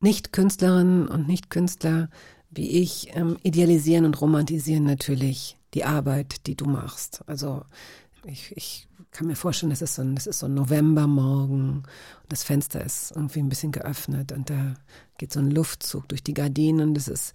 Nicht-Künstlerinnen 0.00 1.08
und 1.08 1.26
Nicht-Künstler 1.26 2.08
wie 2.52 2.82
ich 2.82 3.08
ähm, 3.16 3.38
idealisieren 3.42 4.04
und 4.04 4.20
romantisieren 4.20 4.84
natürlich 4.84 5.56
die 5.74 5.84
Arbeit, 5.84 6.46
die 6.46 6.54
du 6.54 6.66
machst. 6.66 7.22
Also 7.26 7.64
ich, 8.24 8.54
ich 8.56 8.88
kann 9.12 9.26
mir 9.26 9.36
vorstellen, 9.36 9.70
das 9.70 9.82
ist 9.82 9.94
so 9.94 10.02
ein, 10.02 10.14
das 10.14 10.26
ist 10.26 10.38
so 10.38 10.46
ein 10.46 10.54
Novembermorgen 10.54 11.70
und 11.78 11.86
das 12.28 12.42
Fenster 12.42 12.82
ist 12.84 13.12
irgendwie 13.14 13.40
ein 13.40 13.48
bisschen 13.48 13.70
geöffnet 13.70 14.32
und 14.32 14.50
da 14.50 14.74
geht 15.18 15.32
so 15.32 15.40
ein 15.40 15.50
Luftzug 15.50 16.08
durch 16.08 16.22
die 16.24 16.34
Gardinen 16.34 16.88
und 16.88 16.98
es 16.98 17.08
ist 17.08 17.34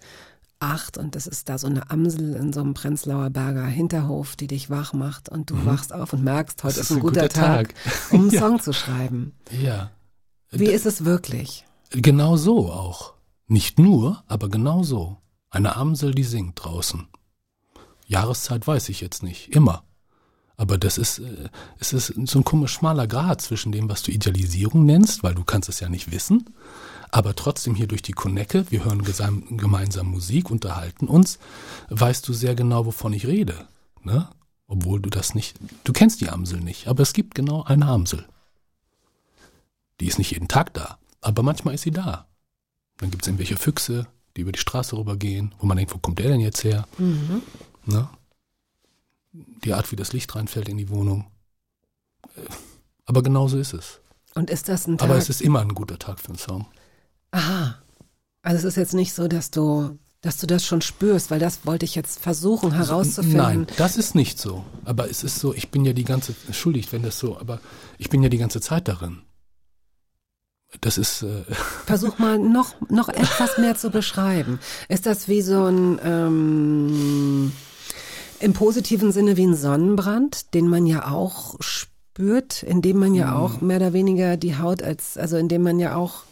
acht 0.60 0.98
und 0.98 1.14
das 1.14 1.28
ist 1.28 1.48
da 1.48 1.56
so 1.56 1.68
eine 1.68 1.88
Amsel 1.90 2.34
in 2.34 2.52
so 2.52 2.60
einem 2.60 2.74
Prenzlauer 2.74 3.30
Berger 3.30 3.64
Hinterhof, 3.64 4.34
die 4.34 4.48
dich 4.48 4.70
wach 4.70 4.92
macht 4.92 5.28
und 5.28 5.50
du 5.50 5.66
wachst 5.66 5.92
auf 5.92 6.12
und 6.12 6.24
merkst, 6.24 6.64
heute 6.64 6.80
ist, 6.80 6.90
ein 6.90 7.00
guter, 7.00 7.28
Tag, 7.28 7.74
um 8.10 8.22
einen 8.22 8.30
Ja. 8.30 8.40
Song 8.40 8.60
zu 8.60 8.72
schreiben. 8.72 9.32
Ja. 9.62 9.90
Wie 10.50 10.66
ist 10.66 10.86
es 10.86 11.04
wirklich? 11.04 11.64
Genau 11.90 12.36
so 12.36 12.72
auch. 12.72 13.14
Nicht 13.46 13.78
nur, 13.78 14.24
aber 14.26 14.48
genau 14.48 14.82
so. 14.82 15.18
Eine 15.50 15.76
Amsel, 15.76 16.12
die 16.12 16.24
singt 16.24 16.62
draußen. 16.62 17.06
Jahreszeit 18.06 18.66
weiß 18.66 18.88
ich 18.88 19.00
jetzt 19.00 19.22
nicht, 19.22 19.54
immer. 19.54 19.84
Aber 20.58 20.76
das 20.76 20.98
ist, 20.98 21.20
äh, 21.20 21.48
es 21.78 21.94
ist 21.94 22.12
so 22.26 22.40
ein 22.40 22.44
komisch 22.44 22.72
schmaler 22.72 23.06
Grad 23.06 23.40
zwischen 23.40 23.72
dem, 23.72 23.88
was 23.88 24.02
du 24.02 24.10
Idealisierung 24.10 24.84
nennst, 24.84 25.22
weil 25.22 25.34
du 25.34 25.44
kannst 25.44 25.70
es 25.70 25.80
ja 25.80 25.88
nicht 25.88 26.10
wissen, 26.12 26.50
aber 27.10 27.34
trotzdem 27.34 27.74
hier 27.74 27.86
durch 27.86 28.02
die 28.02 28.12
Konecke, 28.12 28.66
wir 28.70 28.84
hören 28.84 29.02
gemeinsam 29.04 30.08
Musik, 30.08 30.50
unterhalten 30.50 31.06
uns, 31.06 31.38
weißt 31.88 32.28
du 32.28 32.32
sehr 32.34 32.54
genau, 32.54 32.84
wovon 32.84 33.14
ich 33.14 33.26
rede. 33.26 33.66
Ne? 34.02 34.28
Obwohl 34.66 35.00
du 35.00 35.08
das 35.08 35.34
nicht, 35.34 35.56
du 35.84 35.92
kennst 35.92 36.20
die 36.20 36.28
Amsel 36.28 36.60
nicht, 36.60 36.88
aber 36.88 37.02
es 37.02 37.14
gibt 37.14 37.34
genau 37.34 37.62
eine 37.62 37.86
Amsel. 37.86 38.26
Die 40.00 40.06
ist 40.06 40.18
nicht 40.18 40.32
jeden 40.32 40.48
Tag 40.48 40.74
da, 40.74 40.98
aber 41.20 41.42
manchmal 41.42 41.74
ist 41.74 41.82
sie 41.82 41.92
da. 41.92 42.26
Dann 42.98 43.10
gibt 43.10 43.22
es 43.22 43.28
irgendwelche 43.28 43.56
Füchse, 43.56 44.08
die 44.36 44.42
über 44.42 44.52
die 44.52 44.58
Straße 44.58 44.96
rübergehen, 44.96 45.54
wo 45.60 45.66
man 45.66 45.76
denkt, 45.76 45.94
wo 45.94 45.98
kommt 45.98 46.18
der 46.18 46.28
denn 46.28 46.40
jetzt 46.40 46.64
her? 46.64 46.86
Ne? 47.86 48.08
Die 49.64 49.72
Art, 49.74 49.90
wie 49.92 49.96
das 49.96 50.12
Licht 50.12 50.34
reinfällt 50.34 50.68
in 50.68 50.76
die 50.76 50.88
Wohnung. 50.88 51.26
Äh, 52.36 52.40
Aber 53.06 53.22
genauso 53.22 53.58
ist 53.58 53.72
es. 53.72 54.00
Und 54.34 54.50
ist 54.50 54.68
das 54.68 54.86
ein 54.86 54.98
Tag? 54.98 55.08
Aber 55.08 55.18
es 55.18 55.28
ist 55.28 55.40
immer 55.40 55.60
ein 55.60 55.74
guter 55.74 55.98
Tag 55.98 56.20
für 56.20 56.28
einen 56.28 56.38
Song. 56.38 56.66
Aha. 57.30 57.76
Also 58.42 58.58
es 58.68 58.74
ist 58.74 58.76
jetzt 58.76 58.94
nicht 58.94 59.14
so, 59.14 59.28
dass 59.28 59.50
du, 59.50 59.98
dass 60.20 60.38
du 60.38 60.46
das 60.46 60.64
schon 60.64 60.80
spürst, 60.80 61.30
weil 61.30 61.40
das 61.40 61.66
wollte 61.66 61.84
ich 61.84 61.94
jetzt 61.94 62.20
versuchen 62.20 62.72
herauszufinden. 62.72 63.38
Nein, 63.38 63.66
das 63.76 63.96
ist 63.96 64.14
nicht 64.14 64.38
so. 64.38 64.64
Aber 64.84 65.10
es 65.10 65.24
ist 65.24 65.38
so, 65.38 65.54
ich 65.54 65.70
bin 65.70 65.84
ja 65.84 65.92
die 65.92 66.04
ganze, 66.04 66.34
entschuldigt, 66.46 66.92
wenn 66.92 67.02
das 67.02 67.18
so, 67.18 67.38
aber 67.38 67.60
ich 67.98 68.08
bin 68.10 68.22
ja 68.22 68.28
die 68.28 68.38
ganze 68.38 68.60
Zeit 68.60 68.88
darin. 68.88 69.22
Das 70.80 70.98
ist, 70.98 71.22
äh, 71.22 71.44
Versuch 71.86 72.18
mal 72.18 72.38
noch, 72.38 72.74
noch 72.90 73.08
etwas 73.08 73.58
mehr 73.58 73.76
zu 73.76 73.90
beschreiben. 73.90 74.60
Ist 74.88 75.06
das 75.06 75.26
wie 75.28 75.42
so 75.42 75.64
ein, 75.64 75.98
ähm, 76.04 77.52
im 78.40 78.52
positiven 78.52 79.12
Sinne 79.12 79.36
wie 79.36 79.46
ein 79.46 79.56
Sonnenbrand, 79.56 80.54
den 80.54 80.68
man 80.68 80.86
ja 80.86 81.10
auch 81.10 81.56
spürt, 81.60 82.62
indem 82.62 82.98
man 82.98 83.14
ja 83.14 83.36
auch 83.36 83.60
mehr 83.60 83.78
oder 83.78 83.92
weniger 83.92 84.36
die 84.36 84.56
Haut 84.56 84.82
als, 84.82 85.16
also 85.16 85.36
indem 85.36 85.62
man 85.62 85.78
ja 85.78 85.96
auch 85.96 86.22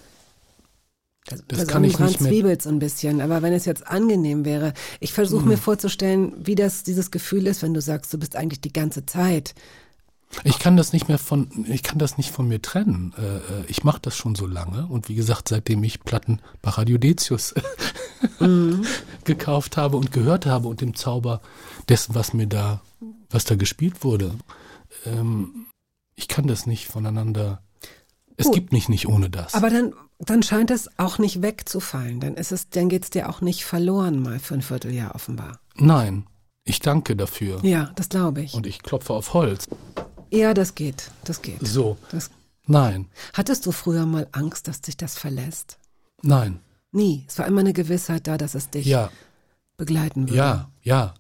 das 1.29 1.43
der 1.49 1.67
kann 1.67 1.83
ich 1.83 1.99
nicht 1.99 2.21
mehr. 2.21 2.31
zwiebelt 2.31 2.63
so 2.63 2.69
ein 2.69 2.79
bisschen, 2.79 3.21
aber 3.21 3.43
wenn 3.43 3.53
es 3.53 3.65
jetzt 3.65 3.87
angenehm 3.89 4.45
wäre, 4.45 4.73
ich 5.01 5.13
versuche 5.13 5.43
Hm. 5.43 5.49
mir 5.49 5.57
vorzustellen, 5.59 6.33
wie 6.39 6.55
das 6.55 6.85
dieses 6.85 7.11
Gefühl 7.11 7.49
ist, 7.49 7.63
wenn 7.63 7.75
du 7.75 7.81
sagst, 7.81 8.13
du 8.15 8.19
bist 8.19 8.37
eigentlich 8.37 8.61
die 8.61 8.73
ganze 8.73 9.07
Zeit. 9.07 9.55
Ich 10.45 10.59
kann 10.59 10.77
das 10.77 10.93
nicht 10.93 11.09
mehr 11.09 11.19
von, 11.19 11.49
ich 11.69 11.83
kann 11.83 11.99
das 11.99 12.17
nicht 12.17 12.31
von 12.31 12.47
mir 12.47 12.61
trennen. 12.61 13.13
Äh, 13.19 13.23
äh, 13.23 13.41
ich 13.69 13.85
mache 13.85 14.01
das 14.03 14.17
schon 14.17 14.35
so 14.35 14.47
lange 14.47 14.87
und 14.87 15.09
wie 15.09 15.15
gesagt, 15.15 15.49
seitdem 15.49 15.83
ich 15.85 16.01
Platten 16.05 16.41
bei 16.63 16.71
Radio 16.71 16.99
Decius 16.99 17.55
gekauft 19.25 19.77
habe 19.77 19.97
und 19.97 20.13
gehört 20.13 20.47
habe 20.47 20.69
und 20.69 20.81
dem 20.81 20.95
Zauber 20.95 21.41
dessen, 21.89 22.15
was 22.15 22.33
mir 22.33 22.47
da, 22.47 22.81
was 23.31 23.45
da 23.45 23.55
gespielt 23.57 24.05
wurde, 24.05 24.35
ähm, 25.05 25.67
ich 26.15 26.29
kann 26.29 26.47
das 26.47 26.67
nicht 26.67 26.87
voneinander. 26.87 27.63
Es 28.37 28.47
Gut. 28.47 28.55
gibt 28.55 28.73
mich 28.73 28.89
nicht 28.89 29.09
ohne 29.09 29.31
das. 29.31 29.55
Aber 29.55 29.71
dann, 29.71 29.95
dann 30.19 30.43
scheint 30.43 30.71
es 30.71 30.91
auch 30.99 31.19
nicht 31.19 31.43
wegzufallen. 31.43 32.21
Dann 32.21 32.35
ist 32.35 32.53
es, 32.53 32.69
dann 32.71 32.89
geht's 32.89 33.11
dir 33.11 33.29
auch 33.29 33.41
nicht 33.41 33.65
verloren 33.65 34.21
mal 34.21 34.39
für 34.39 34.55
ein 34.55 34.63
Vierteljahr 34.63 35.15
offenbar. 35.15 35.61
Nein, 35.77 36.27
ich 36.65 36.81
danke 36.81 37.17
dafür 37.17 37.65
Ja, 37.65 37.93
das 37.97 38.09
glaube 38.09 38.43
ich. 38.43 38.55
und 38.55 38.67
ich 38.67 38.83
klopfe 38.83 39.13
auf 39.15 39.33
Holz. 39.35 39.69
Ja, 40.31 40.53
das 40.55 40.75
geht. 40.75 41.11
Das 41.25 41.41
geht. 41.43 41.67
So, 41.67 41.97
Das, 42.11 42.31
nein, 42.67 43.09
hattest 43.33 43.65
du 43.67 43.73
früher 43.73 44.05
mal 44.07 44.27
Angst, 44.33 44.69
dass 44.69 44.81
dich 44.81 44.97
das 44.97 45.17
verlässt? 45.19 45.79
nein, 46.23 46.61
Nie. 46.93 47.25
Es 47.29 47.39
war 47.39 47.47
immer 47.47 47.61
eine 47.61 47.75
Gewissheit 47.75 48.27
da, 48.27 48.39
dass 48.39 48.55
es 48.55 48.71
dich 48.71 48.87
ja, 48.87 49.11
begleiten 49.77 50.29
würde. 50.29 50.37
ja, 50.39 50.71
ja. 50.83 51.15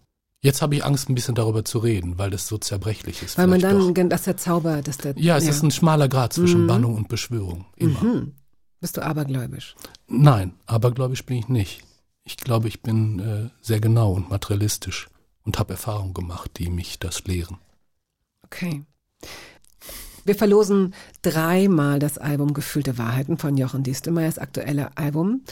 Jetzt 0.46 0.62
habe 0.62 0.76
ich 0.76 0.84
Angst, 0.84 1.08
ein 1.08 1.16
bisschen 1.16 1.34
darüber 1.34 1.64
zu 1.64 1.80
reden, 1.80 2.18
weil 2.18 2.30
das 2.30 2.46
so 2.46 2.56
zerbrechlich 2.56 3.20
ist. 3.20 3.36
Weil 3.36 3.48
man 3.48 3.58
dann, 3.58 3.92
doch. 3.94 4.08
dass 4.08 4.22
der 4.22 4.36
Zauber, 4.36 4.80
dass 4.80 4.96
der. 4.96 5.18
Ja, 5.18 5.36
es 5.36 5.48
ist 5.48 5.64
ein 5.64 5.72
schmaler 5.72 6.06
Grad 6.06 6.32
zwischen 6.32 6.62
Mhm. 6.62 6.66
Bannung 6.68 6.94
und 6.94 7.08
Beschwörung. 7.08 7.66
Immer. 7.74 8.00
Mhm. 8.00 8.32
Bist 8.80 8.96
du 8.96 9.04
abergläubisch? 9.04 9.74
Nein, 10.06 10.54
abergläubisch 10.66 11.26
bin 11.26 11.38
ich 11.38 11.48
nicht. 11.48 11.82
Ich 12.22 12.36
glaube, 12.36 12.68
ich 12.68 12.80
bin 12.80 13.18
äh, 13.18 13.50
sehr 13.60 13.80
genau 13.80 14.12
und 14.12 14.30
materialistisch 14.30 15.08
und 15.42 15.58
habe 15.58 15.72
Erfahrungen 15.72 16.14
gemacht, 16.14 16.52
die 16.58 16.70
mich 16.70 17.00
das 17.00 17.24
lehren. 17.24 17.58
Okay. 18.44 18.84
Wir 20.24 20.36
verlosen 20.36 20.94
dreimal 21.22 21.98
das 21.98 22.18
Album 22.18 22.54
Gefühlte 22.54 22.98
Wahrheiten 22.98 23.36
von 23.36 23.56
Jochen 23.56 23.82
Diestelmeiers 23.82 24.38
aktuelle 24.38 24.96
Album. 24.96 25.42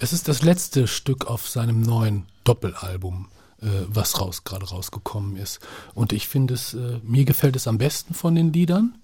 Es 0.00 0.12
ist 0.12 0.28
das 0.28 0.42
letzte 0.42 0.86
Stück 0.88 1.26
auf 1.26 1.48
seinem 1.48 1.80
neuen 1.80 2.26
Doppelalbum, 2.44 3.28
äh, 3.62 3.68
was 3.86 4.20
raus, 4.20 4.44
gerade 4.44 4.66
rausgekommen 4.66 5.36
ist. 5.36 5.60
Und 5.94 6.12
ich 6.12 6.28
finde 6.28 6.54
es, 6.54 6.74
äh, 6.74 7.00
mir 7.02 7.24
gefällt 7.24 7.56
es 7.56 7.68
am 7.68 7.78
besten 7.78 8.14
von 8.14 8.34
den 8.34 8.52
Liedern. 8.52 8.98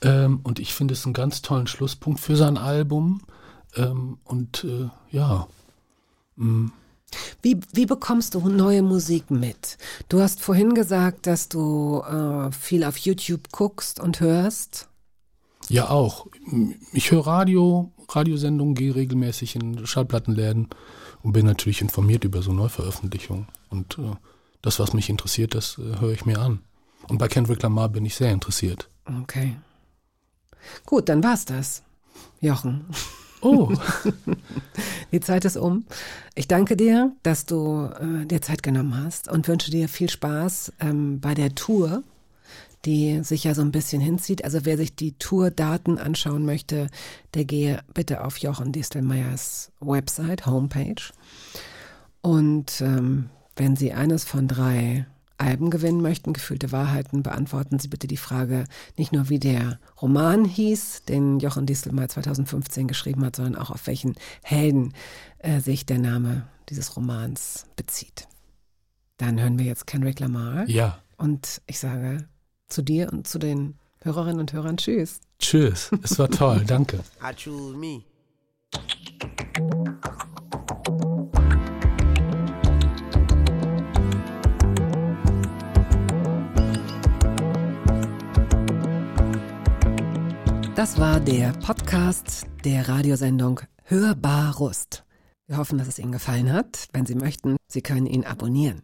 Ähm, 0.00 0.40
und 0.44 0.60
ich 0.60 0.74
finde 0.74 0.94
es 0.94 1.04
einen 1.04 1.12
ganz 1.12 1.42
tollen 1.42 1.66
Schlusspunkt 1.66 2.20
für 2.20 2.36
sein 2.36 2.56
Album. 2.56 3.22
Ähm, 3.74 4.18
und 4.24 4.64
äh, 4.64 4.88
ja. 5.10 5.48
Mm. 6.36 6.68
Wie, 7.42 7.60
wie 7.72 7.86
bekommst 7.86 8.34
du 8.34 8.48
neue 8.48 8.82
Musik 8.82 9.30
mit? 9.30 9.76
Du 10.08 10.20
hast 10.20 10.40
vorhin 10.40 10.74
gesagt, 10.74 11.26
dass 11.26 11.48
du 11.48 12.00
äh, 12.00 12.52
viel 12.52 12.84
auf 12.84 12.96
YouTube 12.96 13.50
guckst 13.50 14.00
und 14.00 14.20
hörst. 14.20 14.88
Ja, 15.72 15.88
auch. 15.88 16.26
Ich 16.92 17.12
höre 17.12 17.26
Radio, 17.26 17.90
Radiosendungen, 18.06 18.74
gehe 18.74 18.94
regelmäßig 18.94 19.56
in 19.56 19.86
Schallplattenläden 19.86 20.68
und 21.22 21.32
bin 21.32 21.46
natürlich 21.46 21.80
informiert 21.80 22.24
über 22.24 22.42
so 22.42 22.52
Neuveröffentlichungen. 22.52 23.48
Und 23.70 23.96
äh, 23.98 24.12
das, 24.60 24.78
was 24.80 24.92
mich 24.92 25.08
interessiert, 25.08 25.54
das 25.54 25.78
äh, 25.78 25.98
höre 25.98 26.12
ich 26.12 26.26
mir 26.26 26.40
an. 26.40 26.60
Und 27.08 27.16
bei 27.16 27.26
Kendrick 27.26 27.62
Lamar 27.62 27.88
bin 27.88 28.04
ich 28.04 28.14
sehr 28.16 28.32
interessiert. 28.32 28.90
Okay. 29.22 29.56
Gut, 30.84 31.08
dann 31.08 31.24
war's 31.24 31.46
das. 31.46 31.82
Jochen. 32.42 32.84
Oh. 33.40 33.72
Die 35.12 35.20
Zeit 35.20 35.46
ist 35.46 35.56
um. 35.56 35.86
Ich 36.34 36.48
danke 36.48 36.76
dir, 36.76 37.16
dass 37.22 37.46
du 37.46 37.88
äh, 37.98 38.26
dir 38.26 38.42
Zeit 38.42 38.62
genommen 38.62 39.02
hast 39.02 39.26
und 39.26 39.48
wünsche 39.48 39.70
dir 39.70 39.88
viel 39.88 40.10
Spaß 40.10 40.74
ähm, 40.80 41.18
bei 41.18 41.32
der 41.32 41.54
Tour 41.54 42.02
die 42.84 43.22
sich 43.22 43.44
ja 43.44 43.54
so 43.54 43.62
ein 43.62 43.72
bisschen 43.72 44.00
hinzieht. 44.00 44.44
Also 44.44 44.64
wer 44.64 44.76
sich 44.76 44.96
die 44.96 45.12
Tourdaten 45.12 45.98
anschauen 45.98 46.44
möchte, 46.44 46.88
der 47.34 47.44
gehe 47.44 47.82
bitte 47.94 48.24
auf 48.24 48.38
Jochen 48.38 48.72
Distelmeyers 48.72 49.72
Website, 49.80 50.46
Homepage. 50.46 51.02
Und 52.20 52.80
ähm, 52.80 53.30
wenn 53.56 53.76
Sie 53.76 53.92
eines 53.92 54.24
von 54.24 54.48
drei 54.48 55.06
Alben 55.38 55.70
gewinnen 55.70 56.00
möchten, 56.00 56.32
gefühlte 56.32 56.72
Wahrheiten, 56.72 57.22
beantworten 57.22 57.78
Sie 57.78 57.88
bitte 57.88 58.06
die 58.06 58.16
Frage 58.16 58.64
nicht 58.96 59.12
nur, 59.12 59.28
wie 59.28 59.40
der 59.40 59.78
Roman 60.00 60.44
hieß, 60.44 61.04
den 61.04 61.40
Jochen 61.40 61.66
Distelmeier 61.66 62.08
2015 62.08 62.86
geschrieben 62.86 63.24
hat, 63.24 63.36
sondern 63.36 63.56
auch 63.56 63.70
auf 63.70 63.86
welchen 63.86 64.14
Helden 64.42 64.94
äh, 65.38 65.60
sich 65.60 65.84
der 65.84 65.98
Name 65.98 66.46
dieses 66.68 66.96
Romans 66.96 67.66
bezieht. 67.76 68.28
Dann 69.18 69.40
hören 69.40 69.58
wir 69.58 69.66
jetzt 69.66 69.86
Kendrick 69.86 70.20
Lamar. 70.20 70.68
Ja. 70.68 70.98
Und 71.16 71.60
ich 71.66 71.78
sage 71.78 72.26
zu 72.72 72.82
dir 72.82 73.12
und 73.12 73.28
zu 73.28 73.38
den 73.38 73.74
Hörerinnen 74.02 74.40
und 74.40 74.52
Hörern. 74.52 74.76
Tschüss. 74.76 75.20
Tschüss. 75.38 75.90
Es 76.02 76.18
war 76.18 76.28
toll. 76.28 76.64
Danke. 76.66 77.00
I 77.22 77.34
choose 77.34 77.76
me. 77.76 78.02
Das 90.74 90.98
war 90.98 91.20
der 91.20 91.52
Podcast 91.52 92.46
der 92.64 92.88
Radiosendung 92.88 93.60
Hörbar 93.84 94.56
Rust. 94.56 95.04
Wir 95.46 95.58
hoffen, 95.58 95.78
dass 95.78 95.86
es 95.86 95.98
Ihnen 95.98 96.12
gefallen 96.12 96.52
hat. 96.52 96.88
Wenn 96.92 97.04
Sie 97.04 97.14
möchten, 97.14 97.56
Sie 97.68 97.82
können 97.82 98.06
ihn 98.06 98.24
abonnieren. 98.24 98.82